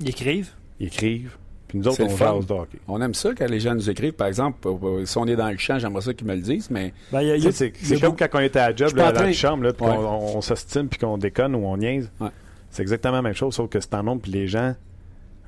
Ils 0.01 0.09
écrivent. 0.09 0.51
ils 0.79 0.87
écrivent, 0.87 1.37
puis 1.75 1.79
nous 1.81 1.87
autres, 1.87 1.97
C'est 1.97 2.23
on 2.23 2.39
jase 2.41 2.51
hockey. 2.51 2.79
On 2.87 3.01
aime 3.01 3.13
ça 3.13 3.29
quand 3.37 3.49
les 3.49 3.59
gens 3.59 3.75
nous 3.75 3.89
écrivent. 3.89 4.13
Par 4.13 4.27
exemple, 4.27 4.67
si 5.05 5.17
on 5.17 5.25
est 5.27 5.35
dans 5.35 5.49
le 5.49 5.57
champ, 5.57 5.77
j'aimerais 5.79 6.01
ça 6.01 6.13
qu'ils 6.13 6.27
me 6.27 6.35
le 6.35 6.41
disent, 6.41 6.69
mais 6.69 6.93
Ben, 7.11 7.39
C'est 7.51 7.99
comme 7.99 8.15
quand 8.15 8.27
on 8.33 8.39
était 8.39 8.59
à 8.59 8.69
la 8.69 8.75
job 8.75 8.95
là, 8.95 9.11
dans 9.11 9.21
la 9.21 9.33
chambre, 9.33 9.63
là, 9.63 9.73
puis 9.73 9.85
Ouais. 9.85 9.93
qu'on 9.95 10.03
on, 10.03 10.37
on 10.37 10.41
s'ostine 10.41 10.87
puis 10.87 10.99
qu'on 10.99 11.17
déconne 11.17 11.55
ou 11.55 11.65
on 11.65 11.77
niaise. 11.77 12.09
Ouais. 12.19 12.29
C'est 12.69 12.81
exactement 12.81 13.15
la 13.15 13.21
même 13.21 13.33
chose, 13.33 13.53
sauf 13.55 13.69
que 13.69 13.79
c'est 13.79 13.93
en 13.93 14.03
nombre 14.03 14.21
puis 14.21 14.31
les 14.31 14.47
gens 14.47 14.75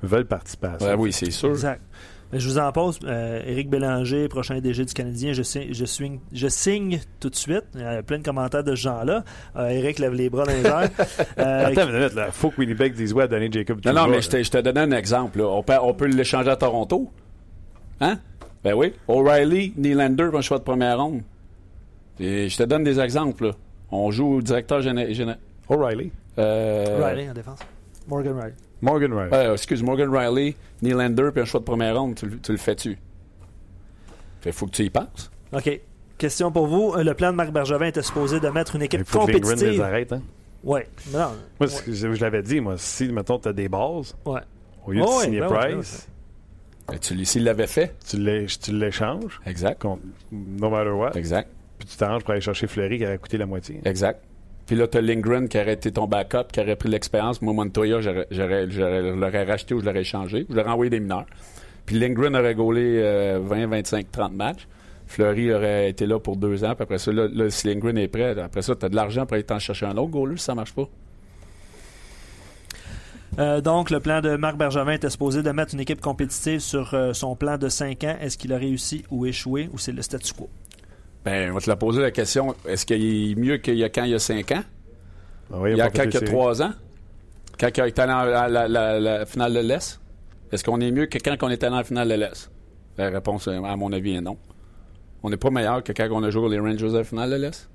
veulent 0.02 0.26
participer 0.26 0.68
à 0.68 0.78
ça. 0.78 0.86
Ouais, 0.90 0.94
oui, 1.02 1.12
c'est 1.12 1.30
sûr. 1.30 1.50
Exact. 1.50 1.80
Mais 2.32 2.40
je 2.40 2.48
vous 2.48 2.58
en 2.58 2.70
pose. 2.72 2.98
Euh, 3.04 3.40
Éric 3.46 3.70
Bélanger, 3.70 4.28
prochain 4.28 4.58
DG 4.60 4.84
du 4.84 4.92
Canadien, 4.92 5.32
je 5.32 5.42
signe, 5.42 5.68
je 5.72 5.84
signe, 5.86 6.18
je 6.32 6.46
signe 6.48 7.00
tout 7.20 7.30
de 7.30 7.34
suite. 7.36 7.64
Il 7.74 7.80
y 7.80 7.84
a 7.84 8.02
plein 8.02 8.18
de 8.18 8.22
commentaires 8.22 8.62
de 8.64 8.74
ce 8.74 8.80
genre-là. 8.82 9.24
Euh, 9.56 9.68
Éric 9.68 9.98
lève 9.98 10.12
les 10.12 10.28
bras 10.28 10.44
dans 10.44 10.52
les 10.52 10.64
airs. 10.66 10.90
Euh, 11.38 11.66
Attends 11.66 11.88
une 11.88 11.94
minute, 11.96 12.14
là. 12.14 12.30
Faut 12.30 12.50
que 12.50 12.60
Winnipeg 12.60 12.94
dise 12.94 13.12
ouais 13.14 13.24
à 13.24 13.28
donner 13.28 13.50
Jacob 13.50 13.80
Non, 13.86 13.92
non, 13.92 14.08
mais 14.08 14.20
je 14.20 14.28
te, 14.28 14.42
je 14.42 14.50
te 14.50 14.58
donnais 14.58 14.80
un 14.80 14.90
exemple. 14.92 15.38
là. 15.38 15.46
On 15.46 15.62
peut, 15.62 15.74
on 15.80 15.94
peut 15.94 16.06
l'échanger 16.06 16.50
à 16.50 16.56
Toronto. 16.56 17.10
Hein? 18.00 18.18
Ben 18.64 18.74
oui. 18.74 18.92
O'Reilly, 19.06 19.72
Nylander, 19.76 20.30
un 20.34 20.40
choix 20.40 20.58
de 20.58 20.64
première 20.64 20.98
ronde. 21.00 21.22
Et 22.20 22.48
je 22.48 22.56
te 22.58 22.64
donne 22.64 22.82
des 22.84 22.98
exemples. 23.00 23.46
là. 23.46 23.52
On 23.90 24.10
joue 24.10 24.34
au 24.34 24.42
directeur 24.42 24.82
général. 24.82 25.38
O'Reilly. 25.68 26.10
Euh, 26.38 27.00
Riley 27.04 27.30
en 27.30 27.34
défense. 27.34 27.60
Morgan 28.06 28.34
Riley. 28.36 28.54
Morgan 28.80 29.12
Riley. 29.12 29.34
euh, 29.34 29.52
excuse, 29.54 29.82
Morgan 29.82 30.08
Riley, 30.14 30.54
Nylander, 30.82 31.30
puis 31.32 31.42
un 31.42 31.44
choix 31.44 31.60
de 31.60 31.64
première 31.64 31.98
ronde. 31.98 32.14
Tu, 32.14 32.26
le- 32.26 32.38
tu 32.38 32.52
le 32.52 32.58
fais-tu? 32.58 32.96
Fait 34.40 34.52
faut 34.52 34.66
que 34.66 34.72
tu 34.72 34.84
y 34.84 34.90
penses. 34.90 35.30
OK. 35.52 35.80
Question 36.16 36.50
pour 36.52 36.66
vous. 36.66 36.94
Euh, 36.94 37.02
Le 37.02 37.14
plan 37.14 37.30
de 37.30 37.36
Marc 37.36 37.50
Bergevin 37.50 37.86
était 37.86 38.02
supposé 38.02 38.40
de 38.40 38.48
mettre 38.48 38.76
une 38.76 38.82
Il 38.82 38.84
équipe 38.86 39.04
faut 39.06 39.26
que 39.26 39.32
Lindgren 39.32 39.50
les 39.50 39.56
compétitive. 39.56 39.82
arrête. 39.82 40.12
Hein? 40.12 40.22
Oui. 40.64 40.80
Non. 41.12 41.32
Moi, 41.60 41.68
que 41.84 41.92
je, 41.92 42.12
je 42.14 42.20
l'avais 42.20 42.42
dit, 42.42 42.60
moi, 42.60 42.74
si, 42.76 43.08
mettons, 43.08 43.38
tu 43.38 43.48
as 43.48 43.52
des 43.52 43.68
bases, 43.68 44.16
Ouais. 44.24 44.40
au 44.86 44.92
lieu 44.92 45.00
Ouais, 45.00 45.06
de 45.06 45.12
ouais, 45.12 45.24
signer 45.24 45.40
ben 45.40 45.48
ouais, 45.52 45.72
Price, 45.74 46.08
Ben, 46.88 46.98
tu 46.98 47.24
S'il 47.24 47.44
l'avait 47.44 47.66
fait. 47.66 47.94
tu 48.08 48.16
l'é- 48.16 48.46
tu 48.46 48.72
l'échanges, 48.72 49.40
Exact. 49.46 49.80
contre 49.82 50.02
no 50.32 50.70
matter 50.70 50.90
what, 50.90 51.12
Exact. 51.16 51.48
puis 51.78 51.86
tu 51.86 51.96
t'arranges 51.96 52.22
pour 52.22 52.30
aller 52.32 52.40
chercher 52.40 52.66
Fleury 52.66 52.98
qui 52.98 53.04
aurait 53.06 53.18
coûté 53.18 53.36
la 53.38 53.46
moitié. 53.46 53.80
Exact. 53.84 54.22
Puis 54.68 54.76
là, 54.76 54.86
t'as 54.86 55.00
Lindgren 55.00 55.48
qui 55.48 55.58
aurait 55.58 55.72
été 55.72 55.90
ton 55.90 56.06
backup, 56.06 56.52
qui 56.52 56.60
aurait 56.60 56.76
pris 56.76 56.90
l'expérience. 56.90 57.40
Moi, 57.40 57.54
Montoya, 57.54 58.02
j'aurais, 58.02 58.26
j'aurais, 58.30 58.70
je 58.70 59.14
l'aurais 59.14 59.44
racheté 59.44 59.72
ou 59.72 59.80
je 59.80 59.86
l'aurais 59.86 60.02
échangé. 60.02 60.44
Je 60.50 60.54
l'aurais 60.54 60.68
envoyé 60.68 60.90
des 60.90 61.00
mineurs. 61.00 61.24
Puis 61.86 61.98
Lindgren 61.98 62.36
aurait 62.36 62.54
gaulé 62.54 63.00
euh, 63.02 63.40
20, 63.42 63.66
25, 63.66 64.12
30 64.12 64.34
matchs. 64.34 64.68
Fleury 65.06 65.54
aurait 65.54 65.88
été 65.88 66.04
là 66.04 66.20
pour 66.20 66.36
deux 66.36 66.64
ans. 66.64 66.74
Puis 66.74 66.82
après 66.82 66.98
ça, 66.98 67.10
là, 67.10 67.28
là, 67.32 67.48
si 67.48 67.66
Lindgren 67.66 67.96
est 67.96 68.08
prêt, 68.08 68.38
après 68.38 68.60
ça, 68.60 68.76
t'as 68.76 68.90
de 68.90 68.94
l'argent 68.94 69.24
pour 69.24 69.36
aller 69.36 69.42
t'en 69.42 69.58
chercher 69.58 69.86
un 69.86 69.96
autre 69.96 70.10
goaler 70.10 70.36
si 70.36 70.44
ça 70.44 70.54
marche 70.54 70.74
pas. 70.74 70.86
Euh, 73.38 73.62
donc, 73.62 73.88
le 73.88 74.00
plan 74.00 74.20
de 74.20 74.36
Marc 74.36 74.58
Bergevin 74.58 74.92
était 74.92 75.08
supposé 75.08 75.42
de 75.42 75.50
mettre 75.50 75.72
une 75.72 75.80
équipe 75.80 76.02
compétitive 76.02 76.60
sur 76.60 76.92
euh, 76.92 77.14
son 77.14 77.36
plan 77.36 77.56
de 77.56 77.70
5 77.70 78.04
ans. 78.04 78.16
Est-ce 78.20 78.36
qu'il 78.36 78.52
a 78.52 78.58
réussi 78.58 79.02
ou 79.10 79.24
échoué 79.24 79.70
ou 79.72 79.78
c'est 79.78 79.92
le 79.92 80.02
statu 80.02 80.34
quo? 80.34 80.50
Ben, 81.30 81.50
on 81.50 81.54
va 81.54 81.60
te 81.60 81.68
la 81.70 81.76
poser 81.76 82.00
la 82.02 82.10
question. 82.10 82.54
Est-ce 82.66 82.86
qu'il 82.86 83.32
est 83.32 83.34
mieux 83.34 83.56
qu'il 83.58 83.74
y 83.76 83.84
a 83.84 83.88
quand 83.88 84.04
il 84.04 84.10
y 84.10 84.14
a 84.14 84.18
5 84.18 84.52
ans? 84.52 84.62
Oui, 85.50 85.72
Il 85.72 85.76
y 85.78 85.80
a 85.80 85.90
quand 85.90 86.02
il 86.04 86.14
y 86.14 86.16
a 86.16 86.20
séries. 86.20 86.26
3 86.26 86.62
ans? 86.62 86.72
Quand 87.58 87.68
il 87.76 87.80
est 87.84 87.98
allé 87.98 88.12
en 88.12 88.22
la, 88.24 88.48
la- 88.48 88.68
la- 88.68 89.00
la 89.00 89.26
finale 89.26 89.54
de 89.54 89.60
l'Est? 89.60 90.00
Est-ce 90.52 90.64
qu'on 90.64 90.80
est 90.80 90.90
mieux 90.90 91.06
que 91.06 91.18
quand 91.18 91.36
on 91.42 91.48
est 91.50 91.62
allé 91.64 91.76
en 91.76 91.84
finale 91.84 92.08
de 92.08 92.14
l'Est? 92.14 92.50
La 92.96 93.10
réponse, 93.10 93.46
à 93.48 93.76
mon 93.76 93.92
avis, 93.92 94.14
est 94.16 94.20
non. 94.20 94.36
On 95.22 95.30
n'est 95.30 95.36
pas 95.36 95.50
meilleur 95.50 95.82
que 95.82 95.92
quand 95.92 96.08
on 96.12 96.22
a 96.22 96.30
joué 96.30 96.48
les 96.50 96.58
Rangers 96.60 96.94
à 96.94 96.98
la 96.98 97.04
finale 97.04 97.30
de 97.30 97.36
l'Est? 97.36 97.68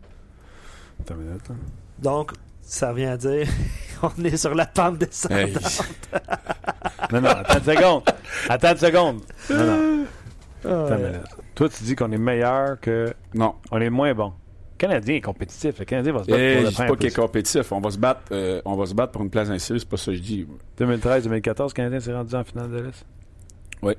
Attends 1.01 1.15
une 1.15 1.21
minute, 1.27 1.49
là. 1.49 1.55
Donc, 1.99 2.31
ça 2.61 2.89
revient 2.91 3.05
à 3.05 3.17
dire 3.17 3.47
on 4.03 4.23
est 4.23 4.37
sur 4.37 4.55
la 4.55 4.65
pente 4.65 4.97
descendante. 4.99 5.37
Hey, 5.39 5.53
Non, 7.11 7.21
non, 7.21 7.29
attends 7.29 7.59
une 7.59 7.75
seconde. 7.75 8.03
Attends 8.49 8.71
une 8.71 8.77
seconde. 8.77 9.21
Non, 9.49 9.65
non. 9.65 10.05
Attends 10.85 10.97
une 10.97 11.05
minute. 11.07 11.21
Toi, 11.55 11.69
tu 11.69 11.83
dis 11.83 11.95
qu'on 11.95 12.11
est 12.11 12.17
meilleur 12.17 12.79
que. 12.79 13.13
non. 13.33 13.55
On 13.71 13.79
est 13.79 13.89
moins 13.89 14.13
bon 14.13 14.33
Canadien 14.77 15.15
est 15.15 15.21
compétitif. 15.21 15.79
Le 15.79 15.85
Canadien 15.85 16.11
va 16.13 16.23
se 16.23 16.27
battre 16.29 16.39
Eh, 16.41 16.53
pour 16.55 16.59
je 16.61 16.65
le 16.65 16.69
dis 16.69 16.75
premier 16.75 16.89
pas 16.89 16.95
qu'il 16.97 17.07
est 17.07 17.15
compétitif. 17.15 17.71
On 17.71 17.79
va 17.79 17.91
se 17.91 17.97
battre, 17.97 18.21
euh, 18.31 18.61
on 18.65 18.75
va 18.75 18.85
se 18.85 18.93
battre 18.93 19.11
pour 19.13 19.21
une 19.21 19.29
place 19.29 19.49
ainsi. 19.49 19.73
C'est 19.79 19.87
pas 19.87 19.95
ça 19.97 20.11
que 20.11 20.17
je 20.17 20.21
dis. 20.21 20.47
2013-2014, 20.77 21.67
le 21.69 21.73
Canadien 21.73 21.99
s'est 21.99 22.13
rendu 22.13 22.35
en 22.35 22.43
finale 22.43 22.69
de 22.71 22.77
l'Est. 22.81 23.05
Oui. 23.81 23.93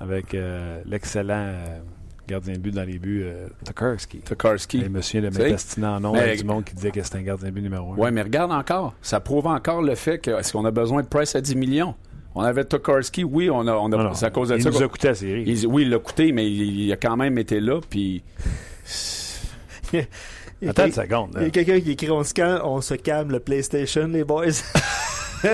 Avec 0.00 0.34
euh, 0.34 0.82
l'excellent 0.84 1.34
euh, 1.54 1.78
gardien 2.26 2.54
de 2.54 2.58
but 2.58 2.74
dans 2.74 2.82
les 2.84 2.98
buts, 2.98 3.24
Tokarski. 3.64 4.18
Tokarski. 4.18 4.78
Et 4.78 4.80
je 4.82 4.86
Tu 4.88 5.02
sais, 5.02 5.20
m'intestiner 5.22 5.86
en 5.86 6.00
nom 6.00 6.12
mais- 6.12 6.36
du 6.36 6.44
monde 6.44 6.64
qui 6.64 6.74
disait 6.74 6.90
que 6.90 7.02
c'était 7.02 7.18
un 7.18 7.22
gardien 7.22 7.48
de 7.48 7.54
but 7.54 7.62
numéro 7.62 7.94
un. 7.94 7.96
Ouais, 7.96 8.10
mais 8.10 8.22
regarde 8.22 8.52
encore. 8.52 8.94
Ça 9.00 9.20
prouve 9.20 9.46
encore 9.46 9.80
le 9.82 9.94
fait 9.94 10.18
que 10.18 10.32
est-ce 10.32 10.52
qu'on 10.52 10.64
a 10.66 10.70
besoin 10.70 11.02
de 11.02 11.08
Price 11.08 11.34
à 11.36 11.40
10 11.40 11.56
millions? 11.56 11.94
On 12.34 12.42
avait 12.42 12.64
Tokarski, 12.64 13.24
oui, 13.24 13.50
on 13.50 13.66
a, 13.66 13.72
on 13.74 14.14
c'est 14.14 14.26
à 14.26 14.30
cause 14.30 14.50
de 14.50 14.56
il 14.56 14.62
ça. 14.62 14.70
nous 14.70 14.82
a 14.82 14.88
coûté 14.88 15.08
la 15.08 15.14
série. 15.14 15.44
il- 15.46 15.66
oui, 15.66 15.82
il 15.82 15.90
l'a 15.90 15.98
coûté, 15.98 16.30
mais 16.32 16.46
il, 16.48 16.80
il 16.82 16.92
a 16.92 16.96
quand 16.96 17.16
même 17.16 17.36
été 17.38 17.60
là. 17.60 17.80
Puis 17.88 18.22
Il 19.92 19.98
y 20.62 20.66
a 20.66 20.70
Attends 20.70 20.86
une 20.86 20.92
seconde. 20.92 21.30
il 21.36 21.42
y 21.42 21.46
a 21.46 21.50
quelqu'un 21.50 21.80
qui 21.80 21.92
écrit 21.92 22.10
on 22.10 22.22
se 22.24 22.34
calme, 22.34 22.60
on 22.64 22.80
se 22.80 22.94
calme 22.94 23.30
le 23.30 23.38
PlayStation, 23.40 24.06
les 24.08 24.24
boys. 24.24 24.46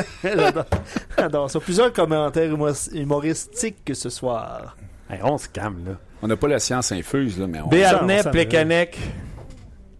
J'adore. 1.18 1.51
Ça. 1.51 1.61
Plusieurs 1.61 1.93
commentaires 1.93 2.51
humo- 2.51 2.95
humoristiques 2.95 3.91
ce 3.93 4.09
soir. 4.11 4.77
Hey, 5.11 5.20
on 5.22 5.37
se 5.39 5.49
calme, 5.49 5.85
là. 5.87 5.93
on 6.22 6.27
n'a 6.29 6.37
pas 6.37 6.49
la 6.49 6.59
science 6.59 6.91
infuse, 6.93 7.39
là, 7.39 7.47
mais 7.47 7.61
on. 7.61 7.68
Béarnais, 7.68 8.22
Plekanec, 8.25 8.99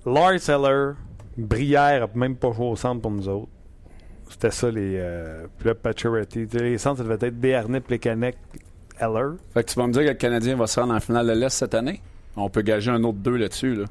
Lars 0.07 0.49
Eller, 0.49 0.93
Brière, 1.37 2.09
même 2.15 2.37
pas 2.37 2.53
joué 2.53 2.67
au 2.67 2.77
centre 2.77 3.03
pour 3.03 3.11
nous 3.11 3.29
autres. 3.29 3.49
C'était 4.35 4.51
ça, 4.51 4.69
les. 4.71 4.97
Euh, 4.99 5.47
sais, 5.63 6.47
Les 6.59 6.79
centres, 6.79 6.99
ça 6.99 7.05
devait 7.05 7.15
être 7.29 7.39
Béarnais, 7.39 7.81
Plekanec, 7.81 8.37
Eller. 9.01 9.37
Fait 9.55 9.63
que 9.63 9.71
tu 9.71 9.79
vas 9.79 9.87
me 9.87 9.93
dire 9.93 10.03
que 10.03 10.09
le 10.09 10.15
Canadien 10.15 10.57
va 10.57 10.67
se 10.67 10.81
rendre 10.81 10.93
en 10.93 10.99
finale 11.01 11.29
de 11.29 11.33
l'Est 11.33 11.51
cette 11.51 11.75
année? 11.75 12.01
On 12.37 12.49
peut 12.51 12.63
gager 12.63 12.91
un 12.91 13.03
autre 13.05 13.19
2 13.19 13.37
là-dessus. 13.37 13.77
Là. 13.77 13.85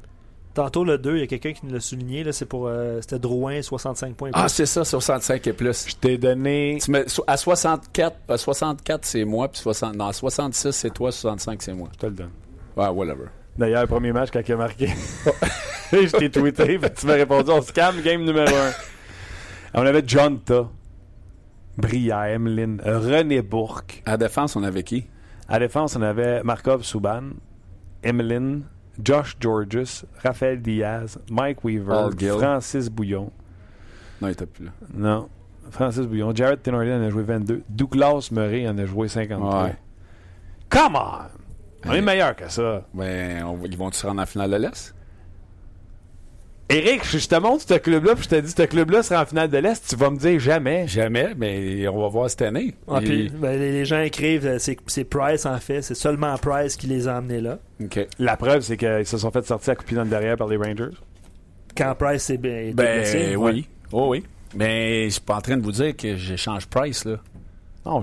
Tantôt, 0.52 0.84
le 0.84 0.98
2, 0.98 1.16
il 1.16 1.20
y 1.20 1.22
a 1.22 1.26
quelqu'un 1.26 1.52
qui 1.54 1.64
nous 1.66 1.72
l'a 1.72 1.80
souligné. 1.80 2.22
Là, 2.24 2.32
c'est 2.32 2.44
pour, 2.44 2.66
euh, 2.68 3.00
c'était 3.00 3.18
Drouin, 3.18 3.62
65 3.62 4.14
points. 4.14 4.28
et 4.28 4.32
Ah, 4.34 4.42
plus. 4.42 4.50
c'est 4.50 4.66
ça, 4.66 4.84
65 4.84 5.46
et 5.46 5.52
plus. 5.54 5.86
Je 5.88 5.96
t'ai 5.96 6.18
donné. 6.18 6.78
Tu 6.82 6.90
mets- 6.90 7.06
à 7.26 7.36
64, 7.38 8.16
à 8.28 8.36
64 8.36 9.04
c'est 9.06 9.24
moi, 9.24 9.48
puis 9.48 9.60
60, 9.60 9.96
non, 9.96 10.08
à 10.08 10.12
66, 10.12 10.72
c'est 10.72 10.90
toi, 10.92 11.10
65, 11.10 11.62
c'est 11.62 11.72
moi. 11.72 11.88
Je 11.94 11.98
te 11.98 12.06
le 12.06 12.12
donne. 12.12 12.30
Ouais, 12.76 12.88
whatever. 12.88 13.24
D'ailleurs, 13.56 13.82
le 13.82 13.88
premier 13.88 14.12
match, 14.12 14.28
quand 14.30 14.42
il 14.46 14.52
a 14.52 14.56
marqué, 14.56 14.88
je 15.92 16.16
t'ai 16.16 16.28
tweeté, 16.30 16.78
tu 16.96 17.06
m'as 17.06 17.14
répondu 17.14 17.50
on 17.50 17.62
se 17.62 17.72
calme, 17.72 18.00
game 18.02 18.22
numéro 18.24 18.54
1. 18.54 18.70
On 19.76 19.84
avait 19.84 20.04
John 20.06 20.38
Ta, 20.40 20.68
Brière, 21.76 22.24
Emeline, 22.26 22.80
René 22.84 23.42
Bourque. 23.42 24.02
À 24.06 24.16
défense, 24.16 24.54
on 24.54 24.62
avait 24.62 24.84
qui? 24.84 25.06
À 25.48 25.58
défense, 25.58 25.96
on 25.96 26.02
avait 26.02 26.42
Markov 26.44 26.84
Souban, 26.84 27.30
Emeline, 28.02 28.62
Josh 29.02 29.36
Georges, 29.40 30.04
Raphaël 30.22 30.62
Diaz, 30.62 31.18
Mike 31.28 31.64
Weaver. 31.64 32.10
Francis 32.38 32.88
Bouillon. 32.88 33.32
Non, 34.22 34.28
il 34.28 34.32
était 34.32 34.46
plus 34.46 34.66
là. 34.66 34.70
Non. 34.94 35.28
Francis 35.70 36.06
Bouillon. 36.06 36.32
Jared 36.34 36.62
Tenorley 36.62 36.94
en 36.94 37.02
a 37.02 37.10
joué 37.10 37.24
22. 37.24 37.62
Douglas 37.68 38.28
Murray 38.30 38.68
en 38.68 38.78
a 38.78 38.86
joué 38.86 39.08
53. 39.08 39.64
Ouais. 39.64 39.76
Come 40.68 40.94
on! 40.96 41.88
On 41.88 41.92
est 41.92 42.00
meilleur 42.00 42.36
que 42.36 42.48
ça. 42.48 42.86
Ben, 42.94 43.44
on 43.44 43.58
ils 43.64 43.76
vont-tu 43.76 43.98
se 43.98 44.06
rendre 44.06 44.22
en 44.22 44.26
finale 44.26 44.52
de 44.52 44.56
l'Est? 44.56 44.94
Eric, 46.70 47.04
je 47.06 47.28
te 47.28 47.34
montre 47.36 47.64
ce 47.68 47.74
club-là, 47.74 48.14
puis 48.14 48.24
je 48.24 48.28
te 48.30 48.40
dis, 48.40 48.50
ce 48.50 48.62
club-là 48.62 49.02
sera 49.02 49.22
en 49.22 49.26
finale 49.26 49.50
de 49.50 49.58
l'Est, 49.58 49.86
tu 49.86 49.96
vas 49.96 50.08
me 50.10 50.16
dire 50.16 50.40
jamais. 50.40 50.88
Jamais, 50.88 51.34
mais 51.36 51.86
on 51.88 52.00
va 52.00 52.08
voir 52.08 52.30
cette 52.30 52.42
année. 52.42 52.74
Ah, 52.88 53.00
Et- 53.02 53.04
puis, 53.04 53.28
ben, 53.28 53.58
les, 53.58 53.70
les 53.70 53.84
gens 53.84 54.00
écrivent, 54.00 54.46
euh, 54.46 54.58
c'est, 54.58 54.78
c'est 54.86 55.04
Price 55.04 55.44
en 55.44 55.58
fait, 55.58 55.82
c'est 55.82 55.94
seulement 55.94 56.36
Price 56.38 56.76
qui 56.76 56.86
les 56.86 57.06
a 57.06 57.18
amenés 57.18 57.42
là. 57.42 57.58
OK. 57.82 58.06
La 58.18 58.36
preuve, 58.38 58.62
c'est 58.62 58.78
qu'ils 58.78 59.06
se 59.06 59.18
sont 59.18 59.30
fait 59.30 59.44
sortir 59.44 59.74
à 59.74 59.76
couper 59.76 59.94
dans 59.94 60.04
le 60.04 60.08
derrière 60.10 60.36
par 60.38 60.48
les 60.48 60.56
Rangers. 60.56 60.96
Quand 61.76 61.94
Price 61.98 62.30
est 62.30 62.38
bien 62.38 62.56
est 62.56 62.72
blessé. 62.72 63.18
Ben, 63.32 63.36
oui. 63.36 63.68
Oh, 63.92 64.08
oui. 64.08 64.24
Mais 64.56 65.04
je 65.04 65.10
suis 65.10 65.20
pas 65.20 65.36
en 65.36 65.40
train 65.40 65.56
de 65.58 65.62
vous 65.62 65.72
dire 65.72 65.94
que 65.94 66.16
j'échange 66.16 66.66
Price, 66.66 67.04
là. 67.04 67.16
Non, 67.84 68.00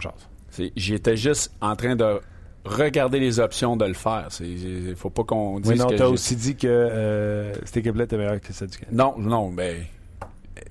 J'étais 0.76 1.18
juste 1.18 1.52
en 1.62 1.76
train 1.76 1.96
de 1.96 2.20
regarder 2.66 3.20
les 3.20 3.40
options 3.40 3.76
de 3.78 3.86
le 3.86 3.94
faire. 3.94 4.28
Il 4.42 4.96
faut 4.96 5.10
pas 5.10 5.24
qu'on 5.24 5.60
dise 5.60 5.72
Oui, 5.72 5.78
non, 5.78 5.88
t'as 5.96 6.08
aussi 6.08 6.36
dit 6.36 6.56
que 6.56 6.68
euh, 6.68 7.54
cette 7.66 7.78
équipe-là 7.78 8.04
était 8.06 8.18
meilleure 8.18 8.40
que 8.42 8.54
celle 8.54 8.70
du 8.70 8.78
Canada. 8.78 8.96
Non, 8.96 9.16
non, 9.18 9.50
ben... 9.50 9.78
euh, 10.58 10.62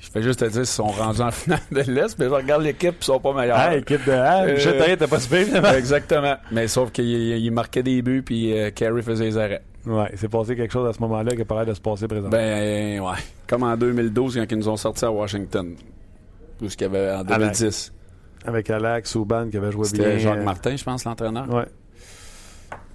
Je 0.00 0.10
fais 0.10 0.22
juste 0.22 0.40
te 0.40 0.44
dire 0.46 0.54
qu'ils 0.54 0.66
sont 0.66 0.86
rendus 0.86 1.20
en 1.20 1.30
finale 1.32 1.60
de 1.70 1.80
l'Est, 1.82 2.18
mais 2.18 2.24
je 2.26 2.30
regarde 2.30 2.62
l'équipe, 2.62 2.94
ils 3.00 3.04
sont 3.04 3.20
pas 3.20 3.32
meilleurs. 3.32 3.58
Ah, 3.58 3.76
équipe 3.76 4.04
de. 4.06 4.12
Ah, 4.12 4.44
Euh, 4.44 4.54
Michel 4.54 4.76
Therrien, 4.78 4.96
t'as 4.96 5.06
pas 5.06 5.18
finalement. 5.20 5.70
Exactement. 5.72 6.36
Mais 6.50 6.66
sauf 6.68 6.90
qu'il 6.90 7.04
il 7.06 7.50
marquait 7.52 7.82
des 7.82 8.02
buts, 8.02 8.22
puis 8.22 8.52
euh, 8.58 8.70
Carey 8.70 9.02
faisait 9.02 9.24
les 9.24 9.38
arrêts. 9.38 9.62
Ouais, 9.86 10.08
il 10.12 10.18
s'est 10.18 10.28
passé 10.28 10.54
quelque 10.56 10.72
chose 10.72 10.88
à 10.88 10.92
ce 10.92 11.00
moment-là 11.00 11.34
qui 11.34 11.40
a 11.40 11.44
pas 11.44 11.54
l'air 11.56 11.66
de 11.66 11.72
se 11.74 11.80
passer 11.80 12.06
présentement. 12.08 12.30
Ben, 12.36 13.00
ouais. 13.00 13.16
Comme 13.46 13.62
en 13.62 13.74
2012, 13.76 14.34
quand 14.36 14.44
ils 14.50 14.56
nous 14.58 14.68
ont 14.68 14.76
sortis 14.76 15.04
à 15.04 15.10
Washington. 15.10 15.74
Tout 16.58 16.68
ce 16.68 16.76
qu'il 16.76 16.88
y 16.88 16.90
avait 16.96 17.10
en 17.12 17.22
2010. 17.24 17.92
Avec 18.44 18.70
Alex, 18.70 19.10
Souban 19.10 19.48
qui 19.50 19.56
avait 19.56 19.72
joué 19.72 19.88
bien. 19.92 20.04
C'était 20.04 20.18
Jacques 20.20 20.44
Martin, 20.44 20.76
je 20.76 20.84
pense, 20.84 21.04
l'entraîneur. 21.04 21.48
Ouais. 21.52 21.66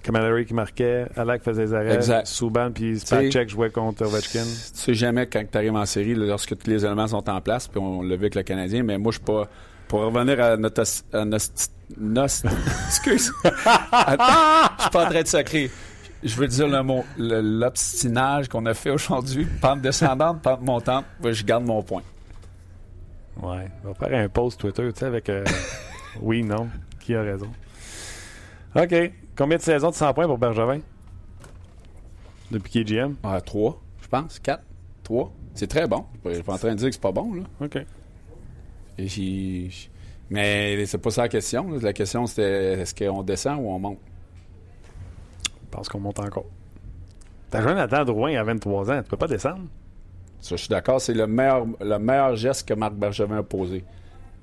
Camilleri 0.04 0.44
qui 0.44 0.52
marquait, 0.52 1.06
Alak 1.16 1.42
faisait 1.42 1.64
des 1.64 1.74
arrêts, 1.74 1.94
Exact. 1.94 2.26
Souban 2.26 2.70
puis 2.70 3.00
Spacek 3.00 3.48
jouait 3.48 3.70
contre 3.70 4.04
Ovechkin. 4.04 4.42
Tu 4.42 4.78
sais 4.78 4.94
jamais 4.94 5.26
quand 5.26 5.42
tu 5.50 5.56
arrives 5.56 5.74
en 5.74 5.86
série, 5.86 6.14
là, 6.14 6.26
lorsque 6.26 6.56
tous 6.58 6.68
les 6.68 6.84
éléments 6.84 7.08
sont 7.08 7.28
en 7.28 7.40
place, 7.40 7.68
puis 7.68 7.80
on 7.80 8.02
l'a 8.02 8.16
vu 8.16 8.22
avec 8.22 8.34
le 8.34 8.42
Canadien, 8.42 8.82
mais 8.82 8.98
moi, 8.98 9.12
je 9.12 9.16
suis 9.16 9.24
pas. 9.24 9.48
Pour 9.88 10.00
revenir 10.00 10.40
à 10.40 10.56
notre. 10.56 10.82
à 11.12 11.24
excuse. 12.86 13.32
Attends, 13.92 14.74
je 14.76 14.82
suis 14.82 14.90
pas 14.90 15.06
en 15.06 15.10
train 15.10 15.22
de 15.22 15.26
sacrer. 15.26 15.70
Je 16.22 16.36
veux 16.36 16.48
dire 16.48 16.68
le 16.68 16.82
mot. 16.82 17.04
L'obstinage 17.18 18.48
qu'on 18.48 18.64
a 18.66 18.74
fait 18.74 18.90
aujourd'hui, 18.90 19.46
pente 19.60 19.80
descendante, 19.82 20.42
pente 20.42 20.62
montante, 20.62 21.04
je 21.22 21.44
garde 21.44 21.64
mon 21.64 21.82
point. 21.82 22.02
Ouais. 23.42 23.68
On 23.84 23.88
va 23.88 23.94
faire 23.94 24.18
un 24.24 24.28
post 24.28 24.60
Twitter, 24.60 24.92
tu 24.92 25.00
sais, 25.00 25.06
avec 25.06 25.28
euh, 25.28 25.44
oui, 26.20 26.42
non, 26.42 26.68
qui 27.00 27.14
a 27.14 27.22
raison. 27.22 27.48
OK. 28.76 28.94
Combien 29.36 29.56
de 29.56 29.62
saisons 29.62 29.90
de 29.90 29.94
100 29.94 30.14
points 30.14 30.26
pour 30.26 30.38
Bergevin? 30.38 30.80
Depuis 32.50 32.70
qu'il 32.70 32.80
est 32.82 32.84
GM? 32.84 33.14
Ah, 33.22 33.40
trois, 33.40 33.80
je 34.02 34.06
pense. 34.08 34.38
Quatre. 34.38 34.62
Trois. 35.02 35.32
C'est 35.54 35.66
très 35.66 35.86
bon. 35.86 36.04
Je 36.24 36.34
suis 36.34 36.42
pas 36.42 36.54
en 36.54 36.58
train 36.58 36.70
de 36.70 36.74
dire 36.76 36.88
que 36.88 36.94
c'est 36.94 37.00
pas 37.00 37.12
bon, 37.12 37.34
là. 37.34 37.42
OK. 37.60 37.76
Et 37.76 39.08
j'ai- 39.08 39.68
j'ai- 39.70 39.90
Mais 40.30 40.86
c'est 40.86 40.98
pas 40.98 41.10
ça 41.10 41.22
la 41.22 41.28
question. 41.28 41.70
là. 41.70 41.78
La 41.82 41.92
question, 41.92 42.26
c'était 42.26 42.80
est-ce 42.80 42.94
qu'on 42.94 43.22
descend 43.22 43.58
ou 43.60 43.68
on 43.70 43.78
monte? 43.78 43.98
Je 45.44 45.76
pense 45.76 45.88
qu'on 45.88 46.00
monte 46.00 46.20
encore. 46.20 46.46
T'as 47.50 47.60
joué 47.62 47.74
Nathan 47.74 48.04
Drouin 48.04 48.34
à 48.36 48.42
23 48.44 48.90
ans, 48.90 49.02
tu 49.02 49.08
peux 49.10 49.16
pas 49.16 49.26
descendre? 49.28 49.64
Ça, 50.44 50.56
je 50.56 50.60
suis 50.60 50.68
d'accord, 50.68 51.00
c'est 51.00 51.14
le 51.14 51.26
meilleur, 51.26 51.64
le 51.80 51.98
meilleur 51.98 52.36
geste 52.36 52.68
que 52.68 52.74
Marc 52.74 52.92
Bergevin 52.92 53.38
a 53.38 53.42
posé. 53.42 53.82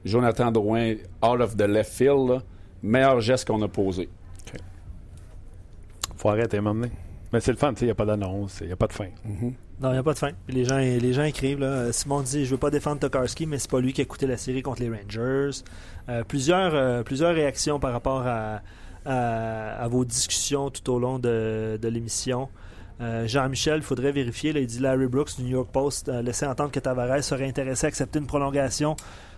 Jonathan 0.03 0.51
Drouin, 0.51 0.95
out 1.23 1.39
of 1.39 1.55
the 1.55 1.67
left 1.67 1.93
field, 1.93 2.27
là, 2.27 2.41
meilleur 2.81 3.21
geste 3.21 3.47
qu'on 3.47 3.61
a 3.61 3.67
posé. 3.67 4.09
Faut 6.17 6.29
arrêter 6.29 6.57
à 6.57 6.61
m'emmener. 6.61 6.89
Mais 7.31 7.39
c'est 7.39 7.51
le 7.51 7.57
fun, 7.57 7.71
tu 7.73 7.81
sais, 7.81 7.85
il 7.85 7.89
n'y 7.89 7.91
a 7.91 7.95
pas 7.95 8.05
d'annonce, 8.05 8.57
il 8.61 8.67
n'y 8.67 8.73
a 8.73 8.75
pas 8.75 8.87
de 8.87 8.93
fin. 8.93 9.09
Non, 9.79 9.89
il 9.89 9.91
n'y 9.91 9.97
a 9.99 10.01
pas 10.01 10.13
de 10.13 10.17
fin. 10.17 10.31
Puis 10.47 10.55
les 10.55 10.65
gens, 10.65 10.77
les 10.77 11.13
gens 11.13 11.23
écrivent, 11.23 11.59
là, 11.59 11.67
euh, 11.67 11.91
Simon 11.91 12.21
dit, 12.21 12.45
je 12.45 12.49
veux 12.49 12.57
pas 12.57 12.71
défendre 12.71 12.99
Tokarski, 12.99 13.45
mais 13.45 13.59
c'est 13.59 13.69
pas 13.69 13.79
lui 13.79 13.93
qui 13.93 14.01
a 14.01 14.05
coûté 14.05 14.25
la 14.25 14.37
série 14.37 14.63
contre 14.63 14.81
les 14.81 14.89
Rangers. 14.89 15.61
Euh, 16.09 16.23
plusieurs, 16.23 16.73
euh, 16.73 17.03
plusieurs 17.03 17.35
réactions 17.35 17.79
par 17.79 17.91
rapport 17.91 18.25
à, 18.25 18.61
à, 19.05 19.83
à 19.83 19.87
vos 19.87 20.03
discussions 20.03 20.71
tout 20.71 20.91
au 20.91 20.97
long 20.97 21.19
de, 21.19 21.77
de 21.79 21.87
l'émission. 21.89 22.49
Euh, 23.01 23.27
Jean-Michel, 23.27 23.77
il 23.77 23.83
faudrait 23.83 24.11
vérifier. 24.11 24.53
Là, 24.53 24.59
il 24.59 24.67
dit 24.67 24.79
Larry 24.79 25.07
Brooks 25.07 25.37
du 25.37 25.43
New 25.43 25.51
York 25.51 25.69
Post 25.71 26.09
a 26.09 26.21
laissé 26.21 26.45
entendre 26.45 26.71
que 26.71 26.79
Tavares 26.79 27.23
serait 27.23 27.47
intéressé 27.47 27.87
à 27.87 27.89
accepter 27.89 28.19
une 28.19 28.27
prolongation 28.27 28.95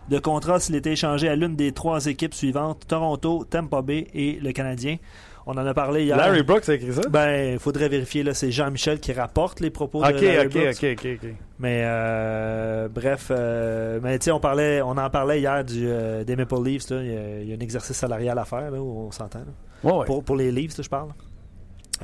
de 0.10 0.20
contrat 0.20 0.60
s'il 0.60 0.76
était 0.76 0.92
échangé 0.92 1.30
à 1.30 1.36
l'une 1.36 1.56
des 1.56 1.72
trois 1.72 2.08
équipes 2.08 2.34
suivantes 2.34 2.84
Toronto, 2.88 3.46
Tampa 3.50 3.82
Bay 3.82 4.08
et 4.14 4.38
le 4.42 4.52
Canadien. 4.52 4.98
On 5.46 5.54
en 5.54 5.66
a 5.66 5.74
parlé 5.74 6.04
hier. 6.06 6.16
Larry 6.16 6.44
Brooks 6.44 6.70
a 6.70 6.74
écrit 6.74 6.94
ça? 6.94 7.02
Ben, 7.10 7.54
il 7.54 7.60
faudrait 7.60 7.90
vérifier. 7.90 8.24
Là, 8.24 8.34
c'est 8.34 8.52
Jean-Michel 8.52 9.00
qui 9.00 9.12
rapporte 9.12 9.60
les 9.60 9.70
propos 9.70 10.00
de 10.00 10.12
Larry 10.12 10.46
ok, 10.46 10.54
Brooks. 10.54 10.84
ok, 10.84 10.98
ok, 10.98 11.08
ok. 11.22 11.30
Mais 11.60 11.84
euh, 11.86 12.88
bref, 12.88 13.28
euh, 13.30 14.00
mais 14.02 14.18
on 14.32 14.40
parlait, 14.40 14.82
on 14.82 14.98
en 14.98 15.10
parlait 15.10 15.40
hier 15.40 15.64
du 15.64 15.86
euh, 15.86 16.24
des 16.24 16.36
Maple 16.36 16.64
Leafs. 16.64 16.90
Il 16.92 16.96
y, 16.96 17.18
a, 17.18 17.40
il 17.42 17.50
y 17.50 17.52
a 17.52 17.56
un 17.56 17.60
exercice 17.60 17.96
salarial 17.98 18.38
à 18.38 18.46
faire, 18.46 18.72
là, 18.72 18.82
où 18.82 19.08
on 19.08 19.12
s'entend. 19.12 19.44
Ouais. 19.84 20.06
Pour, 20.06 20.24
pour 20.24 20.36
les 20.38 20.52
Leafs, 20.52 20.82
je 20.82 20.90
parle. 20.90 21.10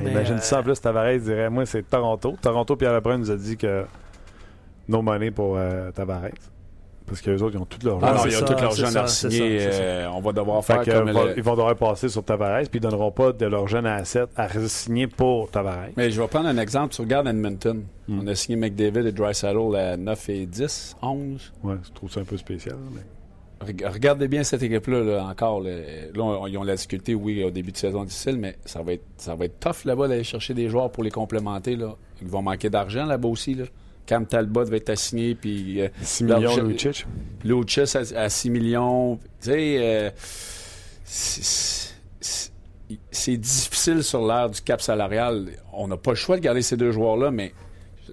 Mais, 0.01 0.11
Imagine 0.11 0.35
euh, 0.35 0.41
ça 0.41 0.59
en 0.59 0.63
plus, 0.63 0.79
Tavares 0.79 1.17
dirait 1.19 1.49
Moi, 1.49 1.65
c'est 1.65 1.83
Toronto. 1.89 2.35
Toronto, 2.41 2.75
Pierre 2.75 2.93
Lebrun 2.93 3.17
nous 3.17 3.31
a 3.31 3.35
dit 3.35 3.57
que 3.57 3.83
no 4.87 5.01
money 5.01 5.31
pour 5.31 5.55
euh, 5.57 5.91
Tavares. 5.91 6.29
Parce 7.05 7.21
qu'eux 7.21 7.41
autres, 7.41 7.55
ils 7.55 7.59
ont 7.59 7.65
tout 7.65 7.79
leur 7.83 7.97
Ah 8.03 8.11
non, 8.13 8.19
c'est 8.21 8.27
il 8.29 8.31
y 8.33 8.35
a 8.35 8.39
ça, 8.39 8.45
tout 8.45 8.61
leur 8.61 8.71
c'est 8.71 8.81
jeune 8.81 8.91
ça, 8.91 9.03
à 9.03 9.07
signer. 9.07 9.57
euh, 9.61 10.07
on 10.11 10.21
va 10.21 10.31
devoir 10.31 10.63
Fait 10.63 10.73
faire 10.73 10.83
que, 10.83 10.91
comme 10.91 11.11
va- 11.11 11.25
le- 11.25 11.37
Ils 11.37 11.43
vont 11.43 11.55
devoir 11.55 11.75
passer 11.75 12.07
sur 12.07 12.23
Tavares, 12.23 12.61
puis 12.69 12.77
ils 12.77 12.79
donneront 12.79 13.09
pas 13.11 13.31
de 13.31 13.45
leur 13.47 13.67
jeune 13.67 13.87
asset 13.87 14.25
à 14.37 14.47
signer 14.67 15.07
pour 15.07 15.49
Tavares. 15.49 15.87
Mais 15.97 16.11
je 16.11 16.21
vais 16.21 16.27
prendre 16.27 16.47
un 16.49 16.57
exemple. 16.59 16.93
Tu 16.93 17.01
regardes 17.01 17.27
Edmonton. 17.27 17.83
Hmm. 18.07 18.19
On 18.23 18.27
a 18.27 18.35
signé 18.35 18.57
McDavid 18.57 19.07
et 19.07 19.11
Dreisaitl 19.11 19.75
à 19.75 19.97
9 19.97 20.29
et 20.29 20.45
10, 20.45 20.95
11. 21.01 21.51
Ouais, 21.63 21.75
je 21.83 21.91
trouve 21.93 22.11
ça 22.11 22.19
un 22.19 22.25
peu 22.25 22.37
spécial. 22.37 22.75
mais- 22.93 23.01
Regardez 23.61 24.27
bien 24.29 24.43
cette 24.43 24.63
équipe-là 24.63 25.03
là, 25.03 25.25
encore. 25.25 25.61
Là, 25.61 25.71
Là, 26.13 26.23
on- 26.23 26.47
ils 26.47 26.57
ont 26.57 26.63
la 26.63 26.75
difficulté, 26.75 27.13
oui, 27.13 27.43
au 27.43 27.51
début 27.51 27.71
de 27.73 27.77
saison 27.77 28.03
difficile, 28.05 28.37
mais 28.37 28.55
ça 28.65 28.81
va 28.81 28.93
être, 28.93 29.03
ça 29.17 29.35
va 29.35 29.45
être 29.45 29.59
tough 29.59 29.83
là-bas 29.85 30.07
d'aller 30.07 30.23
chercher 30.23 30.53
des 30.53 30.69
joueurs 30.69 30.89
pour 30.91 31.03
les 31.03 31.11
complémenter. 31.11 31.75
Là. 31.75 31.95
ils 32.21 32.27
vont 32.27 32.41
manquer 32.41 32.69
d'argent 32.69 33.05
là-bas 33.05 33.27
aussi. 33.29 33.53
Là. 33.55 33.65
Cam 34.05 34.25
Talbot 34.25 34.65
va 34.65 34.75
être 34.77 34.89
assigné, 34.89 35.35
puis 35.35 35.81
euh, 35.81 35.87
6 36.01 36.23
millions, 36.23 36.55
Lucic. 36.67 37.05
Lucic 37.43 37.95
à, 37.95 38.21
à 38.23 38.29
6 38.29 38.49
millions. 38.49 39.15
Tu 39.41 39.51
sais, 39.51 39.77
euh, 39.79 40.09
c'est- 41.05 41.43
c'est 42.21 42.49
c'est 43.11 43.37
difficile 43.37 44.03
sur 44.03 44.25
l'ère 44.25 44.49
du 44.49 44.61
cap 44.61 44.81
salarial. 44.81 45.49
On 45.73 45.87
n'a 45.87 45.97
pas 45.97 46.11
le 46.11 46.15
choix 46.15 46.37
de 46.37 46.41
garder 46.41 46.61
ces 46.63 46.75
deux 46.75 46.91
joueurs-là, 46.91 47.29
mais 47.29 47.53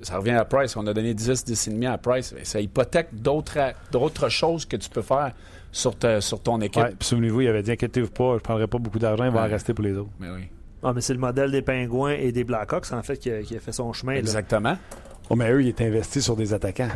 ça 0.02 0.18
revient 0.18 0.30
à 0.32 0.44
Price. 0.44 0.76
On 0.76 0.86
a 0.86 0.92
donné 0.94 1.14
10, 1.14 1.44
10,5 1.46 1.90
à 1.92 1.98
Price. 1.98 2.34
Ça 2.44 2.60
hypothèque 2.60 3.08
d'autres 3.12 3.58
d'autres 3.92 4.28
choses 4.28 4.64
que 4.64 4.76
tu 4.76 4.88
peux 4.90 5.02
faire 5.02 5.32
sur, 5.72 5.94
ta- 5.96 6.20
sur 6.20 6.40
ton 6.40 6.60
équipe. 6.60 6.82
Ouais, 6.82 6.94
souvenez-vous, 7.00 7.42
il 7.42 7.48
avait 7.48 7.62
dit 7.62 7.72
inquiétez-vous 7.72 8.10
pas, 8.10 8.34
je 8.36 8.42
prendrai 8.42 8.66
pas 8.66 8.78
beaucoup 8.78 8.98
d'argent, 8.98 9.24
il 9.24 9.30
va 9.30 9.42
en 9.44 9.48
rester 9.48 9.74
pour 9.74 9.84
les 9.84 9.96
autres. 9.96 10.10
Mais 10.20 10.30
oui. 10.30 10.48
Ah, 10.82 10.92
mais 10.94 11.00
c'est 11.00 11.14
le 11.14 11.18
modèle 11.20 11.50
des 11.50 11.62
Pingouins 11.62 12.12
et 12.12 12.32
des 12.32 12.44
Blackhawks, 12.44 12.92
en 12.92 13.02
fait, 13.02 13.16
qui 13.16 13.30
a, 13.30 13.42
qui 13.42 13.56
a 13.56 13.60
fait 13.60 13.72
son 13.72 13.92
chemin. 13.92 14.12
là. 14.14 14.18
Exactement. 14.20 14.76
Oh, 15.28 15.34
mais 15.36 15.50
eux, 15.50 15.62
ils 15.62 15.68
étaient 15.68 15.86
investis 15.86 16.22
sur 16.22 16.36
des 16.36 16.52
attaquants. 16.54 16.88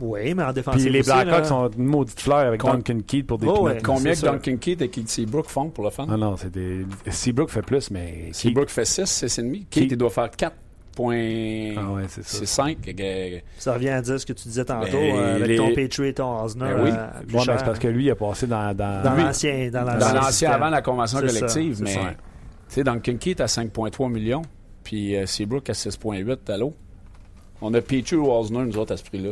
Oui, 0.00 0.34
mais 0.34 0.42
en 0.42 0.52
défense. 0.52 0.76
Puis 0.76 0.88
les 0.90 1.02
Blackhawks 1.02 1.46
sont 1.46 1.68
une 1.70 1.84
maudite 1.84 2.20
fleur 2.20 2.38
avec 2.38 2.60
Con- 2.60 2.72
Duncan 2.74 2.98
Keith 3.06 3.26
pour 3.26 3.38
des 3.38 3.46
Oh, 3.46 3.62
ouais. 3.64 3.78
Combien 3.82 4.14
que. 4.14 4.20
Duncan 4.20 4.56
Keith 4.58 4.82
et 4.82 4.88
Keith 4.88 5.08
Seabrook 5.08 5.46
font 5.46 5.68
pour 5.70 5.84
le 5.84 5.90
fun? 5.90 6.06
Ah 6.10 6.16
non, 6.16 6.36
c'est 6.36 6.50
des. 6.50 6.84
Seabrook 7.08 7.50
fait 7.50 7.62
plus, 7.62 7.90
mais. 7.90 8.26
Keith- 8.26 8.34
Seabrook 8.34 8.68
fait 8.70 8.84
6, 8.84 9.02
6,5. 9.04 9.52
Keith, 9.52 9.68
Keith- 9.70 9.92
il 9.92 9.96
doit 9.98 10.10
faire 10.10 10.30
4 10.30 10.54
Ah 10.98 11.92
ouais, 11.92 12.02
c'est 12.08 12.22
ça. 12.24 12.38
C'est 12.38 12.46
5. 12.46 12.76
euh, 13.00 13.38
Ça 13.58 13.74
revient 13.74 13.88
à 13.90 14.02
dire 14.02 14.20
ce 14.20 14.26
que 14.26 14.32
tu 14.32 14.48
disais 14.48 14.64
tantôt, 14.64 14.86
Ben, 14.92 15.16
euh, 15.16 15.34
avec 15.36 15.48
les- 15.48 15.56
ton 15.56 15.72
Petrie 15.74 16.08
et 16.08 16.14
ton 16.14 16.42
Osner. 16.42 16.64
Ben 16.74 16.82
oui. 16.82 16.90
euh, 16.90 16.92
Ouais, 16.92 17.24
plus 17.26 17.36
mais 17.36 17.42
cher. 17.44 17.58
c'est 17.58 17.64
parce 17.64 17.78
que 17.78 17.88
lui, 17.88 18.04
il 18.06 18.10
a 18.10 18.14
passé 18.16 18.46
dans. 18.46 18.74
Dans, 18.74 19.02
Dans 19.02 19.14
l'ancien. 19.14 19.70
Dans 19.70 19.84
Dans 19.84 20.12
l'ancien 20.14 20.50
avant 20.50 20.68
la 20.68 20.82
convention 20.82 21.18
ça, 21.20 21.26
collective, 21.26 21.82
mais 21.82 21.94
tu 21.94 22.00
sais, 22.68 22.84
Duncan 22.84 23.16
Keith 23.18 23.40
à 23.40 23.46
5,3 23.46 24.10
millions, 24.10 24.42
puis 24.84 25.16
euh, 25.16 25.26
Seabrook 25.26 25.68
à 25.70 25.74
6,8 25.74 26.50
à 26.50 26.56
l'eau. 26.58 26.74
On 27.62 27.72
a 27.74 27.80
Petrie 27.80 28.16
ou 28.16 28.30
Osner, 28.30 28.64
nous 28.64 28.78
autres, 28.78 28.92
à 28.92 28.96
ce 28.96 29.04
prix-là. 29.04 29.30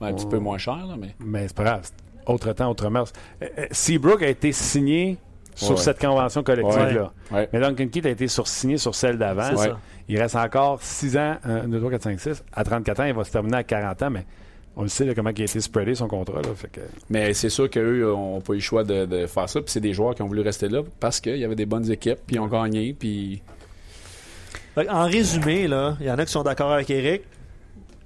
Ouais, 0.00 0.08
un 0.08 0.14
petit 0.14 0.24
Oh. 0.26 0.30
peu 0.30 0.38
moins 0.38 0.56
cher, 0.58 0.76
là, 0.86 0.94
mais. 0.98 1.14
Mais 1.20 1.46
c'est 1.48 1.56
pas 1.56 1.64
grave. 1.64 1.90
Autre 2.26 2.52
temps, 2.52 2.70
autre 2.70 2.88
mœurs. 2.88 3.12
Euh, 3.42 3.46
Seabrook 3.70 4.22
a 4.22 4.28
été 4.28 4.52
signé 4.52 5.18
sur 5.54 5.72
Ouais. 5.72 5.76
cette 5.76 5.98
convention 6.00 6.42
collective-là. 6.42 7.12
Ouais. 7.32 7.48
Mais 7.52 7.60
Duncan 7.60 7.88
Keith 7.88 8.06
a 8.06 8.10
été 8.10 8.28
sursigné 8.28 8.78
sur 8.78 8.94
celle 8.94 9.18
d'avant. 9.18 9.50
Il 10.10 10.20
reste 10.20 10.34
encore 10.34 10.82
6 10.82 11.16
ans, 11.18 11.36
1, 11.44 11.68
2, 11.68 11.78
3, 11.78 11.90
4, 11.92 12.02
5, 12.02 12.20
6. 12.20 12.44
À 12.52 12.64
34 12.64 13.00
ans, 13.00 13.04
il 13.04 13.14
va 13.14 13.22
se 13.22 13.30
terminer 13.30 13.58
à 13.58 13.62
40 13.62 14.02
ans, 14.02 14.10
mais 14.10 14.26
on 14.76 14.82
le 14.82 14.88
sait 14.88 15.04
là, 15.04 15.14
comment 15.14 15.30
il 15.30 15.40
a 15.40 15.44
été 15.44 15.60
spreadé 15.60 15.94
son 15.94 16.08
contrat. 16.08 16.42
Là, 16.42 16.48
fait 16.56 16.66
que... 16.66 16.80
Mais 17.10 17.32
c'est 17.32 17.48
sûr 17.48 17.70
qu'eux 17.70 18.02
n'ont 18.10 18.40
pas 18.40 18.54
eu 18.54 18.56
le 18.56 18.60
choix 18.60 18.82
de, 18.82 19.06
de 19.06 19.26
faire 19.26 19.48
ça, 19.48 19.60
puis 19.60 19.70
c'est 19.70 19.80
des 19.80 19.92
joueurs 19.92 20.16
qui 20.16 20.22
ont 20.22 20.26
voulu 20.26 20.40
rester 20.40 20.68
là 20.68 20.82
parce 20.98 21.20
qu'il 21.20 21.36
y 21.36 21.44
avait 21.44 21.54
des 21.54 21.64
bonnes 21.64 21.88
équipes, 21.92 22.18
puis 22.26 22.36
ils 22.36 22.40
ont 22.40 22.48
gagné, 22.48 22.92
puis. 22.92 23.40
En 24.76 25.04
résumé, 25.04 25.68
là, 25.68 25.96
il 26.00 26.06
y 26.06 26.10
en 26.10 26.18
a 26.18 26.24
qui 26.24 26.32
sont 26.32 26.42
d'accord 26.42 26.72
avec 26.72 26.90
Eric, 26.90 27.22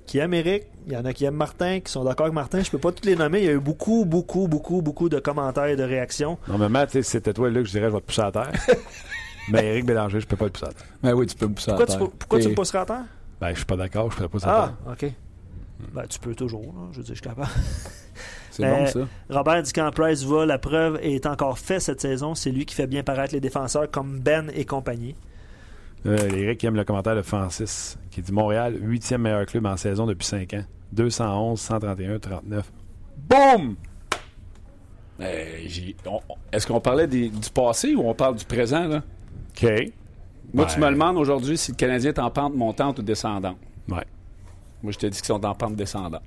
qui 0.04 0.18
aiment 0.18 0.34
Eric, 0.34 0.64
il 0.86 0.92
y 0.92 0.96
en 0.98 1.06
a 1.06 1.14
qui 1.14 1.24
aiment 1.24 1.36
Martin, 1.36 1.80
qui 1.80 1.90
sont 1.90 2.04
d'accord 2.04 2.26
avec 2.26 2.34
Martin. 2.34 2.62
Je 2.62 2.70
peux 2.70 2.78
pas 2.78 2.92
tous 2.92 3.06
les 3.06 3.16
nommer. 3.16 3.38
Il 3.38 3.44
y 3.46 3.48
a 3.48 3.52
eu 3.52 3.60
beaucoup, 3.60 4.04
beaucoup, 4.04 4.46
beaucoup, 4.46 4.82
beaucoup 4.82 5.08
de 5.08 5.20
commentaires 5.20 5.66
et 5.66 5.76
de 5.76 5.82
réactions. 5.82 6.36
Normalement, 6.48 6.84
c'était 6.86 7.32
toi, 7.32 7.48
Luc, 7.48 7.66
je 7.66 7.70
dirais 7.70 7.86
je 7.86 7.94
vais 7.94 8.00
te 8.00 8.06
pousser 8.06 8.20
à 8.20 8.30
terre. 8.30 8.52
mais 9.50 9.66
Eric 9.66 9.86
Bélanger, 9.86 10.20
je 10.20 10.26
peux 10.26 10.36
pas 10.36 10.44
le 10.46 10.50
pousser 10.50 10.66
à 10.66 10.72
terre. 10.72 10.86
Ben 11.02 11.12
oui, 11.14 11.26
tu 11.26 11.34
peux 11.36 11.46
me 11.46 11.54
pousser 11.54 11.70
à 11.70 11.74
Pourquoi, 11.74 11.94
tu, 11.94 11.98
terre. 12.00 12.10
pourquoi 12.18 12.40
tu 12.40 12.48
me 12.48 12.54
pousserais 12.54 12.78
à 12.78 12.86
terre? 12.86 13.04
Ben, 13.40 13.50
je 13.50 13.56
suis 13.56 13.64
pas 13.64 13.76
d'accord, 13.76 14.10
je 14.12 14.22
ne 14.22 14.26
pas 14.26 14.38
ça 14.38 14.50
à 14.64 14.74
Ah, 14.86 14.92
ok. 14.92 15.12
Ben, 15.92 16.06
tu 16.08 16.18
peux 16.18 16.34
toujours, 16.34 16.62
là. 16.62 16.88
Je 16.92 16.98
veux 16.98 17.02
dire, 17.04 17.14
je 17.14 17.20
suis 17.20 17.28
capable. 17.28 17.48
C'est 18.50 18.64
Euh, 18.64 18.70
bon, 18.76 18.86
ça. 18.86 19.00
Robert 19.30 19.62
dit 19.62 19.72
quand 19.72 19.90
Price 19.90 20.22
va, 20.24 20.46
la 20.46 20.58
preuve 20.58 20.98
est 21.02 21.26
encore 21.26 21.58
faite 21.58 21.80
cette 21.82 22.00
saison. 22.00 22.34
C'est 22.36 22.50
lui 22.52 22.64
qui 22.64 22.74
fait 22.76 22.86
bien 22.86 23.02
paraître 23.02 23.34
les 23.34 23.40
défenseurs 23.40 23.90
comme 23.90 24.20
Ben 24.20 24.50
et 24.54 24.64
compagnie. 24.64 25.16
Euh, 26.06 26.16
Eric 26.36 26.60
qui 26.60 26.66
aime 26.66 26.76
le 26.76 26.84
commentaire 26.84 27.16
de 27.16 27.22
Francis, 27.22 27.98
qui 28.10 28.22
dit 28.22 28.30
Montréal, 28.32 28.76
8e 28.80 29.18
meilleur 29.22 29.44
club 29.46 29.66
en 29.66 29.76
saison 29.76 30.06
depuis 30.06 30.26
5 30.26 30.54
ans. 30.54 30.64
211, 30.92 31.60
131, 31.60 32.18
39. 32.20 32.70
Boum! 33.28 33.74
Euh, 35.20 35.66
Est-ce 36.52 36.66
qu'on 36.66 36.80
parlait 36.80 37.06
des- 37.06 37.28
du 37.30 37.50
passé 37.50 37.94
ou 37.94 38.08
on 38.08 38.14
parle 38.14 38.36
du 38.36 38.44
présent, 38.44 38.86
là? 38.86 39.02
OK. 39.54 39.92
Moi, 40.52 40.66
tu 40.66 40.78
me 40.78 40.90
demandes 40.90 41.16
aujourd'hui 41.16 41.56
si 41.56 41.72
le 41.72 41.76
Canadien 41.76 42.10
est 42.10 42.18
en 42.18 42.30
pente 42.30 42.54
montante 42.54 42.98
ou 42.98 43.02
descendante. 43.02 43.56
Ouais. 43.88 44.04
Moi, 44.82 44.92
je 44.92 44.98
te 44.98 45.06
dis 45.06 45.18
qu'ils 45.18 45.26
sont 45.26 45.44
en 45.44 45.54
pente 45.54 45.76
descendante. 45.76 46.22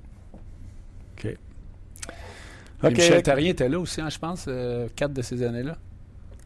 OK. 1.16 1.34
Michel 2.82 3.22
Therrien 3.22 3.50
était 3.50 3.68
là 3.68 3.78
aussi, 3.78 4.00
hein, 4.00 4.08
je 4.08 4.18
pense, 4.18 4.44
euh, 4.48 4.88
quatre 4.94 5.12
de 5.12 5.22
ces 5.22 5.42
années-là. 5.42 5.76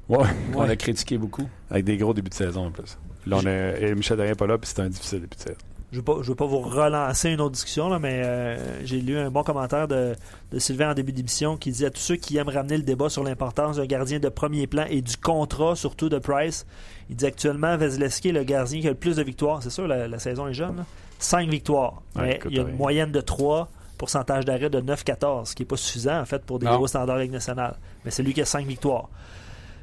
Ouais. 0.08 0.28
On 0.54 0.62
a 0.62 0.76
critiqué 0.76 1.18
beaucoup. 1.18 1.48
Avec 1.70 1.84
des 1.84 1.96
gros 1.96 2.14
débuts 2.14 2.30
de 2.30 2.34
saison 2.34 2.66
en 2.66 2.70
plus. 2.70 2.98
Là, 3.26 3.38
on 3.42 3.46
a, 3.46 3.78
et 3.78 3.94
Michel 3.94 4.16
Derrien 4.16 4.32
n'est 4.32 4.36
pas 4.36 4.46
là, 4.46 4.58
puis 4.58 4.70
c'est 4.72 4.80
un 4.80 4.88
difficile 4.88 5.20
début 5.20 5.36
de 5.36 5.40
saison. 5.40 5.58
Je 5.92 5.98
ne 6.00 6.02
veux, 6.06 6.22
veux 6.22 6.34
pas 6.34 6.46
vous 6.46 6.60
relancer 6.60 7.28
une 7.30 7.40
autre 7.42 7.52
discussion, 7.52 7.90
là, 7.90 7.98
mais 7.98 8.22
euh, 8.24 8.84
j'ai 8.84 9.00
lu 9.00 9.18
un 9.18 9.30
bon 9.30 9.42
commentaire 9.42 9.86
de, 9.88 10.14
de 10.50 10.58
Sylvain 10.58 10.92
en 10.92 10.94
début 10.94 11.12
d'émission 11.12 11.58
qui 11.58 11.70
dit 11.70 11.84
à 11.84 11.90
tous 11.90 12.00
ceux 12.00 12.16
qui 12.16 12.38
aiment 12.38 12.48
ramener 12.48 12.78
le 12.78 12.82
débat 12.82 13.10
sur 13.10 13.22
l'importance 13.22 13.76
d'un 13.76 13.84
gardien 13.84 14.18
de 14.18 14.28
premier 14.30 14.66
plan 14.66 14.86
et 14.88 15.02
du 15.02 15.16
contrat, 15.18 15.76
surtout 15.76 16.08
de 16.08 16.18
Price. 16.18 16.64
Il 17.10 17.16
dit 17.16 17.26
actuellement 17.26 17.76
Vasilevski 17.76 18.28
est 18.30 18.32
le 18.32 18.42
gardien 18.44 18.80
qui 18.80 18.86
a 18.86 18.90
le 18.90 18.96
plus 18.96 19.16
de 19.16 19.22
victoires. 19.22 19.62
C'est 19.62 19.68
sûr, 19.70 19.86
la, 19.86 20.08
la 20.08 20.18
saison 20.18 20.48
est 20.48 20.54
jeune. 20.54 20.76
là? 20.78 20.84
Cinq 21.18 21.50
victoires. 21.50 22.00
Ouais, 22.16 22.22
mais 22.22 22.34
écoute, 22.36 22.50
il 22.50 22.56
y 22.56 22.60
a 22.60 22.62
une 22.62 22.68
ouais. 22.68 22.74
moyenne 22.74 23.12
de 23.12 23.20
3, 23.20 23.68
pourcentage 23.98 24.46
d'arrêt 24.46 24.70
de 24.70 24.80
9-14, 24.80 25.44
ce 25.44 25.54
qui 25.54 25.62
n'est 25.62 25.66
pas 25.66 25.76
suffisant 25.76 26.18
en 26.20 26.24
fait 26.24 26.42
pour 26.42 26.58
des 26.58 26.66
Non. 26.66 26.76
gros 26.76 26.86
standards 26.86 27.18
Ligue 27.18 27.32
nationale. 27.32 27.76
Mais 28.06 28.10
c'est 28.10 28.22
lui 28.22 28.32
qui 28.32 28.40
a 28.40 28.46
5 28.46 28.66
victoires. 28.66 29.10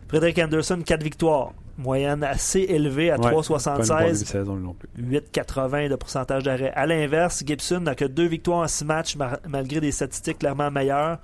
Frédéric 0.09 0.39
Anderson, 0.39 0.81
4 0.85 1.01
victoires. 1.03 1.53
Moyenne 1.77 2.23
assez 2.25 2.59
élevée 2.59 3.09
à 3.09 3.15
Ouais, 3.15 3.21
Pas 3.21 3.29
une 3.29 3.35
bonne 3.35 3.41
3,76. 3.41 3.97
début 4.05 4.11
de 4.11 4.27
saison 4.27 4.55
non 4.57 4.73
plus. 4.73 4.89
8,80 5.01 5.87
de 5.87 5.95
pourcentage 5.95 6.43
d'arrêt. 6.43 6.73
À 6.75 6.85
l'inverse, 6.85 7.41
Gibson 7.45 7.79
n'a 7.79 7.95
que 7.95 8.03
deux 8.03 8.25
victoires 8.27 8.59
en 8.59 8.67
six 8.67 8.83
matchs 8.83 9.15
mar- 9.15 9.37
malgré 9.47 9.79
des 9.79 9.93
statistiques 9.93 10.39
clairement 10.39 10.69
meilleures. 10.71 11.19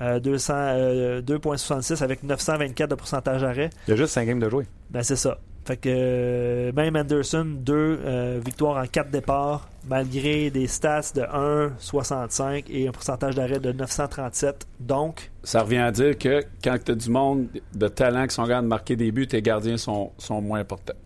Euh, 0.00 0.18
200, 0.20 0.54
euh, 0.56 1.20
2,66 1.20 2.02
avec 2.02 2.22
924 2.22 2.88
de 2.90 2.94
pourcentage 2.94 3.42
d'arrêt. 3.42 3.68
Il 3.86 3.90
y 3.90 3.94
a 3.94 3.96
juste 3.96 4.14
5 4.14 4.24
games 4.26 4.38
de 4.40 4.48
jouer. 4.48 4.64
Ben 4.90 5.02
c'est 5.02 5.16
ça. 5.16 5.38
Fait 5.68 5.76
que 5.76 5.90
euh, 5.92 6.72
même 6.72 6.96
Anderson, 6.96 7.44
deux 7.46 8.00
euh, 8.02 8.40
victoires 8.42 8.82
en 8.82 8.86
quatre 8.86 9.10
départs, 9.10 9.68
malgré 9.86 10.48
des 10.48 10.66
stats 10.66 11.12
de 11.14 11.20
1,65 11.20 12.64
et 12.70 12.88
un 12.88 12.90
pourcentage 12.90 13.34
d'arrêt 13.34 13.60
de 13.60 13.72
937. 13.72 14.66
Donc, 14.80 15.30
Ça 15.42 15.60
revient 15.60 15.76
à 15.76 15.92
dire 15.92 16.16
que 16.16 16.42
quand 16.64 16.78
tu 16.82 16.92
as 16.92 16.94
du 16.94 17.10
monde 17.10 17.48
de 17.74 17.88
talent 17.88 18.26
qui 18.26 18.34
sont 18.34 18.44
capables 18.44 18.62
de 18.64 18.68
marquer 18.68 18.96
des 18.96 19.12
buts, 19.12 19.26
tes 19.26 19.42
gardiens 19.42 19.76
sont, 19.76 20.10
sont 20.16 20.40
moins 20.40 20.60
importants. 20.60 20.96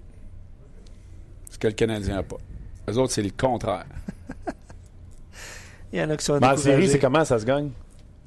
Ce 1.50 1.58
que 1.58 1.66
le 1.66 1.72
Canadien 1.72 2.14
n'a 2.14 2.22
pas. 2.22 2.36
Les 2.86 2.96
autres, 2.96 3.14
c'est 3.14 3.22
le 3.24 3.32
contraire. 3.36 3.86
il 5.92 5.98
y 5.98 6.02
en 6.04 6.10
a 6.10 6.16
qui 6.16 6.24
sont 6.24 6.38
Mais 6.38 6.46
en 6.46 6.56
série, 6.56 6.86
c'est 6.86 7.00
comment 7.00 7.24
ça 7.24 7.40
se 7.40 7.44
gagne? 7.44 7.70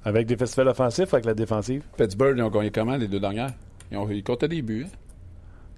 Avec 0.04 0.28
des 0.28 0.36
festivals 0.36 0.68
offensifs, 0.68 1.14
avec 1.14 1.26
la 1.28 1.34
défensive? 1.34 1.84
Pittsburgh, 1.96 2.36
ils 2.38 2.44
ont 2.44 2.50
gagné 2.50 2.72
comment 2.72 2.98
les 2.98 3.08
deux 3.08 3.22
dernières? 3.22 3.54
Ils, 3.90 3.98
ont, 3.98 4.10
ils 4.10 4.22
comptaient 4.22 4.50
des 4.50 4.62
buts. 4.62 4.86
hein? 4.86 4.92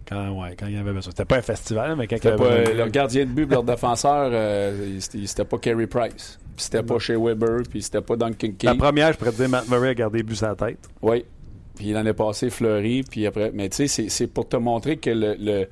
Quand, 0.07 0.31
ouais, 0.41 0.55
quand 0.57 0.67
il 0.67 0.75
y 0.75 0.77
avait 0.77 0.93
besoin. 0.93 1.11
C'était 1.11 1.25
pas 1.25 1.38
un 1.38 1.41
festival, 1.41 1.95
mais 1.97 2.07
quand 2.07 2.15
il 2.15 2.23
y 2.23 2.27
avait 2.27 2.38
pas, 2.38 2.57
besoin. 2.59 2.73
leur 2.75 2.89
gardien 2.89 3.25
de 3.25 3.31
but, 3.31 3.49
leur 3.51 3.63
défenseur, 3.63 4.29
euh, 4.31 4.99
c'était 4.99 5.43
pas 5.45 5.57
Carey 5.57 5.88
Price. 5.88 6.39
Puis 6.55 6.63
c'était 6.65 6.81
pas 6.84 6.97
Shea 6.97 7.17
Weber, 7.19 7.63
puis 7.69 7.81
c'était 7.84 8.01
pas 8.01 8.15
Duncan 8.15 8.47
La 8.63 8.71
King. 8.71 8.79
première, 8.79 9.13
je 9.13 9.17
pourrais 9.17 9.31
te 9.31 9.38
dire, 9.38 9.49
Matt 9.49 9.67
Murray 9.69 9.89
a 9.89 9.93
gardé 9.93 10.19
le 10.19 10.23
but 10.23 10.41
la 10.41 10.55
tête. 10.55 10.79
Oui. 11.01 11.25
Puis 11.75 11.91
l'année 11.91 12.13
passée, 12.13 12.49
Fleury, 12.49 13.03
puis 13.03 13.27
après. 13.27 13.51
Mais 13.53 13.69
tu 13.69 13.88
sais, 13.88 14.09
c'est- 14.09 14.27
pour 14.27 14.47
te 14.49 14.57
montrer 14.57 14.97
que 14.97 15.09
le, 15.11 15.35
le- 15.39 15.67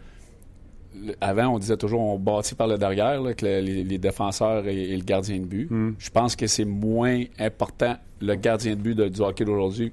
le- 1.04 1.16
Avant, 1.22 1.48
on 1.56 1.60
disait 1.60 1.78
toujours 1.78 2.02
on 2.02 2.20
bâtit 2.20 2.56
par 2.56 2.68
le 2.68 2.78
derrière, 2.78 3.22
là, 3.22 3.34
que 3.34 3.46
le- 3.46 3.60
les, 3.62 3.84
les 3.84 3.98
défenseurs 3.98 4.68
et, 4.68 4.92
et 4.92 4.96
le 4.98 5.04
gardien 5.04 5.40
de 5.40 5.46
but. 5.46 5.68
Mm. 5.72 5.96
Je 5.98 6.10
pense 6.10 6.36
que 6.36 6.46
c'est 6.48 6.66
moins 6.66 7.24
important 7.40 7.96
le 8.22 8.36
gardien 8.36 8.76
de 8.76 8.82
but 8.82 8.96
de- 8.96 9.08
du 9.08 9.22
hockey 9.22 9.44
d'aujourd'hui 9.46 9.92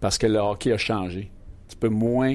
parce 0.00 0.18
que 0.18 0.26
le 0.26 0.38
hockey 0.38 0.72
a 0.72 0.76
changé. 0.78 1.30
Tu 1.68 1.76
peux 1.76 1.88
moins 1.88 2.34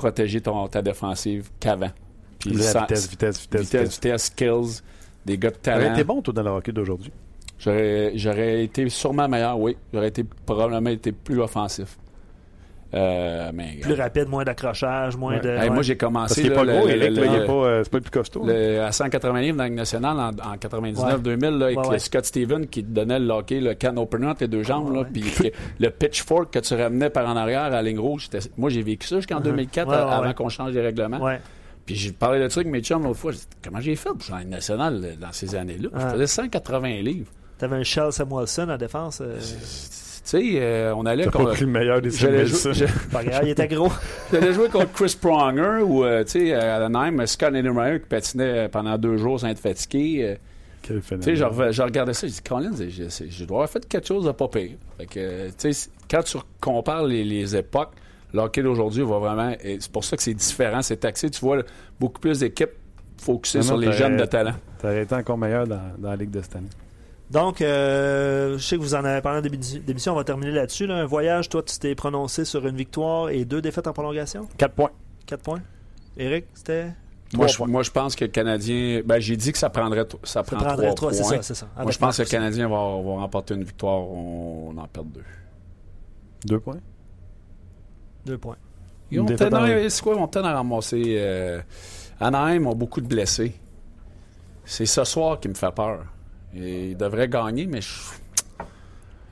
protéger 0.00 0.40
ton, 0.40 0.66
ta 0.66 0.80
défensive 0.80 1.50
qu'avant. 1.60 1.90
Puis 2.38 2.52
vitesse, 2.52 2.74
vitesse, 3.10 3.10
vitesse, 3.10 3.40
vitesse, 3.40 3.94
vitesse. 3.94 4.24
skills, 4.24 4.82
des 5.26 5.36
gars 5.36 5.50
de 5.50 5.56
T'aurais 5.56 5.78
talent. 5.80 5.94
été 5.94 6.04
bon, 6.04 6.22
toi, 6.22 6.32
dans 6.32 6.42
le 6.42 6.50
hockey 6.50 6.72
d'aujourd'hui? 6.72 7.12
J'aurais, 7.58 8.12
j'aurais 8.14 8.64
été 8.64 8.88
sûrement 8.88 9.28
meilleur, 9.28 9.60
oui. 9.60 9.76
J'aurais 9.92 10.08
été 10.08 10.24
probablement 10.24 10.88
été 10.88 11.12
plus 11.12 11.38
offensif. 11.38 11.98
Euh, 12.92 13.52
mais, 13.54 13.76
Plus 13.80 13.94
rapide, 13.94 14.28
moins 14.28 14.42
d'accrochage, 14.42 15.16
moins 15.16 15.34
Ouais. 15.34 15.40
de. 15.40 15.48
Hey, 15.48 15.60
ouais. 15.60 15.70
Moi, 15.70 15.82
j'ai 15.82 15.96
commencé 15.96 16.42
qu'il 16.42 16.46
est 16.46 16.54
là, 16.54 16.56
pas 16.56 16.64
le- 16.64 16.72
gros, 16.72 16.86
le- 16.86 16.90
Eric, 16.92 17.16
là, 17.16 17.20
le- 17.22 17.26
il 17.28 17.34
est 17.42 17.46
pas, 17.46 17.52
euh, 17.52 17.84
c'est 17.84 17.90
pas 17.90 17.98
le 17.98 18.02
plus 18.02 18.10
costaud. 18.10 18.44
le- 18.44 18.80
à 18.80 18.90
180 18.90 19.40
livres 19.40 19.56
dans 19.56 19.62
la 19.62 19.68
Ligue 19.68 19.78
nationale 19.78 20.16
en, 20.18 20.30
en 20.52 20.56
99-2000 20.56 21.58
là, 21.58 21.66
avec 21.66 21.78
Ouais, 21.78 21.84
le 21.84 21.90
ouais. 21.90 21.98
Scott 22.00 22.24
Steven 22.24 22.66
qui 22.66 22.82
te 22.82 22.90
donnait 22.90 23.20
le 23.20 23.30
hockey, 23.30 23.60
le 23.60 23.74
can 23.74 23.96
opener 23.96 24.26
entre 24.26 24.42
les 24.42 24.48
deux 24.48 24.64
jambes, 24.64 24.88
Ouais, 24.88 24.96
là, 24.96 25.00
ouais. 25.02 25.08
puis 25.12 25.52
le 25.78 25.90
pitchfork 25.90 26.52
que 26.52 26.58
tu 26.58 26.74
ramenais 26.74 27.10
par 27.10 27.28
en 27.28 27.36
arrière 27.36 27.62
à 27.62 27.70
la 27.70 27.82
ligne 27.82 28.00
rouge. 28.00 28.28
Moi, 28.56 28.70
j'ai 28.70 28.82
vécu 28.82 29.06
ça 29.06 29.16
jusqu'en 29.16 29.38
2004 29.40 29.86
Uh-huh. 29.88 29.90
Ouais, 29.92 29.96
ouais, 29.96 30.12
avant 30.12 30.26
ouais. 30.26 30.34
qu'on 30.34 30.48
change 30.48 30.72
les 30.72 30.80
règlements. 30.82 31.20
Ouais. 31.22 31.40
Puis 31.86 31.94
j'ai 31.94 32.10
parlé 32.12 32.40
de 32.40 32.48
ça 32.48 32.60
avec 32.60 32.72
mes 32.72 32.80
chums 32.82 33.04
l'autre 33.04 33.18
fois. 33.20 33.30
Dit, 33.32 33.40
Comment 33.64 33.80
j'ai 33.80 33.94
fait 33.96 34.10
pour 34.10 34.20
jouer 34.20 34.34
en 34.34 34.38
Ligue 34.38 34.48
nationale 34.48 35.00
euh, 35.04 35.14
dans 35.20 35.32
ces 35.32 35.54
années-là? 35.54 35.88
Ah. 35.94 35.98
Je 36.08 36.12
faisais 36.14 36.26
180 36.26 37.02
livres. 37.02 37.30
T'avais 37.56 37.76
un 37.76 37.82
Shell 37.82 38.12
Samuelson 38.12 38.68
en 38.68 38.76
défense. 38.76 39.20
euh, 39.20 39.38
Tu 40.30 40.38
sais, 40.38 40.52
euh, 40.60 40.94
on 40.94 41.06
allait 41.06 41.24
T'as 41.24 41.30
contre- 41.32 41.44
pas 41.46 41.52
pris 41.54 41.64
le 41.64 41.70
meilleur 41.72 42.00
des 42.00 42.10
J'allais 42.10 42.46
jouer, 42.46 42.72
il 43.42 43.48
était 43.48 43.66
gros. 43.66 43.90
j'allais 44.32 44.52
jouer 44.52 44.68
contre 44.68 44.92
Chris 44.92 45.16
Pronger 45.20 45.82
ou, 45.84 46.04
euh, 46.04 46.22
tu 46.22 46.30
sais, 46.30 46.54
à 46.54 46.84
Anaheim, 46.84 47.26
Scott 47.26 47.52
Niedermayer 47.52 47.98
qui 48.00 48.06
patinait 48.06 48.68
pendant 48.68 48.96
deux 48.96 49.16
jours 49.16 49.40
sans 49.40 49.48
être 49.48 49.58
fatigué. 49.58 50.20
euh, 50.22 50.34
Quel 50.82 51.00
Tu 51.00 51.02
sais, 51.02 51.08
phénomène. 51.08 51.36
je, 51.36 51.44
re- 51.44 51.72
je 51.72 51.82
regardais 51.82 52.12
ça, 52.14 52.26
je 52.28 52.32
dis, 52.32 52.40
Collins, 52.42 52.70
je, 52.76 53.44
dois 53.44 53.56
avoir 53.58 53.70
fait 53.70 53.86
quelque 53.88 54.06
chose 54.06 54.24
de 54.24 54.30
pas 54.32 54.46
pire. 54.48 54.76
Fait 54.98 55.06
que, 55.06 55.18
euh, 55.18 55.48
tu 55.58 55.72
sais, 55.72 55.90
quand 56.08 56.22
tu 56.22 56.38
compares 56.60 57.04
les, 57.04 57.24
les 57.24 57.56
époques, 57.56 57.90
l'hockey 58.32 58.62
d'aujourd'hui 58.62 59.02
va 59.02 59.18
vraiment. 59.18 59.52
C'est 59.60 59.90
pour 59.90 60.04
ça 60.04 60.16
que 60.16 60.22
c'est 60.22 60.34
différent, 60.34 60.80
c'est 60.82 60.98
taxé. 60.98 61.28
Tu 61.30 61.40
vois 61.40 61.62
beaucoup 61.98 62.20
plus 62.20 62.38
d'équipes 62.38 62.70
focusées 63.20 63.62
sur 63.62 63.76
les 63.76 63.92
jeunes 63.92 64.16
de 64.16 64.24
talent. 64.26 64.54
T'aurais 64.80 65.02
été 65.02 65.14
encore 65.14 65.36
meilleur 65.38 65.66
dans, 65.66 65.80
dans 65.98 66.10
la 66.10 66.16
Ligue 66.16 66.30
de 66.30 66.40
cette 66.40 66.54
année. 66.56 66.68
Donc, 67.30 67.60
euh, 67.60 68.58
je 68.58 68.62
sais 68.62 68.76
que 68.76 68.80
vous 68.80 68.94
en 68.94 69.04
avez 69.04 69.20
parlé 69.20 69.38
en 69.38 69.42
début 69.42 69.56
d'émission, 69.56 70.12
on 70.12 70.16
va 70.16 70.24
terminer 70.24 70.50
là-dessus. 70.50 70.86
là. 70.86 70.96
Un 70.96 71.04
voyage, 71.04 71.48
toi, 71.48 71.62
tu 71.62 71.78
t'es 71.78 71.94
prononcé 71.94 72.44
sur 72.44 72.66
une 72.66 72.76
victoire 72.76 73.30
et 73.30 73.44
deux 73.44 73.62
défaites 73.62 73.86
en 73.86 73.92
prolongation? 73.92 74.48
4 74.58 74.74
points. 74.74 74.90
4 75.26 75.42
points. 75.42 75.62
Eric, 76.16 76.46
c'était. 76.54 76.92
Moi 77.32 77.46
je, 77.46 77.62
moi, 77.62 77.84
je 77.84 77.90
pense 77.92 78.16
que 78.16 78.24
le 78.24 78.30
Canadien. 78.30 79.02
Ben, 79.04 79.20
j'ai 79.20 79.36
dit 79.36 79.52
que 79.52 79.58
ça 79.58 79.70
prendrait. 79.70 80.04
Ça 80.24 80.42
Ça 80.42 80.42
prend 80.42 80.56
prendrait 80.56 80.92
trois 80.94 81.10
3, 81.10 81.12
c'est 81.12 81.22
points. 81.22 81.36
ça, 81.36 81.42
c'est 81.42 81.54
ça. 81.54 81.68
Moi, 81.80 81.92
je 81.92 81.98
pense 81.98 82.16
que 82.16 82.22
le. 82.22 82.28
Canadien 82.28 82.68
va, 82.68 82.74
va 82.74 83.20
remporter 83.20 83.54
une 83.54 83.62
victoire. 83.62 84.00
On, 84.00 84.76
en 84.76 84.86
perd 84.88 85.12
deux. 85.12 85.24
2 86.46 86.58
points? 86.58 86.80
Deux 88.26 88.38
points. 88.38 88.56
Ils 89.12 89.20
ont 89.20 89.26
c'est 89.28 90.02
quoi, 90.02 90.14
ils 90.14 90.20
ont 90.20 90.26
à 90.26 90.52
ramasser. 90.52 91.02
Euh, 91.06 91.60
Anaheim 92.20 92.66
ont 92.66 92.74
beaucoup 92.74 93.00
de 93.00 93.06
blessés. 93.06 93.54
C'est 94.64 94.86
ce 94.86 95.04
soir 95.04 95.38
qui 95.38 95.48
me 95.48 95.54
fait 95.54 95.72
peur. 95.74 96.04
Et 96.56 96.88
ils 96.90 96.96
devraient 96.96 97.28
gagner, 97.28 97.66
mais 97.66 97.80
je... 97.80 97.88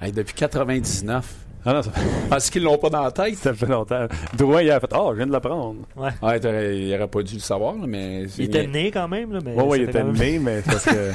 Hey, 0.00 0.12
depuis 0.12 0.34
99. 0.34 1.34
Ah 1.64 1.74
non, 1.74 1.82
ça 1.82 1.90
fait, 1.90 2.00
Parce 2.30 2.48
qu'ils 2.50 2.62
l'ont 2.62 2.78
pas 2.78 2.88
dans 2.88 3.02
la 3.02 3.10
tête. 3.10 3.34
ça 3.34 3.52
fait 3.52 3.66
longtemps. 3.66 4.06
Drouin, 4.36 4.62
il 4.62 4.70
a 4.70 4.78
fait 4.78 4.86
Oh, 4.96 5.08
je 5.10 5.16
viens 5.16 5.26
de 5.26 5.32
l'apprendre. 5.32 5.80
Ouais. 5.96 6.10
Ouais, 6.22 6.38
t'aurais- 6.38 6.78
il 6.78 6.94
aurait 6.94 7.08
pas 7.08 7.22
dû 7.22 7.34
le 7.34 7.40
savoir, 7.40 7.74
mais. 7.74 8.26
Il 8.38 8.44
était 8.44 8.66
né 8.68 8.92
quand 8.92 9.08
même, 9.08 9.32
là, 9.32 9.40
mais. 9.44 9.54
Ouais, 9.54 9.62
ouais, 9.64 9.78
il 9.78 9.82
était 9.82 9.92
fait 9.92 10.04
même- 10.04 10.16
né, 10.16 10.38
mais 10.38 10.62
c'est 10.62 10.70
parce 10.70 10.84
que. 10.84 11.10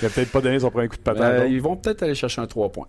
il 0.00 0.06
a 0.06 0.08
peut-être 0.10 0.30
pas 0.30 0.40
donné 0.40 0.60
son 0.60 0.70
premier 0.70 0.86
coup 0.88 0.96
de 0.96 1.00
patin. 1.02 1.24
Euh, 1.24 1.40
donc. 1.42 1.50
ils 1.50 1.60
vont 1.60 1.76
peut-être 1.76 2.04
aller 2.04 2.14
chercher 2.14 2.40
un 2.40 2.46
3 2.46 2.68
points. 2.70 2.86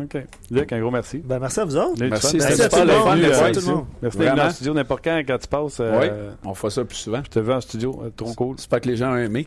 OK. 0.00 0.16
Luc, 0.50 0.72
un 0.72 0.80
gros 0.80 0.90
merci. 0.90 1.18
Ben, 1.18 1.38
merci 1.38 1.60
à 1.60 1.64
vous 1.66 1.76
autres. 1.76 1.92
Merci, 2.00 2.38
Merci 2.38 2.62
à 2.62 2.68
tout 2.70 2.76
le 2.76 2.86
monde. 2.86 3.18
Merci 3.20 3.42
à 3.44 3.50
tout 3.52 3.60
le 3.60 3.66
monde. 3.74 3.84
Merci 4.00 4.18
d'être 4.18 4.40
en 4.40 4.50
studio 4.50 4.74
n'importe 4.74 5.04
quand, 5.04 5.18
quand 5.26 5.38
tu 5.38 5.46
passes. 5.48 5.80
euh, 5.80 6.00
Oui, 6.00 6.48
on 6.50 6.54
fera 6.54 6.70
ça 6.70 6.84
plus 6.86 6.96
souvent. 6.96 7.20
Je 7.22 7.28
te 7.30 7.38
veux 7.38 7.52
en 7.52 7.60
studio. 7.60 8.00
euh, 8.02 8.10
trop 8.16 8.32
cool. 8.32 8.56
J'espère 8.56 8.80
que 8.80 8.88
les 8.88 8.96
gens 8.96 9.12
ont 9.12 9.16
aimé. 9.18 9.46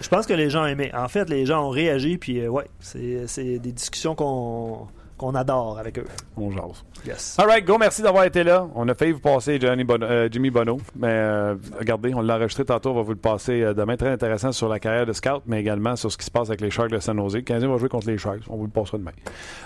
Je 0.00 0.08
pense 0.08 0.26
que 0.26 0.34
les 0.34 0.50
gens 0.50 0.66
aimé. 0.66 0.90
En 0.94 1.08
fait, 1.08 1.28
les 1.30 1.46
gens 1.46 1.66
ont 1.66 1.70
réagi, 1.70 2.18
puis 2.18 2.40
euh, 2.40 2.48
ouais, 2.48 2.66
c'est 2.80 3.26
c'est 3.26 3.58
des 3.58 3.72
discussions 3.72 4.14
qu'on 4.14 4.86
qu'on 5.16 5.32
adore 5.36 5.78
avec 5.78 5.96
eux. 6.00 6.04
On 6.36 6.50
jase. 6.50 6.84
Yes. 7.06 7.36
All 7.38 7.46
right, 7.46 7.64
gros 7.64 7.78
merci 7.78 8.02
d'avoir 8.02 8.24
été 8.24 8.42
là. 8.42 8.66
On 8.74 8.88
a 8.88 8.94
failli 8.96 9.12
vous 9.12 9.20
passer 9.20 9.60
Johnny 9.60 9.84
Bono- 9.84 10.04
euh, 10.06 10.28
Jimmy 10.30 10.50
Bono, 10.50 10.78
mais 10.96 11.06
euh, 11.08 11.54
regardez, 11.78 12.12
on 12.14 12.20
l'a 12.20 12.34
enregistré 12.36 12.64
tantôt. 12.64 12.90
On 12.90 12.94
va 12.94 13.02
vous 13.02 13.12
le 13.12 13.16
passer 13.18 13.62
euh, 13.62 13.74
demain. 13.74 13.96
Très 13.96 14.08
intéressant 14.10 14.50
sur 14.50 14.68
la 14.68 14.80
carrière 14.80 15.06
de 15.06 15.12
scout, 15.12 15.42
mais 15.46 15.60
également 15.60 15.94
sur 15.94 16.10
ce 16.10 16.18
qui 16.18 16.24
se 16.24 16.32
passe 16.32 16.48
avec 16.48 16.60
les 16.62 16.70
Sharks 16.70 16.90
de 16.90 16.98
San 16.98 17.16
Jose. 17.16 17.36
Le 17.36 17.42
Canadien 17.42 17.68
va 17.70 17.78
jouer 17.78 17.88
contre 17.88 18.08
les 18.08 18.18
Sharks. 18.18 18.42
On 18.48 18.56
vous 18.56 18.64
le 18.64 18.70
passera 18.70 18.98
demain. 18.98 19.12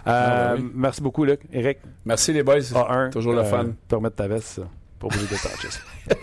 Euh, 0.07 0.53
Ah, 0.53 0.55
oui. 0.59 0.71
Merci 0.75 1.01
beaucoup, 1.01 1.25
Luc. 1.25 1.41
Eric, 1.51 1.79
Merci 2.05 2.35
les 2.35 2.43
boys. 2.43 2.59
A1. 2.59 3.11
Toujours 3.11 3.33
le 3.33 3.45
fun. 3.45 3.65
Tu 3.65 3.73
peux 3.89 3.97
remettre 3.97 4.17
ta 4.17 4.29
veste 4.29 4.61
pour 4.99 5.11
vous 5.11 5.19
touches. 5.27 5.81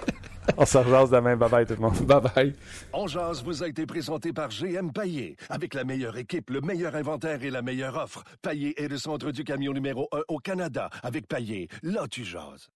on 0.58 0.66
se 0.66 0.78
rejase 0.78 1.10
demain. 1.10 1.36
Bye 1.36 1.50
bye 1.50 1.66
tout 1.66 1.74
le 1.74 1.80
monde. 1.80 1.98
Bye 2.06 2.22
bye. 2.22 2.54
On 2.94 3.08
jase 3.08 3.44
vous 3.44 3.64
a 3.64 3.68
été 3.68 3.86
présenté 3.86 4.34
par 4.34 4.50
GM 4.50 4.92
Paillé. 4.92 5.38
Avec 5.50 5.74
la 5.74 5.84
meilleure 5.84 6.18
équipe, 6.18 6.50
le 6.50 6.62
meilleur 6.62 6.96
inventaire 6.96 7.44
et 7.44 7.50
la 7.50 7.62
meilleure 7.62 7.96
offre. 7.96 8.24
Paillé 8.42 8.82
est 8.82 8.88
le 8.88 8.98
centre 8.98 9.32
du 9.32 9.44
camion 9.44 9.74
numéro 9.74 10.08
1 10.12 10.22
au 10.28 10.40
Canada. 10.40 10.90
Avec 11.04 11.28
Paillé, 11.28 11.68
là 11.84 12.08
tu 12.10 12.24
jases. 12.24 12.70